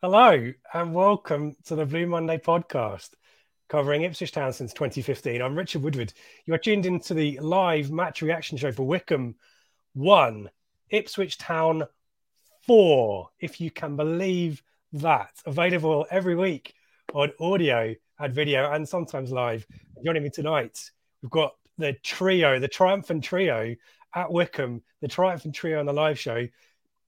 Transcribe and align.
Hello 0.00 0.52
and 0.72 0.94
welcome 0.94 1.56
to 1.66 1.74
the 1.74 1.84
Blue 1.84 2.06
Monday 2.06 2.38
podcast 2.38 3.10
covering 3.68 4.02
Ipswich 4.02 4.32
Town 4.32 4.52
since 4.52 4.72
2015. 4.72 5.40
I'm 5.40 5.56
Richard 5.56 5.82
Woodward. 5.82 6.12
You 6.44 6.54
are 6.54 6.58
tuned 6.58 6.86
into 6.86 7.14
the 7.14 7.38
live 7.40 7.90
match 7.90 8.22
reaction 8.22 8.58
show 8.58 8.72
for 8.72 8.86
Wycombe 8.86 9.34
1, 9.94 10.50
Ipswich 10.90 11.38
Town 11.38 11.84
4, 12.66 13.28
if 13.40 13.60
you 13.60 13.70
can 13.70 13.96
believe 13.96 14.62
that. 14.92 15.30
Available 15.46 16.06
every 16.10 16.36
week 16.36 16.74
on 17.14 17.32
audio 17.40 17.94
and 18.18 18.34
video 18.34 18.70
and 18.72 18.88
sometimes 18.88 19.32
live. 19.32 19.66
Joining 20.04 20.22
me 20.22 20.30
tonight, 20.30 20.90
we've 21.22 21.30
got 21.30 21.54
the 21.78 21.94
trio, 22.02 22.58
the 22.58 22.68
triumphant 22.68 23.24
trio 23.24 23.74
at 24.14 24.30
Wycombe, 24.30 24.82
the 25.00 25.08
triumphant 25.08 25.54
trio 25.54 25.80
on 25.80 25.86
the 25.86 25.92
live 25.92 26.18
show. 26.18 26.46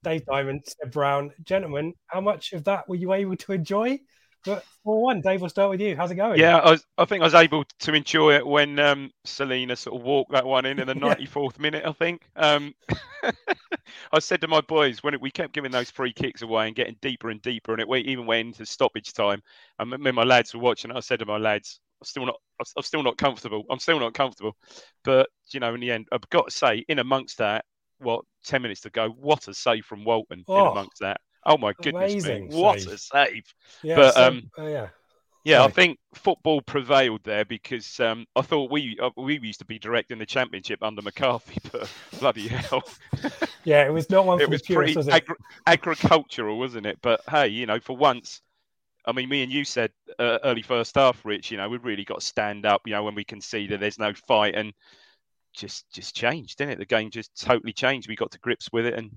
Dave 0.03 0.25
Diamond, 0.25 0.63
Seb 0.65 0.91
Brown. 0.91 1.31
Gentlemen, 1.43 1.93
how 2.07 2.21
much 2.21 2.53
of 2.53 2.63
that 2.65 2.87
were 2.87 2.95
you 2.95 3.13
able 3.13 3.35
to 3.37 3.51
enjoy? 3.51 3.99
But 4.47 4.63
for 4.83 5.01
one, 5.01 5.19
Dave, 5.21 5.41
we'll 5.41 5.49
start 5.49 5.69
with 5.69 5.81
you. 5.81 5.95
How's 5.95 6.09
it 6.09 6.15
going? 6.15 6.39
Yeah, 6.39 6.57
I, 6.57 6.71
was, 6.71 6.85
I 6.97 7.03
think 7.05 7.21
I 7.21 7.25
was 7.25 7.33
able 7.35 7.65
to 7.79 7.93
enjoy 7.93 8.35
it 8.35 8.47
when 8.47 8.79
um, 8.79 9.11
Celina 9.25 9.75
sort 9.75 9.99
of 9.99 10.05
walked 10.05 10.31
that 10.31 10.45
one 10.45 10.65
in 10.65 10.79
in 10.79 10.87
the 10.87 10.93
94th 10.95 11.59
minute, 11.59 11.85
I 11.85 11.91
think. 11.91 12.21
Um, 12.37 12.73
I 14.11 14.19
said 14.19 14.41
to 14.41 14.47
my 14.47 14.61
boys 14.61 15.03
when 15.03 15.13
it, 15.13 15.21
we 15.21 15.29
kept 15.29 15.53
giving 15.53 15.71
those 15.71 15.91
free 15.91 16.13
kicks 16.13 16.41
away 16.41 16.67
and 16.67 16.75
getting 16.75 16.95
deeper 17.01 17.29
and 17.29 17.41
deeper, 17.41 17.73
and 17.73 17.81
it 17.81 18.05
even 18.05 18.25
went 18.25 18.47
into 18.47 18.65
stoppage 18.65 19.13
time. 19.13 19.41
And 19.79 19.89
me 19.89 19.97
and 20.05 20.15
my 20.15 20.23
lads 20.23 20.53
were 20.53 20.61
watching. 20.61 20.91
I 20.91 21.01
said 21.01 21.19
to 21.19 21.25
my 21.25 21.37
lads, 21.37 21.79
I'm 22.01 22.05
still 22.05 22.25
not, 22.25 22.35
I'm 22.77 22.83
still 22.83 23.03
not 23.03 23.17
comfortable. 23.17 23.63
I'm 23.69 23.79
still 23.79 23.99
not 23.99 24.13
comfortable. 24.13 24.55
But 25.03 25.29
you 25.51 25.59
know, 25.59 25.73
in 25.73 25.81
the 25.81 25.91
end, 25.91 26.07
I've 26.11 26.29
got 26.29 26.49
to 26.49 26.51
say, 26.51 26.85
in 26.87 26.99
amongst 26.99 27.39
that, 27.39 27.65
what 27.99 28.23
ten 28.45 28.61
minutes 28.61 28.81
to 28.81 28.89
go, 28.91 29.09
what 29.09 29.47
a 29.47 29.53
save 29.53 29.85
from 29.85 30.05
Walton 30.05 30.45
Oh. 30.47 30.61
in 30.61 30.67
amongst 30.71 30.99
that. 31.01 31.19
Oh 31.47 31.57
my 31.57 31.73
goodness 31.81 32.11
Amazing 32.11 32.49
me, 32.49 32.55
what 32.55 32.81
save. 32.81 32.93
a 32.93 32.97
save! 32.97 33.53
Yeah, 33.81 33.95
but, 33.95 34.13
so- 34.13 34.27
um, 34.27 34.51
oh, 34.57 34.67
yeah. 34.67 34.87
Yeah, 35.43 35.63
I 35.63 35.69
think 35.69 35.97
football 36.13 36.61
prevailed 36.61 37.21
there 37.23 37.45
because 37.45 38.01
um, 38.01 38.25
I 38.35 38.41
thought 38.41 38.69
we 38.69 38.97
uh, 39.01 39.11
we 39.15 39.39
used 39.39 39.59
to 39.59 39.65
be 39.65 39.79
directing 39.79 40.17
the 40.17 40.25
championship 40.25 40.83
under 40.83 41.01
McCarthy, 41.01 41.57
but 41.71 41.89
bloody 42.19 42.49
hell, 42.49 42.83
Yeah, 43.63 43.85
it 43.85 43.93
was 43.93 44.09
not 44.09 44.25
one 44.25 44.41
it 44.41 44.49
was 44.49 44.61
pretty 44.61 44.93
was 44.93 45.07
it? 45.07 45.13
agri- 45.13 45.37
agricultural, 45.65 46.59
wasn't 46.59 46.85
it? 46.85 46.99
But 47.01 47.21
hey, 47.29 47.47
you 47.47 47.65
know, 47.65 47.79
for 47.79 47.95
once, 47.95 48.41
I 49.05 49.13
mean, 49.13 49.29
me 49.29 49.41
and 49.41 49.49
you 49.49 49.63
said 49.63 49.91
uh, 50.19 50.39
early 50.43 50.63
first 50.63 50.95
half, 50.95 51.23
Rich. 51.23 51.49
You 51.49 51.55
know, 51.55 51.69
we've 51.69 51.85
really 51.85 52.03
got 52.03 52.19
to 52.19 52.25
stand 52.25 52.65
up. 52.65 52.81
You 52.85 52.91
know, 52.91 53.03
when 53.03 53.15
we 53.15 53.23
can 53.23 53.39
see 53.39 53.67
that 53.67 53.79
there's 53.79 53.99
no 53.99 54.13
fight, 54.13 54.53
and 54.53 54.73
just 55.53 55.89
just 55.93 56.13
changed, 56.13 56.57
didn't 56.57 56.73
it? 56.73 56.79
The 56.79 56.85
game 56.85 57.09
just 57.09 57.39
totally 57.39 57.71
changed. 57.71 58.09
We 58.09 58.17
got 58.17 58.31
to 58.31 58.39
grips 58.39 58.69
with 58.73 58.85
it, 58.85 58.95
and 58.95 59.15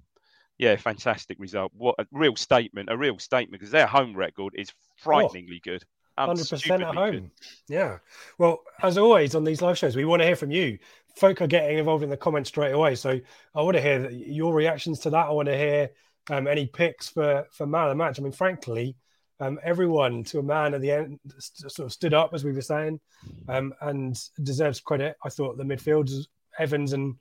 yeah, 0.61 0.77
fantastic 0.77 1.39
result. 1.41 1.73
What 1.75 1.95
a 1.99 2.07
real 2.13 2.37
statement, 2.37 2.91
a 2.91 2.97
real 2.97 3.19
statement, 3.19 3.61
because 3.61 3.73
their 3.73 3.87
home 3.87 4.15
record 4.15 4.55
is 4.55 4.71
frighteningly 4.99 5.61
good. 5.65 5.83
Hundred 6.19 6.51
percent 6.51 6.83
at 6.83 6.95
home. 6.95 7.13
good. 7.13 7.31
Yeah. 7.67 7.99
Well, 8.37 8.61
as 8.83 8.99
always 8.99 9.35
on 9.35 9.43
these 9.43 9.63
live 9.63 9.79
shows, 9.79 9.97
we 9.97 10.05
want 10.05 10.21
to 10.21 10.27
hear 10.27 10.37
from 10.37 10.51
you. 10.51 10.79
Folk 11.17 11.41
are 11.41 11.47
getting 11.47 11.79
involved 11.79 12.05
in 12.05 12.11
the 12.11 12.17
comments 12.17 12.51
straight 12.51 12.73
away, 12.73 12.95
so 12.95 13.19
I 13.55 13.63
want 13.63 13.77
to 13.77 13.81
hear 13.81 14.11
your 14.11 14.53
reactions 14.53 14.99
to 15.01 15.11
that. 15.11 15.27
I 15.27 15.31
want 15.31 15.49
to 15.49 15.57
hear 15.57 15.89
um, 16.29 16.47
any 16.47 16.67
picks 16.67 17.09
for 17.09 17.47
for 17.53 17.67
man 17.67 17.85
of 17.85 17.89
the 17.89 17.95
match. 17.95 18.21
I 18.21 18.23
mean, 18.23 18.33
frankly, 18.33 18.97
um, 19.41 19.59
everyone 19.63 20.25
to 20.25 20.41
a 20.41 20.43
man 20.43 20.75
at 20.75 20.83
the 20.83 20.91
end 20.91 21.19
st- 21.39 21.73
sort 21.73 21.87
of 21.87 21.93
stood 21.93 22.13
up 22.13 22.35
as 22.35 22.45
we 22.45 22.53
were 22.53 22.61
saying, 22.61 23.01
um, 23.49 23.73
and 23.81 24.15
deserves 24.43 24.79
credit. 24.79 25.17
I 25.25 25.31
thought 25.31 25.57
the 25.57 25.65
midfielders, 25.65 26.27
Evans 26.59 26.93
and 26.93 27.15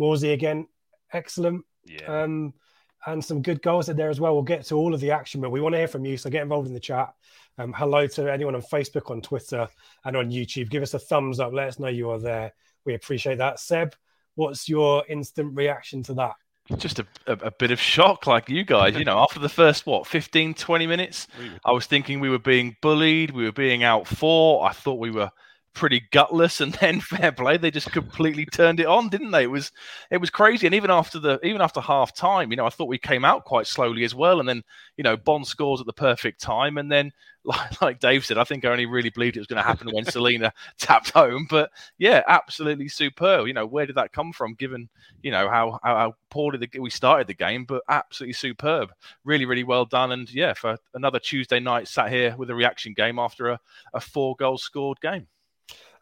Morsy 0.00 0.32
again, 0.32 0.66
excellent. 1.12 1.62
Yeah. 1.84 2.22
Um, 2.22 2.54
and 3.06 3.24
some 3.24 3.40
good 3.40 3.62
goals 3.62 3.88
in 3.88 3.96
there 3.96 4.10
as 4.10 4.20
well. 4.20 4.34
We'll 4.34 4.42
get 4.42 4.64
to 4.66 4.74
all 4.74 4.92
of 4.92 5.00
the 5.00 5.12
action, 5.12 5.40
but 5.40 5.50
we 5.50 5.60
want 5.60 5.74
to 5.74 5.78
hear 5.78 5.88
from 5.88 6.04
you. 6.04 6.16
So 6.16 6.28
get 6.28 6.42
involved 6.42 6.68
in 6.68 6.74
the 6.74 6.80
chat. 6.80 7.14
Um, 7.58 7.72
hello 7.72 8.06
to 8.08 8.30
anyone 8.32 8.54
on 8.54 8.62
Facebook, 8.62 9.10
on 9.10 9.22
Twitter, 9.22 9.68
and 10.04 10.16
on 10.16 10.30
YouTube. 10.30 10.68
Give 10.68 10.82
us 10.82 10.94
a 10.94 10.98
thumbs 10.98 11.40
up. 11.40 11.52
Let 11.52 11.68
us 11.68 11.78
know 11.78 11.88
you 11.88 12.10
are 12.10 12.18
there. 12.18 12.52
We 12.84 12.94
appreciate 12.94 13.38
that. 13.38 13.60
Seb, 13.60 13.94
what's 14.34 14.68
your 14.68 15.04
instant 15.08 15.56
reaction 15.56 16.02
to 16.04 16.14
that? 16.14 16.34
just 16.78 16.98
a, 16.98 17.06
a, 17.28 17.32
a 17.34 17.50
bit 17.52 17.70
of 17.70 17.78
shock 17.78 18.26
like 18.26 18.48
you 18.48 18.64
guys 18.64 18.96
you 18.96 19.04
know 19.04 19.18
after 19.22 19.38
the 19.38 19.48
first 19.48 19.86
what 19.86 20.04
15 20.04 20.52
20 20.52 20.86
minutes 20.88 21.28
i 21.64 21.70
was 21.70 21.86
thinking 21.86 22.18
we 22.18 22.28
were 22.28 22.40
being 22.40 22.76
bullied 22.82 23.30
we 23.30 23.44
were 23.44 23.52
being 23.52 23.84
out 23.84 24.04
fought 24.04 24.68
i 24.68 24.72
thought 24.72 24.98
we 24.98 25.12
were 25.12 25.30
pretty 25.76 26.02
gutless 26.10 26.60
and 26.60 26.72
then 26.80 27.00
fair 27.00 27.30
play 27.30 27.56
they 27.56 27.70
just 27.70 27.92
completely 27.92 28.46
turned 28.46 28.80
it 28.80 28.86
on 28.86 29.08
didn't 29.08 29.30
they? 29.30 29.44
It 29.44 29.50
was 29.50 29.70
it 30.10 30.18
was 30.18 30.30
crazy. 30.30 30.66
And 30.66 30.74
even 30.74 30.90
after 30.90 31.20
the 31.20 31.38
even 31.44 31.60
after 31.60 31.80
half 31.80 32.14
time 32.14 32.50
you 32.50 32.56
know 32.56 32.66
i 32.66 32.70
thought 32.70 32.88
we 32.88 32.98
came 32.98 33.24
out 33.24 33.44
quite 33.44 33.66
slowly 33.66 34.02
as 34.02 34.14
well. 34.14 34.40
And 34.40 34.48
then 34.48 34.62
you 34.96 35.04
know 35.04 35.16
Bonne 35.16 35.44
scores 35.44 35.80
at 35.80 35.86
the 35.86 35.92
perfect 35.92 36.40
time. 36.40 36.78
And 36.78 36.90
then 36.90 37.12
like, 37.44 37.80
like 37.80 38.00
dave 38.00 38.26
said 38.26 38.38
i 38.38 38.42
think 38.42 38.64
i 38.64 38.68
only 38.68 38.86
really 38.86 39.10
believed 39.10 39.36
it 39.36 39.40
was 39.40 39.46
going 39.46 39.62
to 39.62 39.68
happen 39.68 39.88
when 39.92 40.04
Celina 40.04 40.52
tapped 40.78 41.10
home. 41.10 41.46
But 41.48 41.70
yeah 41.98 42.22
absolutely 42.26 42.88
superb. 42.88 43.46
You 43.46 43.52
know 43.52 43.66
where 43.66 43.86
did 43.86 43.96
that 43.96 44.12
come 44.12 44.32
from 44.32 44.54
given 44.54 44.88
you 45.22 45.30
know 45.30 45.48
how 45.48 45.78
how, 45.84 45.96
how 45.96 46.14
poorly 46.30 46.58
the, 46.58 46.80
we 46.80 46.90
started 46.90 47.26
the 47.26 47.34
game 47.34 47.66
but 47.66 47.82
absolutely 47.88 48.32
superb. 48.32 48.90
Really 49.24 49.44
really 49.44 49.64
well 49.64 49.84
done. 49.84 50.12
And 50.12 50.32
yeah 50.32 50.54
for 50.54 50.78
another 50.94 51.18
tuesday 51.18 51.60
night 51.60 51.86
sat 51.86 52.10
here 52.10 52.34
with 52.36 52.50
a 52.50 52.54
reaction 52.54 52.94
game 52.94 53.18
after 53.18 53.48
a, 53.50 53.60
a 53.92 54.00
four 54.00 54.34
goal 54.36 54.58
scored 54.58 55.00
game 55.00 55.26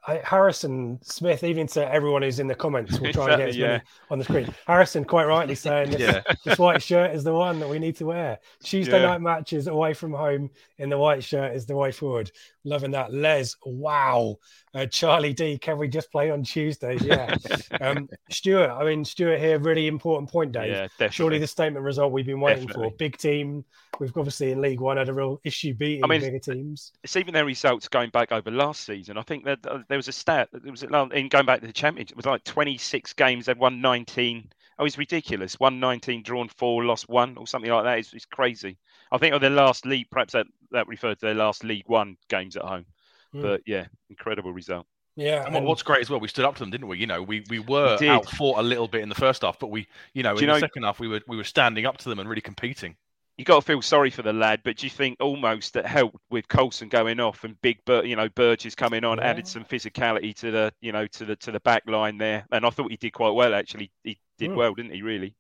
I, 0.07 0.21
Harrison 0.25 0.99
Smith, 1.03 1.43
even 1.45 1.67
to 1.69 1.91
everyone 1.93 2.23
who's 2.23 2.39
in 2.39 2.47
the 2.47 2.55
comments, 2.55 3.01
we'll 3.01 3.13
try 3.13 3.33
and 3.33 3.39
get 3.41 3.49
as 3.49 3.57
Yeah. 3.57 3.67
many 3.69 3.83
on 4.11 4.19
the 4.19 4.25
screen. 4.25 4.55
Harrison, 4.67 5.05
quite 5.05 5.25
rightly 5.25 5.55
saying 5.67 5.93
this, 5.93 6.01
Yeah. 6.01 6.23
this 6.45 6.59
white 6.59 6.83
shirt 6.83 7.15
is 7.15 7.25
the 7.25 7.33
one 7.33 7.59
that 7.61 7.69
we 7.69 7.79
need 7.79 7.97
to 7.97 8.07
wear. 8.07 8.39
Tuesday 8.63 9.01
Yeah. 9.01 9.07
night 9.07 9.21
matches 9.23 9.67
away 9.67 9.95
from 9.95 10.13
home 10.13 10.51
in 10.79 10.91
the 10.91 10.99
white 10.99 11.25
shirt 11.25 11.55
is 11.55 11.65
the 11.67 11.75
way 11.77 11.91
forward. 11.91 12.31
Loving 12.65 12.93
that. 12.93 13.13
Les, 13.13 13.55
wow. 13.65 14.37
Uh, 14.75 14.87
Charlie 14.87 15.35
D, 15.35 15.59
can 15.59 15.77
we 15.77 15.87
just 15.87 16.11
play 16.11 16.31
on 16.31 16.43
Tuesdays? 16.43 17.03
Yeah. 17.03 17.37
um, 17.81 18.09
Stuart, 18.31 18.71
I 18.71 18.85
mean, 18.85 19.05
Stuart 19.05 19.39
here, 19.39 19.59
really 19.59 19.87
important 19.87 20.31
point, 20.31 20.53
Dave. 20.53 20.71
Yeah, 20.71 20.83
definitely. 20.83 21.15
Surely 21.15 21.39
the 21.39 21.47
statement 21.47 21.85
result 21.85 22.13
we've 22.13 22.25
been 22.25 22.41
waiting 22.41 22.67
Definitely. 22.67 22.91
for. 22.91 22.97
Big 22.97 23.19
team. 23.19 23.65
We've 24.01 24.17
obviously 24.17 24.53
in 24.53 24.61
League 24.61 24.81
One 24.81 24.97
had 24.97 25.09
a 25.09 25.15
real 25.15 25.41
issue 25.45 25.75
beating 25.75 26.05
I 26.05 26.09
mean, 26.09 26.21
bigger 26.21 26.39
teams. 26.39 26.93
it's 27.03 27.17
even 27.17 27.35
their 27.35 27.45
results 27.45 27.87
going 27.89 28.11
back 28.11 28.33
over 28.33 28.51
last 28.51 28.85
season. 28.85 29.19
I 29.19 29.23
think 29.23 29.45
that 29.45 29.65
uh, 29.67 29.79
there 29.89 29.99
was 29.99 30.09
a 30.09 30.13
stat 30.13 30.49
that 30.53 30.65
was 30.69 30.83
in 30.83 31.29
going 31.29 31.47
back 31.47 31.61
to 31.61 31.67
the 31.67 31.73
championship. 31.73 32.13
It 32.13 32.17
was 32.17 32.27
like 32.27 32.45
26 32.45 33.13
games. 33.13 33.47
They'd 33.47 33.59
won 33.59 33.81
19. 33.81 34.51
Oh, 34.79 34.85
it's 34.85 34.99
ridiculous. 34.99 35.61
Won 35.61 35.79
19, 35.79 36.23
drawn 36.23 36.49
four, 36.49 36.85
lost 36.85 37.09
one, 37.09 37.37
or 37.37 37.47
something 37.47 37.71
like 37.71 37.85
that. 37.85 37.99
It's, 37.99 38.13
it's 38.13 38.25
crazy. 38.25 38.77
I 39.13 39.19
think 39.19 39.35
of 39.35 39.41
their 39.41 39.51
last 39.51 39.87
league, 39.87 40.11
perhaps 40.11 40.33
that, 40.33 40.47
that 40.75 40.87
referred 40.89 41.19
to 41.21 41.27
their 41.27 41.35
last 41.35 41.65
League 41.65 41.89
One 41.89 42.17
games 42.29 42.57
at 42.57 42.63
home. 42.63 42.87
Hmm. 43.33 43.43
But 43.43 43.63
yeah, 43.67 43.87
incredible 44.11 44.53
result. 44.53 44.87
Yeah. 45.17 45.45
And 45.47 45.57
and- 45.57 45.67
what's 45.67 45.83
great 45.83 46.01
as 46.03 46.11
well, 46.11 46.21
we 46.21 46.29
stood 46.29 46.45
up 46.45 46.55
to 46.57 46.61
them, 46.61 46.71
didn't 46.71 46.89
we? 46.89 46.99
You 46.99 47.07
know, 47.07 47.23
we, 47.23 47.45
we 47.49 47.59
were 47.61 47.97
did. 47.97 48.09
out 48.09 48.29
fought 48.29 48.59
a 48.59 48.63
little 48.63 48.89
bit 48.89 49.03
in 49.03 49.09
the 49.09 49.15
first 49.15 49.43
half, 49.43 49.59
but 49.59 49.69
we, 49.69 49.87
you 50.13 50.23
know, 50.23 50.35
Do 50.35 50.39
in 50.39 50.43
you 50.43 50.47
the 50.49 50.53
know- 50.55 50.59
second 50.61 50.83
half, 50.83 51.01
we 51.01 51.09
were 51.09 51.21
we 51.29 51.37
were 51.37 51.45
standing 51.45 51.87
up 51.87 51.97
to 51.99 52.09
them 52.09 52.19
and 52.19 52.29
really 52.29 52.41
competing. 52.43 52.97
you 53.37 53.45
got 53.45 53.57
to 53.57 53.63
feel 53.63 53.83
sorry 53.83 54.11
for 54.11 54.23
the 54.23 54.33
lad, 54.33 54.61
but 54.65 54.77
do 54.77 54.87
you 54.87 54.91
think 54.91 55.17
almost 55.21 55.75
that 55.75 55.87
helped 55.87 56.19
with 56.31 56.47
Coulson 56.49 56.89
going 56.89 57.19
off 57.19 57.43
and 57.45 57.61
Big, 57.63 57.85
Bur- 57.85 58.05
you 58.05 58.15
know, 58.17 58.29
Burgess 58.29 58.75
coming 58.77 59.03
on, 59.05 59.19
Yeah. 59.19 59.25
added 59.25 59.49
some 59.49 59.65
physicality 59.65 60.35
to 60.37 60.51
the, 60.53 60.73
you 60.81 60.93
know, 60.93 61.07
to 61.09 61.25
the 61.25 61.35
to 61.37 61.51
the 61.53 61.61
back 61.61 61.83
line 61.89 62.19
there, 62.19 62.47
and 62.53 62.65
I 62.67 62.71
thought 62.71 62.91
he 62.93 62.97
did 62.97 63.13
quite 63.13 63.31
well 63.35 63.55
actually. 63.55 63.91
He 64.05 64.19
did 64.39 64.51
Mm. 64.51 64.57
well, 64.57 64.75
didn't 64.75 64.93
he? 64.95 65.03
Really? 65.03 65.35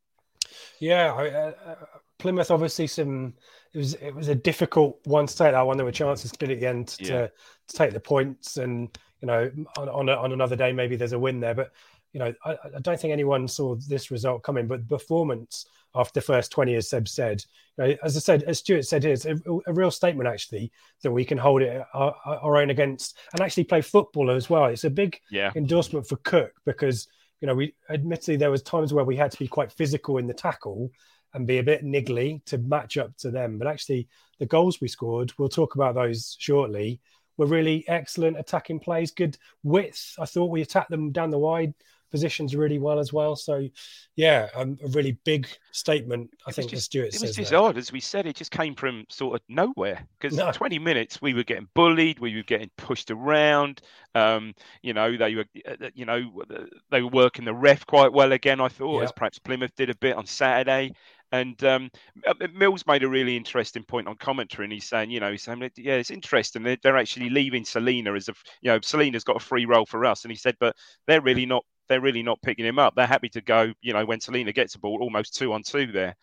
Yeah, 0.81 1.12
I, 1.14 1.28
uh, 1.31 1.52
uh, 1.66 1.75
Plymouth 2.19 2.50
obviously 2.50 2.86
some. 2.86 3.34
It 3.75 3.79
was 3.79 3.94
it 3.94 4.15
was 4.15 4.29
a 4.29 4.35
difficult 4.35 5.00
one 5.05 5.26
to 5.26 5.37
take 5.37 5.53
that 5.53 5.62
one. 5.67 5.76
There 5.76 5.85
were 5.85 5.93
chances 5.93 6.31
clear 6.32 6.53
at 6.53 6.61
the 6.61 6.67
end 6.67 6.88
to, 6.88 7.05
Yeah. 7.05 7.26
to 7.69 7.76
take 7.76 7.93
the 7.93 8.00
points, 8.00 8.56
and 8.56 8.88
you 9.21 9.26
know 9.26 9.50
on 9.76 9.88
on, 9.88 10.09
a, 10.09 10.12
on 10.12 10.32
another 10.32 10.56
day 10.56 10.73
maybe 10.73 10.94
there's 10.97 11.12
a 11.12 11.19
win 11.19 11.41
there. 11.41 11.55
But 11.55 11.73
you 12.12 12.21
know 12.21 12.32
I, 12.44 12.53
I 12.76 12.81
don't 12.81 12.99
think 13.00 13.12
anyone 13.12 13.49
saw 13.49 13.75
this 13.75 14.11
result 14.12 14.44
coming. 14.44 14.69
But 14.69 14.88
the 14.88 14.97
performance 14.97 15.67
after 15.97 16.21
the 16.21 16.25
first 16.25 16.53
twenty, 16.53 16.76
as 16.76 16.88
Seb 16.88 17.09
said, 17.09 17.44
you 17.76 17.85
know, 17.85 17.97
as 18.05 18.17
I 18.17 18.21
said, 18.21 18.44
as 18.44 18.59
Stuart 18.61 18.85
said, 18.85 19.05
it's 19.05 19.26
a, 19.26 19.37
a 19.67 19.73
real 19.73 19.91
statement 19.91 20.29
actually 20.29 20.70
that 21.03 21.11
we 21.11 21.25
can 21.25 21.38
hold 21.38 21.62
it 21.62 21.82
our, 21.94 22.15
our 22.25 22.56
own 22.59 22.70
against 22.70 23.19
and 23.32 23.41
actually 23.41 23.65
play 23.65 23.81
football 23.81 24.31
as 24.31 24.49
well. 24.49 24.67
It's 24.67 24.85
a 24.85 24.91
big 24.91 25.19
Yeah. 25.32 25.50
endorsement 25.56 26.06
for 26.06 26.17
Cook 26.19 26.53
because 26.65 27.09
you 27.41 27.49
know 27.49 27.55
we 27.56 27.75
admittedly 27.91 28.37
there 28.37 28.53
was 28.53 28.62
times 28.62 28.93
where 28.94 29.05
we 29.05 29.17
had 29.17 29.32
to 29.32 29.38
be 29.38 29.49
quite 29.49 29.73
physical 29.73 30.19
in 30.19 30.29
the 30.29 30.35
tackle 30.35 30.91
and 31.34 31.46
be 31.46 31.58
a 31.58 31.62
bit 31.62 31.84
niggly 31.84 32.44
to 32.46 32.58
match 32.58 32.96
up 32.96 33.16
to 33.19 33.31
them. 33.31 33.58
But 33.58 33.66
actually, 33.69 34.08
the 34.38 34.46
goals 34.46 34.81
we 34.81 34.88
scored, 34.88 35.32
we'll 35.38 35.48
talk 35.48 35.75
about 35.75 35.94
those 35.94 36.36
shortly, 36.38 37.00
were 37.36 37.46
really 37.46 37.84
excellent 37.88 38.38
attacking 38.38 38.78
plays, 38.81 39.10
good 39.10 39.36
width. 39.64 40.14
I 40.19 40.25
thought 40.26 40.50
we 40.50 40.62
attacked 40.62 40.90
them 40.90 41.10
down 41.10 41.31
the 41.31 41.38
wide 41.38 41.75
positions 42.12 42.54
really 42.54 42.78
well 42.78 43.00
as 43.00 43.12
well. 43.12 43.34
So, 43.34 43.69
yeah, 44.14 44.46
um, 44.54 44.78
a 44.84 44.88
really 44.90 45.19
big 45.25 45.48
statement. 45.72 46.31
I 46.46 46.52
think 46.52 46.70
just- 46.70 46.84
Stuart 46.84 47.06
It 47.12 47.20
was 47.20 47.34
just 47.34 47.50
there. 47.50 47.58
odd, 47.58 47.76
as 47.76 47.90
we 47.90 47.98
said. 47.98 48.25
It 48.26 48.36
just 48.36 48.52
came 48.52 48.76
from 48.76 49.04
sort 49.08 49.34
of 49.34 49.40
nowhere. 49.48 50.06
Because 50.20 50.36
No. 50.38 50.52
20 50.52 50.78
minutes, 50.78 51.20
we 51.20 51.34
were 51.34 51.42
getting 51.42 51.66
bullied, 51.75 52.20
we 52.20 52.36
were 52.36 52.44
getting 52.44 52.70
pushed 52.76 53.10
around. 53.10 53.82
Um, 54.14 54.54
you 54.81 54.92
know, 54.92 55.16
they 55.16 55.34
were, 55.34 55.46
uh, 55.66 55.90
you 55.94 56.04
know, 56.04 56.44
they 56.92 57.02
were 57.02 57.08
working 57.08 57.44
the 57.44 57.54
ref 57.54 57.84
quite 57.84 58.12
well 58.12 58.31
again. 58.31 58.60
I 58.60 58.69
thought, 58.69 58.98
Yeah. 58.98 59.04
as 59.06 59.12
perhaps 59.12 59.40
Plymouth 59.40 59.75
did 59.75 59.90
a 59.90 59.96
bit 59.96 60.14
on 60.14 60.25
Saturday. 60.25 60.92
And 61.34 61.64
um, 61.64 61.90
uh, 62.28 62.34
Mills 62.54 62.86
made 62.86 63.02
a 63.02 63.08
really 63.08 63.36
interesting 63.36 63.82
point 63.82 64.06
on 64.06 64.14
commentary, 64.14 64.66
and 64.66 64.72
he's 64.72 64.86
saying, 64.86 65.10
you 65.10 65.19
know, 65.19 65.32
he's 65.32 65.42
saying, 65.42 65.69
yeah, 65.76 65.94
it's 65.94 66.12
interesting. 66.12 66.62
They're, 66.62 66.76
they're 66.81 66.96
actually 66.96 67.28
leaving 67.28 67.64
Celina 67.64 68.14
as 68.14 68.28
a, 68.28 68.34
you 68.62 68.70
know, 68.70 68.78
Celina's 68.81 69.25
got 69.25 69.42
a 69.42 69.44
free 69.44 69.66
role 69.66 69.84
for 69.84 70.04
us, 70.04 70.22
and 70.22 70.31
he 70.31 70.36
said, 70.36 70.54
but 70.60 70.76
they're 71.08 71.20
really 71.20 71.44
not 71.44 71.64
they're 71.88 72.00
really 72.00 72.22
not 72.22 72.40
picking 72.40 72.64
him 72.64 72.78
up. 72.78 72.94
They're 72.94 73.08
happy 73.08 73.28
to 73.31 73.40
go, 73.40 73.72
you 73.82 73.92
know, 73.92 74.06
when 74.06 74.20
Celina 74.20 74.52
gets 74.52 74.76
a 74.76 74.78
ball, 74.78 75.02
almost 75.02 75.34
two 75.34 75.52
on 75.52 75.64
two 75.64 75.90
there. 75.90 76.14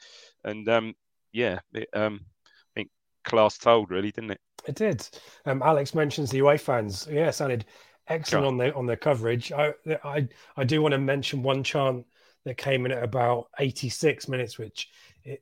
And 0.45 0.67
um, 0.69 0.93
yeah, 1.33 1.59
it, 1.73 1.89
um, 1.93 2.21
I 2.23 2.79
think 2.79 2.89
class 3.25 3.57
told 3.57 3.91
really, 3.91 4.11
didn't 4.11 4.31
it? 4.31 4.39
It 4.65 4.75
did. 4.75 5.05
Um, 5.45 5.61
Alex 5.61 5.93
mentions 5.93 6.31
the 6.31 6.39
away 6.39 6.57
fans. 6.57 7.05
Yeah, 7.11 7.31
sounded 7.31 7.65
excellent 8.07 8.45
on 8.45 8.57
the 8.57 8.73
on 8.73 8.85
the 8.85 8.95
coverage. 8.95 9.51
I, 9.51 9.73
I 10.05 10.29
I 10.55 10.63
do 10.63 10.81
want 10.81 10.93
to 10.93 10.99
mention 10.99 11.43
one 11.43 11.63
chant 11.63 12.05
that 12.45 12.57
came 12.57 12.85
in 12.85 12.91
at 12.91 13.03
about 13.03 13.47
86 13.59 14.27
minutes, 14.27 14.57
which 14.57 14.89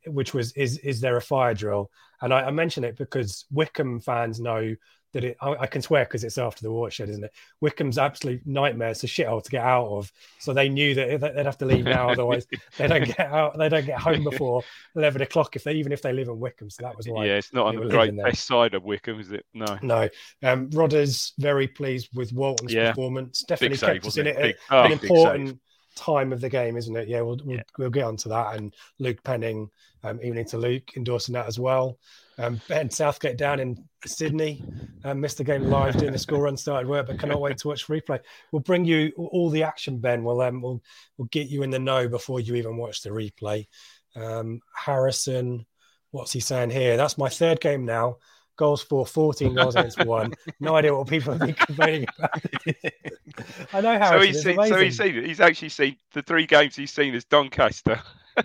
which 0.08 0.34
was 0.34 0.52
is 0.54 0.78
is 0.80 1.00
there 1.02 1.18
a 1.18 1.22
fire 1.22 1.54
drill? 1.54 1.90
And 2.22 2.34
I, 2.34 2.44
I 2.48 2.52
mention 2.52 2.84
it 2.84 2.98
because 2.98 3.46
Wycombe 3.52 4.02
fans 4.02 4.40
know 4.40 4.76
that 5.14 5.24
it. 5.24 5.38
I, 5.42 5.52
I 5.52 5.68
can 5.68 5.82
swear 5.82 6.04
because 6.04 6.24
it's 6.26 6.38
after 6.38 6.62
the 6.62 6.72
watershed, 6.72 7.10
isn't 7.10 7.24
it? 7.24 7.32
Wycombe's 7.62 7.98
absolute 7.98 8.46
nightmare. 8.46 8.90
It's 8.90 9.04
a 9.06 9.08
shithole 9.08 9.42
to 9.42 9.50
get 9.50 9.64
out 9.64 9.88
of. 9.88 10.12
So 10.40 10.54
they 10.54 10.68
knew 10.70 10.94
that 10.96 11.22
they'd 11.22 11.46
have 11.46 11.58
to 11.60 11.66
leave 11.66 11.86
now, 11.86 12.10
otherwise 12.10 12.46
they 12.78 12.88
don't 12.88 13.06
get 13.06 13.20
out. 13.22 13.58
They 13.58 13.70
don't 13.70 13.86
get 13.86 14.00
home 14.00 14.24
before 14.26 14.62
11 14.96 15.22
o'clock 15.22 15.56
if 15.56 15.64
they 15.64 15.74
even 15.76 15.94
if 15.94 16.02
they 16.02 16.12
live 16.14 16.28
in 16.28 16.40
Wycombe. 16.40 16.70
So 16.70 16.84
that 16.84 16.96
was 16.98 17.08
why. 17.08 17.26
yeah, 17.26 17.36
it's 17.38 17.54
not 17.54 17.68
on 17.68 17.78
the 17.78 17.88
great 17.88 18.16
best 18.18 18.46
side 18.46 18.74
of 18.74 18.84
Wycombe, 18.84 19.22
is 19.22 19.32
it? 19.32 19.46
No. 19.54 19.78
No, 19.82 20.10
um, 20.44 20.70
Rodder's 20.72 21.32
very 21.40 21.68
pleased 21.68 22.10
with 22.14 22.34
Walton's 22.34 22.74
Yeah. 22.74 22.90
performance. 22.92 23.44
Definitely 23.48 23.78
save, 23.78 23.94
kept 23.94 24.08
us 24.08 24.18
in 24.18 24.28
it 24.28 24.38
Big- 24.38 24.56
oh, 24.70 24.84
an 24.84 24.92
important 24.92 25.60
time 26.00 26.32
of 26.34 26.42
the 26.42 26.50
game, 26.50 26.78
isn't 26.78 26.96
it? 26.96 27.08
Yeah, 27.08 27.22
we'll 27.22 27.40
we'll, 27.44 27.58
Yeah. 27.58 27.64
we'll 27.78 27.90
get 27.90 28.06
onto 28.06 28.30
that. 28.30 28.56
And 28.56 28.74
Luke 29.00 29.22
Penning, 29.24 29.70
um, 30.04 30.20
evening 30.24 30.46
to 30.46 30.58
Luke, 30.58 30.96
endorsing 30.96 31.34
that 31.34 31.48
as 31.48 31.60
well. 31.60 31.98
Um, 32.38 32.62
Ben 32.70 32.90
Southgate 32.90 33.38
down 33.38 33.60
in 33.60 33.84
Sydney, 34.06 34.64
um, 35.04 35.20
missed 35.20 35.38
the 35.40 35.44
game 35.44 35.64
live 35.64 35.98
doing 35.98 36.14
the 36.14 36.20
score 36.20 36.44
run 36.44 36.56
started 36.56 36.88
work, 36.88 37.08
but 37.08 37.20
cannot 37.20 37.42
wait 37.42 37.58
to 37.60 37.68
watch 37.68 37.88
replay. 37.88 38.20
We'll 38.52 38.62
bring 38.62 38.86
you 38.86 39.12
all 39.18 39.50
the 39.50 39.64
action, 39.64 39.98
Ben. 40.00 40.24
We'll 40.24 40.42
um, 40.42 40.62
we'll 40.62 40.82
we'll 41.18 41.28
get 41.32 41.48
you 41.50 41.64
in 41.64 41.70
the 41.70 41.80
know 41.80 42.08
before 42.08 42.40
you 42.40 42.56
even 42.56 42.78
watch 42.78 43.02
the 43.02 43.10
replay. 43.10 43.68
Um, 44.16 44.62
Harrison, 44.74 45.66
what's 46.12 46.32
he 46.32 46.40
saying 46.40 46.70
here? 46.72 46.96
That's 46.98 47.18
my 47.18 47.30
third 47.30 47.60
game 47.60 47.86
now. 47.86 48.18
Goals 48.60 48.84
for 48.84 49.06
14 49.06 49.56
goals 49.56 49.76
against 49.76 50.06
one. 50.06 50.34
No 50.60 50.76
idea 50.76 50.94
what 50.94 51.08
people 51.08 51.32
have 51.32 51.40
been 51.40 51.54
complaining 51.56 52.06
about. 52.18 52.44
I 53.74 53.80
know 53.80 53.98
So 54.10 54.20
he's 54.20 54.44
seen, 54.44 54.56
so 54.68 54.78
he's 54.78 54.98
seen 54.98 55.24
He's 55.24 55.40
actually 55.40 55.70
seen 55.70 55.96
the 56.14 56.22
three 56.22 56.46
games 56.46 56.76
he's 56.76 56.92
seen 56.92 57.16
is 57.16 57.24
Doncaster. 57.26 58.02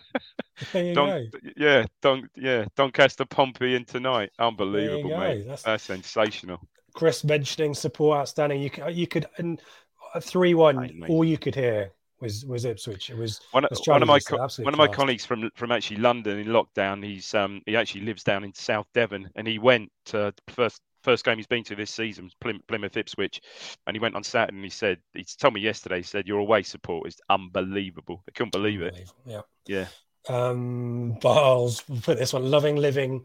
There 0.73 0.85
you 0.85 0.95
Don, 0.95 1.09
go. 1.09 1.39
yeah, 1.57 1.85
Don, 2.01 2.29
yeah, 2.37 2.67
Doncaster, 2.77 3.25
Pompey, 3.25 3.75
and 3.75 3.85
tonight. 3.89 4.31
Unbelievable, 4.39 5.11
mate. 5.11 5.39
That's- 5.43 5.63
That's 5.63 5.83
sensational. 5.83 6.61
Chris 6.95 7.25
mentioning 7.25 7.75
support 7.75 8.19
outstanding. 8.19 8.63
You 8.63 8.71
could, 8.71 8.95
you 8.95 9.09
could, 9.09 9.27
and 9.39 9.61
uh, 10.15 10.21
three 10.21 10.55
one. 10.55 11.03
All 11.09 11.25
you 11.25 11.39
could 11.39 11.57
hear 11.57 11.91
was 12.25 12.45
was 12.45 12.65
Ipswich. 12.65 13.11
It 13.11 13.17
was 13.17 13.41
One, 13.53 13.65
one 13.87 14.03
of 14.03 14.09
my 14.09 14.19
co- 14.19 14.37
one 14.39 14.75
of 14.75 14.79
my 14.79 14.89
colleagues 14.89 15.25
from 15.25 15.51
from 15.55 15.71
actually 15.71 15.99
London 15.99 16.39
in 16.39 16.49
lockdown. 16.49 17.05
He's 17.05 17.33
um 17.35 17.63
he 17.67 17.77
actually 17.77 18.01
lives 18.03 18.25
down 18.25 18.43
in 18.43 18.53
South 18.55 18.87
Devon, 18.95 19.31
and 19.37 19.47
he 19.47 19.59
went 19.61 19.93
to 20.07 20.35
the 20.47 20.53
first 20.53 20.81
first 21.05 21.25
game 21.25 21.37
he's 21.37 21.47
been 21.47 21.63
to 21.65 21.77
this 21.77 21.91
season, 21.91 22.31
Plymouth 22.67 22.97
Ipswich, 22.97 23.41
and 23.87 23.95
he 23.95 24.01
went 24.01 24.17
on 24.17 24.25
Saturday 24.25 24.57
and 24.57 24.65
he 24.65 24.71
said 24.71 24.99
he 25.13 25.23
told 25.39 25.53
me 25.55 25.61
yesterday. 25.61 25.99
He 25.99 26.03
said 26.03 26.27
your 26.27 26.39
away 26.41 26.63
support 26.63 27.07
is 27.07 27.21
unbelievable. 27.29 28.25
I 28.27 28.33
couldn't 28.33 28.53
believe 28.53 28.81
it. 28.83 28.99
Yeah. 29.27 29.43
Yeah, 29.67 29.87
Um, 30.29 31.17
Barles, 31.21 31.83
we'll 31.89 32.01
put 32.01 32.19
this 32.19 32.33
one. 32.33 32.51
Loving 32.51 32.77
living. 32.77 33.25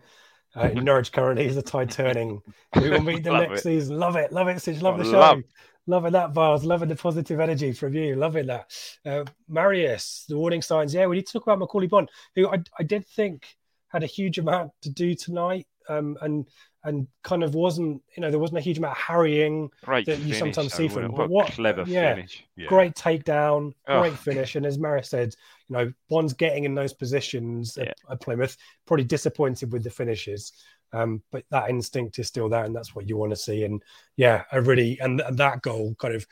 Uh, 0.55 0.61
in 0.73 0.83
Norwich 0.83 1.11
currently 1.11 1.45
is 1.45 1.55
the 1.55 1.61
tide 1.61 1.91
turning. 1.91 2.41
We 2.75 2.89
will 2.89 3.01
meet 3.01 3.23
them 3.23 3.33
Love 3.37 3.49
next 3.49 3.59
it. 3.59 3.63
season. 3.63 3.99
Love 3.99 4.15
it, 4.15 4.31
love 4.31 4.47
it. 4.47 4.59
Sid. 4.59 4.81
Love 4.81 4.95
I 4.95 5.03
the 5.03 5.03
show. 5.03 5.19
love- 5.19 5.43
Loving 5.87 6.11
that, 6.13 6.33
Barles. 6.33 6.63
Loving 6.63 6.89
the 6.89 6.95
positive 6.95 7.39
energy 7.39 7.71
from 7.71 7.93
you. 7.95 8.15
Loving 8.15 8.47
that. 8.47 8.71
Uh, 9.05 9.25
Marius, 9.47 10.25
the 10.29 10.37
warning 10.37 10.61
signs. 10.61 10.93
Yeah, 10.93 11.07
we 11.07 11.15
need 11.17 11.27
to 11.27 11.33
talk 11.33 11.47
about 11.47 11.59
Macauley 11.59 11.89
Bonne, 11.89 12.07
who 12.35 12.47
I, 12.47 12.61
I 12.79 12.83
did 12.83 13.07
think 13.07 13.47
had 13.87 14.03
a 14.03 14.07
huge 14.07 14.37
amount 14.37 14.71
to 14.83 14.89
do 14.91 15.15
tonight, 15.15 15.65
um, 15.89 16.15
and 16.21 16.45
and 16.83 17.07
kind 17.23 17.43
of 17.43 17.55
wasn't. 17.55 18.03
You 18.15 18.21
know, 18.21 18.29
there 18.29 18.39
wasn't 18.39 18.59
a 18.59 18.61
huge 18.61 18.77
amount 18.77 18.91
of 18.97 19.01
harrying. 19.03 19.69
great. 19.83 20.05
That 20.05 20.19
you 20.19 20.35
finish, 20.35 20.39
sometimes 20.39 20.73
see 20.73 20.87
from 20.89 21.05
him, 21.05 21.11
but 21.15 21.29
what- 21.29 21.51
clever 21.53 21.83
yeah. 21.87 22.13
finish. 22.13 22.45
Yeah. 22.55 22.67
Great 22.67 22.93
takedown, 22.93 23.73
Oh. 23.87 24.01
great 24.01 24.17
finish, 24.17 24.55
and 24.55 24.65
as 24.67 24.77
Marius 24.77 25.09
said, 25.09 25.33
you 25.69 25.75
know, 25.75 25.91
Bonne's 26.07 26.33
getting 26.33 26.65
in 26.65 26.75
those 26.75 26.93
positions 26.93 27.77
at, 27.77 27.87
Yeah. 27.87 27.93
at 28.11 28.21
Plymouth. 28.21 28.55
Probably 28.85 29.05
disappointed 29.05 29.71
with 29.73 29.83
the 29.83 29.89
finishes, 29.89 30.53
um, 30.93 31.21
but 31.31 31.43
that 31.51 31.69
instinct 31.69 32.19
is 32.19 32.27
still 32.27 32.49
there, 32.49 32.63
and 32.63 32.75
that's 32.75 32.95
what 32.95 33.07
you 33.07 33.17
want 33.17 33.31
to 33.31 33.35
see. 33.35 33.63
And 33.63 33.81
yeah, 34.15 34.43
I 34.51 34.57
really 34.57 34.99
and, 34.99 35.21
and 35.21 35.37
that 35.37 35.61
goal 35.61 35.95
kind 35.99 36.15
of 36.15 36.25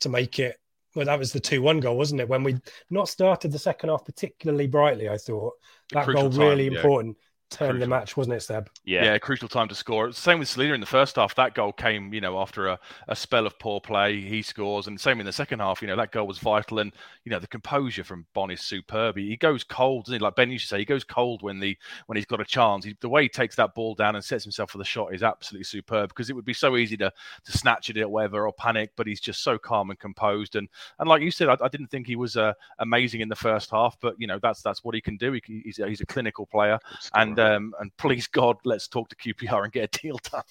to 0.00 0.08
make 0.08 0.38
it. 0.38 0.56
Well, 0.94 1.06
that 1.06 1.18
was 1.18 1.32
the 1.32 1.40
two-one 1.40 1.80
goal, 1.80 1.96
wasn't 1.96 2.20
it? 2.20 2.28
When 2.28 2.42
we 2.42 2.58
not 2.90 3.08
started 3.08 3.50
the 3.50 3.58
second 3.58 3.88
half 3.88 4.04
particularly 4.04 4.66
brightly, 4.66 5.08
I 5.08 5.16
thought 5.16 5.54
that 5.92 6.06
goal 6.06 6.28
time, 6.28 6.38
really 6.38 6.68
yeah. 6.68 6.76
important. 6.76 7.16
Turn 7.52 7.78
the 7.78 7.86
match, 7.86 8.16
wasn't 8.16 8.36
it, 8.36 8.40
Seb? 8.40 8.70
Yeah. 8.84 9.04
yeah, 9.04 9.18
crucial 9.18 9.48
time 9.48 9.68
to 9.68 9.74
score. 9.74 10.12
Same 10.12 10.38
with 10.38 10.48
Celina 10.48 10.74
in 10.74 10.80
the 10.80 10.86
first 10.86 11.16
half. 11.16 11.34
That 11.34 11.54
goal 11.54 11.72
came, 11.72 12.12
you 12.12 12.20
know, 12.20 12.38
after 12.40 12.68
a, 12.68 12.78
a 13.08 13.16
spell 13.16 13.46
of 13.46 13.58
poor 13.58 13.80
play. 13.80 14.20
He 14.20 14.42
scores, 14.42 14.86
and 14.86 15.00
same 15.00 15.20
in 15.20 15.26
the 15.26 15.32
second 15.32 15.60
half. 15.60 15.82
You 15.82 15.88
know, 15.88 15.96
that 15.96 16.12
goal 16.12 16.26
was 16.26 16.38
vital, 16.38 16.78
and 16.78 16.92
you 17.24 17.30
know 17.30 17.38
the 17.38 17.46
composure 17.46 18.04
from 18.04 18.26
Bonne 18.34 18.50
is 18.50 18.60
superb. 18.60 19.16
He, 19.16 19.28
he 19.28 19.36
goes 19.36 19.64
cold, 19.64 20.06
doesn't 20.06 20.20
he? 20.20 20.22
Like 20.22 20.36
Ben 20.36 20.50
used 20.50 20.64
to 20.64 20.68
say, 20.68 20.78
he 20.78 20.84
goes 20.84 21.04
cold 21.04 21.42
when 21.42 21.60
the 21.60 21.76
when 22.06 22.16
he's 22.16 22.26
got 22.26 22.40
a 22.40 22.44
chance. 22.44 22.84
He, 22.84 22.96
the 23.00 23.08
way 23.08 23.22
he 23.22 23.28
takes 23.28 23.56
that 23.56 23.74
ball 23.74 23.94
down 23.94 24.16
and 24.16 24.24
sets 24.24 24.44
himself 24.44 24.70
for 24.70 24.78
the 24.78 24.84
shot 24.84 25.14
is 25.14 25.22
absolutely 25.22 25.64
superb. 25.64 26.08
Because 26.08 26.30
it 26.30 26.36
would 26.36 26.44
be 26.44 26.54
so 26.54 26.76
easy 26.76 26.96
to 26.98 27.12
to 27.44 27.52
snatch 27.52 27.90
it 27.90 27.96
at 27.96 28.10
whatever 28.10 28.46
or 28.46 28.52
panic, 28.52 28.92
but 28.96 29.06
he's 29.06 29.20
just 29.20 29.42
so 29.42 29.58
calm 29.58 29.90
and 29.90 29.98
composed. 29.98 30.56
And 30.56 30.68
and 30.98 31.08
like 31.08 31.22
you 31.22 31.30
said, 31.30 31.48
I, 31.48 31.56
I 31.60 31.68
didn't 31.68 31.88
think 31.88 32.06
he 32.06 32.16
was 32.16 32.36
uh, 32.36 32.52
amazing 32.78 33.20
in 33.20 33.28
the 33.28 33.36
first 33.36 33.70
half, 33.70 33.96
but 34.00 34.14
you 34.18 34.26
know 34.26 34.38
that's 34.42 34.62
that's 34.62 34.84
what 34.84 34.94
he 34.94 35.00
can 35.00 35.16
do. 35.16 35.32
He, 35.32 35.62
he's 35.64 35.78
a, 35.78 35.88
he's 35.88 36.00
a 36.00 36.06
clinical 36.06 36.46
player, 36.46 36.78
and 37.14 37.38
um, 37.42 37.74
and 37.80 37.90
please 37.96 38.26
God, 38.26 38.56
let's 38.64 38.88
talk 38.88 39.08
to 39.10 39.16
QPR 39.16 39.64
and 39.64 39.72
get 39.72 39.94
a 39.94 39.98
deal 40.00 40.18
done. 40.30 40.42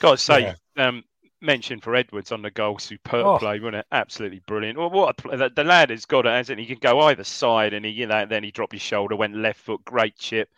Got 0.00 0.12
to 0.12 0.16
say, 0.18 0.54
yeah. 0.76 0.88
um, 0.88 1.04
mention 1.40 1.80
for 1.80 1.94
Edwards 1.94 2.32
on 2.32 2.42
the 2.42 2.50
goal, 2.50 2.78
superb 2.78 3.26
Oh. 3.26 3.38
play, 3.38 3.58
wasn't 3.60 3.76
it? 3.76 3.86
Absolutely 3.92 4.40
brilliant. 4.46 4.78
Well, 4.78 4.90
what 4.90 5.10
a 5.10 5.14
play. 5.14 5.36
The, 5.36 5.50
the 5.54 5.64
lad 5.64 5.90
has 5.90 6.04
got 6.04 6.26
it, 6.26 6.30
hasn't 6.30 6.58
he? 6.58 6.64
He 6.66 6.74
can 6.74 6.80
go 6.80 7.00
either 7.02 7.24
side, 7.24 7.72
and 7.72 7.84
he, 7.84 7.92
you 7.92 8.06
know, 8.06 8.26
then 8.26 8.44
he 8.44 8.50
dropped 8.50 8.72
his 8.72 8.82
shoulder, 8.82 9.16
went 9.16 9.36
left 9.36 9.60
foot, 9.60 9.84
great 9.84 10.16
chip. 10.18 10.48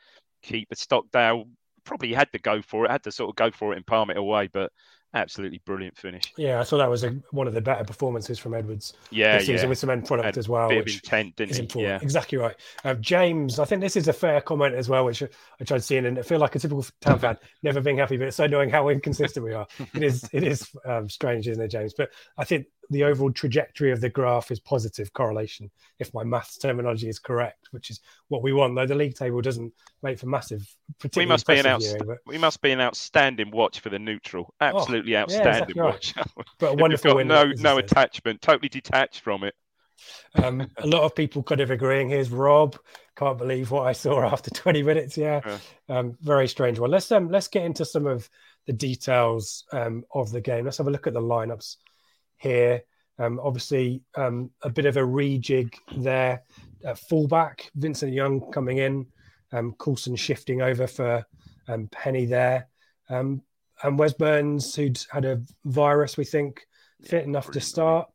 Keeper 0.43 0.75
Stockdale 0.77 1.49
probably 1.85 2.13
had 2.13 2.31
to 2.33 2.39
go 2.39 2.63
for 2.63 2.85
it, 2.85 2.91
had 2.91 3.03
to 3.05 3.13
sort 3.13 3.31
of 3.31 3.37
go 3.37 3.51
for 3.51 3.73
it 3.73 3.77
and 3.77 3.87
palm 3.87 4.11
it 4.11 4.17
away, 4.17 4.49
but 4.53 4.73
absolutely 5.15 5.61
brilliant 5.65 5.97
finish. 5.97 6.23
Yeah, 6.37 6.61
I 6.61 6.65
thought 6.65 6.79
that 6.79 6.91
was 6.91 7.05
a, 7.05 7.11
one 7.31 7.47
of 7.47 7.55
the 7.55 7.61
better 7.61 7.85
performances 7.85 8.39
from 8.39 8.55
Edwards 8.55 8.93
Yeah, 9.11 9.39
this 9.39 9.47
season 9.47 9.67
yeah. 9.67 9.69
with 9.71 9.79
some 9.79 9.91
end 9.91 10.07
product 10.07 10.37
as 10.37 10.49
well, 10.49 10.69
bit 10.69 10.79
of 10.79 10.85
which 10.85 10.95
intent, 10.97 11.37
didn't 11.37 11.51
is 11.53 11.57
he? 11.57 11.63
important. 11.63 11.89
Yeah. 11.91 11.99
Exactly 12.03 12.39
right. 12.39 12.57
Um, 12.85 13.01
James, 13.01 13.59
I 13.59 13.65
think 13.65 13.81
this 13.81 13.97
is 13.97 14.09
a 14.09 14.13
fair 14.13 14.41
comment 14.41 14.75
as 14.75 14.89
well, 14.89 15.05
which 15.05 15.23
I 15.23 15.65
tried 15.65 15.83
seeing, 15.85 16.07
and 16.07 16.19
I 16.19 16.23
feel 16.23 16.39
like 16.39 16.55
a 16.55 16.59
typical 16.59 16.85
town 17.01 17.19
fan, 17.19 17.39
never 17.63 17.81
being 17.81 17.99
happy, 17.99 18.17
but 18.17 18.29
it's 18.29 18.37
so 18.37 18.45
annoying 18.45 18.71
how 18.71 18.89
inconsistent 18.89 19.45
we 19.45 19.53
are. 19.55 19.67
It 19.95 20.03
is, 20.03 20.29
it 20.33 20.45
is 20.45 20.69
um, 20.85 21.09
strange, 21.09 21.49
isn't 21.49 21.63
it, 21.63 21.69
James? 21.69 21.95
But 21.97 22.11
I 22.37 22.45
think 22.45 22.67
the 22.91 23.05
overall 23.05 23.31
trajectory 23.31 23.93
of 23.93 24.01
the 24.01 24.09
graph 24.09 24.51
is 24.51 24.61
positive 24.61 25.13
correlation, 25.13 25.71
if 25.99 26.15
my 26.15 26.25
maths 26.25 26.57
terminology 26.57 27.09
is 27.09 27.19
correct, 27.19 27.69
which 27.71 27.91
is 27.91 28.01
what 28.29 28.43
we 28.43 28.53
want. 28.53 28.75
Though 28.75 28.87
the 28.87 28.95
league 28.95 29.15
table 29.15 29.43
doesn't 29.43 29.75
make 30.03 30.19
for 30.19 30.27
massive, 30.27 30.67
We 31.15 31.27
must 31.27 31.47
be 31.47 31.59
an 31.59 31.67
outst- 31.67 31.87
viewing, 31.89 32.07
but, 32.07 32.19
we 32.27 32.39
must 32.39 32.63
be 32.63 32.71
an 32.71 32.81
outstanding 32.81 33.51
watch 33.51 33.81
for 33.81 33.91
the 33.91 33.99
neutral. 33.99 34.55
Absolutely 34.61 35.08
yeah, 35.09 35.23
outstanding 35.23 35.53
exactly 35.55 35.81
right. 35.81 35.93
watch. 35.93 36.15
but 36.59 36.73
a 36.73 36.75
wonderful 36.75 37.17
win. 37.17 37.29
no 37.29 37.53
no 37.57 37.79
attachment, 37.79 38.41
totally 38.43 38.69
detached 38.69 39.21
from 39.21 39.45
it. 39.45 39.55
Um, 40.35 40.71
a 40.77 40.87
lot 40.87 41.03
of 41.03 41.15
people 41.15 41.43
kind 41.43 41.61
of 41.61 41.71
agreeing. 41.71 42.09
Here's 42.09 42.31
Rob. 42.31 42.79
Can't 43.17 43.39
believe 43.39 43.71
what 43.71 43.87
I 43.87 43.93
saw 43.93 44.23
after 44.33 44.51
20 44.51 44.83
minutes. 44.83 45.17
Yeah, 45.17 45.59
um, 45.89 46.17
very 46.21 46.49
strange 46.49 46.79
one. 46.79 46.91
Let's 46.91 47.11
um, 47.11 47.31
let's 47.31 47.49
get 47.49 47.65
into 47.65 47.85
some 47.85 48.07
of 48.07 48.29
the 48.67 48.73
details 48.73 49.65
um, 49.73 50.05
of 50.13 50.31
the 50.31 50.41
game. 50.41 50.65
Let's 50.65 50.79
have 50.79 50.87
a 50.87 50.91
look 50.91 51.07
at 51.07 51.15
the 51.15 51.21
lineups 51.21 51.77
here. 52.37 52.83
Um, 53.19 53.41
obviously, 53.43 54.03
um, 54.15 54.51
a 54.63 54.71
bit 54.71 54.87
of 54.87 54.97
a 54.97 55.03
rejig 55.03 55.75
there. 55.97 56.43
At 56.85 56.99
fullback, 56.99 57.71
Vincent 57.75 58.13
Young 58.13 58.53
coming 58.53 58.79
in, 58.79 59.07
um, 59.51 59.75
Coulson 59.79 60.15
shifting 60.15 60.63
over 60.63 60.87
for 60.87 61.27
um, 61.67 61.89
Penney 61.91 62.27
there, 62.27 62.69
um, 63.09 63.43
and 63.83 63.99
Wes 63.99 64.13
Burns, 64.13 64.75
who'd 64.75 65.01
had 65.11 65.25
a 65.25 65.43
virus, 65.65 66.17
we 66.17 66.25
think, 66.25 66.67
fit 67.03 67.25
enough 67.25 67.51
to 67.53 67.61
start, 67.61 68.09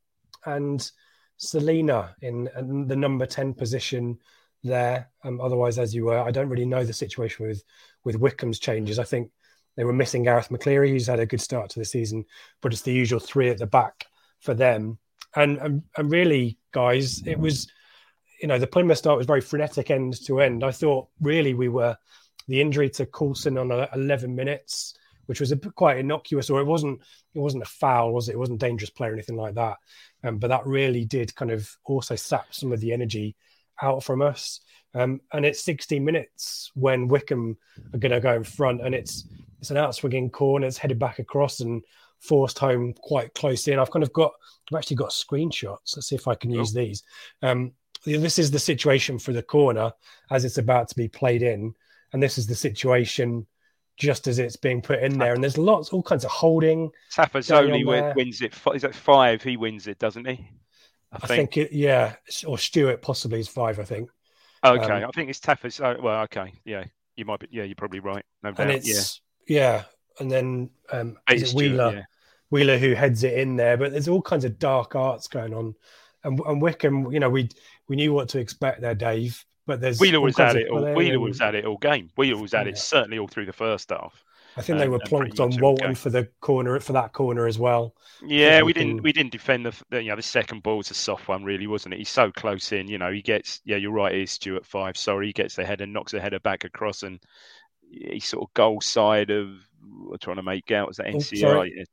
and 0.45 0.89
Celina 1.37 2.15
in, 2.21 2.49
in 2.57 2.87
the 2.87 2.95
number 2.95 3.25
10 3.25 3.53
position 3.53 4.19
there. 4.63 5.09
Um, 5.23 5.41
otherwise, 5.41 5.77
as 5.77 5.93
you 5.93 6.05
were, 6.05 6.19
I 6.19 6.31
don't 6.31 6.49
really 6.49 6.65
know 6.65 6.83
the 6.83 6.93
situation 6.93 7.47
with 7.47 7.63
with 8.03 8.17
Wycombe's 8.17 8.59
changes. 8.59 8.99
I 8.99 9.03
think 9.03 9.31
they 9.75 9.83
were 9.83 9.93
missing 9.93 10.25
Garath 10.25 10.49
McCleary, 10.49 10.89
who's 10.89 11.07
had 11.07 11.19
a 11.19 11.25
good 11.25 11.41
start 11.41 11.69
to 11.71 11.79
the 11.79 11.85
season, 11.85 12.25
but 12.61 12.73
it's 12.73 12.81
the 12.81 12.93
usual 12.93 13.19
three 13.19 13.49
at 13.49 13.57
the 13.57 13.67
back 13.67 14.05
for 14.39 14.53
them. 14.53 14.99
And 15.35 15.57
and, 15.57 15.83
and 15.97 16.11
really, 16.11 16.57
guys, 16.71 17.25
it 17.25 17.39
was, 17.39 17.67
you 18.41 18.47
know, 18.47 18.59
the 18.59 18.67
Plymouth 18.67 18.97
start 18.97 19.17
was 19.17 19.27
very 19.27 19.41
frenetic 19.41 19.89
end 19.89 20.21
to 20.25 20.41
end. 20.41 20.63
I 20.63 20.71
thought 20.71 21.07
really 21.21 21.53
we 21.53 21.69
were 21.69 21.97
the 22.47 22.61
injury 22.61 22.89
to 22.91 23.05
Coulson 23.05 23.57
on 23.57 23.71
uh, 23.71 23.87
11 23.95 24.35
minutes, 24.35 24.95
which 25.25 25.39
was 25.39 25.51
a 25.51 25.57
quite 25.57 25.97
innocuous, 25.97 26.49
or 26.49 26.59
it 26.59 26.65
wasn't 26.65 26.99
it 27.33 27.39
wasn't 27.39 27.63
a 27.63 27.67
foul, 27.67 28.13
was 28.13 28.29
it? 28.29 28.33
It 28.33 28.39
wasn't 28.39 28.59
dangerous 28.59 28.89
play 28.89 29.09
or 29.09 29.13
anything 29.13 29.37
like 29.37 29.55
that. 29.55 29.77
Um, 30.23 30.37
but 30.37 30.49
that 30.49 30.65
really 30.65 31.05
did 31.05 31.35
kind 31.35 31.51
of 31.51 31.69
also 31.85 32.15
sap 32.15 32.53
some 32.53 32.71
of 32.71 32.79
the 32.79 32.93
energy 32.93 33.35
out 33.81 34.03
from 34.03 34.21
us. 34.21 34.61
Um, 34.95 35.21
and 35.31 35.45
it's 35.45 35.63
16 35.63 36.03
minutes 36.03 36.71
when 36.75 37.07
Wycombe 37.07 37.57
are 37.93 37.99
going 37.99 38.11
to 38.11 38.19
go 38.19 38.33
in 38.33 38.43
front, 38.43 38.81
and 38.81 38.93
it's 38.93 39.27
it's 39.59 39.71
an 39.71 39.77
outswinging 39.77 40.31
corner, 40.31 40.67
it's 40.67 40.77
headed 40.77 40.99
back 40.99 41.19
across 41.19 41.61
and 41.61 41.83
forced 42.19 42.59
home 42.59 42.93
quite 42.93 43.33
close 43.33 43.67
in. 43.67 43.79
I've 43.79 43.91
kind 43.91 44.03
of 44.03 44.13
got 44.13 44.31
I've 44.71 44.77
actually 44.77 44.97
got 44.97 45.09
screenshots. 45.09 45.95
Let's 45.95 46.07
see 46.07 46.15
if 46.15 46.27
I 46.27 46.35
can 46.35 46.51
use 46.51 46.73
these. 46.73 47.03
Um, 47.41 47.71
this 48.05 48.37
is 48.37 48.51
the 48.51 48.59
situation 48.59 49.17
for 49.17 49.31
the 49.31 49.43
corner 49.43 49.91
as 50.29 50.45
it's 50.45 50.57
about 50.57 50.89
to 50.89 50.95
be 50.95 51.07
played 51.07 51.41
in, 51.41 51.73
and 52.11 52.21
this 52.21 52.37
is 52.37 52.45
the 52.47 52.55
situation 52.55 53.47
just 53.97 54.27
as 54.27 54.39
it's 54.39 54.55
being 54.55 54.81
put 54.81 55.01
in 55.01 55.17
there. 55.17 55.33
And 55.33 55.43
there's 55.43 55.57
lots, 55.57 55.89
all 55.89 56.03
kinds 56.03 56.25
of 56.25 56.31
holding. 56.31 56.91
Tafazolli 57.13 57.67
going 57.67 57.73
on 57.73 57.85
win- 57.85 58.13
wins 58.15 58.41
it. 58.41 58.53
Is 58.73 58.81
that 58.81 58.95
five? 58.95 59.43
He 59.43 59.57
wins 59.57 59.87
it, 59.87 59.99
doesn't 59.99 60.25
he? 60.25 60.49
I 61.11 61.17
I 61.17 61.27
think. 61.27 61.53
think, 61.53 61.57
it, 61.57 61.75
yeah, 61.75 62.15
or 62.47 62.57
Stewart 62.57 63.01
possibly 63.01 63.39
is 63.39 63.47
five. 63.47 63.79
I 63.79 63.83
think. 63.83 64.09
okay, 64.63 65.03
um, 65.03 65.09
I 65.09 65.11
think 65.11 65.29
it's 65.29 65.39
Tafazolli. 65.39 66.01
Well, 66.01 66.23
okay, 66.23 66.53
yeah, 66.65 66.85
you 67.15 67.25
might 67.25 67.39
be. 67.39 67.47
Yeah, 67.51 67.63
you're 67.63 67.75
probably 67.75 67.99
right. 67.99 68.25
No 68.41 68.51
doubt. 68.51 68.69
and 68.69 68.71
yeah. 68.71 68.77
it's 68.77 69.21
yeah, 69.47 69.83
and 70.19 70.31
then 70.31 70.69
um, 70.91 71.17
it 71.29 71.47
Stewart, 71.47 71.55
Wheeler, 71.55 71.93
yeah. 71.93 72.03
Wheeler 72.49 72.77
who 72.77 72.93
heads 72.93 73.23
it 73.23 73.37
in 73.37 73.55
there. 73.55 73.77
But 73.77 73.91
there's 73.91 74.07
all 74.07 74.21
kinds 74.21 74.45
of 74.45 74.57
dark 74.57 74.95
arts 74.95 75.27
going 75.27 75.53
on, 75.53 75.75
and, 76.23 76.39
and 76.39 76.61
Wycombe, 76.61 77.11
you 77.11 77.19
know, 77.19 77.29
we 77.29 77.49
we 77.87 77.95
knew 77.95 78.13
what 78.13 78.29
to 78.29 78.39
expect 78.39 78.81
there, 78.81 78.95
Dave. 78.95 79.45
But 79.65 79.79
there's 79.81 79.99
Wheeler 79.99 80.19
was 80.21 80.39
at 80.39 80.55
it. 80.55 80.69
All, 80.69 80.93
Wheeler 80.93 81.19
was 81.19 81.39
at 81.41 81.55
it 81.55 81.65
all 81.65 81.77
game. 81.77 82.09
Wheeler 82.17 82.41
was 82.41 82.53
at 82.53 82.65
Yeah. 82.65 82.71
it 82.73 82.77
certainly 82.77 83.17
all 83.19 83.27
through 83.27 83.45
the 83.45 83.53
first 83.53 83.89
half. 83.91 84.23
I 84.55 84.61
think 84.61 84.77
they 84.77 84.87
were 84.87 84.99
pretty 84.99 85.31
plonked 85.31 85.39
on 85.55 85.61
Walton 85.61 85.95
for 85.95 86.11
the 86.11 86.25
corner 86.39 86.79
for 86.79 86.93
that 86.93 87.11
corner 87.13 87.47
as 87.47 87.57
well. 87.57 87.95
Yeah, 88.23 88.61
we 88.61 88.71
didn't 88.73 89.01
we 89.01 89.11
didn't 89.11 89.31
defend 89.31 89.65
the, 89.65 89.73
the 89.89 90.03
you 90.03 90.09
know 90.09 90.15
the 90.15 90.21
second 90.21 90.61
ball 90.61 90.77
was 90.77 90.91
a 90.91 90.93
soft 90.93 91.27
one 91.27 91.43
really 91.43 91.65
wasn't 91.65 91.95
it? 91.95 91.97
He's 91.97 92.09
so 92.09 92.31
close 92.31 92.71
in, 92.71 92.87
you 92.87 92.97
know. 92.99 93.11
He 93.11 93.21
gets 93.23 93.61
yeah, 93.65 93.77
you're 93.77 93.91
right. 93.91 94.13
It 94.13 94.21
is 94.21 94.31
Stewart 94.31 94.65
five. 94.65 94.95
Sorry, 94.95 95.27
he 95.27 95.33
gets 95.33 95.55
the 95.55 95.65
header, 95.65 95.85
and 95.85 95.93
knocks 95.93 96.11
the 96.11 96.21
header 96.21 96.39
back 96.39 96.65
across, 96.65 97.01
and 97.03 97.19
he's 97.89 98.25
sort 98.25 98.43
of 98.47 98.53
goal 98.53 98.79
side 98.81 99.31
of 99.31 99.49
trying 100.21 100.35
to 100.37 100.43
make 100.43 100.71
out. 100.71 100.87
Was 100.87 100.97
that 100.97 101.07
Oh, 101.07 101.13
Nsiala? 101.17 101.69
Yeah, 101.75 101.83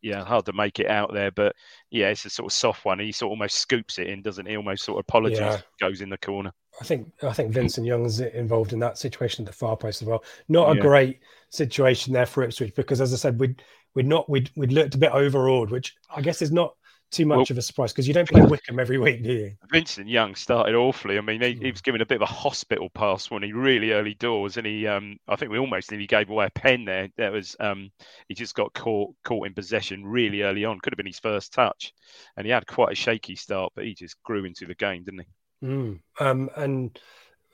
yeah, 0.00 0.24
hard 0.24 0.46
to 0.46 0.52
make 0.52 0.78
it 0.80 0.88
out 0.88 1.12
there, 1.12 1.30
but 1.30 1.54
yeah, 1.90 2.08
it's 2.08 2.24
a 2.24 2.30
sort 2.30 2.50
of 2.50 2.52
soft 2.56 2.84
one. 2.84 2.98
He 2.98 3.12
sort 3.12 3.28
of 3.28 3.32
almost 3.32 3.58
scoops 3.58 3.98
it 3.98 4.06
in, 4.08 4.22
doesn't 4.22 4.46
he? 4.46 4.56
Almost 4.56 4.84
sort 4.84 4.98
of 4.98 5.00
apologies, 5.08 5.38
Yeah. 5.40 5.60
goes 5.80 6.00
in 6.00 6.08
the 6.10 6.18
corner. 6.18 6.52
I 6.80 6.84
think 6.84 7.10
I 7.22 7.32
think 7.32 7.52
Vincent 7.52 7.86
Young's 7.86 8.20
involved 8.20 8.72
in 8.72 8.78
that 8.80 8.98
situation 8.98 9.44
at 9.44 9.46
the 9.46 9.56
far 9.56 9.76
post 9.76 10.02
as 10.02 10.08
well. 10.08 10.22
Not 10.48 10.72
a 10.72 10.74
Yeah. 10.76 10.82
great 10.82 11.20
situation 11.50 12.12
there 12.12 12.26
for 12.26 12.42
Ipswich 12.42 12.74
because, 12.74 13.00
as 13.00 13.12
I 13.12 13.16
said, 13.16 13.40
we'd 13.40 13.62
we'd 13.94 14.06
not 14.06 14.28
we'd 14.28 14.50
we'd 14.56 14.72
looked 14.72 14.94
a 14.94 14.98
bit 14.98 15.12
overawed, 15.12 15.70
which 15.70 15.94
I 16.14 16.20
guess 16.20 16.42
is 16.42 16.52
not 16.52 16.74
too 17.12 17.24
much 17.24 17.36
Well- 17.36 17.46
of 17.50 17.58
a 17.58 17.62
surprise 17.62 17.92
because 17.92 18.08
you 18.08 18.12
don't 18.12 18.28
play 18.28 18.42
Wycombe 18.42 18.80
every 18.80 18.98
week, 18.98 19.22
do 19.22 19.32
you? 19.32 19.56
Vincent 19.70 20.08
Young 20.08 20.34
started 20.34 20.74
awfully. 20.74 21.16
I 21.18 21.20
mean, 21.20 21.40
he, 21.40 21.52
Hmm. 21.54 21.64
he 21.64 21.70
was 21.70 21.80
given 21.80 22.00
a 22.00 22.06
bit 22.06 22.16
of 22.16 22.22
a 22.22 22.26
hospital 22.26 22.90
pass 22.90 23.30
when 23.30 23.44
he 23.44 23.52
really 23.52 23.92
early 23.92 24.14
doors, 24.14 24.56
and 24.56 24.66
he, 24.66 24.88
um, 24.88 25.16
I 25.28 25.36
think 25.36 25.52
we 25.52 25.58
almost 25.58 25.92
nearly 25.92 26.08
gave 26.08 26.28
away 26.30 26.46
a 26.46 26.50
pen 26.50 26.84
there. 26.84 27.08
That 27.16 27.32
was, 27.32 27.54
um, 27.60 27.90
he 28.28 28.34
just 28.34 28.56
got 28.56 28.74
caught 28.74 29.14
caught 29.22 29.46
in 29.46 29.54
possession 29.54 30.04
really 30.04 30.42
early 30.42 30.64
on. 30.64 30.80
Could 30.80 30.92
have 30.92 30.98
been 30.98 31.06
his 31.06 31.20
first 31.20 31.52
touch, 31.52 31.92
and 32.36 32.44
he 32.44 32.50
had 32.52 32.66
quite 32.66 32.90
a 32.92 32.96
shaky 32.96 33.36
start, 33.36 33.72
but 33.76 33.84
he 33.84 33.94
just 33.94 34.20
grew 34.24 34.44
into 34.44 34.66
the 34.66 34.74
game, 34.74 35.04
didn't 35.04 35.20
he? 35.20 35.26
Mm. 35.62 36.00
Um, 36.20 36.50
and 36.56 36.98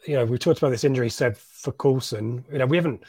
you 0.06 0.14
know, 0.14 0.25
we 0.25 0.38
talked 0.38 0.59
about 0.59 0.71
this 0.71 0.85
injury 0.85 1.11
said 1.11 1.37
for 1.37 1.73
Coulson. 1.73 2.44
You 2.50 2.59
know, 2.59 2.66
we 2.66 2.76
haven't. 2.76 3.02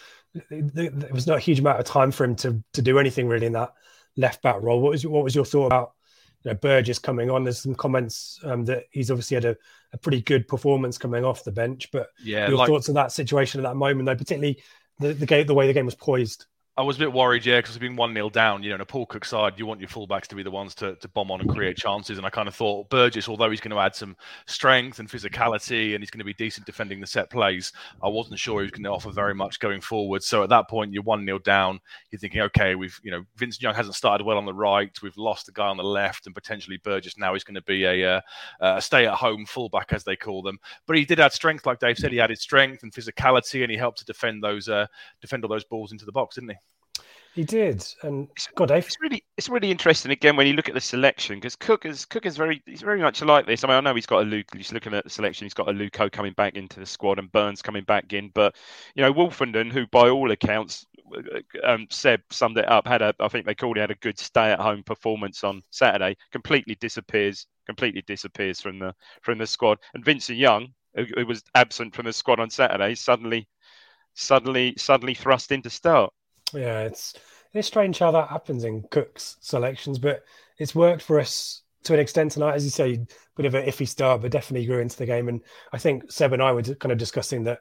There 0.50 0.90
there 0.90 1.14
was 1.14 1.28
not 1.28 1.38
a 1.38 1.42
huge 1.42 1.60
amount 1.60 1.80
of 1.80 1.86
time 1.86 2.12
for 2.12 2.24
him 2.24 2.36
to 2.38 2.64
to 2.74 2.82
do 2.82 3.00
anything 3.00 3.28
really 3.28 3.46
in 3.46 3.54
that 3.54 3.74
left 4.18 4.42
back 4.42 4.62
role. 4.62 4.82
What 4.82 4.92
was 4.92 5.06
what 5.06 5.24
was 5.24 5.36
your 5.36 5.46
thought 5.46 5.68
about 5.68 5.94
you 6.44 6.52
know, 6.52 6.58
Burgess 6.58 7.00
coming 7.00 7.30
on? 7.30 7.44
There's 7.44 7.62
some 7.62 7.76
comments 7.76 8.40
um, 8.44 8.66
that 8.66 8.86
he's 8.92 9.12
obviously 9.12 9.36
had 9.36 9.46
a, 9.46 9.56
a 9.94 9.98
pretty 9.98 10.22
good 10.22 10.48
performance 10.48 10.98
coming 10.98 11.24
off 11.24 11.44
the 11.44 11.52
bench, 11.52 11.90
but 11.92 12.08
Yeah, 12.24 12.48
your 12.48 12.58
like 12.58 12.68
thoughts 12.68 12.90
on 12.90 12.96
that 12.96 13.12
situation 13.12 13.60
at 13.60 13.64
that 13.64 13.76
moment, 13.76 14.06
though, 14.06 14.16
particularly 14.16 14.62
the 15.00 15.14
the 15.14 15.26
game, 15.26 15.46
the 15.46 15.54
way 15.54 15.68
the 15.68 15.74
game 15.74 15.86
was 15.86 15.96
poised. 15.96 16.46
I 16.76 16.82
was 16.82 16.96
a 16.96 17.00
bit 17.00 17.14
worried, 17.14 17.46
yeah, 17.46 17.60
because 17.60 17.78
been 17.78 17.96
1 17.96 18.16
0 18.16 18.32
down. 18.32 18.64
You 18.64 18.70
know, 18.70 18.76
in 18.76 18.82
a 18.82 18.86
Paul 18.86 19.06
Cook 19.06 19.26
side, 19.26 19.54
you 19.58 19.68
want 19.68 19.80
your 19.80 19.90
fullbacks 19.90 20.26
to 20.26 20.36
be 20.36 20.42
the 20.42 20.50
ones 20.50 20.74
to, 20.76 20.96
to 20.96 21.08
bomb 21.08 21.30
on 21.30 21.40
and 21.40 21.48
create 21.48 21.78
chances. 21.78 22.18
And 22.18 22.26
I 22.26 22.32
kind 22.32 22.48
of 22.48 22.56
thought 22.56 22.90
Burgess, 22.90 23.30
although 23.30 23.52
he's 23.52 23.62
going 23.62 23.76
to 23.76 23.80
add 23.80 23.94
some 23.94 24.16
strength 24.48 24.98
and 24.98 25.08
physicality 25.08 25.94
and 25.94 26.02
he's 26.02 26.10
going 26.10 26.18
to 26.18 26.26
be 26.26 26.34
decent 26.34 26.66
defending 26.66 27.00
the 27.00 27.06
set 27.06 27.30
plays, 27.30 27.74
I 28.02 28.08
wasn't 28.08 28.40
sure 28.40 28.62
he 28.62 28.64
was 28.64 28.72
going 28.72 28.86
to 28.86 28.90
offer 28.90 29.12
very 29.12 29.36
much 29.36 29.60
going 29.60 29.82
forward. 29.82 30.24
So 30.24 30.42
at 30.42 30.50
that 30.50 30.68
point, 30.68 30.94
you're 30.94 31.04
1 31.04 31.24
0 31.24 31.38
down. 31.40 31.80
You're 32.10 32.18
thinking, 32.18 32.42
okay, 32.42 32.74
we've, 32.74 33.00
you 33.04 33.12
know, 33.12 33.24
Vincent 33.36 33.62
Young 33.62 33.76
hasn't 33.76 33.96
started 33.96 34.26
well 34.26 34.40
on 34.40 34.46
the 34.46 34.54
right. 34.54 34.90
We've 35.04 35.16
lost 35.16 35.46
the 35.46 35.52
guy 35.52 35.68
on 35.68 35.78
the 35.78 35.84
left, 35.84 36.26
and 36.26 36.34
potentially 36.34 36.78
Burgess 36.78 37.20
now 37.20 37.36
is 37.36 37.44
going 37.44 37.54
to 37.54 37.62
be 37.62 37.84
a, 37.84 38.16
uh, 38.16 38.22
a 38.62 38.82
stay 38.82 39.06
at 39.06 39.14
home 39.14 39.46
fullback, 39.46 39.94
as 39.94 40.04
they 40.04 40.16
call 40.16 40.42
them. 40.42 40.58
But 40.88 40.98
he 40.98 41.06
did 41.06 41.20
add 41.20 41.34
strength, 41.34 41.68
like 41.68 41.78
Dave 41.78 42.00
said. 42.00 42.12
He 42.12 42.20
added 42.20 42.40
strength 42.40 42.82
and 42.82 42.92
physicality, 42.92 43.62
and 43.62 43.70
he 43.70 43.78
helped 43.78 44.00
to 44.00 44.06
defend 44.06 44.44
those, 44.44 44.68
uh, 44.70 44.88
defend 45.22 45.44
all 45.44 45.50
those 45.50 45.66
balls 45.66 45.92
into 45.92 46.06
the 46.06 46.12
box, 46.12 46.34
didn't 46.34 46.50
he? 46.50 46.56
He 47.34 47.44
did, 47.44 47.84
and 48.04 48.28
God, 48.54 48.68
Dave. 48.68 48.86
It's 48.86 49.02
really, 49.02 49.24
it's 49.38 49.50
really 49.50 49.72
interesting 49.72 50.12
again 50.12 50.36
when 50.36 50.46
you 50.46 50.54
look 50.54 50.70
at 50.70 50.76
the 50.76 50.82
selection 50.82 51.38
because 51.38 51.56
Cook 51.56 51.84
is 51.84 52.06
Cook 52.06 52.28
is 52.28 52.38
very, 52.38 52.62
he's 52.68 52.84
very 52.84 53.02
much 53.02 53.24
like 53.24 53.48
this. 53.48 53.64
I 53.64 53.68
mean, 53.68 53.78
I 53.78 53.80
know 53.80 53.96
he's 53.96 54.06
got 54.06 54.22
a 54.22 54.26
Luke. 54.26 54.46
He's 54.56 54.72
looking 54.72 54.94
at 54.94 55.04
the 55.04 55.10
selection. 55.10 55.46
He's 55.46 55.56
got 55.56 55.66
Aluko 55.66 56.12
coming 56.12 56.34
back 56.34 56.56
into 56.56 56.80
the 56.80 56.86
squad 56.86 57.18
and 57.18 57.32
Burns 57.32 57.64
coming 57.64 57.86
back 57.86 58.14
in. 58.14 58.30
But 58.36 58.56
you 58.94 59.02
know, 59.02 59.12
Woolfenden, 59.12 59.72
who 59.72 59.88
by 59.88 60.10
all 60.10 60.30
accounts, 60.30 60.86
um, 61.64 61.88
Seb 61.90 62.22
summed 62.30 62.60
it 62.60 62.70
up, 62.70 62.88
had 62.88 63.02
a, 63.02 63.16
I 63.20 63.30
think 63.30 63.48
they 63.48 63.56
called 63.56 63.78
it 63.78 63.82
had 63.82 63.92
a 63.92 63.96
good 63.96 64.20
stay-at-home 64.20 64.84
performance 64.84 65.44
on 65.44 65.64
Saturday. 65.72 66.16
Completely 66.32 66.76
disappears, 66.76 67.48
completely 67.66 68.04
disappears 68.06 68.62
from 68.62 68.78
the 68.78 68.94
from 69.24 69.40
the 69.40 69.48
squad. 69.48 69.80
And 69.96 70.06
Vincent 70.06 70.38
Young, 70.38 70.68
who, 70.96 71.06
who 71.16 71.26
was 71.26 71.42
absent 71.56 71.96
from 71.96 72.06
the 72.06 72.14
squad 72.14 72.40
on 72.40 72.52
Saturday, 72.52 72.94
suddenly, 72.94 73.48
suddenly, 74.14 74.76
suddenly 74.78 75.16
thrust 75.16 75.52
into 75.52 75.72
start. 75.72 76.14
Yeah, 76.54 76.82
it's 76.82 77.14
it's 77.54 77.68
strange 77.68 78.00
how 78.00 78.12
that 78.12 78.30
happens 78.30 78.64
in 78.64 78.84
Cook's 78.90 79.38
selections, 79.42 80.00
but 80.00 80.24
it's 80.58 80.76
worked 80.76 81.02
for 81.02 81.20
us 81.20 81.62
to 81.84 81.94
an 81.94 82.00
extent 82.00 82.32
tonight. 82.32 82.56
As 82.56 82.64
you 82.64 82.72
say, 82.72 83.06
bit 83.36 83.46
of 83.46 83.56
an 83.56 83.66
iffy 83.66 83.88
start, 83.88 84.22
but 84.22 84.32
definitely 84.32 84.66
grew 84.68 84.80
into 84.80 84.98
the 84.98 85.06
game. 85.06 85.28
And 85.30 85.42
I 85.72 85.78
think 85.78 86.12
Seb 86.12 86.34
and 86.34 86.42
I 86.42 86.52
were 86.52 86.64
kind 86.64 86.92
of 86.92 86.98
discussing 86.98 87.44
that 87.44 87.60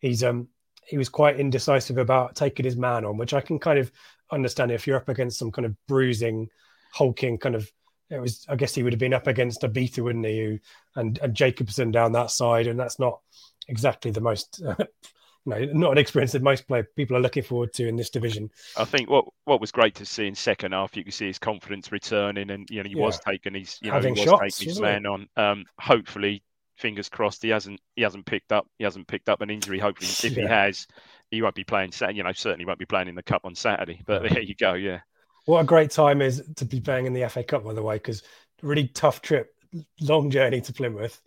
he's 0.00 0.22
um 0.24 0.48
he 0.86 0.98
was 0.98 1.08
quite 1.08 1.38
indecisive 1.38 1.98
about 1.98 2.34
taking 2.34 2.64
his 2.64 2.76
man 2.76 3.04
on, 3.04 3.16
which 3.16 3.34
I 3.34 3.40
can 3.40 3.58
kind 3.58 3.78
of 3.78 3.90
understand 4.30 4.70
if 4.72 4.86
you're 4.86 4.96
up 4.96 5.08
against 5.08 5.38
some 5.38 5.52
kind 5.52 5.66
of 5.66 5.76
bruising, 5.86 6.48
hulking 6.92 7.38
kind 7.38 7.54
of. 7.54 7.70
It 8.10 8.20
was, 8.20 8.44
I 8.46 8.56
guess, 8.56 8.74
he 8.74 8.82
would 8.82 8.92
have 8.92 9.00
been 9.00 9.14
up 9.14 9.26
against 9.26 9.62
Obita, 9.62 10.00
wouldn't 10.04 10.26
he? 10.26 10.38
Who, 10.38 10.58
and 10.96 11.18
and 11.22 11.34
Jacobson 11.34 11.90
down 11.90 12.12
that 12.12 12.30
side, 12.30 12.66
and 12.66 12.78
that's 12.78 12.98
not 12.98 13.20
exactly 13.68 14.10
the 14.10 14.20
most 14.20 14.62
no, 15.44 15.64
not 15.64 15.92
an 15.92 15.98
experience 15.98 16.32
that 16.32 16.42
most 16.42 16.68
play, 16.68 16.84
people 16.96 17.16
are 17.16 17.20
looking 17.20 17.42
forward 17.42 17.72
to 17.74 17.88
in 17.88 17.96
this 17.96 18.10
division. 18.10 18.50
I 18.76 18.84
think 18.84 19.10
what 19.10 19.24
what 19.44 19.60
was 19.60 19.72
great 19.72 19.94
to 19.96 20.06
see 20.06 20.26
in 20.26 20.34
second 20.34 20.72
half, 20.72 20.96
you 20.96 21.04
could 21.04 21.14
see 21.14 21.26
his 21.26 21.38
confidence 21.38 21.90
returning, 21.90 22.50
and 22.50 22.68
you 22.70 22.82
know 22.82 22.88
he 22.88 22.96
yeah. 22.96 23.02
was 23.02 23.18
taking 23.18 23.54
his 23.54 23.78
you 23.82 23.88
know 23.88 23.94
Having 23.94 24.14
he 24.14 24.20
was 24.20 24.30
shots, 24.30 24.58
taking 24.58 24.68
his 24.70 24.80
man 24.80 25.06
on. 25.06 25.28
Um, 25.36 25.64
hopefully, 25.78 26.42
fingers 26.76 27.08
crossed, 27.08 27.42
he 27.42 27.48
hasn't 27.48 27.80
he 27.96 28.02
hasn't 28.02 28.26
picked 28.26 28.52
up 28.52 28.66
he 28.78 28.84
hasn't 28.84 29.08
picked 29.08 29.28
up 29.28 29.40
an 29.40 29.50
injury. 29.50 29.78
Hopefully, 29.78 30.08
if 30.08 30.36
yeah. 30.36 30.42
he 30.42 30.48
has, 30.48 30.86
he 31.30 31.42
won't 31.42 31.54
be 31.54 31.64
playing. 31.64 31.92
You 32.12 32.22
know, 32.22 32.32
certainly 32.32 32.64
won't 32.64 32.78
be 32.78 32.86
playing 32.86 33.08
in 33.08 33.14
the 33.14 33.22
cup 33.22 33.42
on 33.44 33.54
Saturday. 33.54 34.00
But 34.06 34.22
there 34.22 34.42
you 34.42 34.54
go. 34.54 34.74
Yeah. 34.74 35.00
What 35.44 35.60
a 35.60 35.64
great 35.64 35.90
time 35.90 36.22
is 36.22 36.42
to 36.56 36.64
be 36.64 36.80
playing 36.80 37.06
in 37.06 37.14
the 37.14 37.28
FA 37.28 37.42
Cup, 37.42 37.64
by 37.64 37.74
the 37.74 37.82
way, 37.82 37.96
because 37.96 38.22
really 38.62 38.86
tough 38.86 39.22
trip, 39.22 39.52
long 40.00 40.30
journey 40.30 40.60
to 40.60 40.72
Plymouth. 40.72 41.20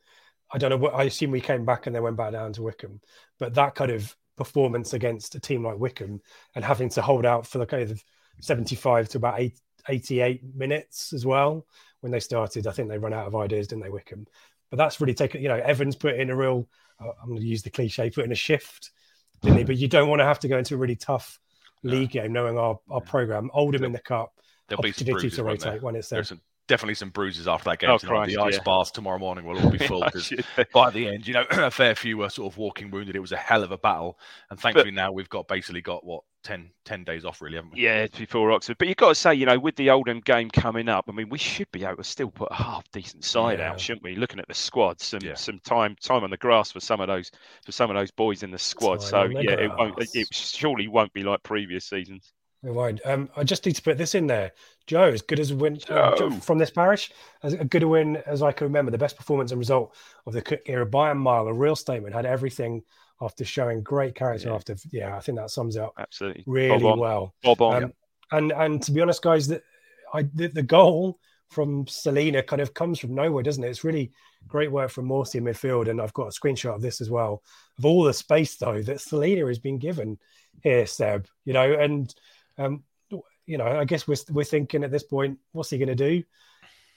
I 0.56 0.58
don't 0.58 0.70
know 0.70 0.78
what 0.78 0.96
I 0.96 1.04
assume 1.04 1.32
we 1.32 1.42
came 1.42 1.66
back 1.66 1.86
and 1.86 1.94
then 1.94 2.02
went 2.02 2.16
back 2.16 2.32
down 2.32 2.54
to 2.54 2.62
Wycombe, 2.62 3.02
but 3.40 3.54
that 3.56 3.76
kind 3.76 3.92
of 3.92 4.16
performance 4.38 4.94
against 4.94 5.36
a 5.36 5.40
team 5.42 5.66
like 5.66 5.78
Wycombe 5.78 6.22
and 6.56 6.64
having 6.64 6.88
to 6.92 7.02
hold 7.02 7.26
out 7.26 7.46
for 7.46 7.58
the 7.58 7.66
kind 7.66 7.92
of 7.92 8.02
75 8.40 9.10
to 9.10 9.18
about 9.18 9.42
88 9.90 10.56
minutes 10.56 11.12
as 11.12 11.26
well 11.26 11.66
when 12.00 12.14
they 12.14 12.22
started. 12.22 12.68
I 12.68 12.72
think 12.72 12.88
they 12.88 12.98
run 12.98 13.12
out 13.12 13.28
of 13.28 13.36
ideas, 13.36 13.68
didn't 13.68 13.84
they, 13.84 13.90
Wycombe? 13.90 14.28
But 14.70 14.78
that's 14.78 15.02
really 15.02 15.14
taken, 15.14 15.42
you 15.42 15.50
know, 15.50 15.58
Evans 15.58 15.98
put 15.98 16.16
in 16.16 16.30
a 16.30 16.36
real, 16.36 16.70
uh, 17.02 17.10
I'm 17.22 17.32
going 17.32 17.42
to 17.42 17.46
use 17.46 17.62
the 17.62 17.70
cliche, 17.70 18.10
put 18.10 18.24
in 18.24 18.32
a 18.32 18.36
shift, 18.36 18.92
didn't 19.42 19.58
he? 19.58 19.64
But 19.66 19.76
you 19.76 19.90
don't 19.90 20.08
want 20.08 20.22
to 20.22 20.26
have 20.26 20.40
to 20.40 20.48
go 20.48 20.58
into 20.58 20.76
a 20.76 20.78
really 20.78 20.96
tough 20.96 21.38
league 21.84 22.12
game 22.12 22.32
knowing 22.32 22.58
our, 22.58 22.80
our 22.90 23.02
program, 23.02 23.52
Oldham 23.54 23.84
in 23.84 23.92
the 23.92 24.00
cup, 24.00 24.32
There'll 24.70 24.80
opportunity 24.80 25.28
be 25.28 25.36
to 25.36 25.44
rotate 25.44 25.84
when 25.84 25.98
it's 25.98 26.08
there. 26.08 26.24
There's 26.24 26.32
definitely 26.68 26.96
some 26.96 27.10
bruises 27.10 27.48
after 27.48 27.70
that 27.70 27.80
game. 27.80 27.90
Oh, 27.90 28.00
Christ, 28.00 28.36
the 28.36 28.42
ice 28.42 28.56
yeah. 28.56 28.64
bars 28.64 28.92
tomorrow 28.92 29.20
morning 29.20 29.46
will 29.46 29.60
all 29.60 29.70
be 29.70 29.78
full 29.88 30.04
because 30.04 30.32
by 30.74 30.90
the 30.90 31.08
end, 31.08 31.28
you 31.28 31.34
know, 31.34 31.46
a 31.52 31.72
fair 31.72 31.96
few 31.96 32.18
were 32.18 32.30
sort 32.30 32.52
of 32.52 32.58
walking 32.58 32.92
wounded. 32.92 33.16
It 33.16 33.20
was 33.20 33.32
a 33.32 33.38
hell 33.38 33.64
of 33.64 33.72
a 33.72 33.78
battle, 33.78 34.20
and 34.50 34.60
thankfully 34.60 34.92
but, 34.92 34.96
now 34.96 35.12
we've 35.12 35.30
got 35.30 35.48
basically 35.48 35.82
got 35.82 36.06
what 36.06 36.24
10, 36.46 36.70
10 36.86 37.04
days 37.04 37.26
off, 37.26 37.42
really, 37.42 37.56
haven't 37.56 37.74
we? 37.74 37.82
Yeah, 37.82 38.08
before 38.16 38.52
Oxford. 38.52 38.78
But 38.78 38.88
you've 38.88 38.98
got 38.98 39.10
to 39.10 39.16
say, 39.16 39.34
you 39.34 39.46
know, 39.48 39.58
with 39.58 39.76
the 39.76 39.90
Oldham 39.90 40.22
game 40.22 40.50
coming 40.50 40.88
up, 40.88 41.06
I 41.10 41.12
mean, 41.12 41.28
we 41.30 41.40
should 41.40 41.70
be 41.72 41.84
able 41.84 41.98
to 41.98 42.04
still 42.04 42.30
put 42.30 42.50
a 42.52 42.56
half 42.56 42.90
decent 42.92 43.24
side 43.24 43.60
yeah. 43.60 43.72
out, 43.72 43.80
shouldn't 43.80 44.04
we? 44.04 44.16
Looking 44.16 44.40
at 44.40 44.48
the 44.48 44.54
squad, 44.54 45.02
some 45.02 45.22
yeah. 45.24 45.34
some 45.34 45.60
time 45.60 45.96
time 46.02 46.24
on 46.24 46.30
the 46.30 46.38
grass 46.38 46.72
for 46.72 46.80
some 46.80 47.02
of 47.02 47.08
those 47.08 47.32
for 47.66 47.72
some 47.72 47.90
of 47.90 47.96
those 47.96 48.12
boys 48.12 48.44
in 48.44 48.52
the 48.52 48.60
squad. 48.60 49.02
Time 49.02 49.34
so 49.34 49.40
yeah, 49.40 49.52
it, 49.52 49.72
won't, 49.76 49.96
it 50.14 50.28
surely 50.32 50.88
won't 50.88 51.12
be 51.14 51.24
like 51.24 51.42
previous 51.44 51.86
seasons. 51.86 52.32
Won't. 52.64 53.02
Um, 53.06 53.30
I 53.36 53.44
just 53.44 53.66
need 53.66 53.76
to 53.76 53.82
put 53.82 53.98
this 53.98 54.16
in 54.16 54.28
there. 54.28 54.52
Joe, 54.88 55.06
as 55.06 55.22
good 55.22 55.40
as 55.40 55.52
a 55.52 55.56
win 55.56 55.80
uh, 55.90 56.40
from 56.40 56.58
this 56.58 56.72
parish, 56.72 57.12
as 57.44 57.54
a 57.54 57.64
good 57.64 57.84
a 57.84 57.88
win 57.88 58.18
as 58.26 58.42
I 58.42 58.52
can 58.52 58.66
remember, 58.66 58.92
the 58.92 58.98
best 58.98 59.18
performance 59.18 59.52
and 59.52 59.60
result 59.60 59.96
of 60.26 60.34
the 60.34 60.42
Cook 60.42 60.62
era 60.66 60.86
by 60.86 61.12
a 61.12 61.16
mile, 61.16 61.48
a 61.48 61.54
real 61.54 61.76
statement, 61.76 62.16
had 62.16 62.26
everything 62.26 62.84
after 63.22 63.46
showing 63.46 63.82
great 63.82 64.16
character 64.16 64.50
yeah. 64.50 64.56
after 64.56 64.76
yeah, 64.92 65.16
I 65.16 65.20
think 65.20 65.38
that 65.38 65.50
sums 65.50 65.76
it 65.76 65.82
up 65.82 65.94
absolutely 65.98 66.44
really 66.48 66.80
Bob 66.80 67.00
well. 67.00 67.34
Bob 67.44 67.62
on, 67.62 67.84
um, 67.84 67.94
yeah. 68.32 68.38
and 68.38 68.52
and 68.52 68.84
to 68.84 68.92
be 68.92 69.02
honest, 69.02 69.22
guys, 69.22 69.48
that 69.48 69.64
I 70.14 70.24
the, 70.34 70.48
the, 70.48 70.64
goal 70.64 71.20
from 71.50 71.86
Celina 71.88 72.44
kind 72.44 72.62
of 72.62 72.74
comes 72.74 73.00
from 73.00 73.16
nowhere, 73.16 73.44
doesn't 73.44 73.64
it? 73.64 73.70
It's 73.70 73.84
really 73.84 74.12
great 74.48 74.72
work 74.72 74.92
from 74.92 75.08
Morsy 75.08 75.36
in 75.36 75.44
midfield, 75.44 75.90
and 75.90 76.02
I've 76.02 76.14
got 76.14 76.28
a 76.28 76.40
screenshot 76.40 76.76
of 76.76 76.82
this 76.82 77.02
as 77.02 77.10
well 77.10 77.44
of 77.78 77.86
all 77.86 78.04
the 78.04 78.14
space 78.14 78.56
though 78.58 78.82
that 78.82 79.02
Celina 79.02 79.46
has 79.48 79.60
been 79.60 79.78
given 79.78 80.18
here, 80.62 80.86
Seb. 80.86 81.28
You 81.46 81.54
know, 81.54 81.74
and 81.74 82.14
um, 82.58 82.84
you 83.46 83.58
know, 83.58 83.68
I 83.68 83.86
guess 83.86 84.08
we're 84.08 84.16
we're 84.32 84.44
thinking 84.44 84.84
at 84.84 84.92
this 84.92 85.04
point, 85.04 85.38
what's 85.52 85.70
he 85.70 85.78
going 85.78 85.90
to 85.90 85.96
do? 85.96 86.24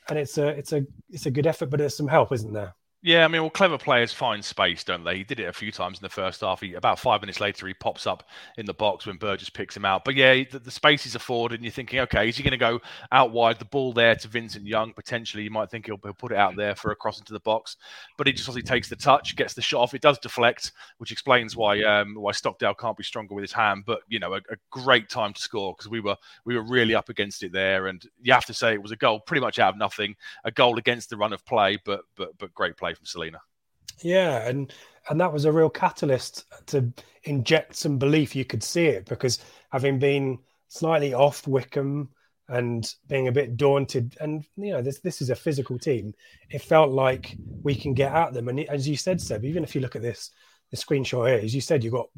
And 0.08 0.18
it's 0.18 0.38
a 0.38 0.48
it's 0.48 0.72
a 0.72 0.86
it's 1.10 1.26
a 1.26 1.30
good 1.30 1.46
effort, 1.46 1.70
but 1.70 1.78
there's 1.78 1.96
some 1.96 2.08
help, 2.08 2.32
isn't 2.32 2.52
there? 2.52 2.74
Yeah, 3.00 3.24
I 3.24 3.28
mean, 3.28 3.42
well, 3.42 3.50
clever 3.50 3.78
players 3.78 4.12
find 4.12 4.44
space, 4.44 4.82
don't 4.82 5.04
they? 5.04 5.18
He 5.18 5.22
did 5.22 5.38
it 5.38 5.44
a 5.48 5.52
few 5.52 5.70
times 5.70 5.98
in 5.98 6.02
the 6.02 6.08
first 6.08 6.40
half. 6.40 6.61
He, 6.61 6.74
about 6.74 6.98
five 6.98 7.20
minutes 7.20 7.38
later, 7.38 7.68
he 7.68 7.74
pops 7.74 8.08
up 8.08 8.24
in 8.56 8.66
the 8.66 8.74
box 8.74 9.06
when 9.06 9.18
Burgess 9.18 9.48
picks 9.50 9.76
him 9.76 9.84
out. 9.84 10.04
But 10.04 10.16
yeah, 10.16 10.42
the, 10.50 10.58
the 10.58 10.72
space 10.72 11.06
is 11.06 11.14
afforded, 11.14 11.56
and 11.56 11.64
you're 11.64 11.70
thinking, 11.70 12.00
okay, 12.00 12.28
is 12.28 12.37
he 12.37 12.42
going 12.42 12.50
to 12.50 12.56
go 12.56 12.80
out 13.12 13.30
wide? 13.30 13.61
The 13.61 13.66
ball 13.66 13.92
there 13.92 14.16
to 14.16 14.26
Vincent 14.26 14.66
Young, 14.66 14.92
potentially. 14.92 15.44
You 15.44 15.50
might 15.52 15.70
think 15.70 15.87
he'll, 15.87 16.00
he'll 16.02 16.12
put 16.12 16.32
it 16.32 16.38
out 16.38 16.56
there 16.56 16.74
for 16.74 16.90
a 16.90 16.96
cross 16.96 17.20
into 17.20 17.32
the 17.32 17.38
box, 17.38 17.76
but 18.16 18.26
he 18.26 18.32
just 18.32 18.48
obviously 18.48 18.66
takes 18.66 18.88
the 18.88 18.96
touch, 18.96 19.37
gets 19.37 19.54
the 19.54 19.62
shot 19.62 19.82
off. 19.82 19.94
It 19.94 20.02
does 20.02 20.18
deflect, 20.18 20.72
which 20.96 21.12
explains 21.12 21.54
why 21.54 21.80
um, 21.84 22.16
why 22.16 22.32
Stockdale 22.32 22.74
can't 22.74 22.96
be 22.96 23.04
stronger 23.04 23.32
with 23.32 23.42
his 23.42 23.52
hand. 23.52 23.84
But 23.87 24.00
you 24.08 24.18
know, 24.18 24.34
a, 24.34 24.38
a 24.38 24.56
great 24.70 25.08
time 25.08 25.32
to 25.34 25.40
score 25.40 25.72
because 25.78 25.88
we 25.88 26.00
were 26.00 26.16
we 26.44 26.56
were 26.56 26.64
really 26.64 26.96
up 26.96 27.11
against 27.11 27.44
it 27.44 27.52
there, 27.52 27.87
and 27.87 28.04
you 28.20 28.32
have 28.32 28.46
to 28.46 28.54
say 28.54 28.74
it 28.74 28.82
was 28.82 28.90
a 28.90 28.96
goal 28.96 29.20
pretty 29.20 29.40
much 29.40 29.61
out 29.61 29.74
of 29.74 29.78
nothing, 29.78 30.16
a 30.44 30.50
goal 30.50 30.78
against 30.78 31.11
the 31.11 31.16
run 31.16 31.32
of 31.32 31.46
play, 31.46 31.78
but 31.84 32.00
but 32.16 32.37
but 32.38 32.52
great 32.54 32.76
play 32.76 32.88
from 32.94 33.07
Celina. 33.07 33.40
Yeah, 34.03 34.46
and 34.48 34.72
and 35.09 35.20
that 35.20 35.33
was 35.33 35.44
a 35.44 35.53
real 35.53 35.70
catalyst 35.70 36.44
to 36.66 36.92
inject 37.24 37.77
some 37.77 37.98
belief. 37.98 38.37
You 38.37 38.44
could 38.44 38.62
see 38.62 38.87
it 38.87 39.07
because 39.07 39.38
having 39.70 39.98
been 39.98 40.38
slightly 40.68 41.14
off 41.14 41.46
Wycombe 41.46 42.11
and 42.48 42.94
being 43.09 43.29
a 43.29 43.33
bit 43.33 43.57
daunted, 43.57 44.16
and 44.20 44.44
you 44.57 44.72
know 44.72 44.83
this 44.83 45.01
this 45.01 45.20
is 45.20 45.31
a 45.31 45.37
physical 45.37 45.79
team. 45.79 46.14
It 46.51 46.62
felt 46.62 46.90
like 46.90 47.37
we 47.62 47.74
can 47.74 47.94
get 47.94 48.12
at 48.12 48.33
them, 48.33 48.48
and 48.48 48.61
as 48.61 48.88
you 48.88 48.96
said, 48.96 49.20
Seb, 49.20 49.44
even 49.44 49.64
if 49.64 49.74
you 49.74 49.81
look 49.81 49.96
at 49.96 50.03
this 50.03 50.31
the 50.70 50.77
screenshot 50.77 51.29
here, 51.29 51.40
as 51.44 51.55
you 51.55 51.61
said, 51.61 51.83
you've 51.83 51.94
got 51.94 52.09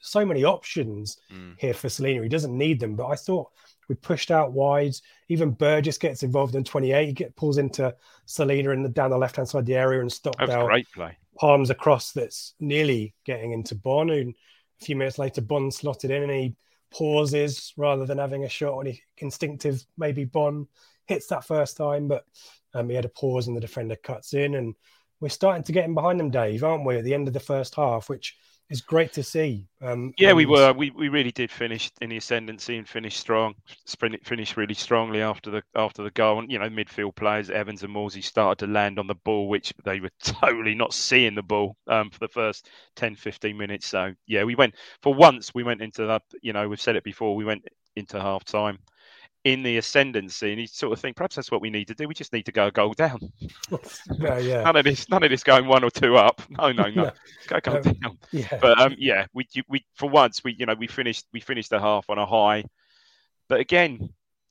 so 0.00 0.24
many 0.24 0.44
options 0.44 1.18
mm. 1.32 1.54
here 1.58 1.74
for 1.74 1.88
Celina. 1.88 2.22
He 2.22 2.28
doesn't 2.28 2.56
need 2.56 2.80
them, 2.80 2.94
but 2.94 3.06
I 3.06 3.16
thought 3.16 3.50
we 3.88 3.94
pushed 3.94 4.30
out 4.30 4.52
wide. 4.52 4.94
Even 5.28 5.50
Burgess 5.50 5.98
gets 5.98 6.22
involved 6.22 6.54
in 6.54 6.64
28. 6.64 7.06
He 7.06 7.12
get, 7.12 7.36
pulls 7.36 7.58
into 7.58 7.94
Celina 8.26 8.70
in 8.70 8.82
the, 8.82 8.88
down 8.88 9.10
the 9.10 9.18
left 9.18 9.36
hand 9.36 9.48
side 9.48 9.60
of 9.60 9.66
the 9.66 9.74
area 9.74 10.00
and 10.00 10.12
Stockdale. 10.12 10.66
great 10.66 10.86
play. 10.92 11.16
Palms 11.38 11.70
across 11.70 12.12
that's 12.12 12.54
nearly 12.60 13.14
getting 13.24 13.52
into 13.52 13.74
Bonne. 13.74 14.10
And 14.10 14.34
a 14.80 14.84
few 14.84 14.96
minutes 14.96 15.18
later, 15.18 15.40
Bonne 15.40 15.70
slotted 15.70 16.10
in 16.10 16.22
and 16.22 16.32
he 16.32 16.56
pauses 16.92 17.72
rather 17.76 18.06
than 18.06 18.18
having 18.18 18.44
a 18.44 18.48
shot. 18.48 18.78
And 18.78 18.88
he 18.88 19.02
instinctive, 19.18 19.84
maybe 19.96 20.24
Bonne 20.24 20.66
hits 21.06 21.28
that 21.28 21.44
first 21.44 21.76
time, 21.76 22.08
but 22.08 22.24
um, 22.74 22.88
he 22.88 22.96
had 22.96 23.04
a 23.04 23.10
pause 23.10 23.46
and 23.46 23.56
the 23.56 23.60
defender 23.60 23.96
cuts 23.96 24.34
in. 24.34 24.54
And 24.54 24.74
we're 25.20 25.28
starting 25.28 25.62
to 25.64 25.72
get 25.72 25.84
in 25.84 25.94
behind 25.94 26.18
them, 26.18 26.30
Dave, 26.30 26.64
aren't 26.64 26.84
we, 26.84 26.96
at 26.96 27.04
the 27.04 27.14
end 27.14 27.28
of 27.28 27.34
the 27.34 27.40
first 27.40 27.74
half, 27.74 28.08
which 28.08 28.36
it's 28.68 28.80
great 28.80 29.12
to 29.12 29.22
see. 29.22 29.64
Um, 29.80 30.12
yeah, 30.18 30.32
we 30.32 30.44
were. 30.44 30.72
We, 30.72 30.90
we 30.90 31.08
really 31.08 31.30
did 31.30 31.50
finish 31.50 31.90
in 32.00 32.10
the 32.10 32.16
ascendancy 32.16 32.76
and 32.76 32.88
finish 32.88 33.16
strong. 33.16 33.54
Sprint 33.84 34.26
finished 34.26 34.56
really 34.56 34.74
strongly 34.74 35.22
after 35.22 35.50
the 35.50 35.62
after 35.76 36.02
the 36.02 36.10
goal. 36.10 36.40
And 36.40 36.50
you 36.50 36.58
know, 36.58 36.68
midfield 36.68 37.14
players 37.14 37.48
Evans 37.48 37.84
and 37.84 37.94
Morsy 37.94 38.22
started 38.22 38.64
to 38.64 38.72
land 38.72 38.98
on 38.98 39.06
the 39.06 39.14
ball, 39.14 39.48
which 39.48 39.72
they 39.84 40.00
were 40.00 40.10
totally 40.22 40.74
not 40.74 40.92
seeing 40.92 41.34
the 41.34 41.42
ball 41.42 41.76
um, 41.86 42.10
for 42.10 42.18
the 42.18 42.28
first 42.28 42.68
10, 42.96 43.14
15 43.14 43.56
minutes. 43.56 43.86
So 43.86 44.12
yeah, 44.26 44.42
we 44.42 44.56
went 44.56 44.74
for 45.02 45.14
once. 45.14 45.54
We 45.54 45.62
went 45.62 45.80
into 45.82 46.06
that. 46.06 46.22
You 46.42 46.52
know, 46.52 46.68
we've 46.68 46.80
said 46.80 46.96
it 46.96 47.04
before. 47.04 47.36
We 47.36 47.44
went 47.44 47.64
into 47.94 48.20
half 48.20 48.44
time 48.44 48.78
in 49.46 49.62
the 49.62 49.76
ascendancy, 49.78 50.50
and 50.50 50.60
you 50.60 50.66
sort 50.66 50.92
of 50.92 50.98
think 50.98 51.14
perhaps 51.14 51.36
that's 51.36 51.52
what 51.52 51.60
we 51.60 51.70
need 51.70 51.86
to 51.86 51.94
do. 51.94 52.08
We 52.08 52.14
just 52.14 52.32
need 52.32 52.46
to 52.46 52.52
go 52.52 52.66
a 52.66 52.72
goal 52.72 52.92
down. 52.94 53.20
Yeah, 54.18 54.38
yeah. 54.38 54.62
None 54.62 54.76
of 54.76 54.84
this, 54.84 55.08
none 55.08 55.22
of 55.22 55.30
this 55.30 55.44
going 55.44 55.66
one 55.68 55.84
or 55.84 55.90
two 55.90 56.16
up. 56.16 56.42
No, 56.50 56.72
no, 56.72 56.88
no. 56.90 57.04
No. 57.04 57.12
Go, 57.46 57.60
go 57.60 57.76
Um, 57.76 57.82
down. 57.82 58.18
yeah. 58.32 58.58
But 58.60 58.80
um, 58.80 58.94
yeah, 58.98 59.26
we 59.34 59.46
we 59.68 59.84
for 59.94 60.08
once 60.08 60.42
we 60.42 60.56
you 60.58 60.66
know 60.66 60.74
we 60.76 60.88
finished 60.88 61.26
we 61.32 61.38
finished 61.38 61.70
the 61.70 61.78
half 61.78 62.10
on 62.10 62.18
a 62.18 62.26
high, 62.26 62.64
but 63.48 63.60
again, 63.60 64.08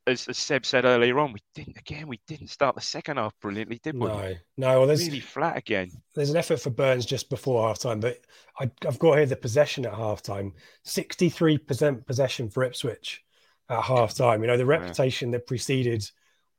as, 0.08 0.27
as 0.29 0.38
Seb 0.38 0.65
said 0.65 0.86
earlier 0.86 1.19
on, 1.19 1.34
we 1.34 1.39
didn't 1.55 1.77
again 1.77 2.08
we 2.08 2.21
didn't 2.25 2.47
start 2.51 2.75
the 2.75 2.81
second 2.81 3.17
half 3.17 3.34
brilliantly, 3.41 3.81
did 3.84 3.95
we? 3.95 4.08
no, 4.08 4.34
no. 4.55 4.77
Well, 4.79 4.88
there's 4.88 5.05
Really 5.05 5.19
flat 5.19 5.58
again. 5.58 5.89
there's 6.13 6.29
an 6.29 6.38
effort 6.38 6.62
for 6.62 6.69
Burns 6.69 7.05
just 7.05 7.29
before 7.29 7.67
halftime, 7.69 7.99
but 7.99 8.19
I, 8.60 8.71
I've 8.88 8.99
got 8.99 9.17
here 9.17 9.25
the 9.25 9.36
possession 9.36 9.86
at 9.86 9.91
halftime 9.93 10.51
63% 10.86 12.05
possession 12.05 12.49
for 12.49 12.63
Ipswich 12.63 13.24
at 13.69 13.82
halftime. 13.84 14.41
You 14.41 14.47
know, 14.47 14.58
the 14.58 14.65
reputation 14.65 15.32
that 15.32 15.47
preceded 15.47 16.10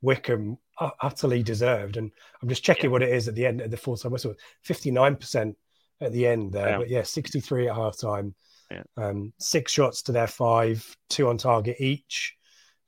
Wycombe 0.01 0.57
utterly 1.01 1.41
deserved. 1.43 1.97
And 1.97 2.11
I'm 2.41 2.49
just 2.49 2.63
checking 2.63 2.91
what 2.91 3.03
it 3.03 3.09
is 3.09 3.27
at 3.27 3.35
the 3.35 3.45
end 3.45 3.61
of 3.61 3.71
the 3.71 3.77
full 3.77 3.97
time 3.97 4.11
whistle 4.11 4.35
59% 4.67 5.55
at 6.01 6.11
the 6.11 6.27
end 6.27 6.53
there, 6.53 6.69
Yeah. 6.69 6.77
but 6.77 6.89
yeah, 6.89 7.03
63 7.03 7.69
at 7.69 7.75
halftime. 7.75 8.33
Yeah. 8.69 8.83
Um, 8.97 9.33
six 9.39 9.71
shots 9.71 10.01
to 10.03 10.11
their 10.11 10.27
five, 10.27 10.95
two 11.09 11.29
on 11.29 11.37
target 11.37 11.77
each. 11.79 12.35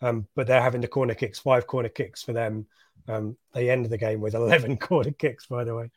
Um, 0.02 0.28
but 0.36 0.48
they're 0.48 0.62
having 0.62 0.82
the 0.82 0.88
corner 0.88 1.14
kicks, 1.14 1.40
five 1.40 1.68
corner 1.68 1.90
kicks 1.90 2.22
for 2.24 2.34
them. 2.34 2.68
Um, 3.08 3.38
they 3.54 3.70
end 3.70 3.86
the 3.88 3.98
game 3.98 4.22
with 4.22 4.36
11 4.36 4.78
corner 4.78 5.12
kicks, 5.12 5.48
by 5.48 5.64
the 5.64 5.76
way. 5.76 5.90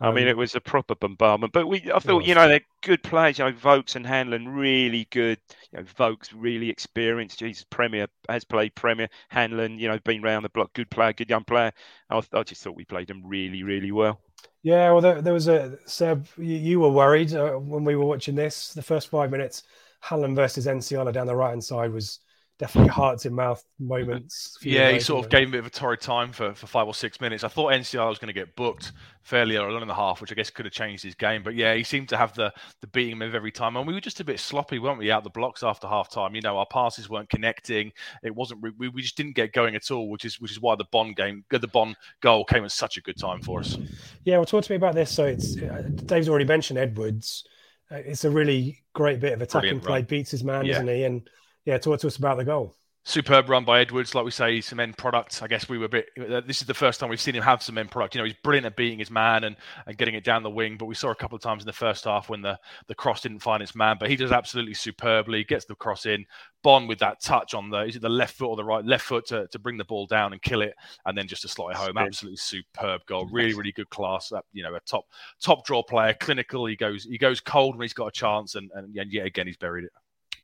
I 0.00 0.10
mean, 0.10 0.26
Um, 0.26 0.28
it 0.28 0.36
was 0.36 0.54
a 0.54 0.60
proper 0.60 0.94
bombardment. 0.94 1.52
But 1.52 1.66
we, 1.66 1.90
I 1.92 1.98
thought, 1.98 2.24
you 2.24 2.34
know, 2.34 2.48
they're 2.48 2.60
good 2.82 3.02
players. 3.02 3.38
You 3.38 3.46
know, 3.46 3.52
Vokes 3.52 3.96
and 3.96 4.06
Hanlan 4.06 4.46
really 4.48 5.06
good. 5.10 5.38
You 5.72 5.78
know, 5.80 5.84
Vokes 5.96 6.32
really 6.32 6.70
experienced. 6.70 7.38
Jesus, 7.38 7.64
Premier 7.64 8.06
has 8.28 8.44
played 8.44 8.74
Premier. 8.74 9.08
Hanlan, 9.32 9.78
you 9.78 9.88
know, 9.88 9.98
been 10.04 10.22
round 10.22 10.44
the 10.44 10.50
block. 10.50 10.72
Good 10.74 10.90
player, 10.90 11.12
good 11.12 11.30
young 11.30 11.44
player. 11.44 11.72
I, 12.10 12.22
I 12.32 12.42
just 12.42 12.62
thought 12.62 12.76
we 12.76 12.84
played 12.84 13.08
them 13.08 13.22
really, 13.26 13.62
really 13.62 13.92
well. 13.92 14.20
Yeah, 14.62 14.90
well, 14.92 15.00
there, 15.00 15.22
there 15.22 15.32
was 15.32 15.48
a 15.48 15.78
Seb. 15.86 16.26
You, 16.36 16.56
you 16.56 16.80
were 16.80 16.90
worried 16.90 17.32
uh, 17.34 17.52
when 17.52 17.84
we 17.84 17.96
were 17.96 18.04
watching 18.04 18.34
this. 18.34 18.72
The 18.74 18.82
first 18.82 19.08
five 19.08 19.30
minutes, 19.30 19.62
Hanlan 20.02 20.34
versus 20.34 20.66
Nsiala 20.66 21.12
down 21.12 21.26
the 21.26 21.36
right 21.36 21.50
hand 21.50 21.64
side 21.64 21.92
was 21.92 22.20
definitely 22.58 22.88
hearts 22.88 23.26
in 23.26 23.34
mouth 23.34 23.62
moments. 23.78 24.56
Yeah, 24.62 24.90
he 24.90 25.00
sort 25.00 25.24
of 25.24 25.30
gave 25.30 25.42
him 25.42 25.48
a 25.50 25.52
bit 25.52 25.58
of 25.60 25.66
a 25.66 25.70
torrid 25.70 26.00
time 26.00 26.32
for, 26.32 26.54
for 26.54 26.66
five 26.66 26.86
or 26.86 26.94
six 26.94 27.20
minutes. 27.20 27.44
I 27.44 27.48
thought 27.48 27.72
Nsiala 27.72 28.08
was 28.08 28.18
going 28.18 28.28
to 28.28 28.32
get 28.32 28.56
booked 28.56 28.92
fairly 29.22 29.56
early 29.56 29.74
on 29.74 29.82
in 29.82 29.88
the 29.88 29.94
half, 29.94 30.20
which 30.20 30.32
I 30.32 30.34
guess 30.34 30.50
could 30.50 30.64
have 30.64 30.72
changed 30.72 31.02
his 31.02 31.14
game. 31.14 31.42
But 31.42 31.54
yeah, 31.54 31.74
he 31.74 31.82
seemed 31.82 32.08
to 32.10 32.16
have 32.16 32.34
the 32.34 32.52
the 32.80 32.86
beating 32.86 33.20
of 33.22 33.34
every 33.34 33.52
time. 33.52 33.76
And 33.76 33.86
we 33.86 33.92
were 33.92 34.00
just 34.00 34.20
a 34.20 34.24
bit 34.24 34.40
sloppy, 34.40 34.78
weren't 34.78 34.98
we, 34.98 35.10
out 35.10 35.24
the 35.24 35.30
blocks 35.30 35.62
after 35.62 35.86
half 35.86 36.08
time? 36.10 36.34
You 36.34 36.40
know, 36.40 36.56
our 36.56 36.66
passes 36.66 37.10
weren't 37.10 37.28
connecting. 37.28 37.92
It 38.22 38.34
wasn't. 38.34 38.62
We, 38.78 38.88
we 38.88 39.02
just 39.02 39.16
didn't 39.16 39.34
get 39.34 39.52
going 39.52 39.74
at 39.74 39.90
all, 39.90 40.08
which 40.08 40.24
is 40.24 40.40
which 40.40 40.50
is 40.52 40.60
why 40.60 40.76
the 40.76 40.86
Bonne 40.90 41.12
game, 41.12 41.44
the 41.50 41.68
Bonne 41.68 41.94
goal 42.20 42.44
came 42.44 42.64
at 42.64 42.72
such 42.72 42.96
a 42.96 43.02
good 43.02 43.18
time 43.18 43.42
for 43.42 43.60
us. 43.60 43.76
Yeah, 44.24 44.36
well, 44.38 44.46
talk 44.46 44.64
to 44.64 44.72
me 44.72 44.76
about 44.76 44.94
this. 44.94 45.10
So 45.10 45.26
it's 45.26 45.56
uh, 45.58 45.82
Dave's 46.06 46.28
already 46.28 46.46
mentioned 46.46 46.78
Edwards. 46.78 47.44
Uh, 47.90 47.96
it's 47.96 48.24
a 48.24 48.30
really 48.30 48.82
great 48.94 49.20
bit 49.20 49.32
of 49.32 49.42
attacking 49.42 49.78
Brilliant 49.78 49.84
play. 49.84 49.98
run. 49.98 50.04
Beats 50.04 50.30
his 50.30 50.42
man, 50.42 50.64
Yeah. 50.64 50.72
doesn't 50.72 50.88
he? 50.88 51.04
And 51.04 51.28
yeah, 51.66 51.76
talk 51.78 52.00
to 52.00 52.06
us 52.06 52.16
about 52.16 52.38
the 52.38 52.44
goal. 52.44 52.74
Superb 53.08 53.48
run 53.48 53.64
by 53.64 53.78
Edwards, 53.78 54.16
like 54.16 54.24
we 54.24 54.32
say, 54.32 54.60
some 54.60 54.80
end 54.80 54.98
product. 54.98 55.40
I 55.40 55.46
guess 55.46 55.68
we 55.68 55.78
were 55.78 55.84
a 55.84 55.88
bit. 55.88 56.06
uh, 56.18 56.40
This 56.40 56.60
is 56.60 56.66
the 56.66 56.74
first 56.74 56.98
time 56.98 57.08
we've 57.08 57.20
seen 57.20 57.36
him 57.36 57.42
have 57.44 57.62
some 57.62 57.78
end 57.78 57.92
product. 57.92 58.16
You 58.16 58.20
know, 58.20 58.24
he's 58.24 58.34
brilliant 58.42 58.66
at 58.66 58.74
beating 58.74 58.98
his 58.98 59.12
man 59.12 59.44
and, 59.44 59.54
and 59.86 59.96
getting 59.96 60.16
it 60.16 60.24
down 60.24 60.42
the 60.42 60.50
wing. 60.50 60.76
But 60.76 60.86
we 60.86 60.96
saw 60.96 61.12
a 61.12 61.14
couple 61.14 61.36
of 61.36 61.42
times 61.42 61.62
in 61.62 61.66
the 61.68 61.72
first 61.72 62.04
half 62.04 62.28
when 62.28 62.42
the, 62.42 62.58
the 62.88 62.96
cross 62.96 63.20
didn't 63.20 63.38
find 63.38 63.62
its 63.62 63.76
man. 63.76 63.96
But 64.00 64.10
he 64.10 64.16
does 64.16 64.32
absolutely 64.32 64.74
superbly. 64.74 65.44
Gets 65.44 65.66
the 65.66 65.76
cross 65.76 66.04
in. 66.04 66.26
Bonne 66.64 66.88
with 66.88 66.98
that 66.98 67.22
touch 67.22 67.54
on 67.54 67.70
the 67.70 67.82
is 67.82 67.94
it 67.94 68.02
the 68.02 68.08
left 68.08 68.34
foot 68.38 68.48
or 68.48 68.56
the 68.56 68.64
right 68.64 68.84
left 68.84 69.04
foot 69.04 69.24
to, 69.26 69.46
to 69.52 69.58
bring 69.60 69.76
the 69.76 69.84
ball 69.84 70.08
down 70.08 70.32
and 70.32 70.42
kill 70.42 70.62
it, 70.62 70.74
and 71.04 71.16
then 71.16 71.28
just 71.28 71.42
to 71.42 71.48
slot 71.48 71.70
it 71.70 71.76
home. 71.76 71.90
Spin. 71.90 71.98
Absolutely 71.98 72.38
superb 72.38 73.02
goal. 73.06 73.28
Really, 73.30 73.54
really 73.54 73.70
good 73.70 73.88
class. 73.88 74.32
Uh, 74.32 74.40
you 74.52 74.64
know, 74.64 74.74
a 74.74 74.80
top 74.80 75.04
top 75.40 75.64
draw 75.64 75.80
player, 75.84 76.12
clinical. 76.18 76.66
He 76.66 76.74
goes 76.74 77.04
he 77.04 77.18
goes 77.18 77.40
cold 77.40 77.76
when 77.76 77.84
he's 77.84 77.92
got 77.92 78.06
a 78.06 78.10
chance, 78.10 78.56
and 78.56 78.68
and, 78.74 78.96
and 78.96 79.12
yet 79.12 79.26
again 79.26 79.46
he's 79.46 79.56
buried 79.56 79.84
it. 79.84 79.92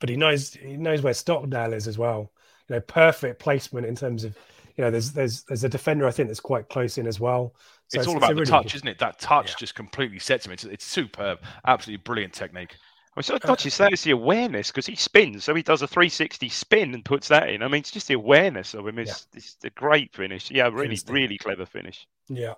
But 0.02 0.08
he 0.08 0.16
knows 0.16 0.52
he 0.54 0.76
knows 0.76 1.00
where 1.00 1.14
Stockdale 1.14 1.72
is 1.72 1.86
as 1.86 1.96
well. 1.96 2.32
You 2.68 2.74
know, 2.74 2.80
perfect 2.80 3.38
placement 3.38 3.86
in 3.86 3.94
terms 3.94 4.24
of 4.24 4.36
you 4.76 4.82
know, 4.82 4.90
there's 4.90 5.12
there's 5.12 5.44
there's 5.44 5.62
a 5.62 5.68
defender 5.68 6.08
I 6.08 6.10
think 6.10 6.28
that's 6.28 6.40
quite 6.40 6.68
close 6.68 6.98
in 6.98 7.06
as 7.06 7.20
well. 7.20 7.54
So 7.86 8.00
it's 8.00 8.08
all 8.08 8.14
a 8.14 8.16
about 8.16 8.30
the 8.30 8.34
really 8.34 8.46
touch, 8.46 8.64
good- 8.64 8.74
isn't 8.74 8.88
it? 8.88 8.98
That 8.98 9.20
touch 9.20 9.50
Yeah. 9.50 9.54
just 9.60 9.76
completely 9.76 10.18
sets 10.18 10.44
him. 10.44 10.50
It's, 10.52 10.64
it's 10.64 10.84
superb, 10.84 11.38
absolutely 11.68 12.02
brilliant 12.02 12.32
technique. 12.32 12.74
I 13.14 13.18
mean, 13.18 13.24
so 13.24 13.34
uh, 13.34 13.38
not 13.46 13.58
just 13.58 13.76
that, 13.78 13.92
it's 13.92 14.04
the 14.04 14.12
awareness 14.12 14.70
because 14.70 14.86
he 14.86 14.94
spins. 14.96 15.44
So 15.44 15.54
he 15.54 15.62
does 15.62 15.82
a 15.82 15.86
360 15.86 16.48
spin 16.48 16.94
and 16.94 17.04
puts 17.04 17.28
that 17.28 17.50
in. 17.50 17.62
I 17.62 17.68
mean, 17.68 17.80
it's 17.80 17.90
just 17.90 18.08
the 18.08 18.14
awareness 18.14 18.72
of 18.72 18.86
him. 18.86 18.98
It's, 18.98 19.26
it's 19.34 19.56
a 19.64 19.70
great 19.70 20.14
finish. 20.14 20.50
Yeah, 20.50 20.68
really, 20.68 20.98
really 21.08 21.36
clever 21.36 21.66
finish. 21.66 22.06
Yeah, 22.28 22.54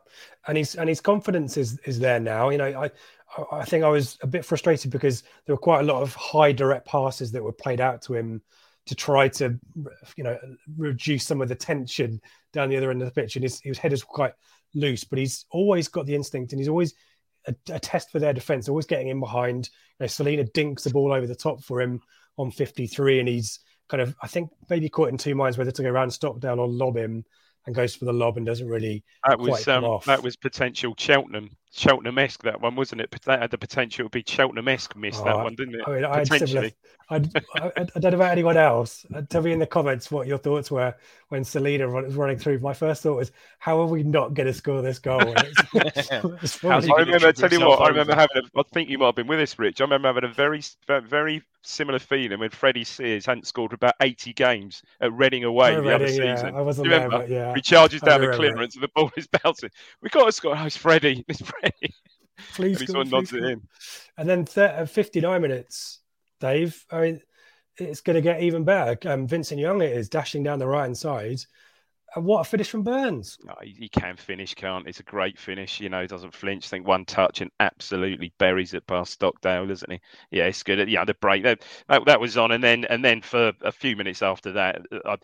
and 0.46 0.56
his 0.56 0.76
and 0.76 0.88
his 0.88 1.00
confidence 1.00 1.56
is 1.56 1.78
is 1.84 1.98
there 1.98 2.20
now. 2.20 2.50
You 2.50 2.58
know, 2.58 2.66
I 2.66 2.84
I- 2.86 2.90
I 3.50 3.64
think 3.64 3.82
I 3.82 3.88
was 3.88 4.16
a 4.22 4.28
bit 4.28 4.44
frustrated 4.44 4.92
because 4.92 5.24
there 5.44 5.56
were 5.56 5.60
quite 5.60 5.80
a 5.80 5.84
lot 5.92 6.02
of 6.02 6.14
high 6.14 6.52
direct 6.52 6.86
passes 6.86 7.32
that 7.32 7.42
were 7.42 7.50
played 7.52 7.80
out 7.80 8.00
to 8.02 8.14
him 8.14 8.40
to 8.86 8.94
try 8.94 9.26
to 9.26 9.58
you 10.16 10.22
know 10.22 10.38
reduce 10.76 11.26
some 11.26 11.40
of 11.40 11.48
the 11.48 11.54
tension 11.56 12.20
down 12.52 12.68
the 12.68 12.76
other 12.76 12.92
end 12.92 13.02
of 13.02 13.12
the 13.12 13.20
pitch, 13.20 13.34
and 13.34 13.42
his, 13.42 13.60
his 13.60 13.76
head 13.78 13.92
is 13.92 14.04
quite 14.04 14.34
loose. 14.74 15.02
But 15.02 15.18
he's 15.18 15.46
always 15.50 15.88
got 15.88 16.06
the 16.06 16.14
instinct, 16.14 16.52
and 16.52 16.60
he's 16.60 16.68
always 16.68 16.94
a, 17.46 17.54
a 17.72 17.78
test 17.78 18.10
for 18.10 18.18
their 18.18 18.32
defense. 18.32 18.68
Always 18.68 18.86
getting 18.86 19.08
in 19.08 19.20
behind. 19.20 19.68
You 19.98 20.04
know, 20.04 20.06
Celina 20.06 20.44
dinks 20.44 20.84
the 20.84 20.90
ball 20.90 21.12
over 21.12 21.26
the 21.26 21.34
top 21.34 21.62
for 21.62 21.80
him 21.80 22.00
on 22.36 22.50
53, 22.50 23.20
and 23.20 23.28
he's 23.28 23.60
kind 23.88 24.00
of 24.00 24.14
I 24.22 24.26
think 24.26 24.50
maybe 24.70 24.88
caught 24.88 25.10
in 25.10 25.18
two 25.18 25.34
minds 25.34 25.58
whether 25.58 25.70
to 25.70 25.82
go 25.82 25.90
around 25.90 26.10
Stockdale 26.10 26.60
or 26.60 26.68
lob 26.68 26.96
him, 26.96 27.24
and 27.66 27.74
goes 27.74 27.94
for 27.94 28.04
the 28.04 28.12
lob 28.12 28.36
and 28.36 28.46
doesn't 28.46 28.68
really 28.68 29.04
That 29.26 29.38
was 29.38 29.66
um, 29.68 30.00
that 30.06 30.22
was 30.22 30.36
potential 30.36 30.94
Cheltenham 30.96 31.56
Cheltenham-esque 31.76 32.42
that 32.44 32.60
one 32.60 32.76
wasn't 32.76 33.00
it? 33.00 33.10
But 33.10 33.22
that 33.22 33.40
had 33.42 33.50
the 33.50 33.58
potential 33.58 34.06
to 34.06 34.10
be 34.10 34.24
Cheltenham-esque 34.26 34.96
miss 34.96 35.18
that 35.20 35.36
one, 35.36 35.54
didn't 35.54 35.74
it? 35.76 35.80
I 35.86 35.90
mean, 35.90 36.04
I 36.04 36.18
had 36.18 36.28
similar. 36.28 36.70
I'd, 37.10 37.36
I, 37.56 37.70
I 37.76 37.84
don't 37.98 38.12
know 38.12 38.16
about 38.16 38.32
anyone 38.32 38.56
else. 38.56 39.04
Uh, 39.14 39.20
Tell 39.28 39.42
me 39.42 39.52
in 39.52 39.58
the 39.58 39.66
comments 39.66 40.10
what 40.10 40.26
your 40.26 40.38
thoughts 40.38 40.70
were 40.70 40.94
when 41.28 41.44
Celina 41.44 41.86
run- 41.86 42.04
was 42.04 42.14
running 42.14 42.38
through. 42.38 42.60
My 42.60 42.72
first 42.72 43.02
thought 43.02 43.16
was, 43.16 43.30
how 43.58 43.78
are 43.78 43.86
we 43.86 44.02
not 44.02 44.32
going 44.32 44.46
to 44.46 44.54
score 44.54 44.80
this 44.80 44.98
goal? 44.98 45.20
It's- 45.74 46.08
it's 46.10 46.60
How's 46.60 46.84
he 46.84 46.90
probably- 46.90 46.92
I 46.92 46.98
remember. 47.00 47.32
Tell 47.32 47.50
you 47.50 47.58
himself 47.58 47.80
what, 47.80 47.86
I 47.86 47.88
remember 47.88 48.14
having. 48.14 48.36
A, 48.56 48.58
I 48.58 48.62
think 48.72 48.88
you 48.88 48.96
might 48.98 49.06
have 49.06 49.14
been 49.16 49.26
with 49.26 49.40
us, 49.40 49.58
Rich. 49.58 49.80
I 49.80 49.84
remember 49.84 50.08
having 50.08 50.24
a 50.24 50.32
very, 50.32 50.62
very 50.88 51.42
similar 51.62 51.98
feeling 51.98 52.38
when 52.38 52.50
Freddie 52.50 52.84
Sears 52.84 53.26
hadn't 53.26 53.46
scored 53.46 53.70
for 53.70 53.74
about 53.76 53.94
80 54.00 54.32
games 54.34 54.82
at 55.00 55.12
Reading 55.12 55.44
away 55.44 55.74
Oh, 55.76 55.82
the 55.82 55.94
other 55.94 56.04
Reading, 56.04 56.22
yeah. 56.22 56.36
season. 56.36 56.54
I 56.54 56.60
wasn't 56.62 56.84
You 56.86 56.90
there, 56.90 57.00
remember? 57.04 57.26
but 57.26 57.30
yeah. 57.30 57.54
He 57.54 57.60
charges 57.60 58.00
down 58.00 58.20
the 58.20 58.28
remember 58.28 58.46
it. 58.46 58.52
clearance 58.52 58.74
and 58.76 58.82
the 58.84 58.88
ball 58.94 59.10
is 59.16 59.26
bouncing. 59.44 59.70
We 60.00 60.08
got 60.10 60.24
to 60.26 60.32
score. 60.32 60.56
Oh, 60.56 60.64
it's 60.64 60.76
Freddie. 60.76 61.24
It's 61.28 61.42
Freddie. 61.42 61.63
Please 62.54 62.80
and 62.80 62.88
score, 62.88 62.94
sort 62.96 63.06
of 63.06 63.12
nods 63.12 63.30
please 63.30 63.42
it 63.42 63.50
in. 63.50 63.62
And 64.18 64.28
then 64.28 64.44
th- 64.44 64.70
at 64.70 64.90
59 64.90 65.40
minutes, 65.40 66.00
Dave, 66.40 66.84
I 66.90 67.00
mean, 67.00 67.20
it's 67.76 68.00
going 68.00 68.14
to 68.14 68.22
get 68.22 68.42
even 68.42 68.64
better. 68.64 68.96
Um, 69.10 69.26
Vincent 69.26 69.60
Young 69.60 69.82
it 69.82 69.92
is 69.92 70.08
dashing 70.08 70.42
down 70.42 70.58
the 70.58 70.66
right 70.66 70.82
hand 70.82 70.96
side. 70.96 71.40
And 72.16 72.24
what 72.24 72.42
a 72.42 72.44
finish 72.44 72.70
from 72.70 72.84
Burns. 72.84 73.38
No, 73.44 73.54
he, 73.60 73.70
he 73.72 73.88
can 73.88 74.16
finish, 74.16 74.54
can't? 74.54 74.86
It's 74.86 75.00
a 75.00 75.04
great 75.04 75.36
finish. 75.36 75.80
You 75.80 75.88
know, 75.88 76.02
he 76.02 76.06
doesn't 76.06 76.32
flinch. 76.32 76.66
I 76.66 76.68
think 76.68 76.86
one 76.86 77.04
touch 77.04 77.40
and 77.40 77.50
absolutely 77.58 78.32
buries 78.38 78.72
it 78.72 78.86
past 78.86 79.12
Stockdale, 79.12 79.66
doesn't 79.66 79.90
he? 79.90 80.00
Yeah, 80.30 80.44
it's 80.44 80.62
good. 80.62 80.88
Yeah, 80.88 81.04
the 81.04 81.14
break 81.14 81.42
that, 81.42 81.64
that 81.88 82.04
that 82.06 82.20
was 82.20 82.36
on, 82.36 82.52
and 82.52 82.62
then 82.62 82.84
and 82.84 83.04
then 83.04 83.20
for 83.20 83.52
a 83.62 83.72
few 83.72 83.96
minutes 83.96 84.22
after 84.22 84.52
that, 84.52 84.82
I, 85.04 85.16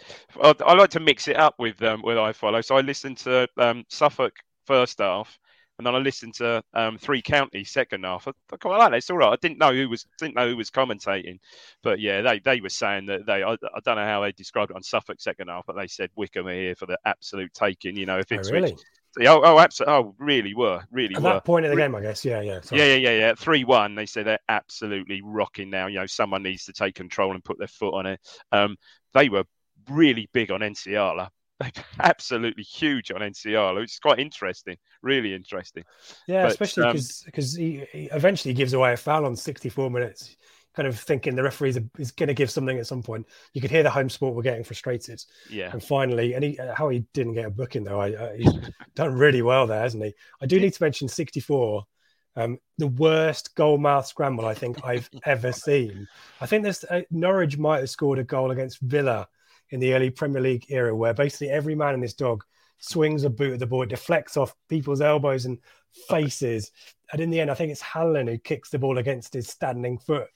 I, 0.43 0.55
I 0.67 0.75
like 0.75 0.91
to 0.91 1.01
mix 1.01 1.29
it 1.29 1.37
up 1.37 1.55
with 1.61 1.81
um, 1.83 2.03
with 2.03 2.19
I 2.19 2.33
follow. 2.33 2.61
So 2.61 2.77
I 2.77 2.81
listened 2.81 3.19
to 3.19 3.49
um, 3.57 3.85
Suffolk 3.89 4.35
first 4.67 4.99
half, 4.99 5.39
and 5.81 5.87
then 5.87 5.95
I 5.95 5.99
listened 5.99 6.35
to 6.35 6.63
um, 6.75 6.99
Three 6.99 7.23
Counties 7.23 7.71
second 7.71 8.05
half. 8.05 8.29
I, 8.29 8.33
I 8.53 8.57
quite 8.59 8.77
like 8.77 8.91
that. 8.91 8.97
It's 8.99 9.09
all 9.09 9.17
right. 9.17 9.33
I 9.33 9.37
didn't 9.41 9.57
know 9.57 9.73
who 9.73 9.89
was 9.89 10.05
didn't 10.19 10.37
know 10.37 10.47
who 10.47 10.57
was 10.59 10.71
commentating, 10.71 11.39
but 11.83 12.01
yeah, 12.01 12.21
they, 12.21 12.39
they 12.39 12.61
were 12.61 12.69
saying 12.69 13.07
that 13.07 13.25
they 13.25 13.43
I, 13.43 13.53
I 13.53 13.81
don't 13.83 13.97
know 13.97 14.05
how 14.05 14.21
they 14.21 14.33
described 14.33 14.73
it 14.73 14.77
on 14.77 14.83
Suffolk 14.83 15.23
second 15.23 15.49
half, 15.49 15.65
but 15.67 15.77
they 15.77 15.87
said 15.87 16.11
Wycombe 16.17 16.49
are 16.49 16.55
here 16.55 16.75
for 16.75 16.85
the 16.85 16.99
absolute 17.07 17.55
taking. 17.55 17.97
You 17.97 18.05
know, 18.05 18.19
if 18.19 18.31
Oh, 18.31 18.37
it's 18.37 18.51
really? 18.51 18.77
Oh, 19.21 19.41
oh, 19.43 19.59
absolutely. 19.59 19.95
Oh, 19.95 20.15
really 20.19 20.55
were, 20.55 20.85
really 20.93 21.17
At 21.17 21.23
were. 21.23 21.31
that 21.31 21.45
point 21.45 21.65
in 21.65 21.71
the 21.71 21.77
game, 21.77 21.95
I 21.95 22.03
guess. 22.03 22.25
Yeah, 22.25 22.43
yeah. 22.43 22.61
sorry. 22.61 22.83
Yeah, 22.83 22.95
yeah, 22.95 23.11
yeah, 23.11 23.19
yeah. 23.19 23.35
Three 23.35 23.65
one. 23.65 23.95
They 23.95 24.07
say 24.07 24.23
they're 24.23 24.39
absolutely 24.51 25.23
rocking 25.25 25.71
now. 25.71 25.87
You 25.87 26.01
know, 26.01 26.07
someone 26.07 26.43
needs 26.43 26.67
to 26.67 26.75
take 26.75 26.95
control 26.95 27.33
and 27.33 27.43
put 27.43 27.59
their 27.59 27.69
foot 27.69 27.95
on 27.95 28.07
it. 28.07 28.21
Um, 28.53 28.77
they 29.15 29.31
were 29.31 29.45
really 29.89 30.29
big 30.33 30.51
on 30.51 30.61
Nsiala. 30.61 31.31
They 31.61 31.71
absolutely 32.01 32.63
huge 32.63 33.11
on 33.11 33.21
Nsiala, 33.21 33.81
which 33.81 33.93
is 33.93 33.99
quite 33.99 34.19
interesting, 34.19 34.77
really 35.03 35.35
interesting. 35.35 35.85
Yeah, 36.27 36.43
But, 36.45 36.53
especially 36.53 36.85
um, 36.85 36.93
because 36.93 37.23
because 37.25 37.55
he, 37.55 37.85
he 37.93 38.05
eventually 38.13 38.55
gives 38.55 38.73
away 38.73 38.93
a 38.93 38.97
foul 38.97 39.27
on 39.27 39.37
64 39.37 39.91
minutes. 39.91 40.37
Kind 40.73 40.87
of 40.87 40.99
thinking 40.99 41.35
the 41.35 41.43
referee 41.43 41.75
is 41.99 42.13
going 42.13 42.29
to 42.29 42.35
give 42.35 42.49
something 42.49 42.79
at 42.79 42.87
some 42.87 43.03
point. 43.03 43.27
You 43.53 43.61
could 43.61 43.73
hear 43.73 43.83
the 43.83 43.91
home 43.91 44.09
sport 44.09 44.37
were 44.37 44.43
getting 44.43 44.63
frustrated, 44.63 45.21
Yeah, 45.49 45.73
and 45.73 45.83
finally, 45.83 46.35
and 46.35 46.45
he, 46.45 46.59
uh, 46.61 46.75
how 46.77 46.89
he 46.91 47.01
didn't 47.13 47.35
get 47.35 47.47
a 47.47 47.51
booking 47.51 47.83
though, 47.83 48.01
I, 48.01 48.15
uh, 48.15 48.33
he's 48.35 48.53
done 48.95 49.13
really 49.15 49.43
well 49.43 49.67
there, 49.67 49.81
hasn't 49.81 50.05
he? 50.05 50.15
I 50.41 50.47
do 50.47 50.61
need 50.61 50.73
to 50.73 50.83
mention 50.83 51.09
64, 51.09 51.85
um, 52.37 52.59
the 52.79 52.87
worst 52.87 53.57
goal 53.57 53.79
mouth 53.79 54.07
scramble 54.07 54.47
I 54.47 54.55
think 54.55 54.79
I've 54.85 55.11
ever 55.25 55.53
seen. 55.53 56.07
I 56.41 56.47
think 56.47 56.63
this 56.63 56.85
uh, 56.85 57.03
Norwich 57.11 57.59
might 57.59 57.81
have 57.81 57.91
scored 57.91 58.21
a 58.21 58.25
goal 58.25 58.53
against 58.53 58.81
Villa 58.81 59.27
in 59.71 59.81
the 59.81 59.95
early 59.95 60.11
Premier 60.11 60.41
League 60.41 60.67
era, 60.69 60.95
where 60.95 61.15
basically 61.15 61.51
every 61.51 61.75
man 61.75 61.95
in 61.95 62.01
this 62.01 62.15
dog 62.15 62.45
swings 62.79 63.25
a 63.25 63.31
boot 63.31 63.55
at 63.55 63.59
the 63.59 63.67
ball, 63.67 63.83
it 63.83 63.89
deflects 63.91 64.37
off 64.37 64.55
people's 64.69 65.01
elbows 65.01 65.47
and 65.47 65.59
faces, 66.09 66.71
and 67.13 67.21
in 67.21 67.31
the 67.31 67.41
end, 67.41 67.51
I 67.51 67.55
think 67.55 67.73
it's 67.73 67.83
Hanlan 67.83 68.29
who 68.29 68.39
kicks 68.39 68.71
the 68.71 68.79
ball 68.79 68.99
against 68.99 69.35
his 69.35 69.49
standing 69.49 69.99
foot. 69.99 70.29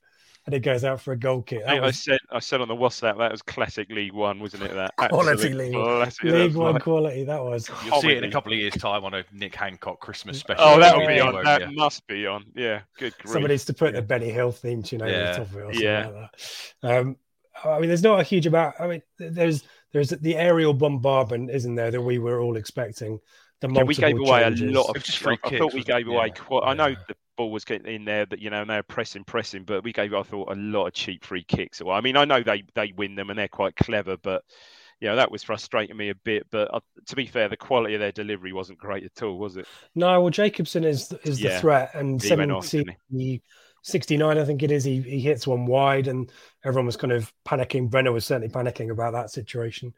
And 0.47 0.53
it 0.55 0.61
goes 0.61 0.85
out 0.85 1.01
for 1.01 1.13
a 1.13 1.17
goal 1.19 1.41
kick. 1.41 1.63
I, 1.63 1.63
That 1.63 1.71
think 1.71 1.85
I 1.85 1.91
said 1.93 2.19
I 2.31 2.39
said 2.39 2.61
on 2.61 2.69
the 2.69 2.77
WhatsApp 2.77 3.17
that 3.17 3.33
was 3.33 3.41
classic 3.41 3.89
League 3.89 4.13
One, 4.13 4.41
wasn't 4.41 4.65
it? 4.65 4.75
That 4.75 4.95
Quality 4.95 5.55
League- 5.55 5.73
classic. 5.73 6.23
League 6.25 6.55
One 6.55 6.75
like- 6.75 6.83
quality. 6.83 7.25
That 7.25 7.43
was. 7.43 7.71
You'll 7.87 8.03
see 8.03 8.11
it 8.11 8.19
in 8.19 8.25
a 8.25 8.31
couple 8.31 8.53
of 8.53 8.59
years' 8.59 8.75
time 8.75 9.07
on 9.07 9.15
a 9.15 9.25
Nick 9.33 9.55
Hancock 9.55 10.01
Christmas 10.01 10.39
special. 10.39 10.63
Oh, 10.63 10.79
that'll 10.79 11.01
Yeah. 11.01 11.15
be 11.15 11.21
on. 11.21 11.35
Yeah. 11.37 11.43
That 11.61 11.73
must 11.73 12.07
be 12.07 12.27
on. 12.27 12.45
Yeah, 12.55 12.83
good 12.99 13.17
grief. 13.17 13.33
Somebody 13.33 13.55
needs 13.55 13.65
to 13.65 13.73
put 13.73 13.95
the 13.95 14.03
Benny 14.03 14.29
Hill 14.29 14.53
theme 14.53 14.83
tune 14.83 15.01
over 15.01 15.11
Yeah. 15.11 15.33
the 15.33 15.39
top 15.39 15.47
of 15.47 15.57
it 15.57 15.61
or 15.61 15.73
something 15.73 15.83
Yeah. 15.83 16.09
like 16.09 16.31
that. 16.83 16.99
Um, 17.01 17.17
I 17.63 17.79
mean, 17.79 17.89
there's 17.89 18.03
not 18.03 18.21
a 18.21 18.25
huge 18.25 18.47
amount. 18.47 18.77
I 18.81 18.87
mean, 18.87 19.03
there's 19.19 19.63
there's 19.93 20.11
the 20.11 20.37
aerial 20.37 20.75
bombardment, 20.75 21.51
isn't 21.51 21.75
there, 21.75 21.91
that 21.91 22.03
we 22.03 22.19
were 22.19 22.41
all 22.41 22.57
expecting. 22.57 23.21
The 23.61 23.69
Yeah, 23.69 23.83
we 23.85 23.95
gave 23.95 24.19
away 24.19 24.41
changes. 24.41 24.61
a 24.61 24.65
lot 24.79 24.91
of. 24.91 24.97
It 24.97 24.99
was 24.99 25.05
just 25.05 25.19
free 25.19 25.39
I 25.43 25.49
kicks, 25.49 25.59
thought 25.59 25.73
we 25.73 25.81
wasn't 25.81 25.89
it? 25.89 25.99
gave 25.99 26.09
away. 26.09 26.27
Yeah. 26.27 26.33
Quite, 26.35 26.63
I 26.65 26.75
know 26.75 26.87
Yeah. 26.89 26.97
the 27.09 27.17
ball 27.37 27.51
was 27.51 27.65
getting 27.65 27.93
in 27.93 28.05
there, 28.05 28.27
but 28.27 28.41
you 28.41 28.51
know, 28.51 28.61
and 28.63 28.71
they 28.71 28.77
were 28.77 28.83
pressing, 28.83 29.25
pressing, 29.25 29.65
but 29.65 29.85
we 29.85 29.93
gave. 29.93 30.13
I 30.15 30.23
thought 30.23 30.51
a 30.53 30.57
lot 30.57 30.87
of 30.87 30.93
cheap 30.95 31.25
free 31.25 31.45
kicks. 31.45 31.81
Well, 31.81 31.97
I 31.97 32.01
mean, 32.01 32.17
I 32.17 32.25
know 32.25 32.43
they 32.43 32.65
they 32.75 32.93
win 32.97 33.15
them 33.15 33.31
and 33.31 33.39
they're 33.39 33.49
quite 33.49 33.77
clever, 33.77 34.17
but 34.17 34.45
you 35.01 35.09
know 35.09 35.17
that 35.17 35.31
was 35.31 35.43
frustrating 35.43 35.97
me 35.97 36.11
a 36.11 36.15
bit. 36.15 36.47
But 36.51 36.73
uh, 36.75 36.81
to 37.07 37.17
be 37.17 37.27
fair, 37.27 37.49
the 37.49 37.57
quality 37.57 37.95
of 37.95 38.01
their 38.01 38.13
delivery 38.13 38.53
wasn't 38.53 38.79
great 38.79 39.05
at 39.05 39.23
all, 39.23 39.39
was 39.39 39.57
it? 39.57 39.69
No, 39.95 40.21
well, 40.21 40.31
Jacobson 40.31 40.85
is 40.85 41.13
is 41.25 41.39
the 41.39 41.49
Yeah. 41.49 41.61
threat, 41.61 41.95
and 41.95 42.23
He 42.23 42.33
went 42.35 42.51
off, 42.51 42.67
70, 42.67 42.79
didn't 42.85 42.97
69, 43.85 44.39
I 44.39 44.45
think 44.45 44.63
it 44.63 44.71
is. 44.71 44.83
He 44.83 45.03
he 45.03 45.21
hits 45.21 45.47
one 45.47 45.67
wide, 45.67 46.09
and 46.09 46.33
everyone 46.65 46.87
was 46.87 46.97
kind 46.97 47.13
of 47.13 47.33
panicking. 47.47 47.91
Brenner 47.91 48.13
was 48.13 48.25
certainly 48.25 48.49
panicking 48.49 48.91
about 48.91 49.13
that 49.13 49.31
situation, 49.31 49.93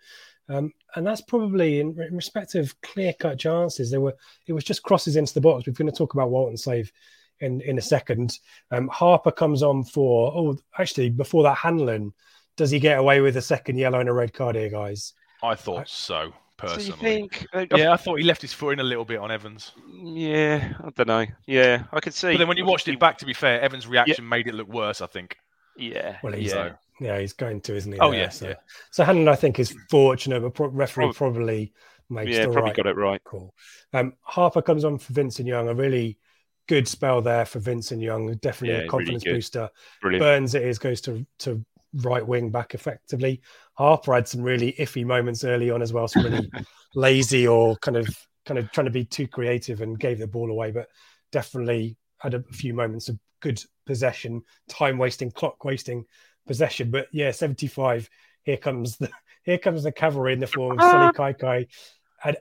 um, 0.48 0.72
and 0.96 1.06
that's 1.06 1.20
probably 1.20 1.78
in, 1.78 1.96
in 2.02 2.16
respect 2.16 2.56
of 2.56 2.78
clear 2.82 3.12
cut 3.12 3.38
chances. 3.38 3.90
There 3.90 4.00
were 4.00 4.16
it 4.48 4.52
was 4.52 4.64
just 4.64 4.82
crosses 4.82 5.14
into 5.14 5.34
the 5.34 5.40
box. 5.40 5.66
We're 5.66 5.72
going 5.72 5.90
to 5.90 5.96
talk 5.96 6.14
about 6.14 6.30
Walton 6.30 6.56
save 6.56 6.90
in 7.38 7.60
in 7.60 7.78
a 7.78 7.82
second. 7.82 8.38
Um, 8.72 8.88
Harper 8.88 9.30
comes 9.30 9.62
on 9.62 9.84
for 9.84 10.32
oh, 10.34 10.58
actually 10.76 11.10
before 11.10 11.44
that, 11.44 11.56
Hanlan 11.56 12.12
does 12.56 12.72
he 12.72 12.80
get 12.80 12.98
away 12.98 13.20
with 13.20 13.36
a 13.36 13.42
second 13.42 13.76
yellow 13.78 14.00
and 14.00 14.08
a 14.08 14.12
red 14.12 14.32
card 14.32 14.56
here, 14.56 14.70
guys? 14.70 15.12
I 15.44 15.54
thought 15.54 15.88
so, 15.88 16.32
So 16.64 16.80
you 16.80 16.92
think? 16.92 17.46
uh, 17.52 17.66
Yeah, 17.70 17.92
I 17.92 17.96
thought 17.96 18.18
he 18.18 18.24
left 18.24 18.42
his 18.42 18.52
foot 18.52 18.72
in 18.74 18.80
a 18.80 18.84
little 18.84 19.04
bit 19.04 19.18
on 19.18 19.30
Evans. 19.30 19.72
Yeah, 20.02 20.74
I 20.82 20.90
don't 20.90 21.08
know. 21.08 21.26
Yeah, 21.46 21.84
I 21.92 22.00
could 22.00 22.14
see. 22.14 22.32
But 22.32 22.38
then 22.38 22.48
when 22.48 22.56
you 22.56 22.64
watched 22.64 22.88
it 22.88 22.98
back, 22.98 23.18
to 23.18 23.26
be 23.26 23.34
fair, 23.34 23.60
Evans' 23.60 23.86
reaction 23.86 24.28
made 24.28 24.46
it 24.48 24.54
look 24.54 24.68
worse, 24.68 25.00
I 25.00 25.06
think. 25.06 25.36
yeah, 25.76 26.18
Well, 26.22 26.32
he's 26.32 26.52
yeah. 26.52 26.72
yeah, 27.00 27.18
he's 27.18 27.34
going 27.34 27.60
to, 27.62 27.76
isn't 27.76 27.92
he? 27.92 27.98
Oh, 28.00 28.10
there? 28.10 28.20
yeah, 28.22 28.28
so, 28.30 28.48
yeah. 28.48 28.54
so 28.90 29.04
Hanlan, 29.04 29.28
I 29.28 29.36
think, 29.36 29.58
is 29.58 29.74
fortunate, 29.90 30.40
but 30.40 30.54
pro- 30.54 30.68
referee 30.68 31.12
probably 31.12 31.72
makes 32.08 32.36
yeah, 32.36 32.42
the 32.42 32.48
probably 32.48 32.70
right 32.70 32.76
got 32.76 32.86
it 32.86 32.96
right. 32.96 33.22
call. 33.24 33.54
Um, 33.92 34.14
Harper 34.22 34.62
comes 34.62 34.84
on 34.84 34.98
for 34.98 35.12
Vincent 35.12 35.46
Young, 35.46 35.68
a 35.68 35.74
really 35.74 36.18
good 36.68 36.88
spell 36.88 37.20
there 37.20 37.44
for 37.44 37.58
Vincent 37.58 38.00
Young, 38.02 38.34
definitely 38.36 38.78
Yeah, 38.78 38.84
a 38.84 38.88
confidence 38.88 39.24
good. 39.24 39.34
booster. 39.34 39.68
Brilliant. 40.00 40.22
Burns 40.22 40.54
it 40.54 40.62
is 40.62 40.78
goes 40.78 41.00
to 41.02 41.26
to 41.40 41.64
right 41.96 42.26
wing 42.26 42.50
back 42.50 42.74
effectively. 42.74 43.40
Harper 43.74 44.14
had 44.14 44.28
some 44.28 44.42
really 44.42 44.74
iffy 44.78 45.04
moments 45.04 45.44
early 45.44 45.70
on 45.70 45.82
as 45.82 45.92
well, 45.92 46.08
some 46.08 46.24
really 46.24 46.50
lazy 46.94 47.46
or 47.46 47.76
kind 47.76 47.96
of 47.96 48.08
kind 48.44 48.58
of 48.58 48.70
trying 48.72 48.86
to 48.86 48.90
be 48.90 49.04
too 49.04 49.26
creative 49.26 49.80
and 49.80 49.98
gave 49.98 50.18
the 50.18 50.26
ball 50.26 50.50
away, 50.50 50.70
but 50.70 50.88
definitely 51.32 51.96
had 52.18 52.34
a 52.34 52.42
few 52.52 52.72
moments 52.72 53.08
of 53.08 53.18
good 53.40 53.62
possession, 53.86 54.42
time 54.68 54.98
wasting, 54.98 55.30
clock 55.30 55.64
wasting 55.64 56.04
possession. 56.46 56.90
But 56.90 57.08
yeah, 57.12 57.30
75. 57.30 58.08
Here 58.44 58.56
comes 58.56 58.96
the 58.96 59.10
here 59.44 59.58
comes 59.58 59.82
the 59.82 59.92
cavalry 59.92 60.32
in 60.32 60.40
the 60.40 60.46
form 60.46 60.78
of 60.78 60.84
Sullay 60.84 61.08
ah. 61.08 61.12
Kaikai 61.12 61.66
and 62.24 62.36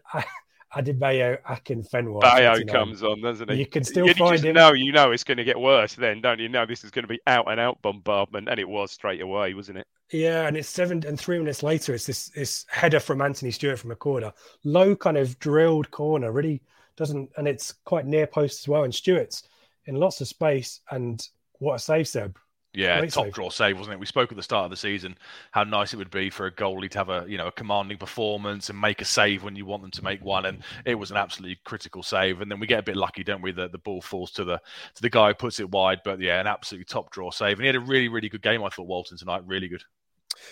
Adebayo 0.73 1.37
Akin. 1.47 1.83
Bayo 1.91 2.55
59. 2.55 2.67
comes 2.67 3.03
on, 3.03 3.21
doesn't 3.21 3.49
he? 3.51 3.57
You 3.57 3.65
can 3.65 3.83
still 3.83 4.07
you 4.07 4.13
find 4.13 4.33
just 4.33 4.45
him. 4.45 4.55
know, 4.55 4.73
you 4.73 4.91
know, 4.91 5.11
it's 5.11 5.23
going 5.23 5.37
to 5.37 5.43
get 5.43 5.59
worse. 5.59 5.95
Then, 5.95 6.21
don't 6.21 6.39
you 6.39 6.49
know? 6.49 6.65
This 6.65 6.83
is 6.83 6.91
going 6.91 7.03
to 7.03 7.09
be 7.09 7.19
out 7.27 7.49
and 7.49 7.59
out 7.59 7.81
bombardment, 7.81 8.49
and 8.49 8.59
it 8.59 8.67
was 8.67 8.91
straight 8.91 9.21
away, 9.21 9.53
wasn't 9.53 9.79
it? 9.79 9.87
Yeah, 10.11 10.47
and 10.47 10.55
it's 10.55 10.69
seven 10.69 11.03
and 11.07 11.19
three 11.19 11.39
minutes 11.39 11.63
later. 11.63 11.93
It's 11.93 12.05
this 12.05 12.29
this 12.29 12.65
header 12.69 12.99
from 12.99 13.21
Anthony 13.21 13.51
Stewart 13.51 13.79
from 13.79 13.91
a 13.91 13.95
corner, 13.95 14.33
low 14.63 14.95
kind 14.95 15.17
of 15.17 15.39
drilled 15.39 15.89
corner. 15.91 16.31
Really 16.31 16.61
doesn't, 16.95 17.29
and 17.37 17.47
it's 17.47 17.73
quite 17.85 18.05
near 18.05 18.27
post 18.27 18.61
as 18.61 18.67
well. 18.67 18.83
And 18.83 18.93
Stewart's 18.93 19.43
in 19.85 19.95
lots 19.95 20.21
of 20.21 20.27
space, 20.27 20.81
and 20.91 21.27
what 21.59 21.75
a 21.75 21.79
save, 21.79 22.07
Seb. 22.07 22.37
Yeah, 22.75 22.99
Great 22.99 23.11
top 23.11 23.25
save. 23.25 23.33
draw 23.33 23.49
save, 23.49 23.77
wasn't 23.77 23.93
it? 23.95 23.99
We 23.99 24.05
spoke 24.05 24.31
at 24.31 24.35
the 24.37 24.43
start 24.43 24.65
of 24.65 24.71
the 24.71 24.77
season 24.77 25.17
how 25.51 25.63
nice 25.63 25.93
it 25.93 25.97
would 25.97 26.11
be 26.11 26.29
for 26.29 26.45
a 26.45 26.51
goalie 26.51 26.89
to 26.91 26.97
have 26.97 27.09
a 27.09 27.25
you 27.27 27.37
know 27.37 27.47
a 27.47 27.51
commanding 27.51 27.97
performance 27.97 28.69
and 28.69 28.79
make 28.79 29.01
a 29.01 29.05
save 29.05 29.43
when 29.43 29.55
you 29.55 29.65
want 29.65 29.81
them 29.81 29.91
to 29.91 30.03
make 30.03 30.23
one, 30.23 30.45
and 30.45 30.63
it 30.85 30.95
was 30.95 31.11
an 31.11 31.17
absolutely 31.17 31.59
critical 31.65 32.03
save. 32.03 32.41
And 32.41 32.51
then 32.51 32.59
we 32.59 32.67
get 32.67 32.79
a 32.79 32.83
bit 32.83 32.95
lucky, 32.97 33.23
don't 33.23 33.41
we? 33.41 33.51
That 33.51 33.71
the 33.71 33.77
ball 33.77 34.01
falls 34.01 34.31
to 34.33 34.43
the 34.43 34.57
to 34.95 35.01
the 35.01 35.09
guy 35.09 35.29
who 35.29 35.33
puts 35.33 35.59
it 35.59 35.69
wide. 35.71 35.99
But 36.03 36.19
yeah, 36.19 36.39
an 36.39 36.47
absolutely 36.47 36.85
top 36.85 37.11
draw 37.11 37.31
save, 37.31 37.53
and 37.57 37.61
he 37.61 37.67
had 37.67 37.75
a 37.75 37.79
really 37.79 38.07
really 38.07 38.29
good 38.29 38.41
game. 38.41 38.63
I 38.63 38.69
thought 38.69 38.87
Walton 38.87 39.17
tonight, 39.17 39.41
really 39.45 39.67
good. 39.67 39.83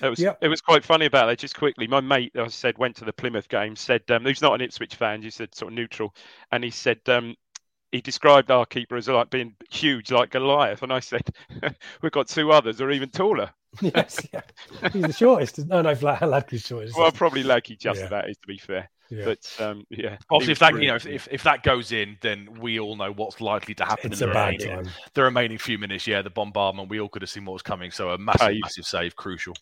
It 0.02 0.10
was 0.10 0.20
Yep. 0.20 0.38
it 0.42 0.48
was 0.48 0.62
quite 0.62 0.84
funny 0.86 1.06
about 1.06 1.28
that. 1.28 1.40
Just 1.40 1.58
quickly, 1.58 1.88
my 1.88 2.00
mate, 2.00 2.32
I 2.38 2.48
said, 2.48 2.78
went 2.78 2.96
to 2.98 3.06
the 3.06 3.14
Plymouth 3.14 3.50
game. 3.50 3.76
Said 3.76 4.04
um, 4.10 4.26
he's 4.26 4.42
not 4.42 4.54
an 4.54 4.62
Ipswich 4.62 4.96
fan. 4.96 5.22
He 5.22 5.30
said 5.30 5.54
sort 5.54 5.72
of 5.72 5.76
neutral, 5.76 6.16
and 6.52 6.64
he 6.64 6.70
said 6.70 7.00
um, 7.08 7.36
he 7.94 8.02
described 8.02 8.50
our 8.50 8.66
keeper 8.66 8.96
as 8.98 9.08
like 9.08 9.30
being 9.30 9.54
huge, 9.70 10.12
like 10.12 10.32
Goliath. 10.32 10.82
And 10.82 10.92
I 10.92 11.00
said, 11.00 11.30
we've 12.02 12.12
got 12.12 12.28
two 12.28 12.52
others 12.52 12.80
who 12.80 12.86
are 12.86 12.92
even 12.92 13.10
taller. 13.10 13.52
yes, 13.82 14.20
yeah. 14.34 14.42
He's 14.92 15.04
the 15.04 15.14
shortest. 15.14 15.60
No, 15.68 15.82
no, 15.84 15.94
Vlad 15.94 16.18
Hladky's 16.20 16.66
shortest. 16.66 16.98
Well, 16.98 17.12
probably 17.12 17.44
Lakey 17.44 17.78
just 17.80 18.00
Yeah. 18.00 18.08
about 18.08 18.30
is 18.30 18.38
to 18.38 18.48
be 18.48 18.58
fair. 18.58 18.90
Yeah. 19.12 19.26
But 19.26 19.56
um, 19.60 19.86
yeah, 19.92 20.18
Obviously, 20.32 20.54
if 20.54 20.60
that 20.60 20.74
was 20.74 20.82
you 20.82 20.88
know 20.88 20.98
brilliant. 20.98 21.28
if, 21.28 21.28
if 21.32 21.44
that 21.44 21.62
goes 21.62 21.92
in, 21.92 22.18
then 22.22 22.48
we 22.60 22.80
all 22.80 22.96
know 22.96 23.12
what's 23.12 23.40
likely 23.42 23.76
to 23.76 23.86
happen 23.86 24.12
it's 24.12 24.22
in 24.22 24.26
a 24.26 24.28
the 24.30 24.34
bad 24.34 24.60
remaining, 24.60 24.86
time. 24.86 24.94
the 25.14 25.22
remaining 25.24 25.58
few 25.60 25.78
minutes. 25.78 26.08
Yeah, 26.08 26.24
the 26.24 26.32
bombardment. 26.32 26.90
We 26.90 27.00
all 27.00 27.10
could 27.10 27.22
have 27.22 27.30
seen 27.30 27.46
what 27.46 27.54
was 27.54 27.62
coming. 27.62 27.92
So 27.92 28.10
a 28.10 28.18
massive, 28.18 28.40
Save. 28.48 28.62
massive 28.62 28.86
save, 28.86 29.16
crucial. 29.16 29.54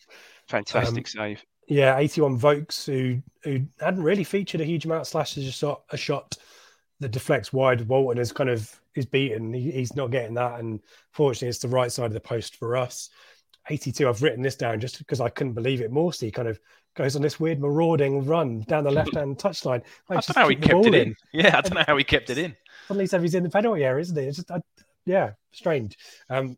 fantastic 0.48 0.96
Um, 0.98 1.04
save. 1.04 1.44
Yeah, 1.68 1.98
81 1.98 2.38
Vokes, 2.38 2.86
who 2.86 3.20
who 3.44 3.66
hadn't 3.78 4.02
really 4.02 4.24
featured 4.24 4.62
a 4.62 4.64
huge 4.64 4.86
amount, 4.86 5.02
of 5.02 5.06
slashes 5.08 5.46
a 5.46 5.52
shot, 5.52 5.82
a 5.90 5.98
shot 5.98 6.36
that 7.02 7.10
deflects 7.12 7.52
wide. 7.52 7.86
Walton 7.88 8.20
is 8.20 8.32
kind 8.32 8.50
of 8.50 8.80
is 8.94 9.06
beaten. 9.06 9.52
He, 9.52 9.70
he's 9.70 9.94
not 9.96 10.10
getting 10.10 10.34
that, 10.34 10.60
and 10.60 10.80
fortunately, 11.12 11.48
it's 11.48 11.58
the 11.58 11.68
right 11.68 11.92
side 11.92 12.06
of 12.06 12.12
the 12.12 12.20
post 12.20 12.56
for 12.56 12.76
us. 12.76 13.10
82. 13.68 14.08
I've 14.08 14.22
written 14.22 14.42
this 14.42 14.56
down 14.56 14.80
just 14.80 14.98
because 14.98 15.20
I 15.20 15.28
couldn't 15.28 15.52
believe 15.52 15.80
it. 15.80 15.92
Morsy 15.92 16.32
kind 16.32 16.48
of 16.48 16.58
goes 16.94 17.14
on 17.16 17.22
this 17.22 17.38
weird 17.38 17.60
marauding 17.60 18.24
run 18.24 18.60
down 18.62 18.84
the 18.84 18.90
left 18.92 19.14
hand 19.14 19.38
touchline. 19.38 19.82
I 20.10 20.14
Like, 20.14 20.26
don't 20.26 20.36
know 20.36 20.42
how 20.42 20.48
he 20.48 20.56
kept 20.56 20.86
it 20.86 20.94
in. 20.94 21.14
Yeah, 21.32 21.58
I 21.58 21.60
don't 21.60 21.74
know 21.74 21.84
how 21.86 21.96
he 21.96 22.04
kept 22.04 22.30
it 22.30 22.38
in. 22.38 22.56
Suddenly, 22.88 23.06
so 23.06 23.20
he's 23.20 23.34
in 23.34 23.44
the 23.44 23.50
penalty 23.50 23.84
area, 23.84 24.00
isn't 24.00 24.16
he? 24.16 24.24
It's 24.24 24.38
just, 24.38 24.50
I, 24.50 24.60
yeah, 25.06 25.32
strange. 25.52 25.96
Um, 26.28 26.56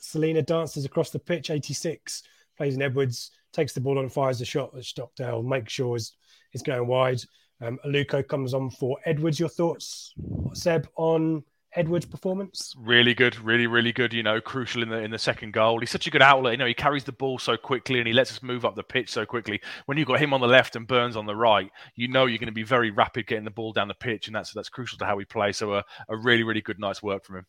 Celina 0.00 0.42
dances 0.42 0.84
across 0.84 1.10
the 1.10 1.18
pitch. 1.18 1.50
86 1.50 2.22
plays 2.56 2.74
in 2.74 2.82
Edwards, 2.82 3.30
takes 3.52 3.72
the 3.72 3.80
ball 3.80 3.98
on, 3.98 4.08
fires 4.08 4.40
a 4.40 4.44
shot 4.44 4.76
at 4.76 4.84
Stockdale, 4.84 5.42
makes 5.42 5.72
sure 5.72 5.96
is 5.96 6.12
is 6.52 6.62
going 6.62 6.86
wide. 6.86 7.20
Um, 7.62 7.78
Aluko 7.86 8.26
comes 8.26 8.54
on 8.54 8.70
for 8.70 8.98
Edwards. 9.06 9.38
Your 9.38 9.48
thoughts, 9.48 10.14
Seb, 10.52 10.88
on 10.96 11.44
Edwards' 11.74 12.06
performance? 12.06 12.74
Really 12.78 13.14
good, 13.14 13.38
really, 13.40 13.66
really 13.66 13.92
good. 13.92 14.12
You 14.12 14.22
know, 14.22 14.40
crucial 14.40 14.82
in 14.82 14.88
the 14.88 14.98
in 14.98 15.10
the 15.10 15.18
second 15.18 15.52
goal. 15.52 15.80
He's 15.80 15.90
such 15.90 16.06
a 16.06 16.10
good 16.10 16.22
outlet. 16.22 16.52
You 16.52 16.58
know, 16.58 16.66
he 16.66 16.74
carries 16.74 17.04
the 17.04 17.12
ball 17.12 17.38
so 17.38 17.56
quickly 17.56 17.98
and 17.98 18.06
he 18.06 18.12
lets 18.12 18.30
us 18.30 18.42
move 18.42 18.64
up 18.64 18.74
the 18.74 18.82
pitch 18.82 19.10
so 19.10 19.24
quickly. 19.24 19.60
When 19.86 19.96
you've 19.96 20.08
got 20.08 20.20
him 20.20 20.34
on 20.34 20.40
the 20.40 20.46
left 20.46 20.76
and 20.76 20.86
Burns 20.86 21.16
on 21.16 21.26
the 21.26 21.36
right, 21.36 21.70
you 21.94 22.08
know 22.08 22.26
you're 22.26 22.38
going 22.38 22.46
to 22.46 22.52
be 22.52 22.62
very 22.62 22.90
rapid 22.90 23.26
getting 23.26 23.44
the 23.44 23.50
ball 23.50 23.72
down 23.72 23.88
the 23.88 23.94
pitch, 23.94 24.26
and 24.26 24.36
that's 24.36 24.52
that's 24.52 24.68
crucial 24.68 24.98
to 24.98 25.06
how 25.06 25.16
we 25.16 25.24
play. 25.24 25.52
So 25.52 25.74
a, 25.74 25.84
a 26.08 26.16
really, 26.16 26.42
really 26.42 26.60
good 26.60 26.78
night's 26.78 27.02
work 27.02 27.24
from 27.24 27.36
him. 27.36 27.46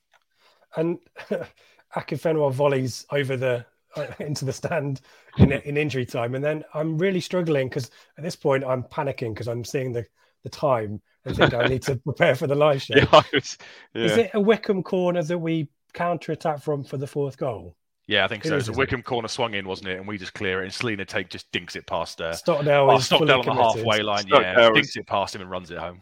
And 0.76 0.99
Akinfenwa 1.95 2.52
volleys 2.52 3.06
over 3.12 3.36
the 3.36 3.56
uh, 3.56 3.63
into 4.19 4.45
the 4.45 4.53
stand 4.53 5.01
in, 5.38 5.51
in 5.51 5.77
injury 5.77 6.06
time, 6.06 6.36
and 6.36 6.43
then 6.43 6.63
I'm 6.73 6.97
really 6.97 7.21
struggling 7.21 7.69
because 7.69 7.91
at 8.17 8.23
this 8.23 8.36
point 8.36 8.63
I'm 8.63 8.84
panicking 8.84 9.34
because 9.34 9.47
I'm 9.47 9.63
seeing 9.63 9.91
the 9.93 10.06
the 10.43 10.49
time 10.49 11.01
and 11.25 11.36
think 11.38 11.53
I 11.53 11.67
need 11.67 11.84
to 11.84 11.95
prepare 12.03 12.36
for 12.36 12.47
the 12.47 12.56
live 12.56 12.82
show. 12.82 12.95
Yeah, 12.97 13.21
was, 13.34 13.58
yeah. 13.93 14.03
Is 14.03 14.17
it 14.17 14.32
a 14.34 14.41
Wycombe 14.41 14.84
corner 14.84 15.23
that 15.23 15.38
we 15.38 15.69
counter 15.93 16.34
attack 16.34 16.62
from 16.62 16.84
for 16.84 16.97
the 16.97 17.08
fourth 17.08 17.38
goal? 17.38 17.77
Yeah, 18.08 18.25
I 18.25 18.27
think 18.27 18.43
It 18.43 18.49
so. 18.49 18.58
is, 18.58 18.65
So 18.65 18.73
isn't 18.73 18.77
Wycombe 18.77 19.03
corner 19.03 19.29
swung 19.29 19.53
in, 19.53 19.65
wasn't 19.65 19.88
it? 19.89 19.97
And 19.99 20.08
we 20.08 20.17
just 20.17 20.34
clear 20.34 20.60
it, 20.62 20.65
and 20.65 20.73
Celina 20.73 21.06
take 21.06 21.29
just 21.29 21.49
dinks 21.53 21.77
it 21.77 21.88
past 21.88 22.19
uh, 22.19 22.34
Stockdale 22.34 22.91
oh, 22.91 22.97
is 22.97 23.06
Stockdale 23.06 23.41
fully 23.41 23.47
on 23.49 23.56
the 23.56 23.63
committed. 23.63 23.86
halfway 23.86 24.03
line. 24.03 24.27
Stockdale 24.27 24.41
yeah, 24.41 24.67
is- 24.67 24.73
dinks 24.73 24.97
it 24.97 25.08
past 25.08 25.34
him 25.36 25.41
and 25.41 25.49
runs 25.49 25.71
it 25.71 25.77
home. 25.77 26.01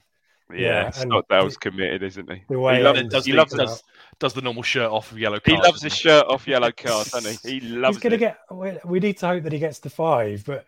Yeah, 0.54 0.60
Yeah, 0.68 0.86
and 0.86 0.94
Stockdale's 1.12 1.54
the- 1.56 1.60
committed, 1.60 2.04
isn't 2.04 2.32
he? 2.32 2.44
The 2.50 2.60
way 2.60 2.78
he 2.78 2.84
loves, 2.84 3.00
ends 3.00 3.14
does, 3.14 3.26
he 3.26 3.32
the, 3.32 3.38
loves, 3.38 3.54
does, 3.54 3.84
does 4.20 4.34
the 4.34 4.42
normal 4.42 4.64
shirt 4.64 4.90
off 4.92 5.12
of 5.12 5.20
yellow 5.20 5.40
he 5.46 5.56
loves 5.58 5.82
his 5.82 5.96
shirt 5.96 6.26
off 6.28 6.48
yellow 6.48 6.72
card, 6.72 7.08
doesn't 7.08 7.40
he? 7.50 7.60
He 7.60 7.68
loves 7.68 7.98
He's 7.98 8.04
going 8.04 8.12
to 8.12 8.16
it. 8.18 8.20
get. 8.20 8.38
we- 8.52 8.78
We 8.86 9.00
need 9.00 9.18
to 9.20 9.28
hope 9.28 9.44
that 9.44 9.54
he 9.54 9.60
gets 9.60 9.80
the 9.80 9.90
five, 9.90 10.44
but 10.46 10.66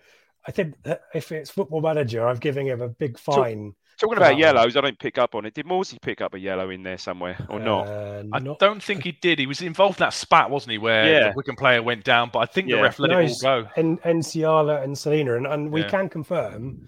I 0.47 0.51
think 0.51 0.81
that 0.83 1.03
if 1.13 1.31
it's 1.31 1.49
Football 1.49 1.81
Manager, 1.81 2.27
I'm 2.27 2.37
giving 2.37 2.67
him 2.67 2.81
a 2.81 2.89
big 2.89 3.17
fine. 3.17 3.75
Talking 3.99 4.17
about 4.17 4.37
yellows, 4.37 4.75
I 4.75 4.81
don't 4.81 4.97
pick 4.97 5.17
up 5.19 5.35
on 5.35 5.45
it. 5.45 5.53
Did 5.53 5.67
Morsy 5.67 6.01
pick 6.01 6.19
up 6.19 6.33
a 6.33 6.39
yellow 6.39 6.71
in 6.71 6.81
there 6.81 6.97
somewhere 6.97 7.37
or 7.47 7.59
not? 7.59 7.87
Uh, 7.87 8.23
I 8.33 8.39
not- 8.39 8.57
don't 8.59 8.81
think 8.81 9.03
he 9.03 9.11
did. 9.13 9.37
He 9.39 9.45
was 9.45 9.61
involved 9.61 9.99
in 9.99 10.05
that 10.05 10.13
spat, 10.13 10.49
wasn't 10.49 10.71
he? 10.71 10.77
Where 10.79 11.05
Yeah. 11.09 11.29
the 11.29 11.33
Wycombe 11.35 11.55
player 11.55 11.81
went 11.81 12.03
down, 12.03 12.31
but 12.33 12.39
I 12.39 12.45
think 12.47 12.67
Yeah. 12.67 12.77
the 12.77 12.81
ref 12.81 12.97
let 12.99 13.11
No, 13.11 13.19
it 13.19 13.21
all 13.21 13.29
it's 13.29 13.41
go. 13.41 13.67
En- 13.77 13.99
Nsiala 13.99 14.83
and 14.83 14.97
Celina, 14.97 15.35
and, 15.37 15.45
and 15.45 15.71
we 15.71 15.81
Yeah. 15.81 15.89
can 15.89 16.09
confirm 16.09 16.81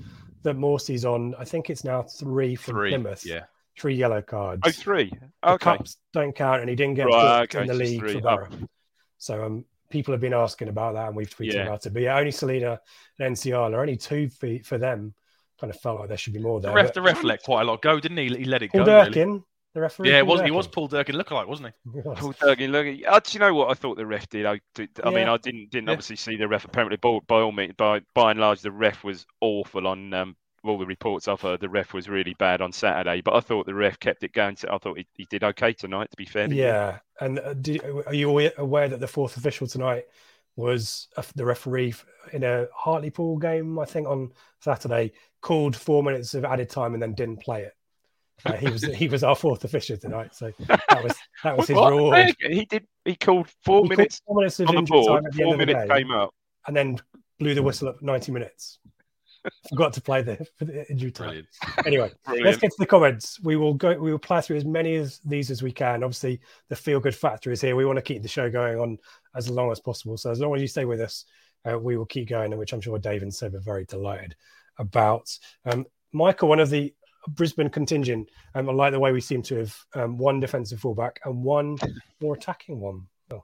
that 0.45 0.55
Morsy's 0.57 1.03
on. 1.05 1.35
I 1.37 1.43
think 1.45 1.69
it's 1.69 1.83
now 1.83 2.01
three 2.03 2.55
from 2.55 2.73
Three. 2.75 2.89
Plymouth. 2.91 3.25
Yeah. 3.25 3.43
three 3.77 3.95
yellow 3.95 4.21
cards. 4.21 4.61
Oh, 4.65 4.71
three. 4.71 5.11
The 5.43 5.57
cups 5.57 5.97
don't 6.13 6.33
count, 6.33 6.61
and 6.61 6.69
he 6.69 6.75
didn't 6.77 6.93
get 6.95 7.07
Right, 7.07 7.41
okay, 7.43 7.61
in 7.61 7.67
the 7.67 7.73
league 7.73 7.99
three. 7.99 8.21
for 8.21 8.29
Oh. 8.29 8.47
So 9.17 9.43
um, 9.45 9.65
people 9.89 10.13
have 10.13 10.21
been 10.21 10.33
asking 10.33 10.69
about 10.69 10.93
that, 10.93 11.07
and 11.07 11.15
we've 11.15 11.29
tweeted 11.29 11.53
Yeah. 11.53 11.63
about 11.63 11.85
it. 11.85 11.91
But 11.93 12.01
yeah, 12.03 12.17
only 12.17 12.31
Celina 12.31 12.79
and 13.19 13.35
Nsiala, 13.35 13.75
only 13.75 13.97
two 13.97 14.29
feet 14.29 14.65
for 14.65 14.77
them. 14.77 15.13
Kind 15.59 15.73
of 15.73 15.79
felt 15.81 15.99
like 15.99 16.09
there 16.09 16.17
should 16.17 16.33
be 16.33 16.39
more 16.39 16.59
The 16.61 16.67
there. 16.67 16.75
ref, 16.75 16.85
but 16.87 16.93
the 16.95 17.01
ref 17.01 17.23
let 17.23 17.43
quite 17.43 17.61
a 17.61 17.65
lot 17.65 17.81
go, 17.81 17.99
didn't 17.99 18.17
he? 18.17 18.27
He 18.29 18.45
let 18.45 18.61
it 18.63 18.71
Paul 18.71 18.85
go. 18.85 19.03
really. 19.03 19.41
Durkin, 19.75 19.81
the 19.81 19.81
referee. 19.81 20.09
Yeah, 20.11 20.19
it 20.19 20.25
Paul 20.25 20.33
was. 20.33 20.41
He 20.41 20.51
was 20.51 20.67
Durkin. 20.67 20.73
Paul 20.73 20.87
Durkin 20.87 21.15
lookalike, 21.15 21.47
wasn't 21.47 21.73
he? 21.85 22.01
Paul 22.15 22.33
Durkin, 22.33 22.71
look, 22.71 22.87
uh, 23.07 23.19
do 23.19 23.31
you 23.33 23.39
know 23.39 23.53
what 23.53 23.69
I 23.71 23.73
thought 23.73 23.97
the 23.97 24.05
ref 24.05 24.29
did? 24.29 24.45
I, 24.45 24.61
did, 24.73 24.89
I 25.03 25.11
mean, 25.11 25.27
I 25.27 25.37
didn't 25.37 25.71
didn't 25.71 25.89
Yeah. 25.89 25.93
obviously 25.93 26.15
see 26.17 26.37
the 26.37 26.47
ref. 26.47 26.65
Apparently, 26.65 26.97
by, 26.97 27.19
by 27.27 27.41
all 27.41 27.51
means, 27.51 27.73
by 27.77 28.01
by 28.13 28.31
and 28.31 28.39
large, 28.39 28.61
the 28.61 28.71
ref 28.71 29.03
was 29.03 29.25
awful 29.41 29.87
on 29.87 30.13
um, 30.13 30.35
all 30.63 30.77
the 30.77 30.85
reports 30.85 31.27
I've 31.27 31.41
heard. 31.41 31.59
The 31.59 31.69
ref 31.69 31.93
was 31.93 32.09
really 32.09 32.33
bad 32.35 32.61
on 32.61 32.71
Saturday, 32.71 33.21
but 33.21 33.35
I 33.35 33.39
thought 33.39 33.65
the 33.65 33.75
ref 33.75 33.99
kept 33.99 34.23
it 34.23 34.33
going. 34.33 34.55
So 34.55 34.69
I 34.71 34.77
thought 34.77 34.97
he, 34.97 35.07
he 35.13 35.25
did 35.29 35.43
okay 35.43 35.73
tonight. 35.73 36.09
To 36.11 36.17
be 36.17 36.25
fair. 36.25 36.51
Yeah, 36.51 36.99
and 37.19 37.39
uh, 37.39 37.53
did, 37.53 37.83
are 38.07 38.13
you 38.13 38.51
aware 38.57 38.87
that 38.87 38.99
the 38.99 39.07
fourth 39.07 39.37
official 39.37 39.67
tonight 39.67 40.05
was 40.55 41.07
the 41.35 41.45
referee 41.45 41.93
in 42.33 42.43
a 42.43 42.67
Hartlepool 42.73 43.37
game? 43.37 43.77
I 43.79 43.85
think 43.85 44.07
on 44.07 44.31
Saturday 44.59 45.13
called 45.41 45.75
four 45.75 46.01
minutes 46.03 46.33
of 46.33 46.45
added 46.45 46.69
time 46.69 46.93
and 46.93 47.03
then 47.03 47.13
didn't 47.13 47.41
play 47.41 47.63
it. 47.63 47.73
Uh, 48.45 48.53
he 48.53 48.69
was 48.69 48.83
he 48.83 49.07
was 49.07 49.23
our 49.23 49.35
fourth 49.35 49.63
official 49.63 49.97
tonight, 49.97 50.35
so 50.35 50.51
that 50.67 51.03
was 51.03 51.13
that 51.43 51.57
was 51.57 51.67
his 51.67 51.75
What? 51.75 51.91
reward. 51.91 52.35
He 52.39 52.65
did. 52.65 52.85
He 53.05 53.15
called 53.15 53.47
four 53.63 53.77
He 53.83 53.89
called 53.89 53.89
minutes 53.97 54.21
four 54.25 54.35
minutes 54.37 54.59
of 54.59 54.67
on 54.69 54.75
the 54.75 54.79
injury 54.79 55.05
time 55.05 55.25
at 55.25 55.31
the 55.33 55.37
Four 55.37 55.53
end 55.53 55.61
of 55.61 55.67
the 55.67 55.73
minutes 55.73 55.91
came 55.91 56.11
up. 56.11 56.33
and 56.67 56.75
then 56.75 56.97
blew 57.39 57.53
the 57.55 57.63
whistle 57.63 57.89
at 57.89 58.01
ninety 58.01 58.31
minutes. 58.31 58.79
Forgot 59.69 59.93
to 59.93 60.01
play 60.01 60.23
the, 60.23 60.43
for 60.57 60.65
the 60.65 60.89
injury 60.89 61.11
time. 61.11 61.27
Brilliant. 61.27 61.47
Anyway, 61.85 62.11
let's 62.43 62.57
get 62.57 62.71
to 62.71 62.75
the 62.79 62.85
comments. 62.85 63.39
We 63.41 63.55
will 63.55 63.75
go. 63.75 63.93
We 63.97 64.11
will 64.11 64.19
plow 64.19 64.41
through 64.41 64.57
as 64.57 64.65
many 64.65 64.95
of 64.95 65.15
these 65.23 65.51
as 65.51 65.61
we 65.63 65.71
can. 65.71 66.03
Obviously, 66.03 66.39
the 66.69 66.75
feel 66.75 66.99
good 66.99 67.15
factor 67.15 67.51
is 67.51 67.61
here. 67.61 67.75
We 67.75 67.85
want 67.85 67.97
to 67.97 68.01
keep 68.03 68.21
the 68.23 68.27
show 68.27 68.49
going 68.49 68.79
on 68.79 68.97
as 69.35 69.49
long 69.49 69.71
as 69.71 69.79
possible. 69.79 70.17
So 70.17 70.31
as 70.31 70.39
long 70.39 70.55
as 70.55 70.61
you 70.61 70.67
stay 70.67 70.85
with 70.85 70.99
us, 70.99 71.25
uh, 71.71 71.77
we 71.77 71.95
will 71.95 72.07
keep 72.07 72.27
going. 72.29 72.55
Which 72.57 72.73
I'm 72.73 72.81
sure 72.81 72.97
Dave 72.99 73.21
and 73.21 73.33
Seb 73.33 73.53
are 73.55 73.59
very 73.59 73.85
delighted 73.85 74.35
about. 74.79 75.29
Um, 75.65 75.85
Michael, 76.11 76.49
one 76.49 76.59
of 76.59 76.69
the 76.71 76.93
Brisbane 77.27 77.69
contingent, 77.69 78.29
um, 78.53 78.69
I 78.69 78.73
like 78.73 78.91
the 78.91 78.99
way 78.99 79.11
we 79.11 79.21
seem 79.21 79.41
to 79.43 79.57
have 79.57 79.75
um, 79.93 80.17
one 80.17 80.39
defensive 80.39 80.79
fullback 80.79 81.19
and 81.25 81.43
one 81.43 81.77
more 82.21 82.35
attacking 82.35 82.79
one. 82.79 83.07
Oh, 83.31 83.43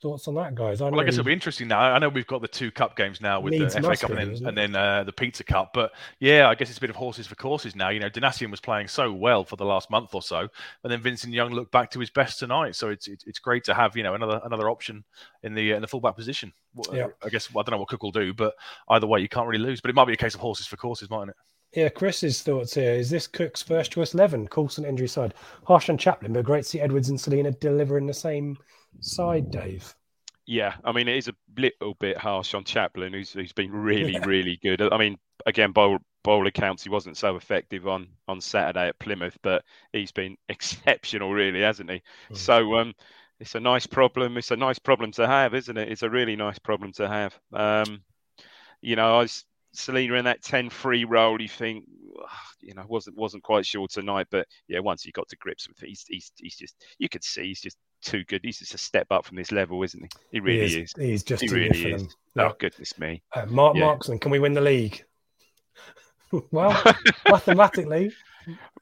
thoughts 0.00 0.26
on 0.28 0.34
that, 0.34 0.54
guys? 0.54 0.80
Well, 0.80 0.98
I 0.98 1.04
guess 1.04 1.14
it'll 1.14 1.24
be 1.24 1.32
interesting 1.32 1.68
now. 1.68 1.80
I 1.80 1.98
know 1.98 2.08
we've 2.08 2.26
got 2.26 2.42
the 2.42 2.48
two 2.48 2.70
cup 2.70 2.96
games 2.96 3.20
now 3.20 3.40
with 3.40 3.52
Leeds 3.52 3.74
the 3.74 3.82
FA 3.82 3.96
Cup 3.96 4.10
and 4.10 4.36
then, 4.36 4.46
and 4.46 4.58
then 4.58 4.76
uh, 4.76 5.04
the 5.04 5.12
Pizza 5.12 5.44
Cup. 5.44 5.70
But 5.72 5.92
yeah, 6.20 6.48
I 6.48 6.54
guess 6.54 6.68
it's 6.68 6.78
a 6.78 6.80
bit 6.80 6.90
of 6.90 6.96
horses 6.96 7.26
for 7.26 7.34
courses 7.34 7.76
now. 7.76 7.90
You 7.90 8.00
know, 8.00 8.10
Donacien 8.10 8.50
was 8.50 8.60
playing 8.60 8.88
so 8.88 9.12
well 9.12 9.44
for 9.44 9.56
the 9.56 9.64
last 9.64 9.90
month 9.90 10.14
or 10.14 10.22
so, 10.22 10.40
and 10.82 10.92
then 10.92 11.00
Vincent 11.00 11.32
Young 11.32 11.52
looked 11.52 11.72
back 11.72 11.90
to 11.92 12.00
his 12.00 12.10
best 12.10 12.38
tonight. 12.38 12.74
So 12.76 12.88
it's 12.90 13.08
it's, 13.08 13.38
great 13.38 13.64
to 13.64 13.74
have 13.74 13.96
you 13.96 14.02
know 14.02 14.14
another 14.14 14.40
another 14.44 14.70
option 14.70 15.04
in 15.42 15.54
the 15.54 15.72
uh, 15.72 15.76
in 15.76 15.82
the 15.82 15.88
fullback 15.88 16.16
position. 16.16 16.52
Well, 16.74 16.96
Yeah. 16.96 17.06
I 17.24 17.28
guess 17.28 17.48
I 17.50 17.54
don't 17.54 17.70
know 17.70 17.78
what 17.78 17.88
Cook 17.88 18.02
will 18.02 18.12
do, 18.12 18.32
but 18.32 18.54
either 18.88 19.06
way, 19.06 19.20
you 19.20 19.28
can't 19.28 19.48
really 19.48 19.62
lose. 19.62 19.80
But 19.80 19.90
it 19.90 19.94
might 19.94 20.06
be 20.06 20.12
a 20.14 20.16
case 20.16 20.34
of 20.34 20.40
horses 20.40 20.66
for 20.66 20.76
courses, 20.76 21.10
mightn't 21.10 21.30
it? 21.30 21.36
Yeah, 21.74 21.90
Chris's 21.90 22.42
thoughts 22.42 22.74
here. 22.74 22.92
Is 22.94 23.10
this 23.10 23.26
Cook's 23.26 23.60
first 23.62 23.92
choice 23.92 24.14
11? 24.14 24.48
Coulson 24.48 24.84
injury 24.86 25.08
side. 25.08 25.34
Harsh 25.66 25.90
on 25.90 25.98
Chaplin, 25.98 26.32
but 26.32 26.44
great 26.46 26.62
to 26.62 26.68
see 26.68 26.80
Edwards 26.80 27.10
and 27.10 27.20
Celina 27.20 27.50
delivering 27.52 28.06
the 28.06 28.14
same 28.14 28.56
side, 29.00 29.50
Dave. 29.50 29.94
Yeah, 30.46 30.74
I 30.84 30.92
mean, 30.92 31.08
it 31.08 31.16
is 31.16 31.28
a 31.28 31.34
little 31.56 31.94
bit 31.94 32.18
harsh 32.18 32.54
on 32.54 32.64
Chaplin, 32.64 33.12
who's 33.12 33.32
who's 33.32 33.52
been 33.52 33.70
really, 33.72 34.14
Yeah. 34.14 34.24
really 34.24 34.56
good. 34.62 34.82
I 34.82 34.98
mean, 34.98 35.18
again, 35.46 35.72
by 35.72 35.96
by 36.24 36.32
all 36.32 36.46
accounts, 36.46 36.82
he 36.82 36.90
wasn't 36.90 37.16
so 37.16 37.36
effective 37.36 37.86
on 37.86 38.08
on 38.28 38.40
Saturday 38.40 38.88
at 38.88 38.98
Plymouth, 38.98 39.38
but 39.42 39.64
he's 39.92 40.12
been 40.12 40.36
exceptional, 40.48 41.32
really, 41.32 41.60
hasn't 41.60 41.90
he? 41.90 42.02
Mm. 42.30 42.36
So, 42.36 42.76
um, 42.76 42.94
it's 43.40 43.54
a 43.54 43.60
nice 43.60 43.86
problem. 43.86 44.36
It's 44.36 44.50
a 44.50 44.56
nice 44.56 44.78
problem 44.78 45.12
to 45.12 45.26
have, 45.26 45.54
isn't 45.54 45.76
it? 45.76 45.90
It's 45.90 46.02
a 46.02 46.10
really 46.10 46.36
nice 46.36 46.58
problem 46.58 46.92
to 46.94 47.08
have. 47.08 47.38
Um, 47.52 48.02
you 48.82 48.96
know, 48.96 49.18
I 49.18 49.22
was 49.22 49.44
Celina 49.74 50.14
in 50.14 50.24
that 50.24 50.42
10-3 50.42 51.04
role. 51.08 51.40
You 51.40 51.48
think, 51.48 51.84
you 52.60 52.74
know, 52.74 52.84
wasn't 52.88 53.16
wasn't 53.16 53.42
quite 53.42 53.66
sure 53.66 53.88
tonight, 53.88 54.26
but 54.30 54.46
yeah, 54.68 54.80
once 54.80 55.02
he 55.02 55.12
got 55.12 55.28
to 55.28 55.36
grips 55.36 55.68
with 55.68 55.82
it, 55.82 55.88
he's 55.88 56.04
he's 56.08 56.32
he's 56.36 56.56
just 56.56 56.84
you 56.98 57.08
could 57.08 57.24
see 57.24 57.44
he's 57.46 57.60
just 57.60 57.76
too 58.02 58.24
good. 58.24 58.40
He's 58.42 58.58
just 58.58 58.74
a 58.74 58.78
step 58.78 59.06
up 59.10 59.24
from 59.24 59.36
this 59.36 59.52
level, 59.52 59.82
isn't 59.82 60.02
he? 60.02 60.08
He 60.32 60.40
really 60.40 60.68
he 60.68 60.80
is. 60.82 60.92
He's 60.98 61.22
just 61.22 61.42
He 61.42 61.48
too 61.48 61.54
really 61.54 61.68
good 61.70 61.82
for 61.82 61.88
is. 61.96 62.02
them. 62.02 62.10
Oh 62.38 62.52
goodness 62.58 62.98
me! 62.98 63.22
Uh, 63.34 63.46
Mark 63.46 63.76
Yeah. 63.76 63.84
Markson, 63.84 64.20
can 64.20 64.30
we 64.30 64.38
win 64.38 64.52
the 64.52 64.60
league? 64.60 65.04
well, 66.50 66.82
mathematically, 67.28 68.12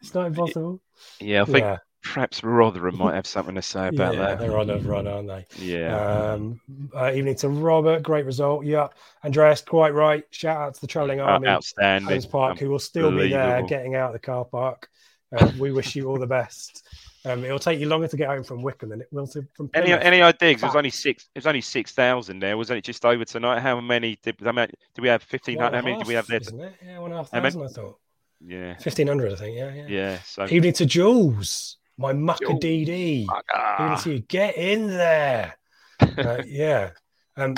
it's 0.01 0.15
not 0.15 0.27
impossible. 0.27 0.81
Yeah, 1.21 1.43
I 1.43 1.45
think 1.47 1.59
Yeah, 1.59 1.77
perhaps 2.03 2.43
Rotherham 2.43 2.97
might 2.99 3.15
have 3.17 3.27
something 3.27 3.55
to 3.55 3.63
say 3.63 3.89
about 3.89 4.15
yeah, 4.15 4.21
that. 4.21 4.39
they're 4.39 4.57
on 4.57 4.71
a 4.71 4.79
run, 4.79 5.07
aren't 5.07 5.29
they? 5.29 5.47
Yeah, 5.59 6.33
Um, 6.33 6.61
uh, 6.95 7.13
evening 7.15 7.35
to 7.37 7.49
Robert, 7.49 8.03
great 8.03 8.25
result. 8.27 8.65
Yeah, 8.65 8.89
Andreas, 9.25 9.61
quite 9.63 9.95
right. 9.95 10.25
Shout 10.31 10.57
out 10.57 10.75
to 10.75 10.81
the 10.81 10.87
travelling 10.87 11.21
Uh, 11.21 11.25
army. 11.25 11.49
outstanding. 11.49 12.09
Adams 12.09 12.27
Park, 12.27 12.59
who 12.59 12.71
will 12.71 12.79
still 12.79 13.11
be 13.11 13.29
there 13.31 13.63
getting 13.63 13.95
out 13.95 14.09
of 14.09 14.13
the 14.15 14.19
car 14.19 14.45
park. 14.45 14.89
Uh, 15.37 15.51
we 15.59 15.71
wish 15.73 15.95
you 15.95 16.09
all 16.09 16.19
the 16.19 16.27
best. 16.27 16.87
Um, 17.25 17.45
it'll 17.45 17.59
take 17.59 17.79
you 17.79 17.87
longer 17.87 18.09
to 18.09 18.17
get 18.17 18.29
home 18.29 18.43
from 18.43 18.63
Wycombe 18.63 18.89
than 18.89 19.03
it 19.03 19.09
will 19.13 19.27
to 19.29 19.47
from 19.55 19.69
Any 19.75 19.89
Plymouth. 19.89 20.05
any 20.05 20.23
ideas? 20.23 20.63
It 20.63 20.67
was 20.67 20.75
only 20.75 20.89
six. 20.91 21.25
It 21.35 21.41
was 21.41 21.47
only 21.47 21.61
six 21.61 21.93
thousand 21.93 22.41
there, 22.41 22.57
wasn't 22.57 22.79
it? 22.79 22.85
Just 22.85 23.05
over 23.05 23.27
tonight. 23.27 23.61
How 23.61 23.79
many 23.79 24.19
did? 24.23 24.37
How 24.43 24.53
many, 24.53 24.73
did 24.95 25.03
we 25.03 25.09
have? 25.09 25.23
Fifteen 25.23 25.59
hundred. 25.59 25.77
How 25.77 25.83
many 25.85 25.99
did 25.99 26.07
we 26.07 26.15
have 26.15 26.27
half, 26.27 26.45
there? 26.47 26.73
Yeah, 26.83 26.99
one 26.99 27.11
and 27.11 27.15
a 27.15 27.17
half 27.19 27.31
How 27.31 27.41
many- 27.43 27.53
thousand, 27.53 27.63
I 27.63 27.83
thought. 27.87 27.99
Yeah, 28.45 28.75
Fifteen 28.79 29.07
hundred, 29.07 29.33
I 29.35 29.37
think. 29.37 29.55
Yeah, 29.57 29.75
yeah. 29.75 29.87
yeah. 29.87 30.19
So 30.25 30.47
Evening 30.51 30.73
to 30.73 30.87
Jules, 30.87 31.77
my 32.01 32.13
mucker 32.13 32.47
DD. 32.47 32.89
Evening 32.89 33.29
Ah, 33.55 34.01
to 34.03 34.13
you. 34.15 34.19
Get 34.21 34.57
in 34.57 34.89
there. 34.89 35.55
Uh, 36.01 36.43
yeah. 36.47 36.91
Um, 37.37 37.55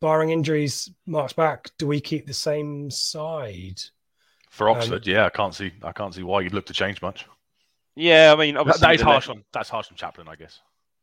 barring 0.00 0.30
injuries, 0.30 0.88
marks 1.04 1.32
back. 1.32 1.68
Do 1.78 1.86
we 1.88 2.00
keep 2.00 2.26
the 2.26 2.32
same 2.34 2.90
side? 2.92 3.80
For 4.50 4.70
Um, 4.70 4.76
Oxford, 4.76 5.04
yeah, 5.06 5.26
I 5.26 5.30
can't 5.30 5.52
see 5.54 5.72
I 5.82 5.90
can't 5.92 6.14
see 6.14 6.22
why 6.22 6.42
you'd 6.42 6.54
look 6.54 6.66
to 6.66 6.72
change 6.72 7.02
much. 7.02 7.26
yeah. 7.96 8.32
I 8.32 8.38
mean, 8.38 8.54
That, 8.54 8.60
obviously 8.60 8.80
that 8.86 8.94
is 8.94 9.00
harsh 9.00 9.28
left- 9.28 9.38
on 9.38 9.44
that's 9.52 9.68
harsh 9.68 9.90
on 9.90 9.96
Chaplin, 9.96 10.28
I 10.28 10.36
guess. 10.36 10.60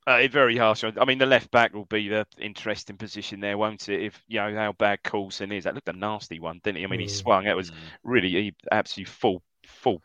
Uh, 0.07 0.25
very 0.31 0.55
harsh. 0.57 0.83
I 0.85 1.05
mean, 1.05 1.17
the 1.17 1.25
left 1.25 1.51
back 1.51 1.73
will 1.73 1.85
be 1.85 2.07
the 2.07 2.25
interesting 2.39 2.95
position 2.97 3.41
there, 3.41 3.57
won't 3.57 3.89
it? 3.89 4.01
If 4.01 4.23
you 4.29 4.39
know 4.39 4.55
how 4.55 4.71
bad 4.71 5.03
Coulson 5.03 5.51
is, 5.51 5.65
that 5.65 5.75
looked 5.75 5.89
a 5.89 5.93
nasty 5.93 6.39
one, 6.39 6.61
didn't 6.63 6.77
he? 6.77 6.83
I 6.85 6.87
mean, 6.87 7.01
he 7.01 7.05
Mm. 7.07 7.21
swung. 7.21 7.43
That 7.43 7.57
was 7.57 7.71
really 8.03 8.29
he, 8.29 8.55
absolutely 8.71 9.11
full, 9.11 9.43
full, 9.67 10.01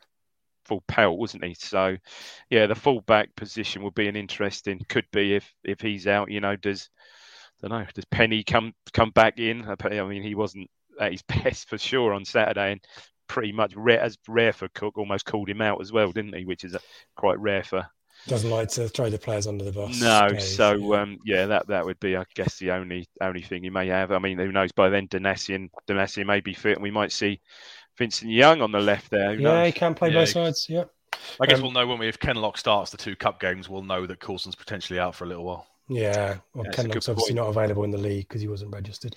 full 0.65 0.83
pelt, 0.89 1.19
wasn't 1.19 1.45
he? 1.45 1.55
So, 1.55 1.97
yeah, 2.51 2.67
the 2.67 2.75
full 2.75 3.01
back 3.03 3.35
position 3.37 3.83
would 3.83 3.95
be 3.95 4.09
an 4.09 4.17
interesting. 4.17 4.81
Could 4.89 5.07
be 5.13 5.35
if 5.35 5.53
if 5.65 5.81
he's 5.81 6.07
out. 6.07 6.31
You 6.31 6.41
know, 6.41 6.57
does 6.57 6.91
I 7.63 7.69
don't 7.69 7.79
know. 7.81 7.87
Does 7.95 8.05
Penney 8.07 8.43
come 8.45 8.73
come 8.93 9.11
back 9.11 9.39
in? 9.39 9.65
I 9.67 10.03
mean, 10.05 10.23
he 10.23 10.35
wasn't 10.35 10.71
at 11.01 11.13
his 11.13 11.23
best 11.45 11.69
for 11.69 11.79
sure 11.79 12.13
on 12.13 12.25
Saturday, 12.25 12.73
and 12.73 12.81
pretty 13.29 13.53
much 13.53 13.75
rare 13.77 14.01
as 14.01 14.19
rare 14.29 14.53
for 14.53 14.69
Cook. 14.69 14.99
Almost 14.99 15.25
called 15.27 15.49
him 15.49 15.61
out 15.63 15.81
as 15.81 15.93
well, 15.93 16.13
didn't 16.13 16.35
he? 16.37 16.45
Which 16.45 16.65
is 16.65 16.77
quite 17.17 17.39
rare 17.39 17.63
for 17.65 17.87
Doesn't 18.27 18.51
like 18.51 18.69
to 18.71 18.89
throw 18.89 19.11
the 19.11 19.19
players 19.19 19.47
under 19.47 19.65
the 19.65 19.73
bus. 19.73 20.01
no, 20.01 20.37
so 20.39 20.73
Yeah. 20.73 21.03
um, 21.03 21.19
yeah, 21.25 21.47
that 21.47 21.67
that 21.69 21.85
would 21.85 22.01
be, 22.01 22.17
I 22.17 22.25
guess, 22.35 22.59
the 22.59 22.71
only 22.73 23.09
only 23.21 23.43
thing 23.43 23.63
he 23.65 23.71
may 23.71 23.87
have. 23.89 24.13
I 24.13 24.19
mean, 24.19 24.39
who 24.39 24.51
knows? 24.53 24.73
By 24.73 24.89
then, 24.89 25.09
Donacien 25.09 25.69
Donacien 25.87 26.27
may 26.27 26.41
be 26.41 26.55
fit, 26.55 26.75
and 26.77 26.83
we 26.83 26.91
might 26.91 27.13
see 27.13 27.41
Vincent 27.99 28.31
Young 28.31 28.61
on 28.61 28.73
the 28.73 28.81
left 28.81 29.11
there. 29.11 29.35
Who 29.35 29.43
yeah, 29.43 29.49
knows? 29.55 29.67
he 29.67 29.73
can 29.73 29.95
play 29.95 30.09
Yeah, 30.11 30.21
both 30.21 30.29
sides. 30.31 30.67
Yeah. 30.69 30.85
I 31.41 31.47
guess 31.47 31.57
Um, 31.59 31.63
we'll 31.63 31.73
know 31.73 31.87
when 31.87 31.99
we 31.99 32.09
if 32.09 32.19
Kenlock 32.19 32.59
starts 32.59 32.91
the 32.91 32.97
two 32.97 33.17
cup 33.17 33.41
games, 33.41 33.69
we'll 33.69 33.83
know 33.83 34.07
that 34.07 34.21
Coulson's 34.21 34.55
potentially 34.57 34.99
out 34.99 35.15
for 35.15 35.25
a 35.25 35.29
little 35.29 35.45
while. 35.45 35.67
Yeah, 35.89 36.37
well, 36.55 36.65
That's 36.65 36.79
a 36.79 36.83
Kenlock's 36.83 37.09
obviously 37.09 37.35
point. 37.35 37.47
not 37.47 37.49
available 37.49 37.85
in 37.85 37.91
the 37.91 37.99
league 37.99 38.29
because 38.29 38.41
he 38.41 38.49
wasn't 38.49 38.73
registered. 38.73 39.17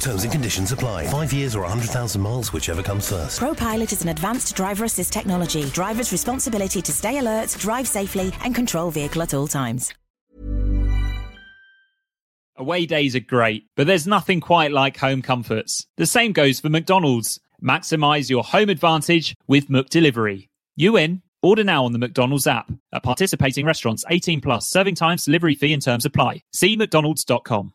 Terms 0.00 0.22
and 0.22 0.32
conditions 0.32 0.72
apply. 0.72 1.06
Five 1.08 1.32
years 1.32 1.54
or 1.56 1.62
100,000 1.62 2.20
miles, 2.20 2.52
whichever 2.52 2.82
comes 2.82 3.10
first. 3.10 3.40
ProPilot 3.40 3.92
is 3.92 4.02
an 4.02 4.08
advanced 4.08 4.54
driver 4.54 4.84
assist 4.84 5.12
technology. 5.12 5.64
Driver's 5.70 6.12
responsibility 6.12 6.80
to 6.82 6.92
stay 6.92 7.18
alert, 7.18 7.56
drive 7.58 7.88
safely, 7.88 8.32
and 8.44 8.54
control 8.54 8.90
vehicle 8.90 9.22
at 9.22 9.34
all 9.34 9.46
times. 9.46 9.92
Away 12.56 12.86
days 12.86 13.14
are 13.14 13.20
great, 13.20 13.66
but 13.76 13.86
there's 13.86 14.06
nothing 14.06 14.40
quite 14.40 14.72
like 14.72 14.96
home 14.96 15.22
comforts. 15.22 15.86
The 15.96 16.06
same 16.06 16.32
goes 16.32 16.58
for 16.58 16.68
McDonald's. 16.68 17.38
Maximize 17.62 18.28
your 18.28 18.42
home 18.42 18.68
advantage 18.68 19.36
with 19.46 19.68
McDelivery. 19.68 20.48
You 20.74 20.96
in? 20.96 21.22
Order 21.40 21.62
now 21.62 21.84
on 21.84 21.92
the 21.92 22.00
McDonald's 22.00 22.48
app. 22.48 22.72
At 22.92 23.04
participating 23.04 23.64
restaurants, 23.64 24.04
18 24.10 24.40
plus, 24.40 24.68
serving 24.68 24.96
times, 24.96 25.24
delivery 25.24 25.54
fee 25.54 25.72
and 25.72 25.82
terms 25.82 26.04
apply. 26.04 26.42
See 26.52 26.76
McDonald's.com. 26.76 27.74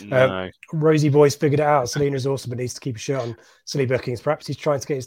Uh, 0.00 0.26
no. 0.26 0.50
Rosie 0.72 1.08
Boy's 1.08 1.34
figured 1.34 1.60
it 1.60 1.66
out. 1.66 1.88
Celina's 1.88 2.26
also 2.26 2.48
but 2.48 2.58
needs 2.58 2.74
to 2.74 2.80
keep 2.80 2.96
a 2.96 2.98
shirt 2.98 3.20
on 3.20 3.36
silly 3.64 3.86
bookings. 3.86 4.20
Perhaps 4.20 4.46
he's 4.46 4.56
trying 4.56 4.80
to 4.80 4.86
get 4.86 5.06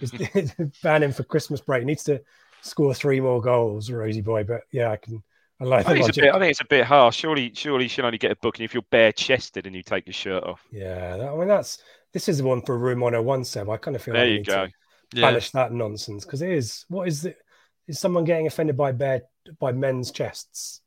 his, 0.00 0.12
his 0.32 0.52
ban 0.82 1.02
in 1.02 1.12
for 1.12 1.22
Christmas 1.24 1.60
break. 1.60 1.80
He 1.80 1.86
needs 1.86 2.04
to 2.04 2.20
score 2.60 2.94
three 2.94 3.20
more 3.20 3.40
goals, 3.40 3.90
Rosie 3.90 4.20
Boy. 4.20 4.44
But 4.44 4.62
yeah, 4.72 4.90
I 4.90 4.96
can. 4.96 5.22
I 5.60 5.64
like 5.64 5.80
I 5.80 5.82
the 5.84 5.88
think, 5.94 5.98
it's 6.00 6.08
a 6.08 6.20
logic. 6.20 6.22
bit, 6.22 6.34
I 6.34 6.38
think 6.38 6.50
it's 6.50 6.60
a 6.60 6.66
bit 6.66 6.84
harsh. 6.84 7.16
Surely, 7.16 7.50
surely 7.54 7.84
you 7.84 7.88
should 7.88 8.04
only 8.04 8.18
get 8.18 8.30
a 8.30 8.36
booking 8.36 8.64
if 8.64 8.74
you're 8.74 8.82
bare 8.90 9.12
chested 9.12 9.66
and 9.66 9.74
you 9.74 9.82
take 9.82 10.06
your 10.06 10.12
shirt 10.12 10.44
off. 10.44 10.60
Yeah, 10.70 11.16
that, 11.16 11.28
I 11.28 11.36
mean 11.36 11.48
that's 11.48 11.78
this 12.12 12.28
is 12.28 12.38
the 12.38 12.44
one 12.44 12.62
for 12.62 12.78
room 12.78 13.00
101, 13.00 13.44
Seb. 13.44 13.70
I 13.70 13.76
kind 13.78 13.96
of 13.96 14.02
feel 14.02 14.14
There 14.14 14.24
like 14.24 14.32
you 14.32 14.38
need 14.38 14.46
go. 14.46 14.66
to 14.66 14.72
banish 15.20 15.50
that 15.52 15.72
nonsense 15.72 16.24
because 16.24 16.42
it 16.42 16.50
is 16.50 16.84
what 16.88 17.08
is 17.08 17.24
it? 17.24 17.38
Is 17.88 17.98
someone 18.00 18.24
getting 18.24 18.46
offended 18.46 18.76
by 18.76 18.92
bare 18.92 19.22
by 19.58 19.72
men's 19.72 20.10
chests? 20.10 20.80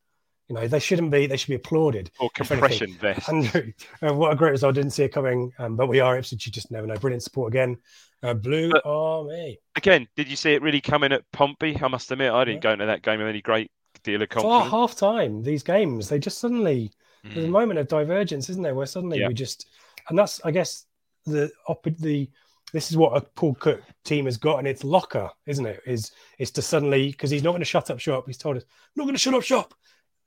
You 0.50 0.56
know, 0.56 0.66
they 0.66 0.80
shouldn't 0.80 1.12
be. 1.12 1.26
They 1.26 1.36
should 1.36 1.48
be 1.48 1.54
applauded. 1.54 2.10
Or 2.18 2.28
compression 2.34 2.92
vest. 3.00 3.28
Andrew, 3.28 3.72
uh, 4.02 4.12
what 4.12 4.32
a 4.32 4.36
great 4.36 4.50
result! 4.50 4.74
Didn't 4.74 4.90
see 4.90 5.04
it 5.04 5.10
coming, 5.12 5.52
um, 5.60 5.76
but 5.76 5.86
we 5.88 6.00
are 6.00 6.18
Ipswich. 6.18 6.44
You 6.44 6.50
just 6.52 6.72
never 6.72 6.88
know. 6.88 6.96
Brilliant 6.96 7.22
support 7.22 7.52
again. 7.52 7.76
Uh, 8.22 8.34
Blue 8.34 8.70
But- 8.70 8.84
Army. 8.84 9.60
Again, 9.76 10.08
did 10.16 10.26
you 10.28 10.34
see 10.36 10.52
it 10.52 10.60
really 10.60 10.80
coming 10.80 11.12
at 11.12 11.22
Pompey? 11.32 11.78
I 11.80 11.86
must 11.86 12.10
admit, 12.10 12.32
I 12.32 12.44
didn't 12.44 12.62
go 12.62 12.72
into 12.72 12.84
that 12.86 13.02
game 13.02 13.20
with 13.20 13.28
any 13.28 13.40
great 13.40 13.70
deal 14.02 14.20
of 14.20 14.28
For 14.28 14.40
confidence. 14.42 14.70
half 14.72 14.96
time, 14.96 15.42
these 15.42 15.62
games 15.62 16.08
they 16.08 16.18
just 16.18 16.38
suddenly 16.38 16.90
there's 17.22 17.44
a 17.44 17.48
Mm. 17.48 17.50
moment 17.50 17.78
of 17.78 17.86
divergence, 17.86 18.50
isn't 18.50 18.62
there? 18.62 18.74
Where 18.74 18.86
suddenly 18.86 19.20
Yeah. 19.20 19.28
we 19.28 19.34
just 19.34 19.68
and 20.08 20.18
that's 20.18 20.40
I 20.44 20.50
guess 20.50 20.84
the 21.26 21.50
op- 21.68 21.84
the 21.98 22.28
this 22.72 22.90
is 22.90 22.96
what 22.96 23.16
a 23.16 23.20
Paul 23.20 23.54
Cook 23.54 23.82
team 24.04 24.24
has 24.26 24.36
got 24.36 24.58
in 24.58 24.66
its 24.66 24.82
locker, 24.84 25.30
isn't 25.46 25.66
it? 25.66 25.80
Is 25.86 26.10
is 26.38 26.50
to 26.52 26.62
suddenly 26.62 27.12
because 27.12 27.30
he's 27.30 27.42
not 27.44 27.52
going 27.52 27.60
to 27.60 27.64
shut 27.64 27.88
up 27.90 28.00
shop. 28.00 28.24
He's 28.26 28.36
told 28.38 28.56
us 28.56 28.64
not 28.96 29.04
going 29.04 29.14
to 29.14 29.18
shut 29.20 29.34
up 29.34 29.42
shop. 29.44 29.74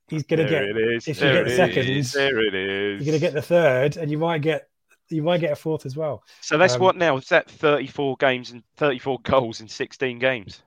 He's 0.08 0.22
going 0.22 0.38
to 0.38 0.44
there 0.44 0.66
get 0.66 0.76
it 0.76 0.94
is. 0.96 1.08
if 1.08 1.20
you 1.20 1.32
get 1.32 1.48
it 1.48 1.56
seconds, 1.56 1.88
is, 1.88 2.12
there 2.12 2.38
it 2.40 2.54
is. 2.54 3.00
you're 3.00 3.12
going 3.12 3.20
to 3.20 3.26
get 3.26 3.32
the 3.32 3.42
third, 3.42 3.96
and 3.96 4.10
you 4.10 4.18
might 4.18 4.42
get 4.42 4.68
you 5.10 5.22
might 5.22 5.40
get 5.40 5.52
a 5.52 5.56
fourth 5.56 5.86
as 5.86 5.96
well. 5.96 6.22
So 6.40 6.58
that's 6.58 6.74
um, 6.74 6.80
what 6.80 6.96
now? 6.96 7.16
Is 7.16 7.28
that 7.28 7.50
34 7.50 8.16
games 8.16 8.50
and 8.50 8.62
34 8.76 9.18
goals 9.22 9.60
in 9.60 9.68
16 9.68 10.18
games? 10.18 10.62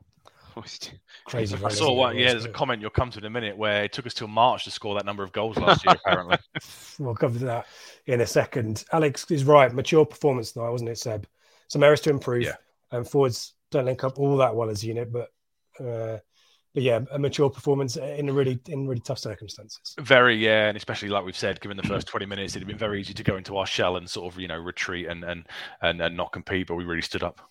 Crazy. 1.26 1.58
I 1.64 1.70
saw 1.70 1.94
one. 1.94 2.18
Yeah, 2.18 2.32
there's 2.32 2.46
a 2.46 2.50
comment 2.50 2.82
you'll 2.82 2.90
come 2.90 3.12
to 3.12 3.20
in 3.20 3.26
a 3.26 3.30
minute 3.30 3.58
where 3.58 3.84
it 3.84 3.94
took 3.94 4.06
us 4.06 4.14
till 4.14 4.28
March 4.28 4.64
to 4.66 4.72
score 4.72 4.96
that 4.96 5.06
number 5.06 5.24
of 5.24 5.32
goals 5.32 5.58
last 5.58 5.86
year. 5.86 5.96
Apparently, 6.04 6.38
We'll 7.00 7.16
cover 7.16 7.40
that 7.40 7.68
in 8.06 8.22
a 8.22 8.28
second. 8.28 8.86
Alex 8.92 9.30
is 9.30 9.44
right. 9.44 9.72
Mature 9.74 10.06
performance 10.06 10.52
tonight, 10.52 10.70
wasn't 10.70 10.90
it, 10.90 10.98
Seb? 10.98 11.28
Some 11.68 11.84
areas 11.84 12.02
to 12.02 12.10
improve. 12.10 12.44
Yeah. 12.44 12.56
And 12.92 13.08
forwards 13.08 13.54
don't 13.72 13.86
link 13.86 14.04
up 14.04 14.18
all 14.18 14.38
that 14.38 14.56
well 14.56 14.70
as 14.70 14.84
a 14.84 14.88
unit, 14.88 15.12
but 15.12 15.30
uh, 15.80 16.18
but 16.78 16.84
yeah, 16.84 17.00
a 17.10 17.18
mature 17.18 17.50
performance 17.50 17.96
in 17.96 18.30
a 18.30 18.32
really 18.32 18.60
in 18.68 18.88
really 18.88 19.02
tough 19.02 19.18
circumstances. 19.18 19.96
very 20.00 20.36
yeah, 20.36 20.68
and 20.68 20.78
especially 20.78 21.10
like 21.10 21.26
we've 21.26 21.36
said, 21.36 21.60
given 21.60 21.76
the 21.76 21.82
first 21.82 22.06
20 22.06 22.28
minutes, 22.28 22.56
it'd 22.56 22.68
been 22.68 22.78
very 22.78 23.02
easy 23.02 23.16
to 23.16 23.24
go 23.24 23.36
into 23.36 23.58
our 23.58 23.66
shell 23.66 23.98
and 23.98 24.08
sort 24.08 24.32
of 24.32 24.40
you 24.40 24.48
know 24.48 24.60
retreat 24.60 25.08
and 25.08 25.24
and 25.24 25.48
and, 25.82 26.00
and 26.00 26.16
not 26.16 26.32
compete, 26.32 26.68
but 26.68 26.76
we 26.76 26.84
really 26.84 27.02
stood 27.02 27.24
up. 27.24 27.42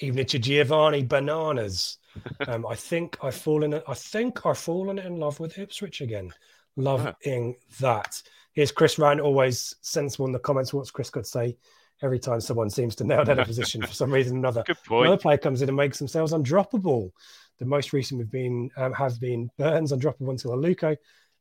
Evening 0.00 0.26
to 0.26 0.38
Giovanni 0.38 1.02
Bananas. 1.02 1.96
Um, 2.46 2.66
I 2.66 2.74
think 2.74 3.16
I've 3.22 3.34
fallen. 3.34 3.80
I 3.88 3.94
think 3.94 4.44
I've 4.44 4.58
fallen 4.58 4.98
in 4.98 5.16
love 5.16 5.40
with 5.40 5.58
Ipswich 5.58 6.02
again. 6.02 6.30
Loving 6.76 7.56
that. 7.80 8.22
Here's 8.52 8.72
Chris 8.72 8.98
Ryan, 8.98 9.20
always 9.20 9.76
sensible 9.82 10.24
in 10.26 10.32
the 10.32 10.38
comments. 10.38 10.72
What's 10.72 10.90
Chris 10.90 11.10
got 11.10 11.24
to 11.24 11.30
say? 11.30 11.56
Every 12.02 12.18
time 12.18 12.40
someone 12.40 12.70
seems 12.70 12.94
to 12.96 13.04
nail 13.04 13.24
down 13.24 13.38
a 13.38 13.44
position 13.44 13.82
for 13.82 13.92
some 13.92 14.10
reason 14.10 14.36
or 14.36 14.38
another, 14.38 14.62
Good 14.66 14.76
another 14.90 15.16
player 15.18 15.36
comes 15.36 15.60
in 15.60 15.68
and 15.68 15.76
makes 15.76 15.98
themselves 15.98 16.32
undroppable. 16.32 17.12
The 17.58 17.64
most 17.64 17.92
recent 17.92 18.18
we've 18.18 18.30
been 18.30 18.70
um, 18.76 18.92
have 18.92 19.18
been 19.20 19.50
Burns 19.58 19.92
undroppable 19.92 20.30
until 20.30 20.52
Aluko. 20.52 20.96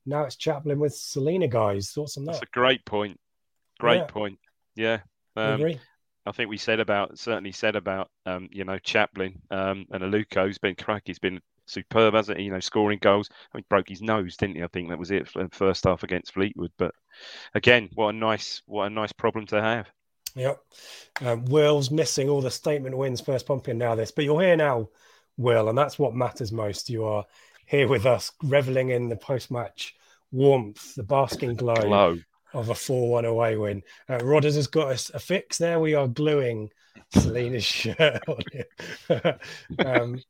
Now 0.05 0.23
it's 0.23 0.35
Chaplin 0.35 0.79
with 0.79 0.95
Celina. 0.95 1.47
Guys, 1.47 1.91
thoughts 1.91 2.17
on 2.17 2.25
that? 2.25 2.33
That's 2.33 2.43
a 2.43 2.53
great 2.53 2.85
point. 2.85 3.19
Great 3.79 3.97
Yeah. 3.97 4.05
point. 4.05 4.39
Yeah. 4.75 4.99
Um, 5.35 5.55
agree? 5.61 5.79
I 6.25 6.31
think 6.31 6.49
we 6.49 6.57
said 6.57 6.79
about 6.79 7.19
certainly 7.19 7.51
said 7.51 7.75
about 7.75 8.09
um, 8.25 8.49
you 8.51 8.63
know 8.63 8.79
Chaplin 8.79 9.41
um, 9.51 9.85
and 9.91 10.03
Aluko's 10.03 10.57
been 10.57 10.75
crack. 10.75 11.03
He's 11.05 11.19
been 11.19 11.41
superb, 11.65 12.13
hasn't 12.13 12.37
he? 12.37 12.45
You 12.45 12.51
know, 12.51 12.59
scoring 12.59 12.99
goals. 13.01 13.29
I 13.53 13.57
mean, 13.57 13.65
broke 13.69 13.89
his 13.89 14.01
nose, 14.01 14.37
didn't 14.37 14.55
he? 14.55 14.63
I 14.63 14.67
think 14.67 14.89
that 14.89 14.99
was 14.99 15.11
it 15.11 15.27
for 15.27 15.43
the 15.43 15.49
first 15.49 15.83
half 15.83 16.03
against 16.03 16.33
Fleetwood. 16.33 16.71
But 16.77 16.93
again, 17.53 17.89
what 17.93 18.09
a 18.09 18.13
nice 18.13 18.61
what 18.65 18.85
a 18.85 18.89
nice 18.89 19.11
problem 19.11 19.45
to 19.47 19.61
have. 19.61 19.87
Yep. 20.35 20.59
Um, 21.21 21.45
Will's 21.45 21.91
missing 21.91 22.29
all 22.29 22.41
the 22.41 22.51
statement 22.51 22.97
wins 22.97 23.21
first 23.21 23.49
and 23.49 23.79
now 23.79 23.95
this, 23.95 24.11
but 24.11 24.25
you're 24.25 24.41
here 24.41 24.57
now, 24.57 24.89
Will, 25.37 25.69
and 25.69 25.77
that's 25.77 25.99
what 25.99 26.15
matters 26.15 26.51
most. 26.51 26.89
You 26.89 27.05
are 27.05 27.25
here 27.65 27.87
with 27.87 28.05
us, 28.05 28.31
reveling 28.43 28.89
in 28.89 29.09
the 29.09 29.15
post-match 29.15 29.95
warmth, 30.31 30.95
the 30.95 31.03
basking 31.03 31.55
glow, 31.55 31.75
Glow. 31.75 32.19
of 32.53 32.69
a 32.69 32.73
4-1 32.73 33.25
away 33.25 33.57
win. 33.57 33.83
Uh, 34.07 34.19
Rodders 34.19 34.55
has 34.55 34.67
got 34.67 34.89
us 34.89 35.09
a 35.13 35.19
fix 35.19 35.57
there. 35.57 35.79
We 35.79 35.95
are 35.95 36.07
gluing 36.07 36.69
Celina's 37.13 37.65
shirt 37.65 38.21
on 38.27 38.41
it. 38.51 39.39
um, 39.85 40.21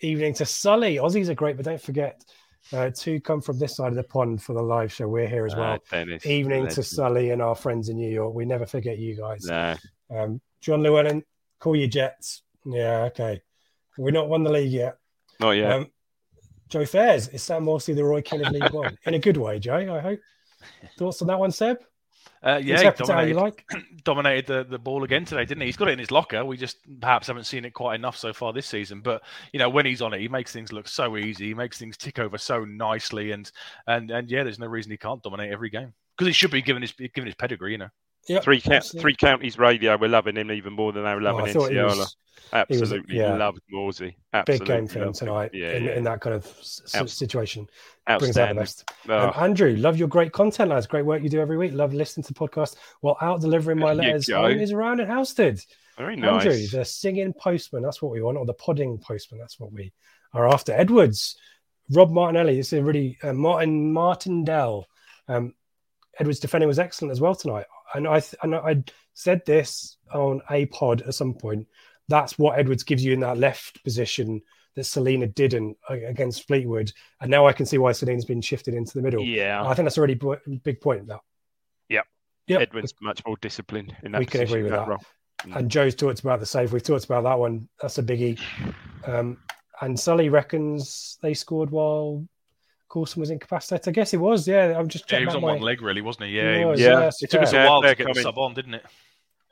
evening 0.00 0.34
to 0.34 0.46
Sully. 0.46 0.96
Aussies 0.96 1.28
are 1.28 1.34
great, 1.34 1.56
but 1.56 1.64
don't 1.64 1.80
forget 1.80 2.24
uh, 2.72 2.90
to 2.90 3.20
come 3.20 3.40
from 3.40 3.58
this 3.58 3.76
side 3.76 3.88
of 3.88 3.96
the 3.96 4.02
pond 4.02 4.42
for 4.42 4.52
the 4.52 4.62
live 4.62 4.92
show. 4.92 5.08
We're 5.08 5.28
here 5.28 5.46
as 5.46 5.54
well. 5.54 5.78
Ah, 5.78 5.78
Dennis. 5.90 6.26
Evening 6.26 6.68
to. 6.68 6.82
Sully 6.82 7.30
and 7.30 7.42
our 7.42 7.54
friends 7.54 7.88
in 7.88 7.96
New 7.96 8.10
York. 8.10 8.34
We 8.34 8.44
never 8.44 8.66
forget 8.66 8.98
you 8.98 9.16
guys. 9.16 9.44
Nah. 9.44 9.76
Um, 10.10 10.40
John 10.60 10.82
Llewellyn, 10.82 11.24
call 11.58 11.76
your 11.76 11.88
Jets. 11.88 12.42
Yeah, 12.64 13.04
okay. 13.04 13.42
We're 13.98 14.10
not 14.10 14.28
won 14.28 14.44
the 14.44 14.50
league 14.50 14.72
yet. 14.72 14.98
Not 15.38 15.52
yet. 15.52 15.72
Um, 15.72 15.90
Joe 16.68 16.86
Fairs, 16.86 17.28
is 17.28 17.42
Sam 17.42 17.64
Morsy 17.64 17.94
the 17.94 18.04
Roy 18.04 18.22
Keane 18.22 18.44
of 18.44 18.52
League 18.52 18.70
One? 18.72 18.96
In 19.04 19.14
a 19.14 19.18
good 19.18 19.36
way, 19.36 19.58
Joe, 19.58 19.74
I 19.74 20.00
hope. 20.00 20.20
Thoughts 20.96 21.20
on 21.20 21.28
that 21.28 21.38
one, 21.38 21.50
Seb? 21.50 21.78
Uh, 22.42 22.60
yeah, 22.62 22.78
he 22.78 22.84
how 22.84 22.90
you 23.20 23.34
dominated, 23.34 23.36
like. 23.36 23.64
dominated 24.04 24.46
the, 24.46 24.64
the 24.64 24.78
ball 24.78 25.04
again 25.04 25.24
today, 25.24 25.44
didn't 25.44 25.60
he? 25.60 25.66
He's 25.66 25.76
got 25.76 25.88
it 25.88 25.92
in 25.92 25.98
his 25.98 26.10
locker. 26.10 26.44
We 26.44 26.56
just 26.56 26.78
perhaps 27.00 27.26
haven't 27.26 27.44
seen 27.44 27.66
it 27.66 27.74
quite 27.74 27.96
enough 27.96 28.16
so 28.16 28.32
far 28.32 28.52
this 28.52 28.66
season. 28.66 29.00
But 29.00 29.22
you 29.52 29.58
know, 29.58 29.68
when 29.68 29.84
he's 29.84 30.00
on 30.00 30.14
it, 30.14 30.20
he 30.20 30.28
makes 30.28 30.52
things 30.52 30.72
look 30.72 30.88
so 30.88 31.18
easy. 31.18 31.48
He 31.48 31.54
makes 31.54 31.78
things 31.78 31.98
tick 31.98 32.18
over 32.18 32.38
so 32.38 32.64
nicely, 32.64 33.32
and 33.32 33.50
and 33.86 34.10
and 34.10 34.30
yeah, 34.30 34.42
there's 34.42 34.58
no 34.58 34.66
reason 34.66 34.90
he 34.90 34.96
can't 34.96 35.22
dominate 35.22 35.52
every 35.52 35.68
game 35.68 35.92
because 36.16 36.28
he 36.28 36.32
should 36.32 36.50
be 36.50 36.62
given 36.62 36.80
his 36.82 36.92
given 36.92 37.26
his 37.26 37.34
pedigree. 37.34 37.72
You 37.72 37.78
know, 37.78 37.88
Yep, 38.28 38.42
Three, 38.44 38.60
ca- 38.60 38.80
three 38.80 39.16
counties 39.16 39.58
radio. 39.58 39.96
We're 39.96 40.08
loving 40.08 40.36
him 40.36 40.52
even 40.52 40.72
more 40.74 40.92
than 40.92 41.04
they 41.04 41.14
were 41.14 41.20
Oh, 41.20 41.24
loving 41.24 41.46
I 41.46 41.52
thought 41.52 41.70
he 41.72 41.78
was 41.78 42.16
Absolutely 42.52 43.16
yeah. 43.16 43.34
loved 43.36 43.60
Morsy. 43.72 44.14
big 44.46 44.64
game 44.64 44.86
for 44.86 45.00
him 45.02 45.12
tonight 45.12 45.50
Yeah, 45.54 45.72
in, 45.72 45.84
yeah. 45.84 45.94
in 45.96 46.04
that 46.04 46.20
kind 46.20 46.34
of 46.36 46.46
Out- 46.94 47.08
situation. 47.10 47.66
Brings 48.06 48.36
out 48.36 48.48
the 48.48 48.54
best. 48.56 48.90
Oh, 49.08 49.28
Um, 49.28 49.32
Andrew, 49.36 49.74
love 49.76 49.96
your 49.96 50.08
great 50.08 50.32
content, 50.32 50.70
lads. 50.70 50.86
Great 50.86 51.04
work 51.04 51.22
you 51.22 51.28
do 51.28 51.40
every 51.40 51.56
week. 51.56 51.72
Love 51.72 51.94
listening 51.94 52.24
to 52.24 52.32
the 52.34 52.38
podcast 52.38 52.76
while 53.00 53.16
out 53.20 53.40
delivering 53.40 53.78
my 53.78 53.94
There 53.94 54.04
letters. 54.06 54.28
Home 54.30 54.58
around 54.78 55.00
in 55.00 55.06
Halstead. 55.06 55.60
very 55.96 56.16
nice. 56.16 56.44
Andrew, 56.44 56.66
the 56.78 56.84
singing 56.84 57.32
postman. 57.32 57.82
That's 57.82 58.02
what 58.02 58.10
we 58.12 58.20
want, 58.22 58.36
or 58.38 58.46
the 58.46 58.54
podding 58.54 58.98
postman. 58.98 59.40
That's 59.40 59.58
what 59.60 59.72
we 59.72 59.92
are 60.34 60.48
after. 60.48 60.72
Edwards, 60.72 61.36
Rob 61.90 62.10
Martinelli. 62.10 62.58
It's 62.58 62.72
a 62.72 62.82
really 62.82 63.16
uh, 63.22 63.32
Martin 63.32 63.92
Martindale. 63.92 64.86
Um, 65.28 65.54
Edwards' 66.18 66.40
defending 66.40 66.68
was 66.68 66.78
excellent 66.78 67.12
as 67.12 67.20
well 67.20 67.34
tonight. 67.34 67.66
And 67.94 68.06
I 68.06 68.20
th- 68.20 68.34
and 68.42 68.54
I 68.54 68.82
said 69.14 69.42
this 69.46 69.96
on 70.12 70.40
a 70.50 70.66
pod 70.66 71.02
at 71.02 71.14
some 71.14 71.34
point. 71.34 71.66
That's 72.08 72.38
what 72.38 72.58
Edwards 72.58 72.82
gives 72.82 73.04
you 73.04 73.12
in 73.12 73.20
that 73.20 73.38
left 73.38 73.82
position 73.84 74.42
that 74.76 74.84
Celina 74.84 75.26
didn't 75.26 75.76
against 75.88 76.46
Fleetwood. 76.46 76.92
And 77.20 77.30
now 77.30 77.46
I 77.46 77.52
can 77.52 77.66
see 77.66 77.78
why 77.78 77.92
Celina's 77.92 78.24
been 78.24 78.40
shifted 78.40 78.74
into 78.74 78.94
the 78.94 79.02
middle. 79.02 79.22
Yeah. 79.22 79.64
I 79.64 79.74
think 79.74 79.86
that's 79.86 79.98
a 79.98 80.00
really 80.00 80.20
big 80.62 80.80
point. 80.80 81.08
That 81.08 81.20
Yep. 81.88 82.04
Yep. 82.46 82.60
Edwin's 82.60 82.94
much 83.00 83.22
more 83.26 83.36
disciplined 83.40 83.96
in 84.02 84.12
that 84.12 84.18
We 84.20 84.26
can 84.26 84.42
agree 84.42 84.62
with 84.62 84.72
that. 84.72 84.88
role. 84.88 85.02
And 85.54 85.70
Joe's 85.70 85.94
talked 85.94 86.20
about 86.20 86.38
the 86.40 86.46
save. 86.46 86.72
We've 86.72 86.82
talked 86.82 87.04
about 87.04 87.24
that 87.24 87.38
one. 87.38 87.68
That's 87.80 87.98
a 87.98 88.02
biggie. 88.02 88.38
Um, 89.06 89.38
and 89.80 89.98
Sully 89.98 90.28
reckons 90.28 91.18
they 91.22 91.32
scored 91.34 91.70
while 91.70 92.26
Coulson 92.90 93.20
was 93.20 93.30
incapacitated. 93.30 93.88
I 93.88 93.92
guess 93.92 94.10
he 94.10 94.16
was. 94.16 94.46
Yeah, 94.48 94.76
I'm 94.78 94.88
just 94.88 95.04
yeah, 95.04 95.18
checking 95.18 95.20
he 95.22 95.26
was 95.26 95.34
on 95.36 95.42
my- 95.42 95.52
one 95.52 95.60
leg 95.62 95.80
really, 95.80 96.00
wasn't 96.02 96.26
he? 96.26 96.32
He 96.32 96.36
Yeah, 96.38 96.58
he 96.58 96.64
was, 96.64 96.72
was- 96.72 96.80
Yeah. 96.80 97.10
It 97.22 97.30
took 97.30 97.42
us 97.42 97.52
a 97.52 97.64
while 97.66 97.82
Fair 97.82 97.94
to 97.94 97.96
get 97.96 98.04
the 98.04 98.12
comment. 98.12 98.22
sub 98.24 98.38
on, 98.38 98.54
didn't 98.54 98.74
it? 98.74 98.84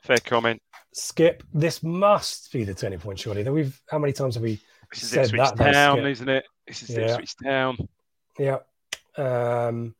Fair 0.03 0.17
comment. 0.17 0.61
Skip. 0.93 1.43
This 1.53 1.81
must 1.83 2.51
be 2.51 2.63
the 2.63 2.73
turning 2.73 2.99
point, 2.99 3.19
surely. 3.19 3.43
That 3.43 3.51
we've 3.53 3.79
how 3.89 3.99
many 3.99 4.13
times 4.13 4.35
have 4.35 4.43
we? 4.43 4.59
This 4.91 5.03
is 5.03 5.09
Said 5.09 5.25
Ipswich 5.25 5.39
that, 5.41 5.55
though, 5.57 5.71
Town, 5.71 5.97
Skip. 5.97 6.05
isn't 6.07 6.29
it? 6.29 6.45
This 6.67 6.83
is 6.83 6.89
Yeah. 6.89 7.05
Ipswich 7.11 7.35
Town. 7.43 7.77
Yeah. 8.37 8.57
Um, 9.17 9.95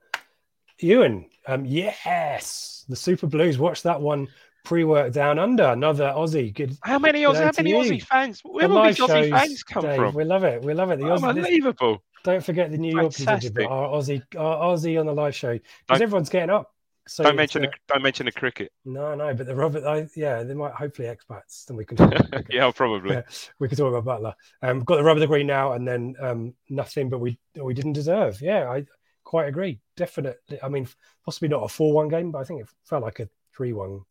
Ewan. 0.80 1.26
Um, 1.48 1.66
yes, 1.66 2.86
the 2.90 2.96
Super 2.96 3.28
Blues. 3.28 3.58
Watch 3.58 3.84
that 3.84 4.00
one. 4.02 4.28
Pre-work 4.66 5.14
down 5.14 5.40
under 5.40 5.64
another 5.64 6.14
Aussie. 6.16 6.54
Good. 6.54 6.78
How 6.84 7.00
many 7.00 7.22
Good 7.22 7.36
Aussie, 7.36 7.44
how 7.46 7.52
many 7.58 7.70
you. 7.72 7.78
Aussie 7.78 8.04
fans? 8.04 8.42
Where 8.44 8.68
The 8.68 8.74
will 8.74 8.84
these 8.84 8.98
Aussie 8.98 9.08
shows, 9.08 9.30
fans 9.30 9.64
come 9.64 9.84
Dave, 9.84 9.96
from? 9.96 10.14
We 10.14 10.24
love 10.26 10.44
it. 10.44 10.62
We 10.64 10.74
love 10.74 10.92
it. 10.92 11.00
The 11.00 11.06
Aussie, 11.06 11.14
this- 11.16 11.24
Unbelievable. 11.46 12.04
Don't 12.24 12.44
forget 12.44 12.72
the 12.72 12.78
New 12.78 12.96
York 12.96 13.14
people 13.14 13.38
did, 13.38 13.54
but 13.54 13.64
Fantastic. 13.64 13.70
our 13.70 13.88
Aussie, 13.90 14.24
our 14.38 14.74
Aussie 14.76 15.00
on 15.00 15.06
the 15.06 15.14
live 15.14 15.36
show 15.36 15.58
because 15.88 16.02
everyone's 16.02 16.30
getting 16.30 16.50
up. 16.50 16.74
So 17.08 17.24
don't 17.24 17.38
mention 17.38 17.66
uh, 17.66 17.70
the 17.70 17.94
don't 17.94 18.04
mention 18.04 18.28
the 18.28 18.32
cricket. 18.32 18.72
no, 18.86 19.16
no, 19.16 19.34
but 19.34 19.48
the 19.48 19.56
Robert, 19.56 19.84
I, 19.84 20.08
yeah, 20.16 20.44
they 20.44 20.54
might 20.54 20.74
hopefully 20.74 21.08
expats. 21.08 21.66
Then 21.66 21.76
we 21.76 21.84
can 21.84 21.98
talk 21.98 22.14
about. 22.14 22.46
Yeah, 22.52 22.72
probably. 22.72 23.16
Yeah, 23.16 23.22
we 23.58 23.68
can 23.68 23.78
talk 23.78 23.90
about 23.90 24.06
Butler. 24.06 24.36
Um, 24.62 24.82
got 24.82 24.98
the 24.98 25.04
rubber 25.04 25.20
degree 25.20 25.44
now, 25.44 25.74
and 25.74 25.88
then 25.88 26.16
um, 26.20 26.54
nothing, 26.70 27.10
but 27.10 27.20
we 27.20 27.40
we 27.60 27.74
didn't 27.74 27.94
deserve. 27.94 28.42
Yeah, 28.42 28.70
I 28.70 28.86
quite 29.24 29.48
agree. 29.48 29.80
Definitely. 29.98 30.60
I 30.62 30.70
mean, 30.70 30.88
possibly 31.26 31.48
not 31.48 31.64
a 31.64 31.68
four-one 31.68 32.10
game, 32.10 32.32
but 32.32 32.40
I 32.40 32.44
think 32.44 32.62
it 32.62 32.70
felt 32.86 33.04
like 33.04 33.20
a 33.20 33.30
three-one 33.56 34.02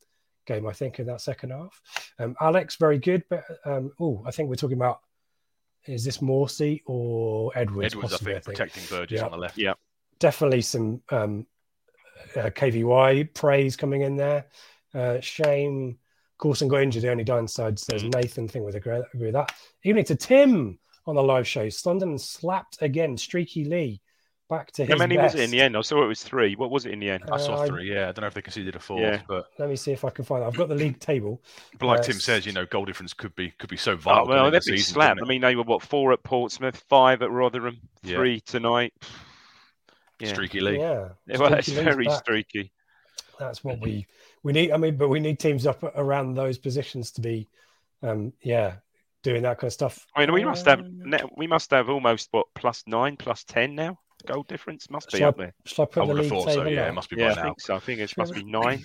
game. 0.47 0.67
I 0.67 0.73
think 0.73 0.99
in 0.99 1.07
that 1.07 1.21
second 1.21 1.51
half. 1.51 1.81
Um, 2.19 2.35
Alex, 2.41 2.77
very 2.77 2.99
good, 2.99 3.23
but 3.31 3.45
um, 3.65 3.93
oh, 4.01 4.25
I 4.27 4.33
think 4.33 4.49
we're 4.49 4.57
talking 4.57 4.77
about 4.77 5.01
is 5.89 6.05
this 6.05 6.19
Morsy 6.19 6.83
or 6.87 7.51
Edwards? 7.57 7.95
Edwards, 7.95 8.13
I 8.13 8.17
possibly, 8.17 8.33
think, 8.35 8.45
protecting 8.45 8.83
Burgess 8.89 9.19
Yeah. 9.21 9.25
on 9.27 9.33
the 9.33 9.39
left. 9.39 9.59
Yeah. 9.59 9.75
definitely 10.21 10.61
some 10.61 11.01
um, 11.11 11.47
uh, 12.37 12.51
KVY 12.51 13.33
praise 13.35 13.77
coming 13.77 14.03
in 14.03 14.17
there. 14.17 14.47
Uh, 14.93 15.21
Shane 15.21 15.97
Coulson 16.41 16.67
got 16.69 16.83
injured. 16.83 17.03
The 17.05 17.11
only 17.11 17.23
downside 17.25 17.79
there's 17.89 18.03
Mm. 18.03 18.15
Nathan 18.15 18.49
thing 18.49 18.65
with 18.65 18.75
agree, 18.75 18.97
agree 19.15 19.27
with 19.27 19.35
that. 19.35 19.53
Evening 19.85 20.05
to 20.07 20.17
Tim 20.17 20.79
on 21.07 21.15
the 21.15 21.23
live 21.23 21.47
show. 21.47 21.69
Sunderland 21.69 22.21
slapped 22.21 22.79
again. 22.81 23.17
Streaky 23.17 23.65
Lee 23.65 24.01
back 24.49 24.71
to 24.73 24.83
his 24.85 24.93
How 24.93 24.99
many 24.99 25.17
best. 25.17 25.35
was 25.35 25.41
it 25.43 25.45
in 25.45 25.51
the 25.51 25.61
end? 25.61 25.77
I 25.77 25.81
saw 25.83 26.03
it 26.03 26.07
was 26.07 26.23
three. 26.23 26.57
What 26.57 26.71
was 26.71 26.87
it 26.87 26.93
in 26.93 27.01
the 27.01 27.11
end? 27.11 27.25
I 27.31 27.37
saw 27.39 27.57
Uh, 27.57 27.63
I- 27.63 27.67
three. 27.67 27.93
Yeah, 27.93 28.09
I 28.09 28.13
don't 28.13 28.21
know 28.23 28.27
if 28.29 28.35
they 28.35 28.43
conceded 28.43 28.75
a 28.77 28.79
fourth, 28.79 29.01
Yeah. 29.03 29.23
but 29.29 29.47
Let 29.59 29.69
me 29.69 29.77
see 29.77 29.93
if 29.93 30.05
I 30.05 30.11
can 30.11 30.25
find. 30.25 30.43
It. 30.43 30.47
I've 30.47 30.57
got 30.57 30.69
the 30.69 30.75
league 30.75 30.99
table. 31.01 31.43
but 31.79 31.87
like 31.87 32.01
Uh, 32.01 32.05
Tim 32.05 32.21
says, 32.21 32.47
you 32.47 32.53
know, 32.53 32.65
goal 32.67 32.85
difference 32.85 33.13
could 33.13 33.35
be 33.35 33.51
could 33.53 33.71
be 33.71 33.77
so 33.77 33.93
Oh, 33.93 33.97
vital. 33.97 34.27
well, 34.29 34.47
in 34.47 34.53
they've 34.53 34.63
the 34.63 34.71
been 34.73 34.79
season, 34.79 34.95
slapped. 34.95 35.21
I 35.23 35.27
mean, 35.27 35.41
they 35.43 35.55
were 35.57 35.63
what 35.65 35.83
four 35.83 36.13
at 36.13 36.23
Portsmouth, 36.23 36.77
five 36.89 37.23
at 37.23 37.31
Rotherham, 37.31 37.79
Yeah. 38.03 38.17
three 38.17 38.41
tonight. 38.41 38.93
Yeah, 40.21 40.29
Streaky 40.31 40.61
league. 40.61 40.81
Yeah, 40.81 41.11
well, 41.39 41.49
that's 41.51 41.67
Streaky 41.69 41.85
Lee's 41.85 41.95
very 41.95 42.05
back. 42.07 42.19
streaky. 42.25 42.73
That's 43.39 43.63
what 43.63 43.79
we 43.81 44.05
we 44.43 44.53
need. 44.53 44.73
I 44.73 44.77
mean, 44.77 44.97
but 44.97 45.09
we 45.09 45.21
need 45.21 45.39
teams 45.39 45.65
up 45.65 45.81
around 45.85 46.35
those 46.35 46.59
positions 46.59 47.13
to 47.13 47.21
be, 47.21 47.49
um, 48.03 48.33
yeah, 48.43 48.79
doing 49.23 49.43
that 49.43 49.59
kind 49.59 49.69
of 49.69 49.73
stuff. 49.75 50.05
I 50.17 50.21
mean, 50.23 50.33
we 50.33 50.45
must 50.45 50.67
have 50.67 50.81
Um, 50.81 51.03
we 51.37 51.47
must 51.47 51.71
have 51.71 51.89
almost 51.89 52.29
what 52.33 52.47
plus 52.57 52.83
nine, 52.89 53.17
plus 53.17 53.45
ten 53.45 53.77
now. 53.77 54.01
Goal 54.27 54.43
difference 54.45 54.91
must 54.91 55.11
be 55.13 55.19
Shall 55.19 55.29
up 55.29 55.37
I, 55.39 55.45
there. 55.45 55.55
shall 55.65 55.85
I 55.85 55.87
put 55.87 56.03
I 56.03 56.07
the 56.07 56.15
league 56.15 56.29
thought 56.31 56.49
so. 56.49 56.57
table 56.57 56.71
Yeah, 56.73 56.83
up? 56.83 56.89
it 56.89 56.93
must 56.93 57.11
be 57.11 57.17
Yeah, 57.17 57.27
by 57.29 57.33
I 57.33 57.35
now. 57.37 57.43
think 57.45 57.61
so. 57.61 57.77
I 57.77 57.79
think 57.79 58.01
it 58.01 58.17
must 58.17 58.35
be 58.35 58.43
nine. 58.59 58.83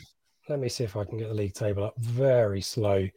Let 0.50 0.60
me 0.60 0.70
see 0.70 0.84
if 0.84 0.96
I 0.96 1.04
can 1.06 1.18
get 1.18 1.28
the 1.30 1.34
league 1.34 1.54
table 1.54 1.84
up. 1.86 1.98
Very 1.98 2.62
slow. 2.62 3.08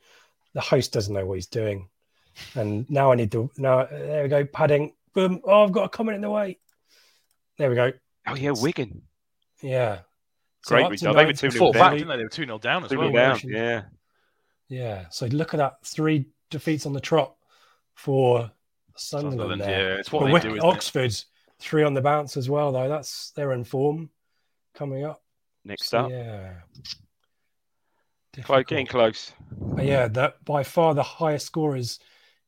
The 0.55 0.61
host 0.61 0.93
doesn't 0.93 1.13
know 1.13 1.27
what 1.27 1.35
he's 1.35 1.47
doing. 1.47 1.89
And 2.55 2.89
now 2.91 3.13
I 3.13 3.17
need 3.17 3.33
to. 3.33 3.51
Now 3.59 3.85
there 3.87 4.23
we 4.23 4.29
go. 4.29 4.45
Padding. 4.47 4.93
Boom. 5.15 5.41
Oh, 5.45 5.65
I've 5.65 5.73
got 5.73 5.85
a 5.85 5.89
comment 5.89 6.17
in 6.17 6.21
the 6.23 6.31
way. 6.31 6.59
There 7.59 7.69
we 7.71 7.77
go. 7.77 7.93
Oh 8.27 8.35
yeah, 8.35 8.51
Wigan. 8.53 9.03
Yeah. 9.63 10.01
So 10.65 10.75
Great 10.75 10.85
up 10.85 10.91
result. 10.91 11.17
They 11.17 11.25
were 11.27 11.33
two 11.33 11.51
They 11.51 11.59
nil 11.59 11.73
back, 11.73 11.81
down. 11.83 11.93
didn't 11.99 12.09
they? 12.09 12.17
They 12.17 12.23
were 12.25 12.29
two 12.29 12.45
0 12.45 12.59
down 12.59 12.85
as 12.85 12.91
Two 12.91 12.99
well. 12.99 13.13
down. 13.13 13.41
Yeah. 13.45 13.83
Yeah. 14.69 15.05
So 15.11 15.27
look 15.27 15.55
at 15.55 15.59
that. 15.59 15.85
Three 15.85 16.27
defeats 16.51 16.87
on 16.87 16.93
the 16.93 17.01
trot 17.01 17.35
for 17.95 18.51
Sunderland. 18.97 19.39
Sunderland, 19.41 19.61
there. 19.63 19.93
yeah, 19.95 20.01
it's 20.01 20.11
what 20.13 20.21
But 20.21 20.27
they 20.27 20.33
Wick- 20.33 20.43
do. 20.43 20.49
Isn't 20.55 20.59
it? 20.65 20.65
Oxford, 20.65 21.15
three 21.59 21.83
on 21.83 21.95
the 21.95 22.01
bounce 22.01 22.37
as 22.37 22.49
well, 22.49 22.73
though. 22.73 22.89
That's 22.89 23.31
they're 23.31 23.53
in 23.53 23.65
form 23.65 24.11
coming 24.75 25.05
up. 25.05 25.23
Next 25.65 25.89
So, 25.89 25.99
up, 25.99 26.11
yeah. 26.11 26.53
Clo- 28.43 28.63
getting 28.63 28.87
close. 28.87 29.33
But 29.51 29.87
yeah, 29.87 30.09
that 30.09 30.45
by 30.45 30.63
far 30.63 30.95
the 30.95 31.03
highest 31.03 31.47
scorers 31.47 31.99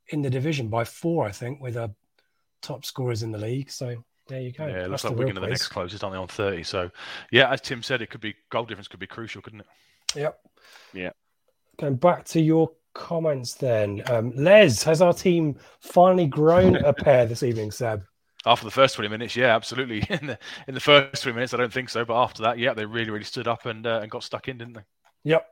in 0.09 0.23
the 0.23 0.31
division 0.31 0.69
by 0.69 0.85
four, 0.85 1.27
I 1.27 1.33
think, 1.33 1.61
with 1.61 1.75
the 1.75 1.95
top 2.63 2.85
scorers 2.85 3.23
in 3.23 3.33
the 3.33 3.39
league. 3.39 3.71
So 3.71 4.05
there 4.29 4.41
you 4.41 4.53
go. 4.53 4.67
Yeah, 4.67 4.85
it 4.85 4.91
looks 4.91 5.03
That's 5.03 5.05
like 5.05 5.13
the 5.13 5.17
real 5.17 5.27
Wigan 5.29 5.39
are 5.39 5.47
the 5.47 5.51
next 5.51 5.69
closest, 5.69 6.05
aren't 6.05 6.15
they, 6.15 6.19
on 6.19 6.29
30? 6.29 6.63
So, 6.63 6.91
yeah, 7.31 7.51
as 7.51 7.63
Tim 7.63 7.83
said, 7.83 8.03
it 8.03 8.11
could 8.11 8.21
be 8.21 8.35
goal 8.51 8.65
difference 8.65 8.89
could 8.89 9.01
be 9.01 9.07
crucial, 9.07 9.41
couldn't 9.41 9.61
it? 9.61 9.67
Yep. 10.15 10.39
Yeah. 10.93 11.11
Going 11.79 11.97
back 11.97 12.25
to 12.27 12.41
your 12.41 12.71
comments 12.95 13.55
then. 13.55 14.03
Um, 14.07 14.33
Les, 14.37 14.83
has 14.83 15.01
our 15.01 15.15
team 15.15 15.57
finally 15.81 16.27
grown 16.27 16.77
a 16.77 16.93
pair 16.93 17.27
this 17.27 17.43
evening, 17.43 17.71
Seb? 17.71 18.05
After 18.47 18.65
the 18.65 18.71
first 18.71 18.95
20 18.95 19.09
minutes, 19.09 19.37
yeah, 19.37 19.55
absolutely. 19.55 19.99
In 20.11 20.29
the 20.29 20.39
in 20.69 20.75
the 20.75 20.81
first 20.81 21.23
three 21.23 21.33
minutes, 21.33 21.53
I 21.55 21.57
don't 21.57 21.73
think 21.73 21.89
so, 21.89 22.05
but 22.05 22.23
after 22.23 22.43
that, 22.43 22.59
yeah, 22.59 22.73
they 22.73 22.87
really, 22.87 23.11
really 23.11 23.25
stood 23.25 23.49
up 23.49 23.67
and 23.67 23.87
uh, 23.87 24.01
and 24.03 24.11
got 24.11 24.23
stuck 24.23 24.49
in, 24.49 24.59
didn't 24.59 24.75
they? 24.75 24.85
Yep. 25.25 25.47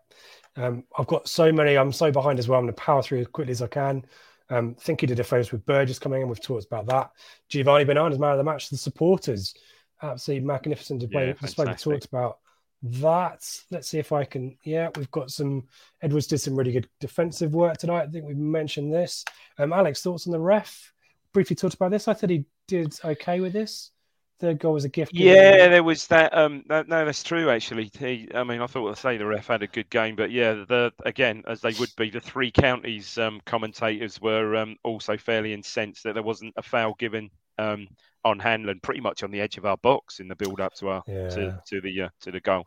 Um, 0.56 0.84
I've 0.96 1.06
got 1.06 1.28
so 1.28 1.52
many. 1.52 1.76
I'm 1.76 1.92
so 1.92 2.10
behind 2.10 2.38
as 2.38 2.48
well. 2.48 2.58
I'm 2.58 2.64
going 2.64 2.74
to 2.74 2.80
power 2.80 3.02
through 3.02 3.20
as 3.20 3.26
quickly 3.26 3.52
as 3.52 3.62
I 3.62 3.66
can. 3.66 4.04
Um, 4.48 4.74
think 4.74 5.00
he 5.00 5.06
did 5.06 5.18
a 5.18 5.24
favours 5.24 5.52
with 5.52 5.66
Burgess 5.66 5.98
coming 5.98 6.22
in. 6.22 6.28
We've 6.28 6.40
talked 6.40 6.66
about 6.66 6.86
that. 6.86 7.10
Giovanni 7.48 7.84
Bernardes, 7.84 8.18
man 8.18 8.32
of 8.32 8.38
the 8.38 8.44
match. 8.44 8.70
The 8.70 8.76
supporters, 8.76 9.54
absolutely 10.02 10.46
magnificent 10.46 11.00
display. 11.00 11.28
Yeah, 11.28 11.32
display. 11.32 11.66
We 11.66 11.74
talked 11.74 12.06
about 12.06 12.38
that. 12.82 13.44
Let's 13.70 13.88
see 13.88 13.98
if 13.98 14.12
I 14.12 14.24
can. 14.24 14.56
Yeah, 14.62 14.90
we've 14.96 15.10
got 15.10 15.30
some. 15.30 15.64
Edwards 16.00 16.28
did 16.28 16.38
some 16.38 16.54
really 16.56 16.72
good 16.72 16.88
defensive 17.00 17.54
work 17.54 17.78
tonight. 17.78 18.04
I 18.04 18.06
think 18.06 18.26
we've 18.26 18.36
mentioned 18.36 18.92
this. 18.92 19.24
Um, 19.58 19.72
Alex, 19.72 20.02
thoughts 20.02 20.26
on 20.26 20.32
the 20.32 20.40
ref? 20.40 20.92
Briefly 21.36 21.54
talked 21.54 21.74
about 21.74 21.90
this. 21.90 22.08
I 22.08 22.14
thought 22.14 22.30
he 22.30 22.46
did 22.66 22.98
okay 23.04 23.40
with 23.40 23.52
this. 23.52 23.90
Third 24.40 24.58
goal 24.58 24.72
was 24.72 24.86
a 24.86 24.88
gift. 24.88 25.12
Yeah, 25.12 25.68
there 25.68 25.82
was 25.82 26.06
that. 26.06 26.34
Um, 26.34 26.64
that, 26.70 26.88
no, 26.88 27.04
that's 27.04 27.22
true. 27.22 27.50
Actually, 27.50 27.90
he, 27.98 28.26
I 28.34 28.42
mean, 28.42 28.62
I 28.62 28.66
thought 28.66 28.90
I 28.90 28.94
say 28.94 29.18
the 29.18 29.26
ref 29.26 29.48
had 29.48 29.62
a 29.62 29.66
good 29.66 29.90
game, 29.90 30.16
but 30.16 30.30
yeah, 30.30 30.54
the 30.54 30.94
again 31.04 31.42
as 31.46 31.60
they 31.60 31.74
would 31.78 31.90
be, 31.98 32.08
the 32.08 32.20
three 32.20 32.50
counties 32.50 33.18
um, 33.18 33.42
commentators 33.44 34.18
were 34.18 34.56
um, 34.56 34.76
also 34.82 35.18
fairly 35.18 35.52
incensed 35.52 36.04
that 36.04 36.14
there 36.14 36.22
wasn't 36.22 36.54
a 36.56 36.62
foul 36.62 36.94
given 36.98 37.28
um, 37.58 37.86
on 38.24 38.38
Hanlan, 38.38 38.80
pretty 38.80 39.02
much 39.02 39.22
on 39.22 39.30
the 39.30 39.42
edge 39.42 39.58
of 39.58 39.66
our 39.66 39.76
box 39.76 40.20
in 40.20 40.28
the 40.28 40.36
build 40.36 40.58
up 40.58 40.72
to 40.76 40.88
our 40.88 41.02
Yeah. 41.06 41.28
to, 41.28 41.62
to 41.66 41.80
the 41.82 42.00
uh, 42.00 42.08
to 42.22 42.30
the 42.30 42.40
goal. 42.40 42.64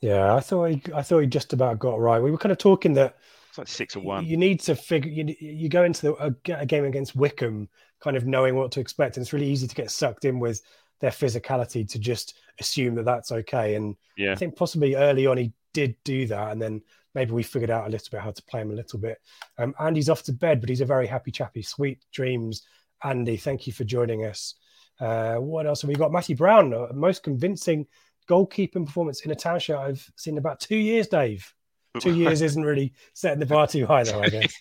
Yeah, 0.00 0.34
I 0.34 0.40
thought 0.40 0.70
he, 0.70 0.82
I 0.94 1.02
thought 1.02 1.20
he 1.20 1.26
just 1.26 1.52
about 1.52 1.78
got 1.78 2.00
right. 2.00 2.22
We 2.22 2.30
were 2.30 2.38
kind 2.38 2.52
of 2.52 2.56
talking 2.56 2.94
that 2.94 3.18
It's 3.62 3.70
like 3.70 3.76
six 3.76 3.96
or 3.96 4.00
one. 4.00 4.24
You 4.24 4.36
need 4.36 4.60
to 4.60 4.74
figure. 4.76 5.10
You, 5.10 5.34
you 5.40 5.68
go 5.68 5.84
into 5.84 6.02
the, 6.02 6.14
a, 6.14 6.60
a 6.60 6.66
game 6.66 6.84
against 6.84 7.16
Wycombe, 7.16 7.68
kind 8.00 8.16
of 8.16 8.26
knowing 8.26 8.54
what 8.54 8.72
to 8.72 8.80
expect, 8.80 9.16
and 9.16 9.22
it's 9.24 9.32
really 9.32 9.48
easy 9.48 9.66
to 9.66 9.74
get 9.74 9.90
sucked 9.90 10.24
in 10.24 10.38
with 10.38 10.62
their 11.00 11.10
physicality 11.10 11.88
to 11.90 11.98
just 11.98 12.34
assume 12.60 12.94
that 12.96 13.04
that's 13.04 13.32
okay. 13.32 13.74
And 13.74 13.96
Yeah. 14.16 14.32
I 14.32 14.34
think 14.34 14.56
possibly 14.56 14.94
early 14.96 15.26
on 15.26 15.38
he 15.38 15.52
did 15.72 15.96
do 16.04 16.26
that, 16.26 16.52
and 16.52 16.60
then 16.60 16.82
maybe 17.14 17.32
we 17.32 17.42
figured 17.42 17.70
out 17.70 17.86
a 17.86 17.90
little 17.90 18.08
bit 18.10 18.20
how 18.20 18.30
to 18.30 18.42
play 18.44 18.60
him 18.60 18.70
a 18.70 18.74
little 18.74 18.98
bit. 18.98 19.18
Um, 19.58 19.74
Andy's 19.80 20.08
off 20.08 20.22
to 20.24 20.32
bed, 20.32 20.60
but 20.60 20.68
he's 20.68 20.80
a 20.80 20.86
very 20.86 21.06
happy 21.06 21.30
chappy. 21.30 21.62
Sweet 21.62 22.04
dreams, 22.12 22.62
Andy. 23.02 23.36
Thank 23.36 23.66
you 23.66 23.72
for 23.72 23.84
joining 23.84 24.24
us. 24.24 24.54
Uh, 25.00 25.36
what 25.36 25.66
else 25.66 25.82
have 25.82 25.88
we 25.88 25.94
got? 25.94 26.12
Matty 26.12 26.34
Brown, 26.34 26.74
uh, 26.74 26.88
most 26.92 27.22
convincing 27.22 27.86
goalkeeping 28.28 28.84
performance 28.86 29.20
in 29.20 29.30
a 29.30 29.34
town 29.36 29.58
show 29.58 29.78
I've 29.78 30.10
seen 30.16 30.34
in 30.34 30.38
about 30.38 30.60
two 30.60 30.76
years, 30.76 31.06
Dave. 31.08 31.54
Two 32.02 32.14
years 32.14 32.42
isn't 32.42 32.62
really 32.62 32.92
setting 33.14 33.40
the 33.40 33.46
bar 33.46 33.66
too 33.66 33.86
high, 33.86 34.04
though, 34.04 34.20
I 34.20 34.28
guess. 34.28 34.54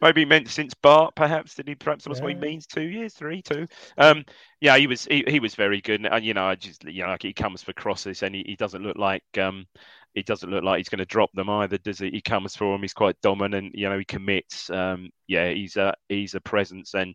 Maybe 0.00 0.24
meant 0.24 0.48
since 0.48 0.74
Bart, 0.74 1.14
perhaps. 1.14 1.54
Did 1.54 1.68
he? 1.68 1.74
Perhaps 1.74 2.04
that's 2.04 2.20
what 2.20 2.30
he 2.30 2.34
means. 2.34 2.66
Two 2.66 2.82
years, 2.82 3.14
three, 3.14 3.42
two. 3.42 3.66
Um, 3.96 4.24
yeah, 4.60 4.76
he 4.76 4.86
was. 4.86 5.04
He, 5.04 5.24
he 5.26 5.40
was 5.40 5.54
very 5.54 5.80
good, 5.80 6.04
and 6.04 6.24
you 6.24 6.34
know, 6.34 6.46
I 6.46 6.54
just 6.54 6.84
you 6.84 7.02
know, 7.02 7.10
like 7.10 7.22
he 7.22 7.32
comes 7.32 7.62
for 7.62 7.72
crosses, 7.72 8.22
and 8.22 8.34
he, 8.34 8.42
he 8.46 8.56
doesn't 8.56 8.82
look 8.82 8.96
like 8.96 9.24
um, 9.38 9.66
he 10.14 10.22
doesn't 10.22 10.50
look 10.50 10.64
like 10.64 10.78
he's 10.78 10.88
going 10.88 10.98
to 10.98 11.04
drop 11.04 11.30
them 11.32 11.50
either, 11.50 11.78
does 11.78 11.98
he? 11.98 12.10
He 12.10 12.20
comes 12.20 12.56
for 12.56 12.72
them. 12.72 12.82
He's 12.82 12.94
quite 12.94 13.20
dominant. 13.22 13.74
You 13.74 13.88
know, 13.88 13.98
he 13.98 14.04
commits. 14.04 14.70
Um, 14.70 15.10
yeah, 15.26 15.50
he's 15.50 15.76
a 15.76 15.94
he's 16.08 16.34
a 16.34 16.40
presence, 16.40 16.94
and 16.94 17.14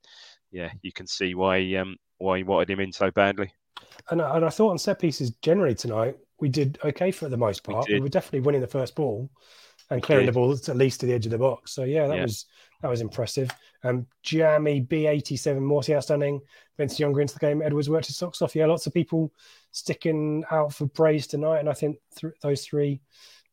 yeah, 0.51 0.71
you 0.81 0.91
can 0.91 1.07
see 1.07 1.35
why 1.35 1.75
um 1.75 1.97
why 2.17 2.37
he 2.37 2.43
wanted 2.43 2.69
him 2.69 2.79
in 2.79 2.91
so 2.91 3.11
badly. 3.11 3.51
And, 4.09 4.21
and 4.21 4.45
I 4.45 4.49
thought 4.49 4.71
on 4.71 4.77
set 4.77 4.99
pieces 4.99 5.31
generally 5.41 5.75
tonight 5.75 6.15
we 6.43 6.49
did 6.49 6.77
okay 6.83 7.09
for 7.11 7.29
the 7.29 7.37
most 7.37 7.63
part. 7.63 7.87
We, 7.87 7.93
did. 7.95 8.03
were 8.03 8.09
definitely 8.09 8.41
winning 8.41 8.59
the 8.61 8.67
first 8.67 8.95
ball 8.95 9.29
and 9.89 10.03
clearing 10.03 10.25
the 10.25 10.31
did. 10.33 10.35
ball 10.35 10.51
at 10.51 10.75
least 10.75 10.99
to 10.99 11.05
the 11.05 11.13
edge 11.13 11.25
of 11.25 11.31
the 11.31 11.37
box. 11.37 11.71
So 11.71 11.83
yeah, 11.85 12.05
that 12.07 12.17
Yeah. 12.17 12.23
was 12.23 12.45
that 12.81 12.89
was 12.89 12.99
impressive. 13.01 13.49
Um, 13.85 14.05
Jamie 14.23 14.81
B 14.81 15.07
eighty 15.07 15.37
seven 15.37 15.63
Morsy 15.63 15.95
outstanding. 15.95 16.41
Vince 16.77 16.99
Younger 16.99 17.21
into 17.21 17.35
the 17.35 17.39
game. 17.39 17.61
Edwards 17.61 17.89
worked 17.89 18.07
his 18.07 18.17
socks 18.17 18.41
off. 18.41 18.55
Yeah, 18.55 18.65
lots 18.65 18.87
of 18.87 18.93
people 18.93 19.31
sticking 19.71 20.43
out 20.51 20.73
for 20.73 20.87
praise 20.87 21.27
tonight, 21.27 21.59
and 21.59 21.69
I 21.69 21.73
think 21.73 21.97
th- 22.17 22.33
those 22.41 22.65
three 22.65 22.99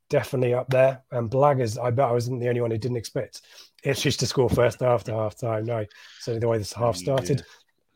definitely 0.08 0.54
up 0.54 0.68
there. 0.68 1.02
And 1.12 1.30
Blaggers, 1.30 1.80
I 1.80 1.90
bet 1.90 2.08
I 2.08 2.12
wasn't 2.12 2.40
the 2.40 2.48
only 2.48 2.60
one 2.60 2.70
who 2.72 2.78
didn't 2.78 2.96
expect 2.96 3.42
Ipswich 3.84 4.16
to 4.18 4.26
score 4.26 4.50
first 4.50 4.82
after 4.82 5.12
half 5.12 5.36
time. 5.38 5.64
No, 5.66 5.84
certainly 6.18 6.40
the 6.40 6.48
way 6.48 6.58
this 6.58 6.72
half 6.72 6.96
started. 6.96 7.44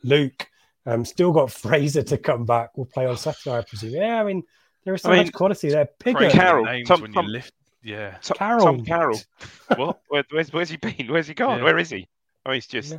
Luke, 0.04 0.46
um, 0.86 1.04
still 1.04 1.32
got 1.32 1.50
Fraser 1.62 2.02
to 2.04 2.18
come 2.18 2.44
back. 2.44 2.70
We'll 2.76 2.86
play 2.86 3.06
on 3.06 3.16
Saturday, 3.16 3.56
I 3.58 3.62
presume. 3.62 3.94
Yeah, 3.94 4.20
I 4.20 4.24
mean, 4.24 4.42
there 4.84 4.94
is 4.94 5.02
so 5.02 5.10
I 5.10 5.16
mean, 5.16 5.24
much 5.26 5.32
quality 5.32 5.68
there. 5.70 5.88
Crazy 6.02 6.16
Pigott, 6.18 6.30
Carroll, 6.32 6.64
names 6.64 6.88
Tom- 6.88 7.00
when 7.02 7.12
Tom- 7.12 7.26
you 7.26 7.32
lift. 7.32 7.52
Yeah. 7.82 8.16
Tom 8.22 8.36
Carroll. 8.38 8.64
Tom 8.64 8.84
Carroll. 8.84 9.20
what? 9.76 10.00
Where, 10.08 10.24
where's 10.30 10.52
where's 10.52 10.70
he 10.70 10.76
been? 10.76 11.06
Where's 11.10 11.26
he 11.28 11.34
gone? 11.34 11.58
Yeah. 11.58 11.64
Where 11.64 11.78
is 11.78 11.90
he? 11.90 12.08
Oh, 12.46 12.52
he's 12.52 12.66
just 12.66 12.92
Yeah. 12.92 12.98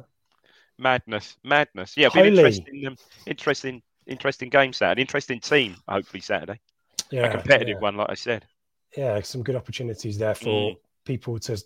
madness, 0.77 1.37
madness. 1.43 1.95
Yeah, 1.97 2.09
been 2.09 2.25
Holy. 2.25 2.37
interesting, 2.37 2.87
um, 2.87 2.97
interesting, 3.25 3.81
interesting 4.07 4.49
game 4.49 4.73
Saturday. 4.73 5.01
Interesting 5.01 5.39
team. 5.39 5.75
Hopefully 5.87 6.21
Saturday. 6.21 6.59
yeah, 7.11 7.23
a 7.27 7.31
competitive 7.31 7.75
yeah. 7.77 7.81
one, 7.81 7.95
like 7.97 8.09
I 8.09 8.15
said. 8.15 8.45
yeah, 8.97 9.21
some 9.21 9.43
good 9.43 9.55
opportunities 9.55 10.17
there 10.17 10.35
for 10.35 10.71
Mm. 10.71 10.77
people 11.05 11.37
to. 11.39 11.53
It'd 11.53 11.65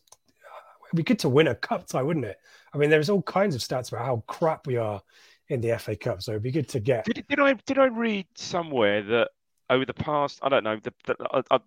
be 0.96 1.04
good 1.04 1.20
to 1.20 1.30
win 1.30 1.48
a 1.48 1.56
cup 1.56 1.88
tie, 1.88 2.02
wouldn't 2.02 2.26
it? 2.26 2.38
I 2.74 2.78
mean, 2.78 2.90
there's 2.90 3.10
all 3.10 3.22
kinds 3.22 3.54
of 3.56 3.62
stats 3.62 3.92
about 3.92 4.06
how 4.06 4.24
crap 4.28 4.66
we 4.66 4.78
are 4.78 5.02
in 5.50 5.62
the 5.62 5.78
FA 5.80 5.96
Cup, 5.96 6.22
so 6.22 6.32
it'd 6.32 6.44
be 6.44 6.52
good 6.52 6.68
to 6.70 6.80
get. 6.80 7.06
Did, 7.06 7.26
did 7.28 7.40
I 7.40 7.54
did 7.66 7.78
I 7.78 7.86
read 7.86 8.26
somewhere 8.36 9.02
that 9.04 9.30
over 9.70 9.86
the 9.86 9.94
past 9.94 10.40
I 10.42 10.50
don't 10.50 10.64
know 10.64 10.78
the, 10.78 10.94
the, 11.06 11.16
uh, 11.30 11.42
uh, 11.52 11.60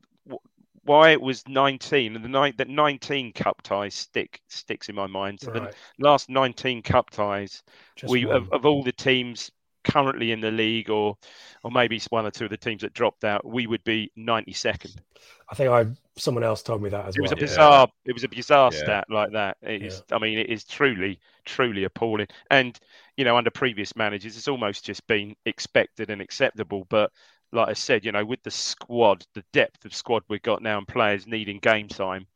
why 0.85 1.11
it 1.11 1.21
was 1.21 1.47
19 1.49 2.17
and 2.17 2.25
the 2.25 2.29
night 2.29 2.57
that 2.59 2.69
19 2.69 3.33
cup 3.33 3.63
ties 3.63 3.95
stick 3.95 4.41
sticks 4.49 4.89
in 4.89 4.95
my 4.97 5.07
mind. 5.07 5.41
So 5.41 5.51
Right, 5.53 5.75
the 5.99 6.07
last 6.07 6.29
19 6.29 6.83
cup 6.83 7.11
ties 7.11 7.63
just 7.97 8.11
we 8.11 8.27
of, 8.29 8.49
of 8.53 8.67
all 8.67 8.83
the 8.83 8.93
teams 8.93 9.51
currently 9.85 10.33
in 10.33 10.41
the 10.41 10.51
league 10.51 10.91
or 10.91 11.17
or 11.65 11.71
maybe 11.71 12.01
one 12.11 12.27
or 12.27 12.31
two 12.31 12.45
of 12.45 12.51
the 12.51 12.57
teams 12.57 12.83
that 12.83 12.93
dropped 12.95 13.25
out 13.25 13.45
we 13.45 13.67
would 13.67 13.83
be 13.85 14.11
92nd 14.17 15.01
I 15.49 15.55
think 15.55 15.71
I 15.71 15.87
someone 16.17 16.45
else 16.45 16.63
told 16.63 16.83
me 16.83 16.91
that 16.91 17.07
as 17.07 17.19
well. 17.19 17.19
it 17.19 17.21
was 17.21 17.33
a 17.33 17.37
bizarre 17.37 17.89
it 18.07 18.13
was 18.13 18.25
a 18.25 18.29
bizarre 18.29 18.73
Yeah. 18.73 18.79
stat 18.79 19.05
like 19.11 19.33
that. 19.33 19.57
It 19.63 19.83
is 19.83 20.03
i 20.13 20.19
mean 20.19 20.39
it 20.39 20.49
is 20.49 20.65
truly 20.65 21.21
truly 21.45 21.85
appalling. 21.85 22.27
And 22.51 22.79
you 23.17 23.25
know 23.25 23.37
under 23.37 23.51
previous 23.51 23.95
managers 23.97 24.37
it's 24.37 24.49
almost 24.49 24.85
just 24.85 25.07
been 25.07 25.35
expected 25.45 26.11
and 26.11 26.23
acceptable 26.23 26.87
but 26.89 27.13
like 27.53 27.69
i 27.69 27.73
said 27.73 28.05
you 28.05 28.13
know 28.13 28.25
with 28.25 28.43
the 28.43 28.51
squad 28.51 29.25
the 29.35 29.45
depth 29.53 29.85
of 29.85 29.95
squad 29.95 30.23
we've 30.29 30.43
got 30.43 30.63
now 30.63 30.79
and 30.79 30.89
players 30.89 31.27
needing 31.27 31.59
game 31.59 31.89
time 31.89 32.27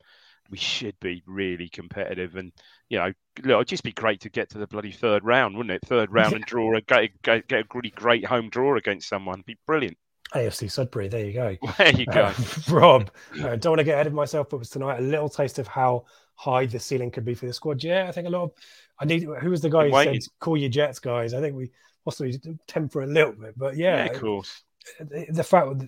we 0.51 0.59
should 0.59 0.99
be 1.01 1.23
really 1.27 1.69
competitive 1.69 2.37
and 2.37 2.53
you 2.89 2.99
know 2.99 3.13
look, 3.43 3.57
it'd 3.57 3.69
just 3.69 3.83
be 3.83 3.93
great 3.93 4.21
to 4.21 4.31
get 4.31 4.49
to 4.51 4.59
the 4.59 4.67
bloody 4.67 4.93
third 4.93 5.25
round 5.25 5.57
wouldn't 5.57 5.75
it 5.75 5.87
third 5.89 6.13
round 6.13 6.35
and 6.35 6.45
draw 6.45 6.77
a 6.77 6.81
get, 6.81 7.11
get, 7.23 7.49
get 7.49 7.61
a 7.61 7.65
really 7.75 7.91
great 7.91 8.25
home 8.25 8.49
draw 8.49 8.77
against 8.77 9.09
someone 9.09 9.43
be 9.47 9.59
brilliant 9.67 9.97
AFC 10.35 10.69
Sudbury. 10.69 11.07
There 11.07 11.25
you 11.25 11.33
go. 11.33 11.57
there 11.79 11.95
you 11.95 12.05
go 12.05 12.23
Uh, 12.23 12.35
Rob, 12.71 13.11
uh, 13.41 13.55
don't 13.55 13.71
want 13.71 13.79
to 13.79 13.85
get 13.85 13.95
ahead 13.95 14.09
of 14.09 14.13
myself, 14.13 14.49
but 14.51 14.59
was 14.59 14.71
tonight 14.71 14.99
a 14.99 15.03
little 15.03 15.29
taste 15.29 15.61
of 15.61 15.69
how 15.69 16.05
high 16.35 16.67
the 16.67 16.81
ceiling 16.81 17.13
could 17.13 17.25
be 17.25 17.35
for 17.35 17.47
the 17.47 17.53
squad. 17.53 17.83
Yeah, 17.85 18.07
I 18.09 18.13
think 18.13 18.27
a 18.27 18.31
lot 18.31 18.43
of. 18.43 18.53
I 18.99 19.05
need. 19.05 19.23
Who 19.23 19.51
was 19.51 19.61
the 19.61 19.71
guy 19.71 19.89
who 19.89 20.05
said, 20.05 20.33
"Call 20.41 20.57
your 20.57 20.69
Jets, 20.69 20.99
guys"? 20.99 21.33
I 21.33 21.41
think 21.41 21.55
we 21.55 21.71
possibly 22.05 22.41
temper 22.67 23.03
a 23.03 23.07
little 23.07 23.35
bit, 23.35 23.57
but 23.57 23.77
yeah, 23.77 24.05
yeah 24.05 24.11
of 24.11 24.21
course 24.21 24.65
the 25.01 25.45
fact 25.45 25.85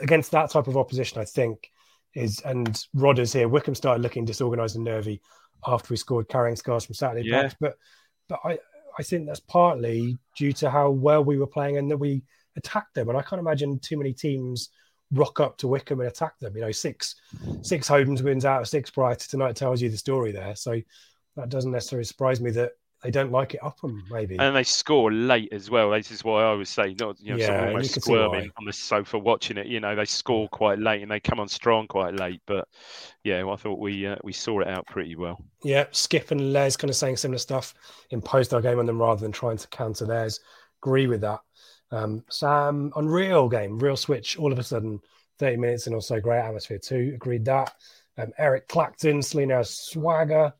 against 0.00 0.30
that 0.32 0.50
type 0.50 0.66
of 0.66 0.76
opposition, 0.76 1.20
I 1.20 1.24
think 1.24 1.70
is 2.14 2.40
and 2.40 2.82
Rodders 2.96 3.32
here. 3.32 3.48
Wycombe 3.48 3.74
started 3.74 4.02
looking 4.02 4.24
disorganised 4.24 4.76
and 4.76 4.84
nervy 4.84 5.20
after 5.66 5.88
we 5.92 5.96
scored, 5.96 6.28
carrying 6.28 6.56
scars 6.56 6.84
from 6.84 6.94
Saturday 6.94 7.28
Yeah. 7.28 7.50
But 7.60 7.76
but 8.28 8.40
I 8.44 8.58
I 8.98 9.02
think 9.02 9.26
that's 9.26 9.40
partly 9.40 10.18
due 10.36 10.52
to 10.54 10.70
how 10.70 10.90
well 10.90 11.22
we 11.22 11.38
were 11.38 11.46
playing 11.46 11.76
and 11.76 11.90
that 11.90 11.98
we 11.98 12.22
attacked 12.56 12.94
them. 12.94 13.08
And 13.08 13.18
I 13.18 13.22
can't 13.22 13.40
imagine 13.40 13.78
too 13.78 13.98
many 13.98 14.12
teams 14.12 14.70
rock 15.12 15.38
up 15.40 15.58
to 15.58 15.68
Wycombe 15.68 16.00
and 16.00 16.08
attack 16.08 16.38
them. 16.38 16.56
You 16.56 16.62
know, 16.62 16.72
six 16.72 17.14
six 17.62 17.86
homes 17.86 18.22
wins 18.22 18.44
out 18.44 18.62
of 18.62 18.68
six 18.68 18.90
prior 18.90 19.14
to 19.14 19.28
tonight 19.28 19.56
tells 19.56 19.82
you 19.82 19.90
the 19.90 19.98
story 19.98 20.32
there. 20.32 20.56
So 20.56 20.80
that 21.36 21.50
doesn't 21.50 21.70
necessarily 21.70 22.04
surprise 22.04 22.40
me 22.40 22.50
that 22.52 22.72
they 23.06 23.12
don't 23.12 23.32
like 23.32 23.54
it 23.54 23.62
up 23.62 23.80
them. 23.80 24.04
Maybe. 24.10 24.36
and 24.38 24.54
they 24.54 24.64
score 24.64 25.10
late 25.12 25.48
as 25.52 25.70
well. 25.70 25.90
This 25.90 26.10
is 26.10 26.22
why 26.22 26.42
I 26.44 26.52
was 26.52 26.68
saying, 26.68 26.96
not 27.00 27.18
you 27.20 27.32
know, 27.32 27.38
sort 27.38 27.58
Yeah, 27.58 27.62
of 27.62 27.80
you 27.80 27.86
almost 27.86 27.92
can 27.92 28.02
see 28.02 28.18
why. 28.18 28.44
squirming 28.44 28.50
on 28.58 28.66
the 28.66 28.72
sofa 28.72 29.18
watching 29.18 29.56
it. 29.56 29.66
You 29.66 29.80
know, 29.80 29.94
they 29.96 30.04
score 30.04 30.48
quite 30.48 30.78
late 30.78 31.00
and 31.02 31.10
they 31.10 31.20
come 31.20 31.40
on 31.40 31.48
strong 31.48 31.86
quite 31.86 32.14
late. 32.14 32.42
But 32.46 32.68
yeah, 33.24 33.42
well, 33.44 33.54
I 33.54 33.56
thought 33.56 33.78
we 33.78 34.06
uh, 34.06 34.16
we 34.22 34.32
saw 34.34 34.60
it 34.60 34.68
out 34.68 34.86
pretty 34.86 35.16
well. 35.16 35.42
Yeah, 35.62 35.86
Skip 35.90 36.30
and 36.30 36.52
Les 36.52 36.76
kind 36.76 36.90
of 36.90 36.96
saying 36.96 37.16
similar 37.16 37.38
stuff, 37.38 37.74
imposed 38.10 38.52
our 38.52 38.60
game 38.60 38.78
on 38.78 38.86
them 38.86 39.00
rather 39.00 39.20
than 39.20 39.32
trying 39.32 39.56
to 39.56 39.68
counter 39.68 40.06
theirs. 40.06 40.40
Agree 40.82 41.06
with 41.06 41.22
that. 41.22 41.40
Um, 41.90 42.24
Sam, 42.30 42.92
on 42.94 43.06
real 43.06 43.48
game, 43.48 43.78
real 43.78 43.96
switch, 43.96 44.38
all 44.38 44.52
of 44.52 44.58
a 44.58 44.62
sudden, 44.62 45.00
30 45.38 45.56
minutes 45.56 45.86
and 45.86 45.94
also 45.94 46.20
great 46.20 46.40
atmosphere 46.40 46.78
too. 46.78 47.12
Agreed 47.14 47.44
that. 47.46 47.72
Um, 48.18 48.32
Eric 48.38 48.68
Clacton, 48.68 49.20
Celina 49.20 49.62
Swagger, 49.62 50.52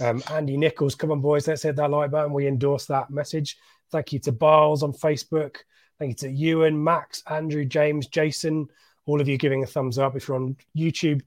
um, 0.00 0.22
Andy 0.30 0.56
Nichols, 0.56 0.96
come 0.96 1.12
on, 1.12 1.20
boys, 1.20 1.46
let's 1.46 1.62
hit 1.62 1.76
that 1.76 1.90
like 1.90 2.10
button. 2.10 2.32
We 2.32 2.48
endorse 2.48 2.86
that 2.86 3.10
message. 3.10 3.56
Thank 3.92 4.12
you 4.12 4.18
to 4.20 4.32
Biles 4.32 4.82
on 4.82 4.92
Facebook. 4.92 5.58
Thank 5.98 6.10
you 6.10 6.28
to 6.28 6.34
Ewan, 6.34 6.82
Max, 6.82 7.22
Andrew, 7.28 7.64
James, 7.64 8.08
Jason, 8.08 8.66
all 9.06 9.20
of 9.20 9.28
you 9.28 9.38
giving 9.38 9.62
a 9.62 9.66
thumbs 9.66 9.98
up. 9.98 10.16
If 10.16 10.26
you're 10.26 10.36
on 10.36 10.56
YouTube, 10.76 11.22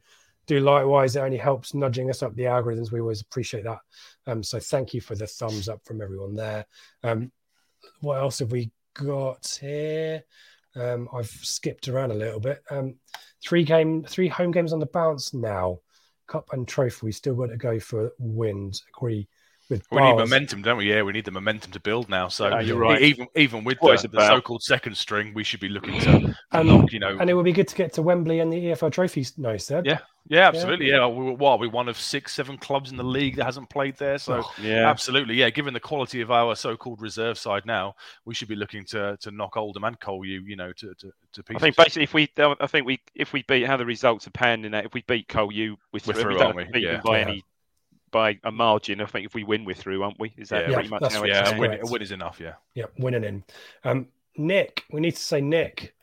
do 0.47 0.59
likewise. 0.59 1.15
It 1.15 1.19
only 1.19 1.37
helps 1.37 1.73
nudging 1.73 2.09
us 2.09 2.23
up 2.23 2.35
the 2.35 2.43
algorithms. 2.43 2.91
We 2.91 2.99
always 2.99 3.21
appreciate 3.21 3.63
that. 3.63 3.79
Um, 4.25 4.43
so 4.43 4.59
thank 4.59 4.93
you 4.93 5.01
for 5.01 5.15
the 5.15 5.27
thumbs 5.27 5.69
up 5.69 5.81
from 5.85 6.01
everyone 6.01 6.35
there. 6.35 6.65
Um, 7.03 7.31
what 8.01 8.19
else 8.19 8.39
have 8.39 8.51
we 8.51 8.71
got 8.93 9.57
here? 9.61 10.23
Um, 10.77 11.09
I've 11.13 11.29
skipped 11.29 11.87
around 11.87 12.11
a 12.11 12.15
little 12.15 12.39
bit. 12.39 12.61
Um, 12.69 12.95
three 13.43 13.63
game, 13.63 14.03
three 14.03 14.27
home 14.27 14.51
games 14.51 14.73
on 14.73 14.79
the 14.79 14.85
bounce 14.85 15.33
now. 15.33 15.79
Cup 16.27 16.49
and 16.51 16.67
trophy. 16.67 17.05
We 17.05 17.11
still 17.11 17.35
got 17.35 17.47
to 17.47 17.57
go 17.57 17.79
for 17.79 18.11
wins. 18.19 18.83
Agree 18.95 19.27
We 19.69 19.77
need 19.91 20.15
momentum, 20.15 20.61
don't 20.61 20.77
we? 20.77 20.89
Yeah, 20.89 21.01
we 21.01 21.11
need 21.11 21.25
the 21.25 21.31
momentum 21.31 21.71
to 21.73 21.79
build 21.79 22.07
now. 22.09 22.29
So 22.29 22.49
No, 22.49 22.59
you're 22.59 22.77
right. 22.77 23.01
even 23.01 23.27
even 23.35 23.63
with 23.65 23.79
the, 23.81 24.07
the 24.11 24.25
so-called 24.27 24.63
second 24.63 24.95
string, 24.95 25.33
we 25.33 25.43
should 25.43 25.59
be 25.59 25.67
looking 25.69 25.99
to 26.01 26.35
And- 26.53 26.67
knock. 26.69 26.91
You 26.93 26.99
know, 26.99 27.17
And 27.19 27.29
it 27.29 27.33
would 27.33 27.43
be 27.45 27.51
good 27.51 27.67
to 27.67 27.75
get 27.75 27.93
to 27.93 28.01
Wembley 28.01 28.39
and 28.39 28.51
the 28.51 28.57
EFL 28.57 28.91
trophies. 28.91 29.37
No, 29.37 29.57
Seb. 29.57 29.85
Yeah. 29.85 29.99
yeah, 30.29 30.47
absolutely. 30.47 30.89
Yeah, 30.89 31.05
we, 31.07 31.31
what 31.33 31.51
are 31.51 31.57
we 31.57 31.67
one 31.67 31.89
of 31.89 31.99
six, 31.99 32.33
seven 32.33 32.57
clubs 32.57 32.91
in 32.91 32.97
the 32.97 33.03
league 33.03 33.35
that 33.35 33.43
hasn't 33.43 33.69
played 33.69 33.97
there. 33.97 34.17
So 34.17 34.41
oh, 34.45 34.53
Yeah, 34.61 34.89
absolutely, 34.89 35.35
yeah. 35.35 35.49
Given 35.49 35.73
the 35.73 35.81
quality 35.81 36.21
of 36.21 36.31
our 36.31 36.55
so-called 36.55 37.01
reserve 37.01 37.37
side 37.37 37.65
now, 37.65 37.95
we 38.23 38.33
should 38.33 38.47
be 38.47 38.55
looking 38.55 38.85
to 38.85 39.17
to 39.19 39.31
knock 39.31 39.57
Oldham 39.57 39.83
and 39.83 39.99
Coley, 39.99 40.29
you 40.45 40.55
know, 40.55 40.71
to 40.71 40.93
to, 40.95 41.11
to 41.33 41.43
I 41.55 41.59
think 41.59 41.75
basically 41.75 42.03
if 42.03 42.13
we, 42.13 42.29
I 42.37 42.67
think 42.67 42.85
we, 42.87 43.01
if 43.15 43.33
we 43.33 43.43
beat 43.43 43.65
how 43.67 43.75
the 43.75 43.85
results 43.85 44.27
are 44.27 44.31
panning 44.31 44.63
in 44.65 44.71
that, 44.71 44.85
if 44.85 44.93
we 44.93 45.03
beat 45.07 45.27
Cole, 45.27 45.51
you 45.51 45.75
we're 45.91 45.99
We're 46.07 46.13
through. 46.13 46.21
through, 46.21 46.33
we 46.33 46.39
don't 46.39 46.55
aren't 46.55 46.59
to 46.59 46.65
we? 46.73 46.79
beat 46.79 46.85
them 46.85 46.95
Yeah. 46.95 47.01
by 47.03 47.19
Yeah. 47.19 47.27
any 47.27 47.43
by 48.11 48.39
a 48.43 48.51
margin. 48.51 49.01
I 49.01 49.05
think 49.05 49.25
if 49.25 49.33
we 49.33 49.43
win, 49.43 49.65
we're 49.65 49.75
through, 49.75 50.03
aren't 50.03 50.19
we? 50.19 50.33
Is 50.37 50.49
that 50.49 50.67
yeah, 50.69 50.73
pretty 50.75 50.89
much 50.89 51.11
how 51.13 51.23
it's 51.23 51.33
yeah, 51.33 51.55
a 51.55 51.59
win, 51.59 51.79
a 51.81 51.85
win 51.85 52.01
is 52.01 52.11
enough. 52.11 52.39
Yeah. 52.39 52.53
Yeah, 52.73 52.85
winning 52.97 53.23
in. 53.23 53.43
Um, 53.83 54.07
Nick, 54.37 54.83
we 54.91 55.01
need 55.01 55.15
to 55.15 55.21
say 55.21 55.41
Nick. 55.41 55.93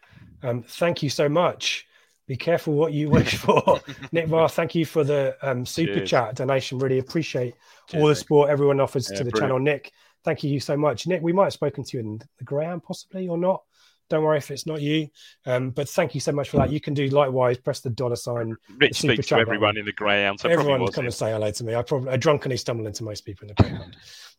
Um, 0.43 0.63
thank 0.63 1.03
you 1.03 1.11
so 1.11 1.29
much. 1.29 1.87
Be 2.27 2.37
careful 2.37 2.75
what 2.75 2.93
you 2.93 3.11
wish 3.11 3.37
for. 3.37 3.81
Nick 4.13 4.29
Var, 4.29 4.49
thank 4.49 4.75
you 4.75 4.87
for 4.87 5.05
the 5.05 5.37
um, 5.43 5.67
super 5.67 5.95
Cheers. 5.95 6.11
chat 6.11 6.35
donation. 6.37 6.79
Really 6.79 6.99
appreciate 6.99 7.55
Cheers, 7.89 8.01
all 8.01 8.07
the 8.09 8.13
Nick. 8.15 8.19
support 8.19 8.51
everyone 8.51 8.81
offers 8.81 9.11
Yeah, 9.11 9.19
to 9.19 9.25
the 9.25 9.31
brilliant. 9.31 9.51
channel. 9.51 9.59
Nick, 9.63 9.93
thank 10.25 10.43
you 10.43 10.59
so 10.59 10.77
much, 10.77 11.07
Nick. 11.07 11.23
We 11.23 11.33
might 11.33 11.45
have 11.45 11.53
spoken 11.53 11.85
to 11.85 11.97
you 11.97 12.03
in 12.03 12.21
the 12.39 12.45
Graham, 12.45 12.81
possibly 12.81 13.29
or 13.29 13.37
not. 13.37 13.63
Don't 14.11 14.23
worry 14.23 14.39
if 14.39 14.51
it's 14.51 14.67
not 14.67 14.81
you. 14.81 15.09
Um, 15.47 15.71
but 15.71 15.89
thank 15.89 16.15
you 16.15 16.21
so 16.21 16.33
much 16.33 16.51
for 16.51 16.59
that. 16.59 16.71
You 16.71 16.81
can 16.81 16.95
do 16.95 17.09
likewise. 17.09 17.59
Press 17.59 17.81
the 17.81 17.91
dollar 17.91 18.17
sign. 18.17 18.57
Rich 18.79 18.99
speaks 18.99 19.29
to 19.29 19.37
everyone 19.37 19.77
in 19.77 19.85
the 19.87 19.93
greyhound. 19.93 20.41
So 20.41 20.49
everyone 20.49 20.87
come 20.89 21.07
and 21.07 21.15
say 21.15 21.33
hello 21.33 21.51
to 21.51 21.65
me. 21.65 21.75
I 21.75 21.83
probably 21.83 22.11
I 22.11 22.17
drunkenly 22.17 22.57
stumble 22.57 22.87
into 22.87 23.05
most 23.05 23.23
people 23.23 23.49
in 23.49 23.55
the 23.57 23.63
greyhound. 23.63 23.97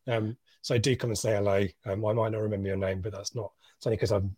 um, 0.08 0.38
so 0.62 0.78
do 0.78 0.96
come 0.96 1.10
and 1.12 1.18
say 1.18 1.34
hello. 1.34 1.66
Um, 1.86 2.06
I 2.06 2.14
might 2.14 2.32
not 2.32 2.42
remember 2.42 2.68
your 2.68 2.78
name, 2.78 3.02
but 3.02 3.12
that's 3.12 3.36
not. 3.36 3.52
It's 3.78 3.88
only 3.88 3.98
because 3.98 4.12
I'm 4.12 4.36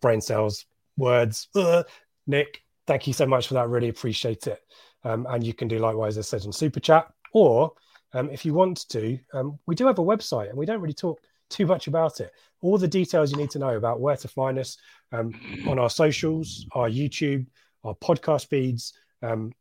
brain 0.00 0.20
cells, 0.20 0.66
words. 0.96 1.48
Ugh. 1.54 1.86
Nick, 2.26 2.62
thank 2.86 3.06
you 3.06 3.12
so 3.12 3.26
much 3.26 3.48
for 3.48 3.54
that. 3.54 3.68
Really 3.68 3.88
appreciate 3.88 4.46
it. 4.46 4.60
Um, 5.04 5.26
and 5.30 5.44
you 5.44 5.54
can 5.54 5.68
do 5.68 5.78
likewise, 5.78 6.18
as 6.18 6.28
said 6.28 6.44
on 6.44 6.52
Super 6.52 6.80
Chat, 6.80 7.06
or 7.32 7.72
um, 8.12 8.30
if 8.30 8.44
you 8.44 8.54
want 8.54 8.88
to, 8.88 9.18
um, 9.32 9.58
we 9.66 9.74
do 9.74 9.86
have 9.86 9.98
a 9.98 10.04
website, 10.04 10.48
and 10.48 10.58
we 10.58 10.66
don't 10.66 10.80
really 10.80 10.94
talk 10.94 11.20
too 11.50 11.66
much 11.66 11.86
about 11.86 12.20
it. 12.20 12.32
All 12.62 12.78
the 12.78 12.88
details 12.88 13.30
you 13.30 13.36
need 13.36 13.50
to 13.50 13.58
know 13.58 13.76
about 13.76 14.00
where 14.00 14.16
to 14.16 14.28
find 14.28 14.58
us 14.58 14.76
um, 15.12 15.34
on 15.68 15.78
our 15.78 15.90
socials, 15.90 16.66
our 16.72 16.88
YouTube, 16.88 17.46
our 17.84 17.94
podcast 17.94 18.48
feeds, 18.48 18.92
um, 19.22 19.52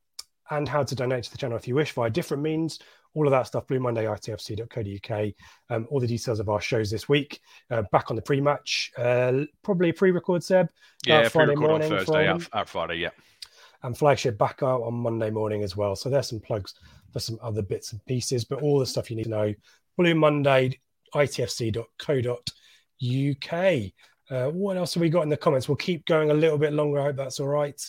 and 0.50 0.68
how 0.68 0.84
to 0.84 0.96
donate 0.96 1.24
to 1.24 1.32
the 1.32 1.38
channel 1.38 1.58
if 1.58 1.68
you 1.68 1.76
wish 1.76 1.92
via 1.92 2.10
different 2.10 2.44
means. 2.44 2.80
All 3.14 3.26
of 3.26 3.32
that 3.32 3.48
stuff, 3.48 3.66
Blue 3.68 3.80
Monday, 3.80 4.04
ITFC.co.uk. 4.04 5.34
Um, 5.70 5.88
all 5.90 6.02
the 6.02 6.08
details 6.08 6.42
of 6.42 6.50
our 6.50 6.60
shows 6.60 6.92
this 6.92 7.08
week. 7.08 7.40
Uh, 7.72 7.84
back 7.92 8.10
on 8.10 8.18
the 8.18 8.22
pre-match, 8.22 8.92
uh, 8.98 9.46
probably 9.64 9.90
a 9.90 9.94
pre-record 9.94 10.44
Seb. 10.44 10.68
Yeah, 11.06 11.30
Friday 11.30 11.56
morning, 11.56 11.92
on 11.92 12.00
Thursday, 12.00 12.28
out, 12.28 12.48
out 12.54 12.68
Friday, 12.68 12.96
yeah. 12.96 13.12
And 13.84 13.98
flagship 13.98 14.38
back 14.38 14.64
out 14.64 14.82
on 14.82 14.96
Monday 14.96 15.30
morning 15.30 15.64
as 15.64 15.78
well. 15.78 15.96
So 15.96 16.10
there's 16.10 16.28
some 16.28 16.42
plugs 16.42 16.74
for 17.14 17.20
some 17.20 17.40
other 17.42 17.62
bits 17.62 17.94
and 17.94 18.06
pieces, 18.06 18.44
but 18.44 18.62
all 18.62 18.80
the 18.80 18.86
stuff 18.86 19.10
you 19.10 19.16
need 19.16 19.24
to 19.24 19.30
know. 19.30 19.54
Blue 19.98 20.16
Monday, 20.16 20.78
itfc.co.uk. 21.16 22.36
Uh, 24.30 24.50
what 24.50 24.78
else 24.78 24.96
have 24.96 25.02
we 25.02 25.10
got 25.10 25.24
in 25.24 25.30
the 25.30 25.38
comments? 25.38 25.70
We'll 25.70 25.76
keep 25.76 26.06
going 26.06 26.32
a 26.32 26.34
little 26.34 26.58
bit 26.58 26.74
longer. 26.74 27.00
I 27.00 27.04
hope 27.04 27.16
that's 27.16 27.40
all 27.40 27.48
right. 27.48 27.80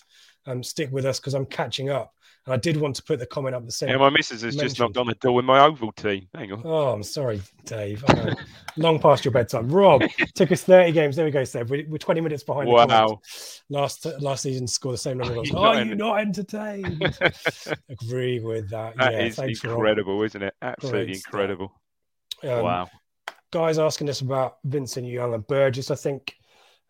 Um, 0.46 0.62
stick 0.62 0.90
with 0.92 1.06
us 1.06 1.18
because 1.18 1.34
I'm 1.34 1.46
catching 1.46 1.90
up. 1.90 2.12
And 2.44 2.54
I 2.54 2.58
did 2.58 2.76
want 2.76 2.94
to 2.94 3.02
put 3.02 3.18
the 3.18 3.26
comment 3.26 3.56
up 3.56 3.64
the 3.64 3.72
same. 3.72 3.88
Yeah, 3.88 3.96
my 3.96 4.08
missus 4.08 4.42
has 4.42 4.54
mentioned. 4.54 4.68
just 4.68 4.78
knocked 4.78 4.96
on 4.96 5.08
the 5.08 5.14
door 5.14 5.34
with 5.34 5.44
my 5.44 5.64
oval 5.64 5.90
team. 5.90 6.28
Hang 6.32 6.52
on. 6.52 6.62
Oh, 6.64 6.92
I'm 6.92 7.02
sorry, 7.02 7.42
Dave. 7.64 8.04
Long 8.76 9.00
past 9.00 9.24
your 9.24 9.32
bedtime. 9.32 9.68
Rob 9.68 10.04
took 10.36 10.52
us 10.52 10.62
30 10.62 10.92
games. 10.92 11.16
There 11.16 11.24
we 11.24 11.32
go, 11.32 11.42
Seb. 11.42 11.68
We're, 11.68 11.84
we're 11.88 11.98
20 11.98 12.20
minutes 12.20 12.44
behind. 12.44 12.68
Wow. 12.68 13.20
Last 13.68 14.06
last 14.20 14.44
season, 14.44 14.68
score 14.68 14.92
the 14.92 14.98
same 14.98 15.18
number 15.18 15.40
of 15.40 15.50
goals. 15.50 15.54
Are 15.76 15.82
you 15.82 15.96
not 15.96 16.20
entertained? 16.20 17.02
Agree 17.88 18.38
with 18.38 18.70
that. 18.70 18.96
That 18.96 19.12
yeah, 19.12 19.22
is 19.22 19.38
incredible, 19.40 20.22
isn't 20.22 20.40
it? 20.40 20.54
Absolutely 20.62 21.06
Great 21.06 21.16
incredible. 21.16 21.72
Um, 22.44 22.62
wow 22.62 22.88
guys 23.50 23.78
asking 23.78 24.08
us 24.08 24.20
about 24.20 24.58
Vincent 24.64 25.06
Young 25.06 25.34
and 25.34 25.46
Burgess. 25.46 25.90
I 25.90 25.94
think 25.94 26.34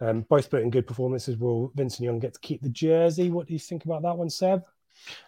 um, 0.01 0.23
both 0.29 0.51
put 0.51 0.63
in 0.63 0.71
good 0.71 0.87
performances. 0.87 1.37
Will 1.37 1.73
Vincent 1.75 2.05
Young 2.05 2.19
get 2.19 2.35
to 2.35 2.41
keep 2.41 2.63
the 2.63 2.69
jersey? 2.69 3.31
What 3.31 3.47
do 3.47 3.53
you 3.53 3.59
think 3.59 3.85
about 3.85 4.03
that 4.03 4.17
one, 4.17 4.31
Seb? 4.31 4.63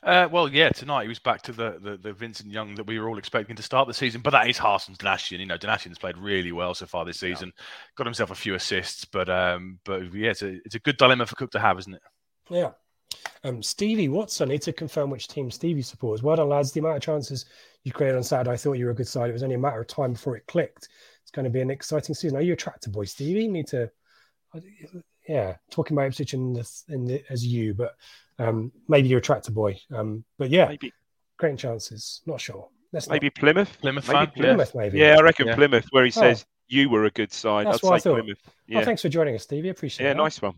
Uh, 0.02 0.28
well, 0.30 0.48
yeah, 0.48 0.70
tonight 0.70 1.02
he 1.02 1.08
was 1.08 1.18
back 1.18 1.42
to 1.42 1.52
the, 1.52 1.78
the, 1.80 1.96
the 1.98 2.12
Vincent 2.12 2.50
Young 2.50 2.74
that 2.74 2.86
we 2.86 2.98
were 2.98 3.08
all 3.08 3.18
expecting 3.18 3.56
to 3.56 3.62
start 3.62 3.86
the 3.86 3.94
season, 3.94 4.20
but 4.22 4.30
that 4.30 4.48
is 4.48 4.58
Harsson 4.58 4.94
Donacien. 4.94 5.38
You 5.38 5.46
know, 5.46 5.56
Donacien's 5.56 5.98
played 5.98 6.16
really 6.16 6.52
well 6.52 6.74
so 6.74 6.86
far 6.86 7.04
this 7.04 7.20
season. 7.20 7.52
Yeah. 7.54 7.64
Got 7.96 8.06
himself 8.06 8.30
a 8.30 8.34
few 8.34 8.54
assists, 8.54 9.04
but 9.04 9.28
um, 9.28 9.78
but 9.84 10.12
yeah, 10.14 10.30
it's 10.30 10.42
a 10.42 10.58
it's 10.64 10.74
a 10.74 10.80
good 10.80 10.96
dilemma 10.96 11.26
for 11.26 11.36
Cook 11.36 11.50
to 11.52 11.60
have, 11.60 11.78
isn't 11.78 11.94
it? 11.94 12.02
Yeah. 12.48 12.70
Um, 13.44 13.62
Stevie 13.62 14.08
Watson, 14.08 14.48
I 14.48 14.52
need 14.52 14.62
to 14.62 14.72
confirm 14.72 15.10
which 15.10 15.28
team 15.28 15.50
Stevie 15.50 15.82
supports. 15.82 16.22
Well 16.22 16.36
done, 16.36 16.48
lads. 16.48 16.72
The 16.72 16.80
amount 16.80 16.96
of 16.96 17.02
chances 17.02 17.44
you 17.84 17.92
created 17.92 18.16
on 18.16 18.22
Saturday, 18.22 18.50
I 18.50 18.56
thought 18.56 18.78
you 18.78 18.86
were 18.86 18.90
a 18.90 18.96
good 18.96 19.08
side. 19.08 19.30
It 19.30 19.34
was 19.34 19.42
only 19.42 19.54
a 19.54 19.58
matter 19.58 19.80
of 19.80 19.86
time 19.86 20.14
before 20.14 20.36
it 20.36 20.46
clicked 20.46 20.88
it's 21.28 21.34
going 21.34 21.44
to 21.44 21.50
be 21.50 21.60
an 21.60 21.70
exciting 21.70 22.14
season. 22.14 22.38
Are 22.38 22.40
you 22.40 22.54
attracted, 22.54 22.84
tractor 22.84 22.90
boy, 22.90 23.04
Stevie? 23.04 23.42
You 23.42 23.52
need 23.52 23.66
to, 23.66 23.90
yeah, 25.28 25.56
talking 25.70 25.94
about 25.94 26.06
Ipswich 26.06 26.32
in 26.32 26.54
the, 26.54 26.82
in 26.88 27.04
the, 27.04 27.22
as 27.28 27.44
you, 27.44 27.74
but 27.74 27.96
um, 28.38 28.72
maybe 28.88 29.08
you're 29.08 29.18
a 29.18 29.22
tractor 29.22 29.52
boy. 29.52 29.78
Um, 29.94 30.24
but 30.38 30.48
yeah, 30.48 30.68
maybe. 30.68 30.90
great 31.36 31.58
chances. 31.58 32.22
Not 32.24 32.40
sure. 32.40 32.70
Let's 32.94 33.10
maybe 33.10 33.26
not. 33.26 33.34
Plymouth. 33.34 33.78
Plymouth. 33.78 34.08
Maybe 34.08 34.30
Plymouth. 34.36 34.74
Maybe. 34.74 34.98
Yeah, 35.00 35.16
I 35.18 35.20
reckon 35.20 35.48
yeah. 35.48 35.54
Plymouth, 35.54 35.84
where 35.90 36.06
he 36.06 36.10
says 36.10 36.46
oh. 36.48 36.50
you 36.68 36.88
were 36.88 37.04
a 37.04 37.10
good 37.10 37.30
side. 37.30 37.66
That's 37.66 37.84
I'd 37.84 37.86
what 37.86 37.96
I 37.96 37.98
thought. 37.98 38.14
Plymouth. 38.14 38.40
Yeah. 38.66 38.80
Oh, 38.80 38.84
thanks 38.86 39.02
for 39.02 39.10
joining 39.10 39.34
us, 39.34 39.42
Stevie. 39.42 39.68
Appreciate 39.68 40.06
it. 40.06 40.08
Yeah, 40.08 40.14
that. 40.14 40.22
nice 40.22 40.40
one. 40.40 40.54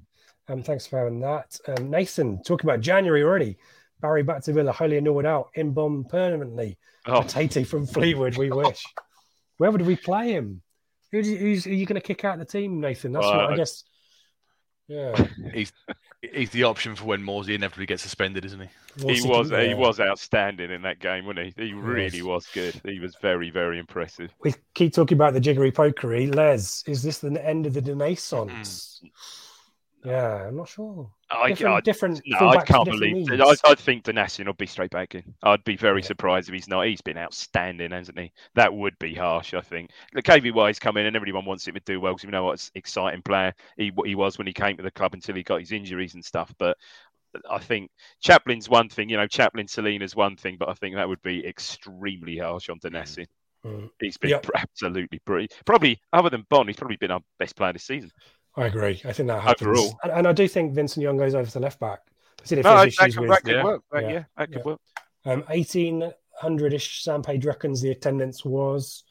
Um, 0.46 0.62
thanks 0.62 0.86
for 0.86 1.00
having 1.00 1.18
that. 1.22 1.58
Um, 1.66 1.90
Nathan, 1.90 2.44
talking 2.44 2.70
about 2.70 2.80
January 2.80 3.24
already. 3.24 3.56
Barry 4.00 4.22
back 4.22 4.42
to 4.44 4.52
Villa, 4.52 4.70
wholly 4.70 4.98
annoyed 4.98 5.26
out, 5.26 5.50
in 5.54 5.72
bomb 5.72 6.04
permanently. 6.04 6.78
Oh. 7.06 7.22
Tate 7.22 7.66
from 7.66 7.86
Fleetwood, 7.88 8.36
we 8.36 8.50
wish. 8.52 8.84
Where 9.60 9.70
would 9.70 9.82
we 9.82 9.94
play 9.94 10.32
him? 10.32 10.62
Who's, 11.12 11.28
who's 11.28 11.66
are 11.66 11.74
you 11.74 11.84
going 11.84 12.00
to 12.00 12.06
kick 12.06 12.24
out 12.24 12.38
the 12.38 12.46
team, 12.46 12.80
Nathan? 12.80 13.12
That's 13.12 13.26
what 13.26 13.40
I 13.40 13.56
guess. 13.56 13.84
Yeah, 14.88 15.26
he's 15.52 15.70
he's 16.22 16.48
the 16.48 16.62
option 16.62 16.96
for 16.96 17.04
when 17.04 17.20
Morsy 17.20 17.54
inevitably 17.54 17.84
gets 17.84 18.02
suspended, 18.02 18.46
isn't 18.46 18.58
he? 18.58 18.68
What's 19.02 19.22
he 19.22 19.28
was 19.28 19.50
he 19.50 19.74
was 19.74 20.00
outstanding 20.00 20.70
in 20.70 20.80
that 20.82 20.98
game, 20.98 21.26
wasn't 21.26 21.54
he? 21.58 21.66
He 21.66 21.72
really 21.74 22.22
was 22.22 22.46
good. 22.54 22.80
He 22.86 23.00
was 23.00 23.14
very 23.20 23.50
very 23.50 23.78
impressive. 23.78 24.30
We 24.42 24.54
keep 24.72 24.94
talking 24.94 25.18
about 25.18 25.34
the 25.34 25.40
jiggery 25.40 25.72
pokery. 25.72 26.34
Les, 26.34 26.82
is 26.86 27.02
this 27.02 27.18
the 27.18 27.46
end 27.46 27.66
of 27.66 27.74
the 27.74 27.82
Renaissance? 27.82 29.02
Mm. 29.04 29.10
Yeah, 30.04 30.46
I'm 30.46 30.56
not 30.56 30.68
sure. 30.68 31.10
I, 31.30 31.48
different, 31.48 31.76
I, 31.76 31.80
different 31.80 32.22
no, 32.26 32.48
I 32.48 32.64
can't 32.64 32.86
believe. 32.86 33.30
I, 33.30 33.54
I 33.66 33.74
think 33.74 34.04
Donacien 34.04 34.46
will 34.46 34.54
be 34.54 34.66
straight 34.66 34.90
back 34.90 35.14
in. 35.14 35.34
I'd 35.42 35.62
be 35.64 35.76
very 35.76 36.00
yeah. 36.00 36.06
surprised 36.06 36.48
if 36.48 36.54
he's 36.54 36.68
not. 36.68 36.86
He's 36.86 37.02
been 37.02 37.18
outstanding, 37.18 37.90
hasn't 37.90 38.18
he? 38.18 38.32
That 38.54 38.72
would 38.72 38.98
be 38.98 39.14
harsh, 39.14 39.52
I 39.52 39.60
think. 39.60 39.90
The 40.14 40.22
KV 40.22 40.54
Wise 40.54 40.78
come 40.78 40.96
in, 40.96 41.06
and 41.06 41.16
everyone 41.16 41.44
wants 41.44 41.68
him 41.68 41.74
to 41.74 41.80
do 41.84 42.00
well 42.00 42.14
because 42.14 42.24
we 42.24 42.32
know 42.32 42.44
what 42.44 42.62
an 42.62 42.70
exciting 42.74 43.22
player 43.22 43.52
he 43.76 43.92
he 44.04 44.14
was 44.14 44.38
when 44.38 44.46
he 44.46 44.54
came 44.54 44.76
to 44.78 44.82
the 44.82 44.90
club 44.90 45.12
until 45.12 45.34
he 45.34 45.42
got 45.42 45.60
his 45.60 45.72
injuries 45.72 46.14
and 46.14 46.24
stuff. 46.24 46.52
But 46.58 46.78
I 47.48 47.58
think 47.58 47.90
Chaplin's 48.20 48.68
one 48.68 48.88
thing, 48.88 49.08
you 49.08 49.16
know, 49.16 49.26
Chaplin 49.26 49.66
Celina's 49.66 50.16
one 50.16 50.36
thing, 50.36 50.56
but 50.58 50.68
I 50.68 50.74
think 50.74 50.96
that 50.96 51.08
would 51.08 51.22
be 51.22 51.46
extremely 51.46 52.38
harsh 52.38 52.68
on 52.70 52.78
Donacien. 52.80 53.26
Mm. 53.64 53.90
He's 54.00 54.16
been 54.16 54.30
yep. 54.30 54.46
absolutely 54.54 55.20
brilliant. 55.26 55.52
Probably, 55.66 56.00
other 56.12 56.30
than 56.30 56.46
Bond, 56.48 56.68
he's 56.68 56.76
probably 56.76 56.96
been 56.96 57.10
our 57.10 57.20
best 57.38 57.56
player 57.56 57.72
this 57.72 57.84
season. 57.84 58.10
I 58.56 58.66
agree. 58.66 59.00
I 59.04 59.12
think 59.12 59.28
that 59.28 59.42
happens. 59.42 59.68
Overall. 59.68 59.98
And, 60.02 60.12
and 60.12 60.28
I 60.28 60.32
do 60.32 60.48
think 60.48 60.74
Vincent 60.74 61.02
Young 61.02 61.16
goes 61.16 61.34
over 61.34 61.50
to 61.50 61.60
left 61.60 61.78
back. 61.78 62.00
no, 62.50 62.62
that, 62.62 62.96
could, 62.96 63.16
with, 63.18 63.30
that 63.30 63.42
could 63.44 63.54
yeah. 63.54 63.64
work. 63.64 63.82
Yeah, 63.92 64.00
yeah, 64.00 64.24
that 64.36 64.48
could 64.48 64.58
yeah. 64.58 64.62
work. 64.62 64.80
Um, 65.24 65.40
1800 65.48 66.72
ish, 66.72 67.04
Sam 67.04 67.22
Page 67.22 67.44
reckons 67.44 67.80
the 67.80 67.90
attendance 67.90 68.44
was. 68.44 69.04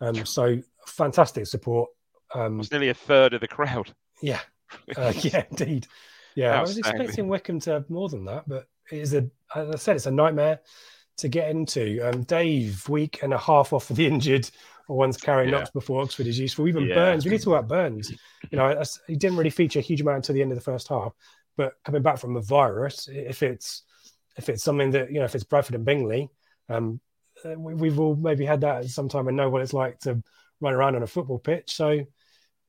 Um, 0.00 0.26
so 0.26 0.58
fantastic 0.86 1.46
support. 1.46 1.90
Um, 2.34 2.54
it 2.54 2.58
was 2.58 2.70
nearly 2.70 2.88
a 2.88 2.94
third 2.94 3.34
of 3.34 3.40
the 3.40 3.48
crowd. 3.48 3.92
Yeah. 4.20 4.40
Uh, 4.96 5.12
yeah, 5.18 5.44
indeed. 5.50 5.86
Yeah, 6.34 6.58
I 6.58 6.62
was 6.62 6.78
expecting 6.78 7.28
Wycombe 7.28 7.60
to 7.60 7.72
have 7.72 7.90
more 7.90 8.08
than 8.08 8.24
that, 8.24 8.48
but 8.48 8.68
it 8.90 9.00
is 9.00 9.12
a, 9.12 9.28
as 9.54 9.68
I 9.68 9.76
said, 9.76 9.96
it's 9.96 10.06
a 10.06 10.10
nightmare 10.10 10.60
to 11.18 11.28
get 11.28 11.50
into. 11.50 12.00
Um, 12.00 12.22
Dave, 12.22 12.88
week 12.88 13.22
and 13.22 13.34
a 13.34 13.38
half 13.38 13.74
off 13.74 13.84
for 13.84 13.92
the 13.92 14.06
injured 14.06 14.50
one's 14.88 15.16
carrying 15.16 15.50
yeah. 15.50 15.58
knocks 15.58 15.70
before 15.70 16.02
Oxford 16.02 16.26
is 16.26 16.38
useful. 16.38 16.68
Even 16.68 16.84
yeah. 16.84 16.94
Burns, 16.94 17.24
we 17.24 17.30
need 17.30 17.38
to 17.38 17.44
talk 17.44 17.58
about 17.58 17.68
Burns. 17.68 18.10
You 18.50 18.58
know, 18.58 18.82
he 19.06 19.16
didn't 19.16 19.36
really 19.36 19.50
feature 19.50 19.78
a 19.78 19.82
huge 19.82 20.00
amount 20.00 20.16
until 20.18 20.34
the 20.34 20.42
end 20.42 20.52
of 20.52 20.58
the 20.58 20.64
first 20.64 20.88
half, 20.88 21.12
but 21.56 21.74
coming 21.84 22.02
back 22.02 22.18
from 22.18 22.36
a 22.36 22.40
virus, 22.40 23.08
if 23.10 23.42
it's 23.42 23.84
if 24.36 24.48
it's 24.48 24.62
something 24.62 24.90
that 24.92 25.10
you 25.10 25.18
know, 25.18 25.24
if 25.24 25.34
it's 25.34 25.44
Bradford 25.44 25.74
and 25.74 25.84
Bingley, 25.84 26.28
um, 26.68 27.00
uh, 27.44 27.58
we, 27.58 27.88
have 27.88 28.00
all 28.00 28.16
maybe 28.16 28.44
had 28.44 28.62
that 28.62 28.84
at 28.84 28.90
some 28.90 29.08
time 29.08 29.28
and 29.28 29.36
know 29.36 29.50
what 29.50 29.62
it's 29.62 29.72
like 29.72 29.98
to 30.00 30.22
run 30.60 30.74
around 30.74 30.96
on 30.96 31.02
a 31.02 31.06
football 31.06 31.38
pitch. 31.38 31.74
So 31.74 32.04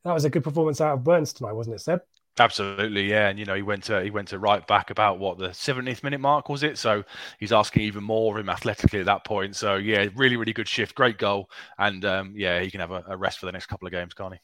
that 0.03 0.13
was 0.13 0.25
a 0.25 0.29
good 0.29 0.43
performance 0.43 0.81
out 0.81 0.93
of 0.93 1.03
Burns 1.03 1.33
tonight, 1.33 1.53
wasn't 1.53 1.75
it, 1.75 1.79
Seb? 1.79 2.01
Absolutely, 2.39 3.07
yeah, 3.09 3.29
and 3.29 3.37
you 3.37 3.45
know 3.45 3.53
he 3.53 3.61
went 3.61 3.83
to 3.83 4.01
he 4.03 4.09
went 4.09 4.27
to 4.29 4.39
right 4.39 4.65
back 4.65 4.89
about 4.89 5.19
what 5.19 5.37
the 5.37 5.49
70th 5.49 6.01
minute 6.01 6.19
mark 6.19 6.49
was 6.49 6.63
it? 6.63 6.79
So 6.79 7.03
he's 7.39 7.51
asking 7.51 7.83
even 7.83 8.03
more 8.03 8.33
of 8.33 8.43
him 8.43 8.49
athletically 8.49 8.99
at 8.99 9.05
that 9.05 9.23
point. 9.23 9.55
So 9.55 9.75
yeah, 9.75 10.07
really, 10.15 10.35
really 10.35 10.53
good 10.53 10.67
shift, 10.67 10.95
great 10.95 11.19
goal, 11.19 11.51
and 11.77 12.03
um, 12.05 12.33
yeah, 12.35 12.59
he 12.59 12.71
can 12.71 12.79
have 12.79 12.89
a, 12.89 13.03
a, 13.07 13.17
rest 13.17 13.37
for 13.37 13.45
the 13.45 13.51
next 13.51 13.67
couple 13.67 13.87
of 13.87 13.91
games, 13.91 14.15
can't 14.15 14.33
he? 14.33 14.39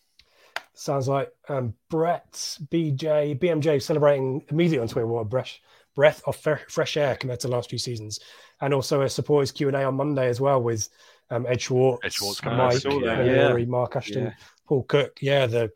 Sounds 0.76 1.08
like 1.08 1.32
um, 1.48 1.74
Brett 1.90 2.32
BJ 2.72 3.40
BMJ 3.40 3.82
celebrating 3.82 4.44
immediately 4.50 4.80
on 4.80 4.88
Twitter 4.88 5.08
what 5.08 5.22
a 5.22 5.26
breath 5.26 5.58
breath 5.96 6.22
of 6.28 6.36
fresh 6.36 6.96
air 6.96 7.16
compared 7.16 7.40
to 7.40 7.48
the 7.48 7.54
last 7.56 7.72
few 7.72 7.80
seasons, 7.80 8.20
and 8.62 8.72
also 8.72 9.02
a 9.02 9.10
supporters 9.10 9.52
Q 9.52 9.68
and 9.68 9.76
A 9.76 9.84
on 9.84 9.96
Monday 9.96 10.28
as 10.28 10.40
well 10.40 10.62
with 10.62 10.90
um, 11.32 11.48
Ed 11.48 11.60
Schwartz, 11.60 12.06
Ed 12.06 12.14
Schwartz, 12.14 12.44
Mike, 12.44 12.84
yeah. 12.84 13.58
Mark 13.66 13.96
Ashton, 13.96 14.26
yeah. 14.26 14.34
Paul 14.68 14.84
Cook. 14.84 15.18
Yeah, 15.22 15.48
the 15.48 15.72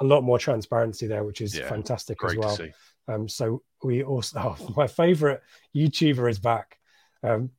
a 0.00 0.04
lot 0.04 0.22
more 0.22 0.38
transparency 0.38 1.06
there, 1.06 1.24
which 1.24 1.40
is 1.40 1.56
yeah, 1.56 1.68
fantastic 1.68 2.18
as 2.24 2.36
well. 2.36 2.58
Um, 3.08 3.28
so 3.28 3.62
we 3.82 4.02
also, 4.02 4.38
oh, 4.60 4.72
my 4.76 4.86
favorite 4.86 5.42
YouTuber 5.74 6.28
is 6.30 6.38
back. 6.38 6.78
Um, 7.22 7.50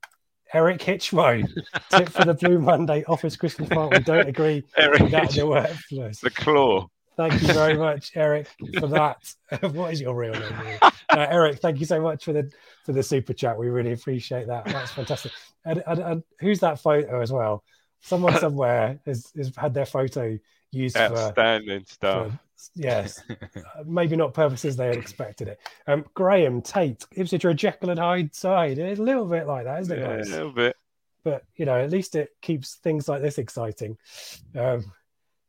Eric 0.54 0.80
Hitchmo, 0.80 1.48
tip 1.92 2.10
for 2.10 2.26
the 2.26 2.34
Blue 2.34 2.60
Monday 2.60 3.06
office 3.08 3.38
Christmas 3.38 3.70
party. 3.70 4.00
Don't 4.04 4.28
agree 4.28 4.64
Eric 4.78 5.02
with 5.02 5.12
that 5.12 5.32
the. 5.32 6.12
The 6.22 6.30
claw. 6.30 6.88
Thank 7.16 7.42
you 7.42 7.54
very 7.54 7.78
much, 7.78 8.12
Eric, 8.16 8.48
for 8.80 8.88
that. 8.88 9.34
what 9.62 9.94
is 9.94 10.02
your 10.02 10.16
real 10.16 10.34
name? 10.34 10.80
Uh, 10.82 10.90
Eric, 11.10 11.60
thank 11.60 11.80
you 11.80 11.86
so 11.86 12.02
much 12.02 12.26
for 12.26 12.34
the 12.34 12.52
for 12.86 12.94
the 12.94 13.04
super 13.04 13.34
chat. 13.34 13.58
We 13.58 13.70
really 13.70 13.92
appreciate 13.92 14.48
that. 14.48 14.66
That's 14.66 14.92
fantastic. 14.92 15.32
And, 15.66 15.84
and, 15.86 16.00
and 16.00 16.24
who's 16.40 16.60
that 16.62 16.80
photo 16.80 17.22
as 17.22 17.32
well? 17.32 17.64
someone 18.02 18.38
somewhere 18.40 19.00
has, 19.06 19.32
has 19.36 19.52
had 19.56 19.74
their 19.74 19.86
photo 19.86 20.38
used 20.72 20.96
for 20.98 21.04
Outstanding 21.04 21.84
stuff. 21.88 22.32
for- 22.32 22.40
yes, 22.76 23.22
Uh, 23.30 23.84
maybe 23.86 24.16
not 24.16 24.34
purposes 24.34 24.76
they 24.76 24.88
had 24.88 24.98
expected 24.98 25.48
it. 25.48 25.60
Um, 25.88 26.06
Graham 26.14 26.62
Tate, 26.62 27.06
Ipswich 27.16 27.44
are 27.46 27.50
a 27.50 27.54
Jekyll 27.54 27.90
and 27.90 28.00
Hyde 28.00 28.34
side. 28.36 28.78
It's 28.78 29.00
a 29.00 29.04
little 29.04 29.26
bit 29.26 29.48
like 29.48 29.66
that, 29.66 29.82
isn't 29.82 29.98
it, 29.98 30.02
Yeah, 30.02 30.16
a 30.18 30.36
little 30.36 30.52
bit. 30.52 30.76
But 31.24 31.44
you 31.56 31.66
know, 31.66 31.80
at 31.80 31.92
least 31.92 32.16
it 32.16 32.30
keeps 32.42 32.76
things 32.76 33.08
like 33.08 33.22
this 33.22 33.38
exciting. 33.38 33.98
Um, 34.56 34.92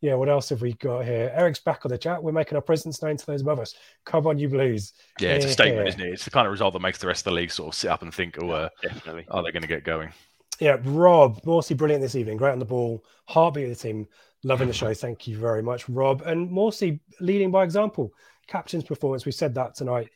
yeah, 0.03 0.14
what 0.14 0.29
else 0.29 0.49
have 0.49 0.61
we 0.62 0.73
got 0.75 1.05
here? 1.05 1.33
Eric's 1.35 1.61
back 1.61 1.87
on 1.87 1.91
the 1.91 1.97
chat. 1.97 2.23
We're 2.23 2.33
making 2.33 2.57
our 2.57 2.61
presence 2.62 3.01
known 3.03 3.16
to 3.16 3.25
those 3.27 3.41
above 3.43 3.61
us. 3.61 3.75
Come 4.05 4.27
on, 4.27 4.37
you 4.39 4.49
Blues. 4.49 4.93
Yeah, 5.20 5.31
it's 5.35 5.45
a 5.45 5.49
statement, 5.49 5.87
isn't 5.89 6.01
it? 6.01 6.12
It's 6.12 6.25
the 6.25 6.31
kind 6.31 6.47
of 6.47 6.51
result 6.51 6.73
that 6.73 6.81
makes 6.83 6.99
the 6.99 7.07
rest 7.07 7.20
of 7.20 7.31
the 7.33 7.37
league 7.37 7.53
sort 7.53 7.68
of 7.73 7.79
sit 7.79 7.89
up 7.89 8.03
and 8.03 8.12
think, 8.12 8.37
oh, 8.43 8.51
uh, 8.51 8.68
Definitely. 8.83 9.27
are 9.31 9.43
they 9.45 9.53
going 9.53 9.62
to 9.62 9.68
get 9.68 9.85
going? 9.85 10.12
Yeah, 10.59 10.77
Rob, 10.83 11.41
Morsy, 11.43 11.77
brilliant 11.77 12.03
this 12.03 12.16
evening. 12.16 12.37
Great 12.37 12.51
on 12.53 12.59
the 12.59 12.64
ball. 12.64 13.05
Heartbeat 13.29 13.64
of 13.64 13.70
the 13.70 13.77
team. 13.77 14.09
Loving 14.45 14.68
the 14.68 14.74
show. 14.74 14.93
Thank 14.93 15.26
you 15.28 15.38
very 15.38 15.62
much, 15.62 15.88
Rob. 15.88 16.22
And 16.22 16.51
Morsy 16.51 17.01
leading 17.20 17.51
by 17.51 17.64
example. 17.64 18.12
Captain's 18.49 18.84
performance. 18.84 19.24
We 19.24 19.32
said 19.32 19.55
that 19.55 19.74
tonight. 19.76 20.11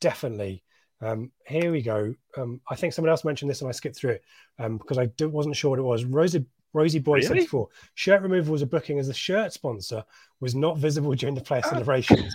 Definitely. 0.00 0.62
Um, 1.00 1.32
here 1.46 1.72
we 1.72 1.82
go. 1.82 2.14
Um, 2.36 2.60
I 2.70 2.76
think 2.76 2.92
someone 2.92 3.10
else 3.10 3.24
mentioned 3.24 3.50
this 3.50 3.60
and 3.60 3.68
I 3.68 3.72
skipped 3.72 3.96
through 3.96 4.10
it 4.12 4.22
um, 4.60 4.78
because 4.78 4.98
I 4.98 5.10
wasn't 5.26 5.56
sure 5.56 5.70
what 5.70 5.80
it 5.80 5.82
was. 5.82 6.04
Rosie, 6.04 6.46
Rosie 6.72 7.00
Boy 7.00 7.14
Really? 7.14 7.26
74. 7.26 7.68
Shirt 7.94 8.22
removal 8.22 8.52
was 8.52 8.62
a 8.62 8.66
booking 8.66 9.00
as 9.00 9.08
the 9.08 9.14
shirt 9.14 9.52
sponsor 9.52 10.04
was 10.40 10.54
not 10.54 10.78
visible 10.78 11.12
during 11.14 11.34
the 11.34 11.40
player 11.40 11.62
celebrations. 11.62 12.34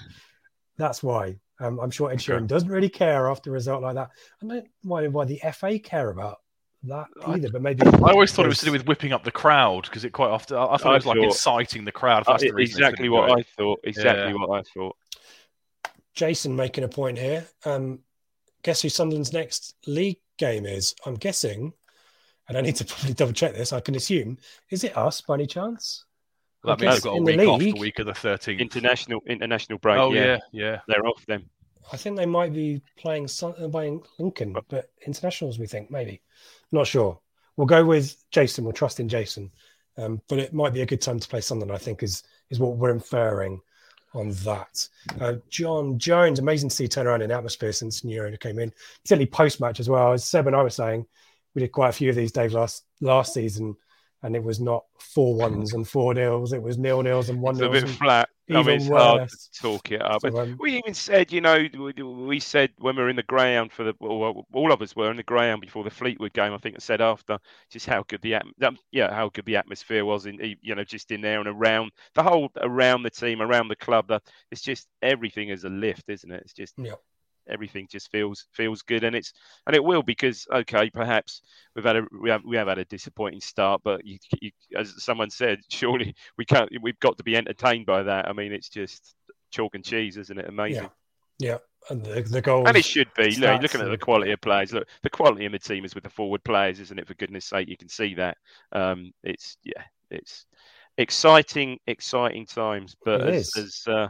That's 0.77 1.01
why. 1.01 1.37
Um, 1.59 1.79
I'm 1.79 1.91
sure 1.91 2.11
Ed 2.11 2.21
Okay. 2.29 2.45
Doesn't 2.45 2.69
really 2.69 2.89
care 2.89 3.29
after 3.29 3.49
a 3.49 3.53
result 3.53 3.81
like 3.83 3.95
that. 3.95 4.09
I 4.43 4.45
don't 4.45 4.67
mind 4.83 5.13
why 5.13 5.25
the 5.25 5.41
FA 5.53 5.79
care 5.79 6.09
about 6.09 6.37
that 6.84 7.05
I- 7.25 7.34
either, 7.34 7.49
but 7.51 7.61
maybe 7.61 7.86
I 7.86 8.11
always 8.11 8.32
thought 8.32 8.45
it 8.45 8.49
was 8.49 8.59
to 8.59 8.65
do 8.65 8.71
with 8.71 8.86
whipping 8.88 9.11
up 9.13 9.23
the 9.23 9.32
crowd 9.32 9.84
because 9.84 10.03
it 10.05 10.11
quite 10.11 10.30
often, 10.30 10.57
I, 10.57 10.65
I 10.65 10.78
thought 10.78 10.86
I 10.88 10.91
it 10.91 10.95
was 10.95 11.05
like 11.05 11.17
thought- 11.17 11.23
inciting 11.25 11.86
the 11.86 11.91
crowd. 11.91 12.23
Uh, 12.28 12.34
That's 12.38 12.43
the 12.43 12.57
exactly 12.57 13.09
what 13.09 13.32
I 13.38 13.43
thought. 13.57 13.80
Exactly 13.84 14.28
Yeah. 14.34 14.34
what 14.45 14.59
I 14.59 14.63
thought. 14.73 14.95
Jason 16.13 16.55
making 16.55 16.84
a 16.84 16.88
point 16.88 17.17
here. 17.17 17.45
Um, 17.65 17.99
guess 18.63 18.82
who 18.82 18.89
Sunderland's 18.89 19.34
next 19.34 19.75
league 19.86 20.17
game 20.38 20.65
is? 20.65 20.95
I'm 21.05 21.15
guessing, 21.15 21.73
and 22.47 22.57
I 22.57 22.61
need 22.61 22.75
to 22.78 22.86
probably 22.86 23.13
double 23.13 23.34
check 23.34 23.53
this. 23.53 23.73
I 23.73 23.80
can 23.80 23.95
assume, 23.95 24.38
is 24.71 24.84
it 24.84 24.97
us 24.97 25.21
by 25.21 25.36
any 25.36 25.47
chance? 25.47 26.05
Well, 26.63 26.73
I 26.73 26.75
that 26.78 26.82
means 26.86 26.95
they've 26.95 27.03
got 27.03 27.13
a 27.13 27.17
in 27.17 27.23
the 27.25 27.38
week 27.38 27.47
off 27.49 27.59
the 27.59 27.71
week 27.80 27.99
of 27.99 28.05
the 28.07 28.13
13th. 28.13 28.59
International 28.59 29.21
international 29.28 29.78
break. 29.80 29.97
oh, 29.97 30.11
yeah. 30.13 30.23
yeah, 30.25 30.38
yeah. 30.51 30.80
They're 30.88 31.05
off 31.05 31.23
then. 31.28 31.45
I 31.91 31.97
think 31.97 32.17
they 32.17 32.25
might 32.25 32.53
be 32.53 32.81
playing 32.97 33.29
uh, 33.41 33.67
playing 33.69 34.03
Lincoln, 34.19 34.55
but 34.67 34.89
internationals 35.05 35.59
we 35.59 35.67
think 35.67 35.89
maybe. 35.89 36.21
Not 36.71 36.88
sure. 36.88 37.19
We'll 37.55 37.67
go 37.67 37.83
with 37.85 38.23
Jason. 38.31 38.63
We'll 38.63 38.73
trust 38.73 38.99
in 38.99 39.09
Jason. 39.09 39.51
Um, 39.97 40.21
but 40.29 40.39
it 40.39 40.53
might 40.53 40.73
be 40.73 40.81
a 40.81 40.85
good 40.85 41.01
time 41.01 41.19
to 41.19 41.27
play 41.27 41.41
Sunderland. 41.41 41.75
I 41.75 41.83
think 41.83 42.03
is 42.03 42.23
is 42.49 42.59
what 42.59 42.77
we're 42.77 42.91
inferring 42.91 43.61
on 44.13 44.31
that. 44.31 44.88
Uh, 45.19 45.35
John 45.49 45.97
Jones, 45.97 46.39
amazing 46.39 46.69
to 46.69 46.75
see 46.75 46.88
turnaround 46.88 47.23
in 47.23 47.31
atmosphere 47.31 47.71
since 47.71 48.03
Neuro 48.03 48.35
came 48.38 48.59
in. 48.59 48.71
Particularly 49.03 49.27
post 49.27 49.59
match 49.59 49.79
as 49.79 49.89
well. 49.89 50.13
As 50.13 50.25
Seb 50.25 50.47
and 50.47 50.55
I 50.55 50.63
were 50.63 50.69
saying, 50.69 51.05
we 51.53 51.61
did 51.61 51.71
quite 51.71 51.89
a 51.89 51.93
few 51.93 52.09
of 52.09 52.15
these, 52.15 52.31
Dave, 52.31 52.53
last 52.53 52.83
last 53.01 53.33
season, 53.33 53.75
and 54.28 54.36
it 54.36 54.43
was 54.43 54.59
not 54.59 54.84
four 54.99 55.36
ones 55.36 55.73
and 55.73 55.88
four 55.88 56.13
nils. 56.13 56.51
It 56.51 56.61
was 56.61 56.78
nil 56.78 57.01
nils 57.01 57.30
and 57.30 57.41
one 57.41 57.55
It's 57.55 57.63
a 57.63 57.69
bit 57.69 57.88
flat. 57.88 58.28
I 58.49 58.61
mean, 58.61 58.82
it's 58.82 58.89
hard 58.89 59.30
to 59.30 59.61
talk 59.61 59.89
it 59.91 60.01
up. 60.01 60.21
So, 60.21 60.38
um, 60.38 60.57
we 60.59 60.78
even 60.78 60.93
said, 60.93 61.32
you 61.32 61.39
know, 61.39 61.65
we, 61.73 61.93
we 62.03 62.39
said 62.41 62.71
when 62.78 62.97
we 62.97 63.03
were 63.03 63.09
in 63.09 63.15
the 63.15 63.23
ground 63.23 63.71
for 63.71 63.86
the, 63.86 63.93
well, 64.01 64.45
all 64.53 64.73
of 64.73 64.82
us 64.82 64.97
were 64.97 65.09
in 65.09 65.15
the 65.15 65.23
ground 65.23 65.61
before 65.61 65.86
the 65.86 65.89
Fleetwood 65.89 66.34
game. 66.34 66.53
I 66.53 66.57
think 66.57 66.75
I 66.75 66.80
said 66.80 66.99
after 66.99 67.39
just 67.71 67.86
how 67.86 68.03
good 68.05 68.21
the 68.21 68.36
um, 68.36 68.78
yeah 68.91 69.13
how 69.13 69.30
good 69.30 69.45
the 69.45 69.55
atmosphere 69.55 70.03
was 70.03 70.25
in 70.25 70.57
you 70.61 70.75
know 70.75 70.84
just 70.84 71.11
in 71.11 71.21
there 71.21 71.39
and 71.39 71.47
around 71.47 71.91
the 72.13 72.23
whole 72.23 72.49
around 72.57 73.03
the 73.03 73.09
team 73.09 73.41
around 73.41 73.69
the 73.69 73.78
club. 73.78 74.09
That 74.09 74.23
it's 74.51 74.61
just 74.61 74.88
everything 75.01 75.49
is 75.49 75.63
a 75.63 75.69
lift, 75.69 76.09
isn't 76.09 76.32
it? 76.32 76.43
It's 76.43 76.53
just 76.53 76.73
Yeah. 76.78 76.95
Everything 77.49 77.87
just 77.89 78.11
feels 78.11 78.47
feels 78.53 78.81
good. 78.81 79.03
And 79.03 79.15
it's 79.15 79.33
and 79.65 79.75
it 79.75 79.83
will 79.83 80.03
because 80.03 80.45
okay 80.53 80.89
perhaps 80.89 81.41
we've 81.75 81.85
had 81.85 81.97
a 81.97 82.03
we 82.21 82.29
have, 82.29 82.43
we 82.45 82.57
have 82.57 82.67
had 82.67 82.77
a 82.77 82.85
disappointing 82.85 83.41
start 83.41 83.81
but 83.83 84.05
you, 84.05 84.17
you 84.41 84.51
as 84.77 85.03
someone 85.03 85.29
said 85.29 85.59
surely 85.69 86.15
we 86.37 86.45
can't 86.45 86.69
we've 86.81 86.99
got 86.99 87.17
to 87.17 87.23
be 87.23 87.35
entertained 87.35 87.85
by 87.85 88.03
that. 88.03 88.27
I 88.27 88.33
mean 88.33 88.51
it's 88.51 88.69
just 88.69 89.15
chalk 89.51 89.75
and 89.75 89.83
cheese 89.83 90.17
isn't 90.17 90.37
it? 90.37 90.47
Amazing. 90.47 90.83
Yeah. 90.83 90.89
Yeah. 91.39 91.57
And 91.89 92.03
the, 92.03 92.21
the 92.21 92.41
goals. 92.41 92.67
and 92.67 92.75
it 92.75 92.83
should 92.83 93.07
be. 93.15 93.35
Look, 93.35 93.49
stats 93.49 93.61
looking 93.61 93.81
at 93.81 93.89
the 93.89 93.97
quality 93.97 94.31
of 94.31 94.41
players. 94.41 94.73
Look 94.73 94.87
the 95.03 95.09
quality 95.09 95.45
of 95.45 95.51
the 95.53 95.59
team 95.59 95.85
is 95.85 95.95
with 95.95 96.03
the 96.03 96.09
forward 96.09 96.43
players 96.43 96.79
isn't 96.79 96.99
it? 96.99 97.07
For 97.07 97.13
goodness 97.13 97.45
sake 97.45 97.69
you 97.69 97.77
can 97.77 97.89
see 97.89 98.13
that. 98.15 98.37
Um 98.71 99.11
it's 99.23 99.57
yeah 99.63 99.83
it's 100.11 100.45
exciting 100.97 101.79
exciting 101.87 102.45
times. 102.45 102.95
But 103.05 103.21
It 103.21 103.35
as, 103.35 103.51
as 103.57 103.83
uh 103.87 104.07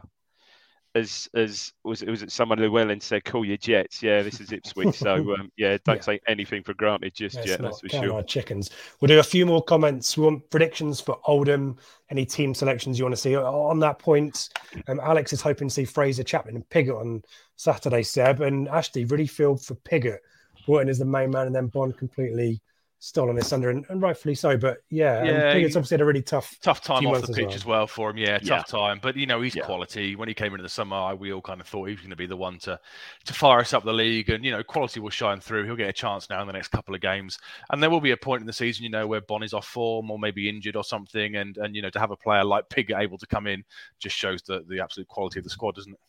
as 0.97 1.29
as 1.33 1.73
was 1.83 2.01
it 2.01 2.09
was 2.09 2.23
it 2.23 2.31
someone 2.31 2.59
Llewellyn 2.59 2.99
said, 2.99 3.23
call 3.23 3.45
your 3.45 3.57
jets. 3.57 4.01
Yeah, 4.01 4.21
this 4.21 4.39
is 4.41 4.51
Ipswich. 4.51 4.95
So 4.95 5.13
um, 5.39 5.51
yeah, 5.57 5.77
don't 5.85 5.97
Yeah. 5.97 6.01
take 6.01 6.21
anything 6.27 6.63
for 6.63 6.73
granted 6.73 7.13
just 7.13 7.35
Let's 7.35 7.47
yet. 7.47 7.61
not 7.61 7.69
That's 7.81 7.81
for 7.81 7.89
sure. 7.89 8.23
chickens. 8.23 8.69
We'll 8.99 9.07
do 9.07 9.19
a 9.19 9.23
few 9.23 9.45
more 9.45 9.63
comments. 9.63 10.17
We 10.17 10.23
want 10.25 10.49
predictions 10.49 10.99
for 10.99 11.19
Oldham. 11.25 11.77
Any 12.09 12.25
team 12.25 12.53
selections 12.55 12.97
you 12.97 13.05
want 13.05 13.15
to 13.15 13.21
see 13.21 13.35
on 13.35 13.79
that 13.79 13.99
point? 13.99 14.49
Um, 14.87 14.99
Alex 14.99 15.33
is 15.33 15.41
hoping 15.41 15.67
to 15.67 15.73
see 15.73 15.85
Fraser 15.85 16.23
Chapman 16.23 16.55
and 16.55 16.69
Pigott 16.69 16.99
on 16.99 17.21
Saturday. 17.55 18.03
Seb 18.03 18.41
and 18.41 18.67
Ashley 18.69 19.05
really 19.05 19.27
feel 19.27 19.57
for 19.57 19.75
Pigott. 19.75 20.19
Wharton 20.67 20.89
is 20.89 20.99
the 20.99 21.05
main 21.05 21.31
man, 21.31 21.47
and 21.47 21.55
then 21.55 21.67
Bond 21.67 21.97
completely 21.97 22.61
stolen 22.99 23.35
this 23.35 23.53
under, 23.53 23.69
and, 23.69 23.85
and 23.89 24.01
rightfully 24.01 24.33
so. 24.35 24.57
But 24.57 24.77
yeah, 24.89 25.19
and 25.19 25.27
Yeah, 25.27 25.53
Pigott's 25.53 25.73
he- 25.73 25.77
obviously 25.77 25.95
had 25.95 26.01
a 26.01 26.05
really 26.05 26.21
tough. 26.23 26.55
Tough 26.61 26.81
time 26.81 26.99
few 26.99 27.09
off 27.09 27.13
months 27.15 27.27
the 27.27 27.33
as 27.33 27.37
pitch 27.37 27.45
well. 27.47 27.55
as 27.55 27.65
well 27.65 27.87
for 27.87 28.09
him. 28.09 28.17
Yeah, 28.17 28.39
Yeah. 28.41 28.57
tough 28.57 28.67
time. 28.67 28.99
But 29.01 29.15
you 29.15 29.25
know, 29.25 29.41
he's 29.41 29.55
Yeah. 29.55 29.63
quality. 29.65 30.15
When 30.15 30.27
he 30.27 30.33
came 30.33 30.53
into 30.53 30.63
the 30.63 30.69
summer, 30.69 31.15
we 31.15 31.31
all 31.31 31.41
kind 31.41 31.61
of 31.61 31.67
thought 31.67 31.85
he 31.85 31.93
was 31.93 32.01
going 32.01 32.09
to 32.09 32.15
be 32.15 32.25
the 32.25 32.35
one 32.37 32.57
to 32.59 32.79
to 33.25 33.33
fire 33.33 33.59
us 33.59 33.73
up 33.73 33.83
the 33.83 33.93
league, 33.93 34.29
and 34.29 34.43
you 34.43 34.51
know, 34.51 34.63
quality 34.63 34.99
will 34.99 35.09
shine 35.09 35.39
through. 35.39 35.65
He'll 35.65 35.75
get 35.75 35.89
a 35.89 35.93
chance 35.93 36.29
now 36.29 36.41
in 36.41 36.47
the 36.47 36.53
next 36.53 36.69
couple 36.69 36.95
of 36.95 37.01
games, 37.01 37.37
and 37.69 37.81
there 37.83 37.89
will 37.89 38.01
be 38.01 38.11
a 38.11 38.17
point 38.17 38.41
in 38.41 38.47
the 38.47 38.53
season, 38.53 38.83
you 38.83 38.89
know, 38.89 39.05
where 39.05 39.21
Bonnie's 39.21 39.53
off 39.53 39.67
form 39.67 40.09
or 40.09 40.17
maybe 40.17 40.49
injured 40.49 40.75
or 40.75 40.83
something, 40.83 41.35
and 41.35 41.57
and 41.57 41.75
you 41.75 41.81
know, 41.81 41.89
to 41.91 41.99
have 41.99 42.11
a 42.11 42.17
player 42.17 42.43
like 42.43 42.69
Pig 42.69 42.91
able 42.91 43.17
to 43.19 43.27
come 43.27 43.47
in 43.47 43.63
just 43.99 44.15
shows 44.15 44.41
the 44.41 44.63
the 44.67 44.79
absolute 44.81 45.07
quality 45.07 45.39
of 45.39 45.43
the 45.43 45.49
squad, 45.49 45.75
doesn't 45.75 45.93
it? 45.93 45.99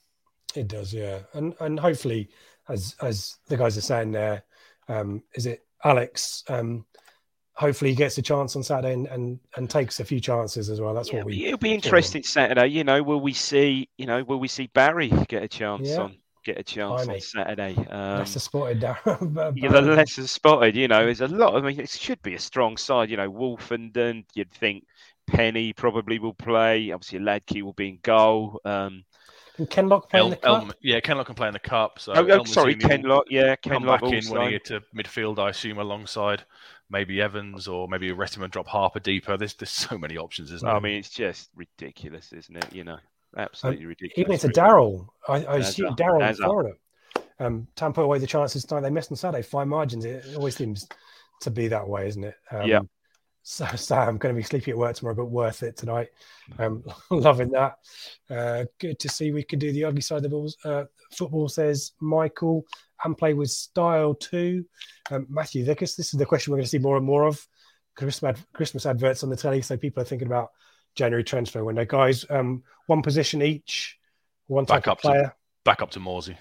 It 0.60 0.68
does, 0.68 0.94
yeah, 0.94 1.18
and 1.34 1.54
and 1.60 1.78
hopefully, 1.78 2.30
as 2.70 2.96
as 3.02 3.36
the 3.48 3.56
guys 3.58 3.76
are 3.76 3.82
saying 3.82 4.12
there, 4.12 4.44
um, 4.88 5.22
is 5.34 5.44
it 5.44 5.66
Alex? 5.84 6.44
Um, 6.48 6.84
hopefully, 7.54 7.90
he 7.90 7.96
gets 7.96 8.18
a 8.18 8.22
chance 8.22 8.56
on 8.56 8.62
Saturday 8.62 8.94
and 8.94 9.06
and, 9.08 9.40
and 9.56 9.68
takes 9.70 10.00
a 10.00 10.04
few 10.04 10.20
chances 10.20 10.70
as 10.70 10.80
well. 10.80 10.94
That's 10.94 11.10
Yeah, 11.12 11.18
what 11.18 11.26
we. 11.26 11.46
it'll 11.46 11.58
be 11.58 11.74
interesting 11.74 12.22
Saturday. 12.22 12.66
You 12.68 12.84
know, 12.84 13.02
will 13.02 13.20
we 13.20 13.32
see? 13.32 13.88
You 13.98 14.06
know, 14.06 14.22
will 14.24 14.40
we 14.40 14.48
see 14.48 14.68
Barry 14.74 15.08
get 15.28 15.42
a 15.42 15.48
chance 15.48 15.88
Yeah. 15.88 16.00
on 16.02 16.18
get 16.44 16.58
a 16.58 16.62
chance 16.62 17.04
Blimey. 17.04 17.14
on 17.16 17.20
Saturday? 17.20 17.76
Um, 17.90 18.18
Lesser 18.20 18.38
spotted 18.40 18.80
Darren. 18.80 19.52
yeah, 19.56 19.68
the 19.70 19.82
lesser 19.82 20.26
spotted. 20.26 20.76
You 20.76 20.88
know, 20.88 21.04
there's 21.04 21.20
a 21.20 21.28
lot. 21.28 21.56
I 21.56 21.60
mean, 21.60 21.78
it 21.80 21.90
should 21.90 22.22
be 22.22 22.34
a 22.34 22.38
strong 22.38 22.76
side. 22.76 23.10
You 23.10 23.16
know, 23.18 23.30
Woolfenden. 23.30 24.24
You'd 24.34 24.50
think 24.52 24.84
Penney 25.26 25.72
probably 25.74 26.18
will 26.18 26.32
play. 26.34 26.90
Obviously, 26.92 27.18
Hladky 27.18 27.62
will 27.62 27.74
be 27.74 27.88
in 27.90 27.98
goal. 28.02 28.60
Um, 28.64 29.04
and 29.58 29.68
Kenlock 29.68 30.08
playing 30.10 30.24
El- 30.24 30.30
the 30.30 30.36
cup. 30.36 30.62
Elm- 30.62 30.72
yeah, 30.82 31.00
Kenlock 31.00 31.26
can 31.26 31.34
play 31.34 31.48
in 31.48 31.52
the 31.52 31.58
cup. 31.58 31.98
So 31.98 32.12
oh, 32.14 32.26
oh, 32.30 32.44
sorry, 32.44 32.74
Mazzini 32.74 32.82
will 32.82 32.88
Kenlock. 32.88 33.24
Yeah, 33.30 33.56
come 33.56 33.72
Kenlock 33.82 34.00
back 34.00 34.10
in 34.10 34.16
also. 34.16 34.32
when 34.34 34.42
he 34.46 34.50
get 34.52 34.64
to 34.66 34.80
midfield, 34.96 35.38
I 35.38 35.50
assume, 35.50 35.78
alongside 35.78 36.44
maybe 36.90 37.20
Evans 37.20 37.68
or 37.68 37.86
maybe 37.88 38.10
rest 38.12 38.36
him 38.36 38.42
and 38.42 38.52
drop 38.52 38.66
Harper 38.66 39.00
deeper. 39.00 39.36
There's 39.36 39.54
there's 39.54 39.70
so 39.70 39.98
many 39.98 40.16
options, 40.16 40.50
isn't 40.52 40.66
it? 40.66 40.70
I 40.72 40.80
mean, 40.80 40.96
it's 40.96 41.10
just 41.10 41.50
ridiculous, 41.54 42.32
isn't 42.32 42.56
it? 42.56 42.72
You 42.72 42.84
know, 42.84 42.98
absolutely 43.36 43.86
ridiculous. 43.86 44.18
Even 44.18 44.32
it's 44.32 44.44
a 44.44 44.48
really. 44.48 44.54
Darrell. 44.54 45.14
I, 45.28 45.44
I 45.44 45.58
As 45.58 45.68
assume 45.70 45.92
a- 45.92 45.96
Darrell 45.96 46.22
in 46.22 46.34
Florida. 46.34 46.72
Um, 47.40 47.68
Tam 47.76 47.92
put 47.92 48.02
away 48.02 48.18
the 48.18 48.26
chances 48.26 48.64
tonight. 48.64 48.80
They 48.80 48.90
missed 48.90 49.12
on 49.12 49.16
Saturday. 49.16 49.42
Fine 49.42 49.68
margins. 49.68 50.04
It 50.04 50.24
always 50.36 50.56
seems 50.56 50.88
to 51.42 51.50
be 51.50 51.68
that 51.68 51.86
way, 51.86 52.08
isn't 52.08 52.24
it? 52.24 52.34
Um, 52.50 52.66
Yeah. 52.68 52.80
So 53.50 53.64
Sam 53.76 54.18
going 54.18 54.34
to 54.34 54.38
be 54.38 54.44
sleepy 54.44 54.72
at 54.72 54.76
work 54.76 54.94
tomorrow, 54.94 55.14
but 55.16 55.30
worth 55.30 55.62
it 55.62 55.74
tonight. 55.74 56.08
Um, 56.58 56.84
loving 57.10 57.48
that. 57.52 57.78
Uh, 58.28 58.66
good 58.78 58.98
to 58.98 59.08
see 59.08 59.30
we 59.32 59.42
can 59.42 59.58
do 59.58 59.72
the 59.72 59.84
ugly 59.84 60.02
side 60.02 60.18
of 60.18 60.22
the 60.24 60.28
balls. 60.28 60.58
Uh, 60.66 60.84
football 61.12 61.48
says 61.48 61.92
Michael 61.98 62.66
and 63.04 63.16
play 63.16 63.32
with 63.32 63.50
style 63.50 64.12
too. 64.12 64.66
Um, 65.10 65.26
Matthew 65.30 65.64
Vickers. 65.64 65.96
This 65.96 66.12
is 66.12 66.18
the 66.18 66.26
question 66.26 66.50
we're 66.50 66.58
going 66.58 66.66
to 66.66 66.70
see 66.70 66.78
more 66.78 66.98
and 66.98 67.06
more 67.06 67.24
of. 67.24 67.42
Christmas 67.96 68.36
ad- 68.36 68.44
Christmas 68.52 68.84
adverts 68.84 69.22
on 69.24 69.30
the 69.30 69.36
telly, 69.36 69.62
so 69.62 69.78
people 69.78 70.02
are 70.02 70.06
thinking 70.06 70.28
about 70.28 70.50
January 70.94 71.24
transfer 71.24 71.64
window. 71.64 71.86
Guys, 71.86 72.26
um, 72.28 72.62
one 72.86 73.00
position 73.00 73.40
each, 73.40 73.96
one 74.48 74.66
type 74.66 74.84
Back 74.84 74.86
of 74.88 74.92
up 74.92 74.98
to- 75.00 75.08
player. 75.08 75.34
Back 75.64 75.80
up 75.80 75.90
to 75.92 76.00
Morsy. 76.00 76.36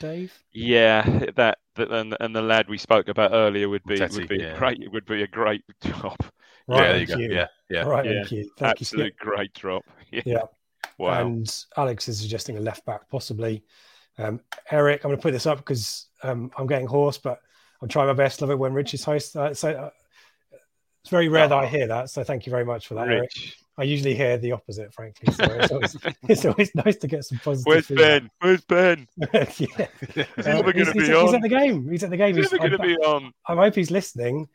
Dave. 0.00 0.32
Yeah, 0.52 1.02
that, 1.36 1.58
that 1.76 1.90
and, 1.90 2.16
and 2.20 2.34
the 2.34 2.42
lad 2.42 2.68
we 2.68 2.78
spoke 2.78 3.08
about 3.08 3.32
earlier 3.32 3.68
would 3.68 3.84
be 3.84 3.96
Tete, 3.96 4.12
would 4.12 4.28
be 4.28 4.38
yeah. 4.38 4.56
great. 4.58 4.80
It 4.82 4.92
would 4.92 5.06
be 5.06 5.22
a 5.22 5.26
great 5.26 5.62
drop. 5.82 6.22
Right, 6.68 6.78
yeah, 6.78 6.92
there 6.92 7.06
thank 7.06 7.08
you 7.08 7.14
go. 7.14 7.20
you. 7.20 7.34
Yeah, 7.34 7.46
yeah. 7.70 7.82
Right, 7.82 8.04
Yeah, 8.04 8.12
thank 8.14 8.32
you. 8.32 8.50
Thank 8.58 8.80
Absolute 8.80 9.14
you. 9.20 9.30
great 9.30 9.52
drop. 9.54 9.84
Yeah. 10.12 10.22
Yeah. 10.24 10.42
Wow. 10.98 11.26
And 11.26 11.64
Alex 11.76 12.08
is 12.08 12.20
suggesting 12.20 12.56
a 12.56 12.60
left 12.60 12.84
back, 12.86 13.08
possibly. 13.10 13.64
Um, 14.18 14.40
Eric, 14.70 15.04
I'm 15.04 15.08
going 15.10 15.18
to 15.18 15.22
put 15.22 15.32
this 15.32 15.46
up 15.46 15.58
because 15.58 16.06
um, 16.22 16.50
I'm 16.56 16.66
getting 16.66 16.86
hoarse, 16.86 17.18
but 17.18 17.40
I'm 17.82 17.88
trying 17.88 18.06
my 18.06 18.12
best. 18.14 18.40
Love 18.40 18.50
it 18.50 18.58
when 18.58 18.72
Rich 18.72 18.94
is 18.94 19.04
host. 19.04 19.36
Uh, 19.36 19.52
so, 19.52 19.70
uh, 19.70 19.90
It's 21.02 21.10
very 21.10 21.28
rare 21.28 21.48
that 21.48 21.58
I 21.58 21.64
Oh. 21.64 21.68
hear 21.68 21.86
that, 21.88 22.08
so 22.10 22.22
thank 22.24 22.46
you 22.46 22.50
very 22.50 22.64
much 22.64 22.86
for 22.86 22.94
that. 22.94 23.08
Eric. 23.08 23.30
Rich. 23.78 23.86
I 23.86 23.90
usually 23.90 24.14
hear 24.14 24.38
the 24.38 24.52
opposite, 24.52 24.92
frankly. 24.92 25.32
So 25.32 25.44
it's 25.44 25.72
always, 25.72 25.96
it's 26.28 26.44
always 26.44 26.74
nice 26.74 26.96
to 26.96 27.06
get 27.06 27.24
some 27.24 27.38
positive. 27.38 27.66
Where's 27.66 27.86
feedback. 27.86 28.22
Ben? 28.22 28.30
Where's 28.40 28.60
Ben? 28.64 29.08
yeah. 29.34 29.42
Is 29.42 29.56
he 29.58 29.66
Um, 29.72 29.86
he's, 30.36 30.44
going 30.44 30.62
to 30.64 30.72
he's- 30.72 30.92
be 30.94 31.00
he's 31.00 31.10
on? 31.10 31.34
at 31.34 31.42
the 31.42 31.48
game. 31.48 31.88
He's 31.88 32.04
at 32.04 32.10
the 32.10 32.16
game. 32.16 32.36
He's 32.36 32.50
He's, 32.50 32.60
never 32.60 32.76
going 32.76 32.78
to 32.80 32.84
I, 32.84 32.86
be 32.86 32.96
on. 33.04 33.32
I 33.46 33.54
hope 33.54 33.74
he's 33.74 33.90
listening, 33.90 34.48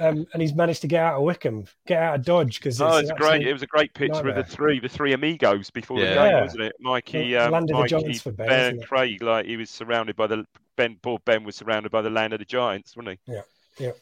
um, 0.00 0.26
and 0.32 0.42
he's 0.42 0.54
managed 0.54 0.80
to 0.82 0.88
get 0.88 1.02
out 1.02 1.16
of 1.16 1.22
Wycombe, 1.22 1.64
get 1.86 2.02
out 2.02 2.14
of 2.20 2.24
Dodge 2.24 2.58
because 2.58 2.80
Oh, 2.80 2.96
it's 2.98 3.12
great. 3.12 3.46
It 3.46 3.52
was 3.52 3.62
a 3.62 3.66
great 3.66 3.92
picture 3.94 4.14
nightmare. 4.14 4.38
of 4.40 4.48
the 4.48 4.52
three, 4.54 4.80
the 4.80 4.88
three 4.88 5.12
amigos 5.12 5.70
before 5.70 5.98
Yeah. 5.98 6.08
the 6.10 6.14
game, 6.14 6.26
Yeah. 6.30 6.40
wasn't 6.42 6.62
it? 6.62 6.72
Mikey, 6.80 7.36
um, 7.36 7.52
land 7.52 7.64
of 7.64 7.68
the 7.68 7.74
Mikey, 7.82 7.88
giants 7.90 8.22
for 8.22 8.32
Ben, 8.32 8.46
Ben, 8.48 8.76
it? 8.80 8.86
Craig. 8.88 9.22
Like 9.22 9.46
he 9.46 9.56
was 9.56 9.70
surrounded 9.70 10.16
by 10.16 10.26
the 10.26 10.44
Ben. 10.76 10.96
Poor 11.02 11.18
Ben 11.24 11.44
was 11.44 11.56
surrounded 11.56 11.90
by 11.92 12.02
the 12.02 12.10
land 12.10 12.32
of 12.32 12.38
the 12.40 12.44
giants, 12.44 12.96
wasn't 12.96 13.18
he? 13.26 13.34
Yeah, 13.78 13.92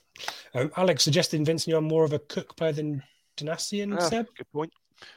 Um, 0.55 0.71
Alex 0.77 1.03
suggesting 1.03 1.45
Vincent, 1.45 1.69
you're 1.73 1.81
more 1.81 2.05
of 2.05 2.13
a 2.13 2.19
cook 2.21 2.57
player 2.57 2.73
than 2.73 3.03
Donacien, 3.37 3.97
Ah, 3.99 4.09
Seb. 4.09 4.27
good 4.37 4.51
point. 4.53 4.73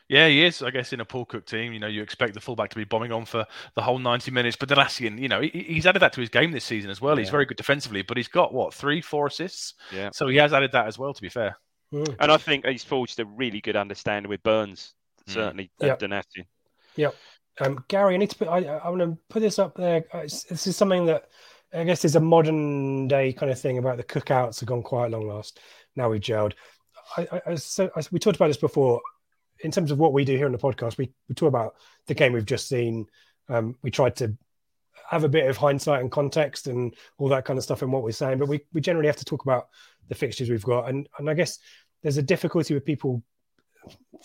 Yeah, 0.09 0.28
he 0.28 0.43
is. 0.43 0.61
I 0.63 0.72
guess 0.72 0.91
in 0.91 0.99
a 1.01 1.05
Paul 1.05 1.26
Cook 1.26 1.45
team, 1.45 1.72
you 1.72 1.80
know, 1.80 1.88
you 1.88 2.01
expect 2.01 2.34
the 2.34 2.41
fullback 2.41 2.72
to 2.72 2.76
be 2.76 2.84
bombing 2.84 3.11
on 3.11 3.26
for 3.26 3.45
the 3.76 3.82
whole 3.82 3.99
90 3.99 4.32
minutes. 4.32 4.57
But 4.59 4.70
Donacien, 4.70 5.20
you 5.20 5.28
know, 5.30 5.39
he, 5.41 5.49
he's 5.49 5.86
added 5.86 5.99
that 5.99 6.13
to 6.13 6.22
his 6.22 6.30
game 6.30 6.51
this 6.51 6.65
season 6.65 6.89
as 6.89 6.99
well. 6.99 7.15
He's 7.15 7.30
very 7.30 7.45
good 7.45 7.57
defensively, 7.57 8.01
but 8.01 8.18
he's 8.18 8.28
got 8.28 8.53
what 8.53 8.74
three, 8.74 9.01
four 9.01 9.28
assists. 9.28 9.76
Yeah. 9.93 10.09
So 10.13 10.28
he 10.28 10.38
has 10.38 10.51
added 10.51 10.72
that 10.72 10.88
as 10.88 10.97
well. 10.97 11.13
To 11.13 11.22
be 11.22 11.30
fair, 11.30 11.57
Mm. 11.93 12.18
And 12.20 12.32
I 12.34 12.36
think 12.36 12.65
he's 12.65 12.84
forged 12.84 13.18
a 13.22 13.26
really 13.26 13.61
good 13.61 13.78
understanding 13.78 14.30
with 14.30 14.43
Burns. 14.43 14.93
Mm. 15.30 15.34
Certainly, 15.34 15.72
Yeah. 15.80 15.95
yeah. 16.97 17.09
Um, 17.61 17.84
Gary, 17.88 18.15
I 18.15 18.18
need 18.18 18.30
to 18.32 18.36
put. 18.36 18.49
I, 18.49 18.57
I 18.65 18.89
want 18.89 18.99
to 19.01 19.18
put 19.30 19.39
this 19.39 19.57
up 19.57 19.76
there. 19.76 20.03
Uh, 20.13 20.18
it's- 20.18 20.43
This 20.43 20.68
is 20.68 20.76
something 20.76 21.05
that 21.05 21.30
I 21.74 21.86
guess 21.86 22.03
is 22.03 22.15
a 22.18 22.20
modern 22.20 23.07
day 23.07 23.32
kind 23.32 23.51
of 23.51 23.59
thing 23.59 23.78
about 23.78 23.95
the 23.97 24.03
cookouts 24.03 24.59
have 24.59 24.68
gone 24.68 24.84
quite 24.84 25.11
long 25.11 25.28
last. 25.30 25.59
Now 25.95 26.09
we've 26.09 26.20
gelled. 26.22 26.53
I, 27.16 27.41
I, 27.45 27.55
so, 27.55 27.89
I, 27.95 28.01
we 28.12 28.20
talked 28.20 28.36
about 28.36 28.47
this 28.47 28.58
before. 28.58 29.01
In 29.62 29.72
terms 29.72 29.89
of 29.89 29.97
what 29.97 30.14
we 30.14 30.24
do 30.24 30.38
here 30.38 30.45
on 30.45 30.51
the 30.51 30.58
podcast, 30.60 30.99
we, 30.99 31.12
we 31.28 31.34
talk 31.34 31.47
about 31.47 31.76
the 32.05 32.14
game 32.14 32.34
we've 32.34 32.45
just 32.45 32.68
seen. 32.68 33.08
Um, 33.49 33.76
we 33.82 33.89
tried 33.89 34.16
to 34.18 34.38
have 35.10 35.24
a 35.24 35.30
bit 35.30 35.49
of 35.49 35.58
hindsight 35.58 36.01
and 36.01 36.12
context 36.12 36.68
and 36.68 36.93
all 37.18 37.30
that 37.30 37.45
kind 37.45 37.58
of 37.58 37.64
stuff 37.64 37.82
in 37.82 37.89
what 37.89 38.03
we're 38.03 38.12
saying, 38.12 38.38
but 38.38 38.47
we, 38.47 38.60
we 38.74 38.82
generally 38.82 39.08
have 39.08 39.16
to 39.16 39.26
talk 39.26 39.43
about 39.43 39.70
the 40.10 40.16
fixtures 40.16 40.49
we've 40.49 40.64
got. 40.64 40.89
And 40.89 41.08
and 41.18 41.30
I 41.30 41.34
guess 41.34 41.60
there's 42.03 42.18
a 42.18 42.22
difficulty 42.22 42.74
with 42.74 42.86
people 42.86 43.24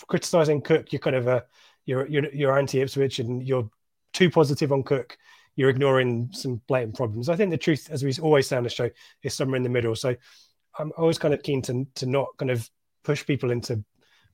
criticizing 0.07 0.61
Cook. 0.61 0.93
You're 0.93 1.01
kind 1.01 1.17
of 1.17 1.27
a 1.27 1.45
you're 1.85 2.07
you're, 2.07 2.33
you're 2.33 2.59
anti 2.59 2.81
Ipswich 2.81 3.19
and 3.19 3.47
you're 3.47 3.71
too 4.13 4.31
positive 4.31 4.73
on 4.73 4.83
Cook. 4.83 5.17
You're 5.55 5.71
ignoring 5.71 6.31
some 6.33 6.63
blatant 6.67 6.97
problems. 6.97 7.29
I 7.29 7.37
think 7.37 7.51
the 7.51 7.59
truth, 7.59 7.89
as 7.91 8.03
we 8.03 8.15
always 8.21 8.47
say 8.47 8.57
on 8.57 8.63
the 8.63 8.71
show, 8.71 8.91
is 9.23 9.35
somewhere 9.35 9.57
in 9.57 9.63
the 9.63 9.69
middle. 9.69 9.95
So 9.95 10.17
I'm 10.79 10.93
always 10.97 11.19
kind 11.19 11.35
of 11.35 11.43
keen 11.43 11.63
to 11.63 11.87
to 11.97 12.07
not 12.07 12.29
kind 12.39 12.51
of 12.51 12.69
push 13.05 13.27
people 13.27 13.51
into 13.51 13.85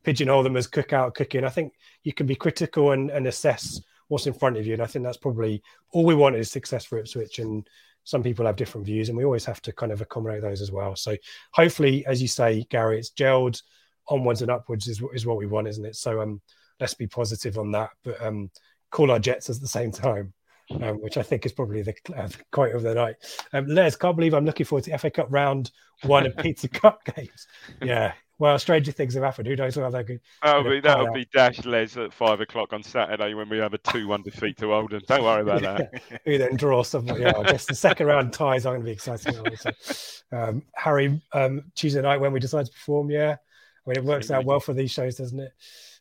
pigeonhole 0.05 0.43
them 0.43 0.57
as 0.57 0.67
cook 0.67 0.93
out 0.93 1.15
cooking. 1.15 1.45
I 1.45 1.49
think 1.49 1.73
you 2.05 2.13
can 2.13 2.27
be 2.27 2.35
critical 2.35 2.93
and, 2.93 3.11
and 3.11 3.27
assess 3.27 3.81
what's 4.09 4.27
in 4.27 4.33
front 4.33 4.57
of 4.57 4.67
you. 4.67 4.75
And 4.75 4.83
I 4.83 4.87
think 4.87 5.05
that's 5.05 5.17
probably 5.17 5.63
all 5.93 6.05
we 6.05 6.15
want 6.15 6.37
is 6.37 6.51
success 6.51 6.85
for 6.85 6.99
Ipswich. 6.99 7.39
And 7.39 7.69
some 8.05 8.23
people 8.23 8.47
have 8.47 8.57
different 8.57 8.87
views, 8.87 9.09
and 9.09 9.19
we 9.19 9.25
always 9.25 9.45
have 9.45 9.61
to 9.63 9.73
kind 9.73 9.93
of 9.93 10.01
accommodate 10.01 10.41
those 10.41 10.63
as 10.63 10.73
well. 10.73 10.97
So 10.97 11.17
hopefully, 11.53 12.07
as 12.07 12.23
you 12.23 12.29
say, 12.29 12.65
Gary, 12.71 12.99
it's 12.99 13.11
gelled 13.11 13.61
onwards 14.09 14.41
and 14.41 14.51
upwards 14.51 14.89
is, 14.89 15.03
is 15.13 15.27
what 15.27 15.37
we 15.37 15.47
want, 15.47 15.69
isn't 15.69 15.85
it? 15.85 15.97
So 15.97 16.23
um, 16.23 16.41
let's 16.81 16.95
be 16.95 17.07
positive 17.07 17.59
on 17.59 17.73
that, 17.73 17.91
but 18.05 18.21
um, 18.23 18.51
call 18.91 19.11
our 19.11 19.19
jets 19.19 19.51
at 19.51 19.61
the 19.61 19.69
same 19.69 19.93
time. 19.93 20.33
Um, 20.71 20.97
which 21.01 21.17
I 21.17 21.23
think 21.23 21.47
is 21.47 21.53
probably 21.53 21.81
the 21.81 21.95
uh, 22.15 22.29
quote 22.53 22.75
of 22.75 22.83
the 22.83 22.93
night. 22.93 23.17
Um, 23.55 23.67
Les, 23.69 23.97
can't 23.97 24.15
believe 24.15 24.35
I'm 24.35 24.45
looking 24.45 24.67
forward 24.67 24.85
to 24.85 24.99
FA 24.99 25.11
Cup 25.11 25.29
round 25.31 25.71
one 26.03 26.27
and 26.27 26.37
Pizza 26.37 26.69
Cup 26.69 27.03
games. 27.05 27.47
Yeah, 27.81 28.13
well, 28.39 28.57
stranger 28.59 28.93
things 28.93 29.15
have 29.15 29.25
happened. 29.25 29.49
Who 29.49 29.57
knows 29.57 29.75
how 29.75 29.91
that 29.91 30.07
could. 30.07 30.21
That'll 30.43 30.63
be 30.63 30.81
that'll 30.81 31.13
be 31.13 31.27
Dash 31.33 31.65
Les 31.65 31.97
at 31.97 32.13
five 32.13 32.41
o'clock 32.41 32.73
on 32.73 32.85
Saturday 32.85 33.35
when 33.35 33.49
we 33.49 33.59
have 33.59 33.75
a 33.75 33.79
two-one 33.79 34.23
defeat 34.23 34.57
to 34.59 34.73
Oldham. 34.73 35.03
Don't 35.09 35.25
worry 35.25 35.43
about 35.43 35.63
that. 35.63 36.03
Who 36.25 36.39
then 36.39 36.55
draw 36.55 36.85
someone? 36.85 37.21
Yeah, 37.21 37.37
I 37.37 37.43
guess 37.43 37.67
the 37.67 37.75
second 37.75 38.07
round 38.07 38.33
ties 38.33 38.65
are 38.65 38.75
going 38.75 38.83
to 38.83 38.85
be 38.85 38.93
exciting. 38.93 39.35
they? 39.43 40.37
Um, 40.37 40.63
Harry, 40.77 41.21
um, 41.33 41.65
Tuesday 41.75 42.01
night 42.01 42.21
when 42.21 42.33
we 42.33 42.39
decide 42.39 42.67
to 42.67 42.73
perform, 42.73 43.11
yeah. 43.11 43.33
I 43.35 43.91
mean, 43.91 43.97
it 43.97 44.05
works 44.05 44.31
out 44.31 44.45
well 44.45 44.61
for 44.61 44.73
these 44.73 44.93
shows, 44.93 45.17
doesn't 45.17 45.41
it? 45.41 45.53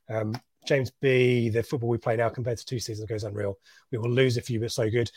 Um, 0.10 0.36
James 0.68 0.92
B, 1.02 1.50
the 1.50 1.64
football 1.64 1.90
we 1.90 1.98
play 1.98 2.16
now 2.18 2.30
compared 2.30 2.58
to 2.58 2.66
two 2.66 2.80
seasons 2.80 3.06
ago 3.06 3.16
is 3.16 3.24
unreal. 3.24 3.58
We 3.92 3.98
will 3.98 4.10
lose 4.12 4.38
a 4.38 4.42
few, 4.42 4.60
but 4.60 4.72
so 4.72 4.90
good. 4.90 5.10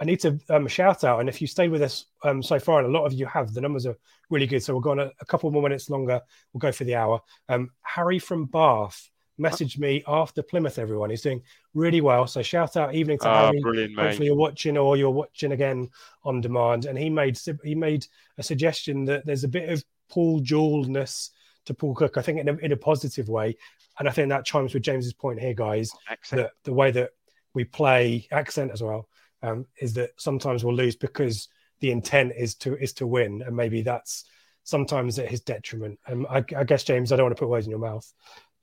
I 0.00 0.04
need 0.04 0.18
to 0.20 0.40
um, 0.50 0.66
shout 0.66 1.04
out, 1.04 1.20
and 1.20 1.28
if 1.28 1.40
you 1.40 1.46
stayed 1.46 1.70
with 1.70 1.82
us 1.82 2.06
um, 2.24 2.42
so 2.42 2.58
far, 2.58 2.80
and 2.80 2.88
a 2.88 2.90
lot 2.98 3.06
of 3.06 3.12
you 3.12 3.26
have, 3.26 3.54
the 3.54 3.60
numbers 3.60 3.86
are 3.86 3.96
really 4.28 4.46
good. 4.46 4.60
So 4.62 4.72
we'll 4.72 4.80
go 4.82 4.90
on 4.90 4.98
a, 4.98 5.12
a 5.20 5.24
couple 5.24 5.48
more 5.52 5.62
minutes 5.62 5.88
longer. 5.88 6.20
We'll 6.52 6.58
go 6.58 6.72
for 6.72 6.82
the 6.82 6.96
hour. 6.96 7.20
Um, 7.48 7.70
Harry 7.82 8.18
from 8.18 8.46
Bath 8.46 9.08
messaged 9.40 9.78
me 9.78 10.02
after 10.08 10.42
Plymouth. 10.42 10.78
Everyone, 10.80 11.10
he's 11.10 11.22
doing 11.22 11.42
really 11.74 12.00
well. 12.00 12.26
So 12.26 12.42
shout 12.42 12.76
out 12.76 12.94
evening 12.94 13.18
to 13.20 13.28
Ah, 13.28 13.46
Harry. 13.46 13.60
brilliant, 13.60 13.94
mate. 13.94 14.06
Hopefully 14.06 14.26
you're 14.26 14.36
watching 14.36 14.76
or 14.76 14.96
you're 14.96 15.10
watching 15.10 15.52
again 15.52 15.88
on 16.24 16.40
demand. 16.40 16.86
And 16.86 16.98
he 16.98 17.08
made 17.08 17.38
he 17.62 17.76
made 17.76 18.04
a 18.38 18.42
suggestion 18.42 19.04
that 19.04 19.24
there's 19.26 19.44
a 19.44 19.48
bit 19.48 19.68
of 19.68 19.84
Paul 20.08 20.40
Jewelness 20.40 21.30
to 21.66 21.74
Paul 21.74 21.94
Cook. 21.94 22.16
I 22.16 22.22
think 22.22 22.40
in 22.40 22.48
a, 22.48 22.56
in 22.56 22.72
a 22.72 22.76
positive 22.76 23.28
way, 23.28 23.56
and 23.98 24.08
I 24.08 24.12
think 24.12 24.28
that 24.28 24.44
chimes 24.44 24.74
with 24.74 24.82
James's 24.82 25.12
point 25.12 25.40
here, 25.40 25.54
guys. 25.54 25.90
Accent. 26.08 26.42
That 26.42 26.52
the 26.64 26.72
way 26.72 26.90
that 26.90 27.10
we 27.54 27.64
play 27.64 28.26
accent 28.32 28.72
as 28.72 28.82
well 28.82 29.08
um, 29.42 29.66
is 29.80 29.94
that 29.94 30.10
sometimes 30.16 30.64
we'll 30.64 30.74
lose 30.74 30.96
because 30.96 31.48
the 31.80 31.90
intent 31.90 32.32
is 32.36 32.54
to 32.56 32.76
is 32.76 32.92
to 32.94 33.06
win, 33.06 33.42
and 33.42 33.56
maybe 33.56 33.82
that's 33.82 34.24
sometimes 34.62 35.18
at 35.18 35.28
his 35.28 35.40
detriment. 35.40 35.98
And 36.06 36.26
I, 36.28 36.44
I 36.56 36.64
guess 36.64 36.84
James, 36.84 37.12
I 37.12 37.16
don't 37.16 37.26
want 37.26 37.36
to 37.36 37.40
put 37.40 37.50
words 37.50 37.66
in 37.66 37.70
your 37.70 37.78
mouth. 37.80 38.10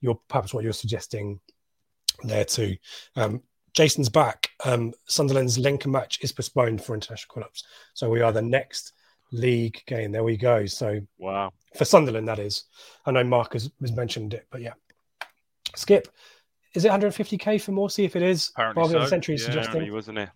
You're 0.00 0.20
perhaps 0.28 0.52
what 0.52 0.64
you're 0.64 0.72
suggesting 0.72 1.38
there 2.24 2.44
too. 2.44 2.76
Um, 3.16 3.42
Jason's 3.72 4.08
back. 4.08 4.50
Um, 4.64 4.92
Sunderland's 5.06 5.58
Lincoln 5.58 5.92
match 5.92 6.18
is 6.20 6.32
postponed 6.32 6.82
for 6.84 6.94
international 6.94 7.32
call-ups, 7.32 7.64
so 7.94 8.10
we 8.10 8.20
are 8.20 8.32
the 8.32 8.42
next 8.42 8.92
league 9.30 9.80
game. 9.86 10.12
There 10.12 10.24
we 10.24 10.36
go. 10.36 10.66
So 10.66 11.00
Wow. 11.18 11.52
for 11.76 11.84
Sunderland, 11.84 12.28
that 12.28 12.38
is. 12.38 12.64
I 13.06 13.12
know 13.12 13.24
Mark 13.24 13.54
has, 13.54 13.70
has 13.80 13.92
mentioned 13.92 14.34
it, 14.34 14.46
but 14.50 14.60
yeah. 14.60 14.74
Skip, 15.76 16.08
is 16.74 16.84
it 16.84 16.90
150k 16.90 17.60
for 17.60 17.72
Morsy? 17.72 18.04
If 18.04 18.16
it 18.16 18.22
is, 18.22 18.50
Apparently 18.54 18.80
Bargain 18.82 18.98
the 19.00 19.06
so. 19.06 19.10
Century 19.10 19.34
is 19.34 19.42
Yeah, 19.42 19.46
suggesting. 19.46 19.82
he 19.82 19.90
wasn't 19.90 20.18
it? 20.18 20.28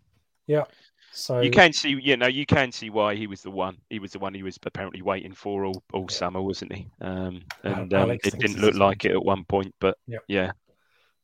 Yeah. 0.46 0.64
So 1.12 1.40
You 1.40 1.50
can 1.50 1.72
see, 1.72 1.98
you 2.00 2.16
know, 2.18 2.26
you 2.26 2.44
can 2.44 2.70
see 2.72 2.90
why 2.90 3.14
he 3.14 3.26
was 3.26 3.40
the 3.40 3.50
one. 3.50 3.78
He 3.88 3.98
was 3.98 4.12
the 4.12 4.18
one 4.18 4.34
he 4.34 4.42
was 4.42 4.58
apparently 4.62 5.00
waiting 5.00 5.32
for 5.32 5.64
all, 5.64 5.82
all 5.94 6.08
summer, 6.08 6.42
wasn't 6.42 6.74
he? 6.74 6.88
Um, 7.00 7.42
and 7.64 7.92
um, 7.94 8.10
it 8.10 8.20
didn't 8.22 8.58
look 8.60 8.74
like 8.74 9.04
it 9.06 9.12
at 9.12 9.24
one 9.24 9.44
point, 9.44 9.74
but 9.80 9.96
Yeah. 10.06 10.18
yeah. 10.28 10.52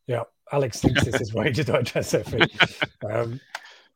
Yeah, 0.06 0.22
Alex 0.50 0.80
thinks 0.80 1.04
this 1.04 1.20
is 1.20 1.32
way 1.32 1.52
to 1.52 1.62
digest 1.64 2.14
it. 2.14 2.50
Um, 3.08 3.40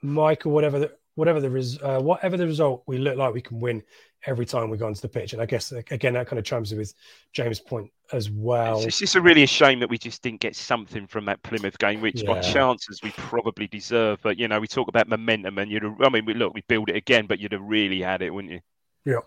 Michael, 0.03 0.53
whatever 0.53 0.79
the 0.79 0.93
whatever 1.17 1.41
the 1.41 1.51
res, 1.51 1.83
uh, 1.83 1.99
whatever 2.01 2.37
the 2.37 2.47
result, 2.47 2.85
we 2.87 2.99
look 2.99 3.17
like 3.17 3.35
we 3.35 3.41
can 3.41 3.59
win 3.59 3.83
every 4.25 4.47
time 4.47 4.71
we 4.71 4.77
go 4.77 4.87
onto 4.87 5.01
the 5.01 5.09
pitch. 5.09 5.33
And 5.33 5.43
I 5.43 5.47
guess 5.47 5.73
again 5.73 6.15
that 6.15 6.29
kind 6.29 6.39
of 6.39 6.45
chimes 6.45 6.73
with 6.73 6.95
James' 7.33 7.59
point 7.59 7.91
as 8.13 8.31
well. 8.31 8.81
It's, 8.81 9.01
just 9.01 9.17
a 9.17 9.21
really 9.21 9.43
a 9.43 9.47
shame 9.47 9.81
that 9.81 9.91
we 9.91 9.99
just 9.99 10.23
didn't 10.23 10.41
get 10.41 10.55
something 10.55 11.07
from 11.07 11.25
that 11.25 11.43
Plymouth 11.43 11.79
game, 11.79 12.01
which 12.01 12.25
by 12.25 12.41
chances 12.41 13.03
we 13.03 13.11
probably 13.13 13.67
deserve. 13.67 14.21
But 14.23 14.39
you 14.39 14.47
know, 14.47 14.61
we 14.61 14.69
talk 14.69 14.89
about 14.89 15.09
momentum, 15.09 15.59
and 15.59 15.71
you'd. 15.71 15.83
Have, 15.83 15.97
I 16.01 16.09
mean, 16.09 16.25
we 16.25 16.35
look, 16.35 16.55
we 16.55 16.63
build 16.69 16.89
it 16.89 16.97
again, 16.97 17.27
but 17.27 17.41
you'd 17.41 17.53
have 17.53 17.63
really 17.63 18.01
had 18.01 18.23
it, 18.23 18.31
wouldn't 18.31 18.53
you? 18.53 18.61
Yeah, 19.07 19.21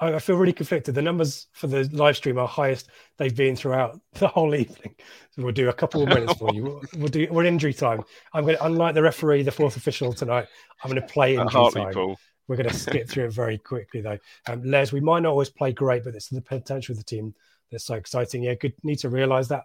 I 0.00 0.14
I 0.14 0.18
feel 0.18 0.36
really 0.36 0.52
conflicted. 0.52 0.94
The 0.94 1.02
numbers 1.02 1.48
for 1.52 1.66
the 1.66 1.88
live 1.92 2.16
stream 2.16 2.38
are 2.38 2.48
highest 2.48 2.88
they've 3.18 3.34
been 3.34 3.56
throughout 3.56 4.00
the 4.14 4.28
whole 4.28 4.54
evening. 4.54 4.94
So 5.32 5.42
we'll 5.42 5.52
do 5.52 5.68
a 5.68 5.72
couple 5.72 6.02
of 6.02 6.08
minutes 6.08 6.34
for 6.34 6.54
you. 6.54 6.62
We'll, 6.62 6.82
we'll 6.96 7.08
do 7.08 7.26
we're 7.30 7.44
injury 7.44 7.74
time. 7.74 8.02
I'm 8.32 8.44
going 8.44 8.56
to, 8.56 8.64
unlike 8.64 8.94
the 8.94 9.02
referee, 9.02 9.42
the 9.42 9.50
fourth 9.50 9.76
official 9.76 10.12
tonight. 10.12 10.46
I'm 10.82 10.90
going 10.90 11.02
to 11.02 11.12
play 11.12 11.34
injury 11.34 11.50
time. 11.50 11.72
Hartlepool. 11.72 12.16
We're 12.46 12.56
going 12.56 12.68
to 12.68 12.74
skip 12.74 13.08
through 13.08 13.24
it 13.24 13.32
very 13.32 13.56
quickly, 13.56 14.02
though. 14.02 14.18
Um, 14.46 14.62
Les, 14.64 14.92
we 14.92 15.00
might 15.00 15.20
not 15.20 15.30
always 15.30 15.48
play 15.48 15.72
great, 15.72 16.04
but 16.04 16.14
it's 16.14 16.28
the 16.28 16.42
potential 16.42 16.92
of 16.92 16.98
the 16.98 17.04
team 17.04 17.34
that's 17.70 17.84
so 17.84 17.94
exciting. 17.94 18.42
Yeah, 18.42 18.54
good. 18.54 18.74
Need 18.82 18.98
to 19.00 19.08
realise 19.08 19.48
that 19.48 19.64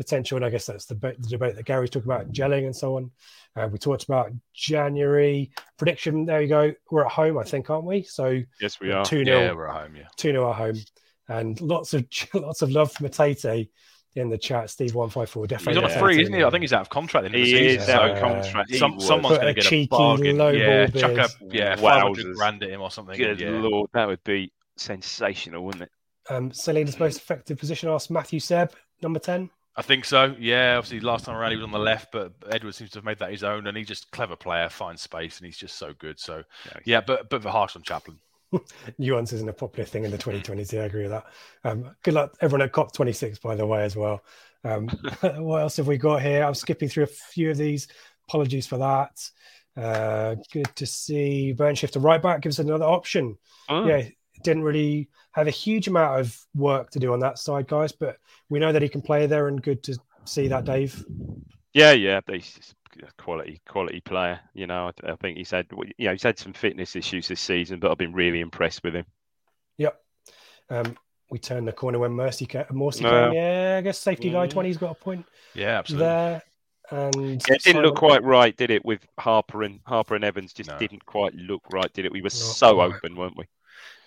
potential, 0.00 0.36
and 0.36 0.44
I 0.44 0.50
guess 0.50 0.66
that's 0.66 0.86
the, 0.86 0.94
the 0.94 1.28
debate 1.28 1.56
that 1.56 1.64
Gary's 1.66 1.90
talking 1.90 2.10
about, 2.10 2.32
gelling 2.32 2.64
and 2.64 2.74
so 2.74 2.96
on. 2.96 3.10
Uh, 3.56 3.68
we 3.70 3.78
talked 3.78 4.04
about 4.04 4.30
January 4.54 5.50
prediction. 5.76 6.24
There 6.24 6.40
you 6.40 6.48
go. 6.48 6.72
We're 6.90 7.04
at 7.04 7.12
home, 7.12 7.36
I 7.38 7.44
think, 7.44 7.68
aren't 7.70 7.84
we? 7.84 8.02
So 8.04 8.40
Yes, 8.60 8.80
we 8.80 8.92
are. 8.92 9.04
two 9.04 9.18
Yeah, 9.20 9.24
0 9.48 9.56
we're 9.56 9.68
at 9.68 9.82
home. 9.82 9.96
Yeah. 9.96 10.04
two 10.16 10.30
0 10.32 10.50
at 10.50 10.56
home, 10.56 10.76
and 11.28 11.60
lots 11.60 11.92
of 11.94 12.06
lots 12.34 12.62
of 12.62 12.70
love 12.70 12.92
for 12.92 13.04
Matete 13.08 13.68
in 14.16 14.28
the 14.28 14.38
chat. 14.38 14.70
Steve 14.70 14.94
one 14.94 15.08
five 15.10 15.28
four 15.30 15.44
He's 15.44 15.50
definitely. 15.50 15.84
on 15.84 15.90
a 15.90 15.98
free, 15.98 16.22
isn't 16.22 16.32
he? 16.34 16.42
I 16.44 16.50
think 16.50 16.62
he's 16.62 16.72
out 16.72 16.82
of 16.82 16.90
contract 16.90 17.26
at 17.26 17.32
the 17.32 17.38
end 17.38 17.46
He 17.46 17.52
the 17.54 17.66
is 17.66 17.80
season. 17.80 17.94
out 17.96 18.10
of 18.10 18.18
contract. 18.20 18.70
He 18.70 18.78
Some, 18.78 18.98
someone's 19.00 19.38
going 19.38 19.54
to 19.54 19.60
get 19.60 19.68
cheeky 19.68 19.84
a 19.84 19.88
bargain. 19.88 20.38
low 20.38 20.50
yeah, 20.50 20.86
ball 20.86 21.00
chuck 21.00 21.10
a 21.12 21.44
bid. 21.44 21.54
yeah, 21.54 21.76
five 21.76 22.02
hundred 22.02 22.26
Wowzers. 22.26 22.34
grand 22.36 22.62
at 22.62 22.70
him 22.70 22.80
or 22.82 22.90
something. 22.90 23.16
Good 23.16 23.40
yeah. 23.40 23.50
lord, 23.50 23.90
that 23.94 24.06
would 24.08 24.22
be 24.24 24.52
sensational, 24.76 25.64
wouldn't 25.64 25.82
it? 25.84 25.90
Um, 26.28 26.50
Celina's 26.52 26.98
most 27.00 27.16
effective 27.18 27.58
position. 27.58 27.88
Asked 27.88 28.10
Matthew 28.10 28.38
Seb, 28.40 28.72
number 29.02 29.18
ten. 29.18 29.50
I 29.76 29.82
think 29.82 30.04
so. 30.04 30.34
Yeah, 30.38 30.76
obviously 30.76 31.00
last 31.00 31.24
time 31.24 31.36
around 31.36 31.52
he 31.52 31.56
was 31.56 31.64
on 31.64 31.70
the 31.70 31.78
left, 31.78 32.12
but 32.12 32.32
Edward 32.50 32.74
seems 32.74 32.90
to 32.90 32.98
have 32.98 33.04
made 33.04 33.18
that 33.20 33.30
his 33.30 33.44
own, 33.44 33.66
and 33.66 33.76
he's 33.76 33.86
just 33.86 34.10
clever 34.10 34.36
player, 34.36 34.68
finds 34.68 35.00
space, 35.00 35.38
and 35.38 35.46
he's 35.46 35.56
just 35.56 35.76
so 35.76 35.92
good. 35.94 36.18
So 36.18 36.42
Yeah. 36.66 36.80
yeah, 36.84 37.00
but 37.00 37.30
but 37.30 37.42
the 37.42 37.50
harsh 37.50 37.76
on 37.76 37.82
Chaplin. 37.82 38.18
nuance 38.98 39.32
isn't 39.32 39.48
a 39.48 39.52
popular 39.52 39.86
thing 39.86 40.04
in 40.04 40.10
the 40.10 40.18
2020s. 40.18 40.78
I 40.80 40.84
agree 40.84 41.02
with 41.02 41.12
that. 41.12 41.24
Um, 41.64 41.94
good 42.02 42.14
luck, 42.14 42.36
everyone 42.40 42.62
at 42.62 42.72
COP26, 42.72 43.40
by 43.40 43.54
the 43.54 43.66
way, 43.66 43.84
as 43.84 43.96
well. 43.96 44.24
Um, 44.64 44.88
what 45.22 45.62
else 45.62 45.76
have 45.76 45.86
we 45.86 45.98
got 45.98 46.22
here? 46.22 46.42
I'm 46.44 46.54
skipping 46.54 46.88
through 46.88 47.04
a 47.04 47.06
few 47.06 47.50
of 47.50 47.56
these. 47.56 47.88
Apologies 48.28 48.66
for 48.66 48.78
that. 48.78 49.30
Uh, 49.76 50.34
good 50.52 50.68
to 50.76 50.84
see 50.84 51.52
burn 51.52 51.74
Burnshifter 51.74 52.02
right 52.02 52.20
back 52.20 52.42
gives 52.42 52.58
us 52.58 52.64
another 52.64 52.84
option. 52.84 53.38
Oh. 53.68 53.86
Yeah, 53.86 54.02
didn't 54.42 54.64
really 54.64 55.08
have 55.32 55.46
a 55.46 55.50
huge 55.50 55.88
amount 55.88 56.20
of 56.20 56.36
work 56.54 56.90
to 56.90 56.98
do 56.98 57.12
on 57.12 57.20
that 57.20 57.38
side, 57.38 57.68
guys, 57.68 57.92
but 57.92 58.16
we 58.48 58.58
know 58.58 58.72
that 58.72 58.82
he 58.82 58.88
can 58.88 59.02
play 59.02 59.26
there, 59.26 59.48
and 59.48 59.62
good 59.62 59.82
to 59.84 59.96
see 60.24 60.48
that, 60.48 60.64
Dave. 60.64 61.04
Yeah, 61.72 61.92
yeah, 61.92 62.20
he's 62.28 62.74
a 63.02 63.22
quality 63.22 63.60
quality 63.68 64.00
player. 64.00 64.40
You 64.54 64.66
know, 64.66 64.90
I, 65.04 65.12
I 65.12 65.16
think 65.16 65.38
he's 65.38 65.50
had 65.50 65.66
you 65.98 66.06
know 66.06 66.12
he's 66.12 66.22
had 66.22 66.38
some 66.38 66.52
fitness 66.52 66.96
issues 66.96 67.28
this 67.28 67.40
season, 67.40 67.78
but 67.78 67.90
I've 67.90 67.98
been 67.98 68.12
really 68.12 68.40
impressed 68.40 68.82
with 68.82 68.94
him. 68.94 69.04
Yep. 69.78 70.00
Um, 70.68 70.96
we 71.30 71.38
turned 71.38 71.68
the 71.68 71.72
corner 71.72 71.98
when 72.00 72.12
Mercy 72.12 72.46
ca- 72.46 72.64
Morsy 72.72 73.02
Yeah. 73.02 73.26
came. 73.26 73.32
Yeah, 73.34 73.76
I 73.78 73.80
guess 73.82 73.98
safety 73.98 74.30
guy 74.30 74.44
Yeah. 74.44 74.50
20's 74.50 74.76
got 74.78 74.90
a 74.90 74.94
point 74.94 75.24
Yeah, 75.54 75.78
absolutely. 75.78 76.06
there. 76.06 76.42
And 76.90 77.14
Yeah, 77.48 77.54
it 77.54 77.62
didn't 77.62 77.82
look 77.82 77.94
quite 77.96 78.24
right, 78.24 78.56
did 78.56 78.72
it? 78.72 78.84
With 78.84 79.06
Harper 79.16 79.62
and 79.62 79.78
Harper 79.86 80.16
and 80.16 80.24
Evans, 80.24 80.52
just 80.52 80.70
No. 80.70 80.78
didn't 80.78 81.06
quite 81.06 81.34
look 81.36 81.62
right, 81.72 81.92
did 81.92 82.04
it? 82.04 82.10
We 82.10 82.20
were 82.20 82.24
Not 82.24 82.32
so 82.32 82.74
quite. 82.74 82.92
open, 82.96 83.14
weren't 83.14 83.36
we? 83.36 83.44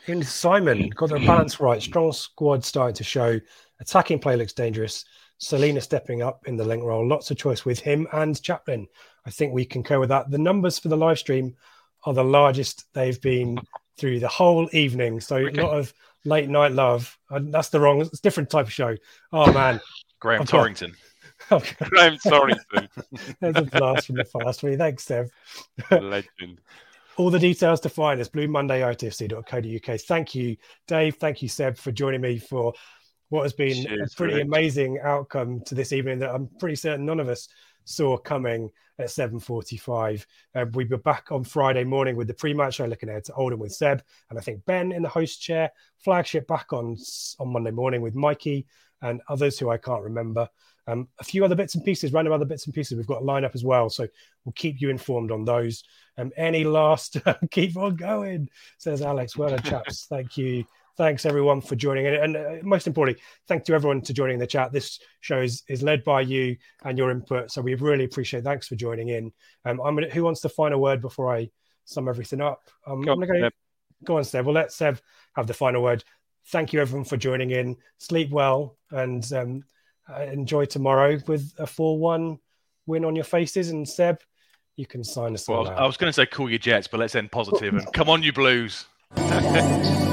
Even 0.07 0.23
Simon 0.23 0.89
got 0.89 1.09
the 1.09 1.19
balance 1.19 1.59
right. 1.59 1.81
Strong 1.81 2.11
squad 2.13 2.63
starting 2.65 2.95
to 2.95 3.03
show. 3.03 3.39
Attacking 3.79 4.19
play 4.19 4.35
looks 4.35 4.53
dangerous. 4.53 5.05
Celina 5.37 5.81
stepping 5.81 6.21
up 6.21 6.47
in 6.47 6.55
the 6.55 6.63
link 6.65 6.83
role. 6.83 7.07
Lots 7.07 7.31
of 7.31 7.37
choice 7.37 7.65
with 7.65 7.79
him 7.79 8.07
and 8.13 8.41
Chaplin. 8.41 8.87
I 9.25 9.29
think 9.29 9.53
we 9.53 9.65
concur 9.65 9.99
with 9.99 10.09
that. 10.09 10.29
The 10.31 10.37
numbers 10.37 10.79
for 10.79 10.89
the 10.89 10.97
live 10.97 11.19
stream 11.19 11.55
are 12.05 12.13
the 12.13 12.23
largest 12.23 12.85
they've 12.93 13.19
been 13.21 13.57
through 13.97 14.19
the 14.19 14.27
whole 14.27 14.69
evening. 14.73 15.19
So 15.19 15.37
Okay. 15.37 15.59
a 15.61 15.65
lot 15.65 15.77
of 15.77 15.93
late 16.25 16.49
night 16.49 16.71
love. 16.71 17.17
And 17.29 17.53
that's 17.53 17.69
the 17.69 17.79
wrong, 17.79 18.01
it's 18.01 18.19
a 18.19 18.21
different 18.21 18.49
type 18.49 18.65
of 18.67 18.73
show. 18.73 18.95
Oh 19.31 19.51
man. 19.51 19.79
Graham 20.19 20.41
Okay. 20.41 20.51
Torrington. 20.57 20.93
Graham 21.49 22.17
Torrington, 22.17 22.87
There's 23.41 23.55
a 23.57 23.61
blast 23.63 24.07
from 24.07 24.15
the 24.15 24.23
past 24.25 24.61
for 24.61 24.67
me. 24.67 24.77
Thanks, 24.77 25.05
Dev. 25.05 25.29
legend. 25.91 26.61
All 27.17 27.29
the 27.29 27.39
details 27.39 27.79
to 27.81 27.89
find 27.89 28.19
us, 28.19 28.29
bluemondayitfc.co.uk. 28.29 30.01
Thank 30.01 30.35
you, 30.35 30.57
Dave. 30.87 31.15
Thank 31.15 31.41
you, 31.41 31.47
Seb, 31.47 31.77
for 31.77 31.91
joining 31.91 32.21
me 32.21 32.39
for 32.39 32.73
what 33.29 33.43
has 33.43 33.53
been 33.53 33.85
Cheers, 33.85 34.13
a 34.13 34.15
pretty 34.15 34.35
Rick. 34.35 34.45
amazing 34.45 34.99
outcome 35.03 35.61
to 35.61 35.75
this 35.75 35.93
evening 35.93 36.19
that 36.19 36.33
I'm 36.33 36.49
pretty 36.59 36.75
certain 36.75 37.05
none 37.05 37.19
of 37.19 37.29
us 37.29 37.47
saw 37.85 38.17
coming 38.17 38.69
at 38.99 39.07
7.45. 39.07 40.25
Uh, 40.55 40.65
we'll 40.73 40.87
be 40.87 40.97
back 40.97 41.31
on 41.31 41.43
Friday 41.43 41.83
morning 41.83 42.15
with 42.15 42.27
the 42.27 42.33
pre-match 42.33 42.75
show 42.75 42.85
looking 42.85 43.09
ahead 43.09 43.25
to 43.25 43.33
Oldham 43.33 43.59
with 43.59 43.73
Seb 43.73 44.03
and 44.29 44.37
I 44.37 44.41
think 44.41 44.63
Ben 44.65 44.91
in 44.91 45.01
the 45.01 45.09
host 45.09 45.41
chair. 45.41 45.71
Flagship 45.97 46.47
back 46.47 46.73
on, 46.73 46.97
on 47.39 47.51
Monday 47.51 47.71
morning 47.71 48.01
with 48.01 48.15
Mikey 48.15 48.65
and 49.01 49.21
others 49.27 49.59
who 49.59 49.69
I 49.69 49.77
can't 49.77 50.03
remember. 50.03 50.47
Um, 50.85 51.07
a 51.19 51.23
few 51.23 51.45
other 51.45 51.55
bits 51.55 51.75
and 51.75 51.83
pieces, 51.83 52.11
random 52.13 52.33
other 52.33 52.45
bits 52.45 52.65
and 52.65 52.73
pieces. 52.73 52.97
We've 52.97 53.07
got 53.07 53.21
a 53.21 53.25
lineup 53.25 53.55
as 53.55 53.63
well, 53.63 53.89
so 53.89 54.07
we'll 54.45 54.53
keep 54.53 54.81
you 54.81 54.89
informed 54.89 55.31
on 55.31 55.45
those. 55.45 55.83
Um, 56.17 56.31
any 56.37 56.63
last, 56.63 57.17
keep 57.51 57.75
on 57.77 57.95
going, 57.95 58.49
says 58.77 59.01
Alex. 59.01 59.37
Well 59.37 59.49
done, 59.49 59.63
chaps. 59.63 60.05
Thank 60.09 60.37
you. 60.37 60.65
Thanks 60.95 61.25
everyone 61.25 61.59
for 61.59 61.75
joining 61.75 62.05
in, 62.05 62.13
and 62.13 62.37
uh, 62.37 62.51
most 62.61 62.85
importantly, 62.85 63.19
thank 63.47 63.67
you 63.67 63.73
everyone 63.73 64.01
to 64.01 64.13
joining 64.13 64.37
the 64.37 64.45
chat. 64.45 64.71
This 64.71 64.99
show 65.21 65.41
is, 65.41 65.63
is 65.67 65.81
led 65.81 66.03
by 66.03 66.21
you 66.21 66.55
and 66.85 66.99
your 66.99 67.09
input, 67.09 67.49
so 67.49 67.63
we 67.63 67.73
really 67.73 68.03
appreciate. 68.03 68.43
Thanks 68.43 68.67
for 68.67 68.75
joining 68.75 69.09
in. 69.09 69.31
Um, 69.65 69.81
I'm 69.81 69.95
gonna. 69.95 70.11
Who 70.11 70.23
wants 70.23 70.41
the 70.41 70.49
final 70.49 70.79
word 70.79 71.01
before 71.01 71.35
I 71.35 71.49
sum 71.85 72.07
everything 72.07 72.41
up? 72.41 72.69
Um, 72.85 73.01
Go 73.01 73.13
I'm 73.13 73.23
on, 73.23 73.27
gonna 73.27 73.39
go. 73.39 73.45
Seb. 73.45 73.53
Go 74.03 74.17
on, 74.17 74.23
Seb. 74.23 74.45
Well, 74.45 74.53
let 74.53 74.71
Seb 74.71 74.99
have 75.35 75.47
the 75.47 75.55
final 75.55 75.81
word. 75.81 76.03
Thank 76.47 76.73
you 76.73 76.81
everyone 76.81 77.05
for 77.05 77.17
joining 77.17 77.49
in. 77.49 77.77
Sleep 77.97 78.29
well 78.29 78.77
and 78.91 79.31
um, 79.33 79.63
uh, 80.07 80.21
enjoy 80.21 80.65
tomorrow 80.65 81.17
with 81.27 81.53
a 81.57 81.65
4 81.65 81.97
1 81.97 82.37
win 82.85 83.05
on 83.05 83.15
your 83.15 83.25
faces. 83.25 83.69
And 83.69 83.87
Seb, 83.87 84.19
you 84.75 84.85
can 84.85 85.03
sign 85.03 85.33
us 85.33 85.47
Well, 85.47 85.67
out. 85.67 85.77
I 85.77 85.85
was 85.85 85.97
going 85.97 86.09
to 86.09 86.13
say 86.13 86.25
cool 86.25 86.49
your 86.49 86.59
Jets, 86.59 86.87
but 86.87 86.99
let's 86.99 87.15
end 87.15 87.31
positive 87.31 87.73
and 87.73 87.93
come 87.93 88.09
on, 88.09 88.23
you 88.23 88.33
Blues. 88.33 88.85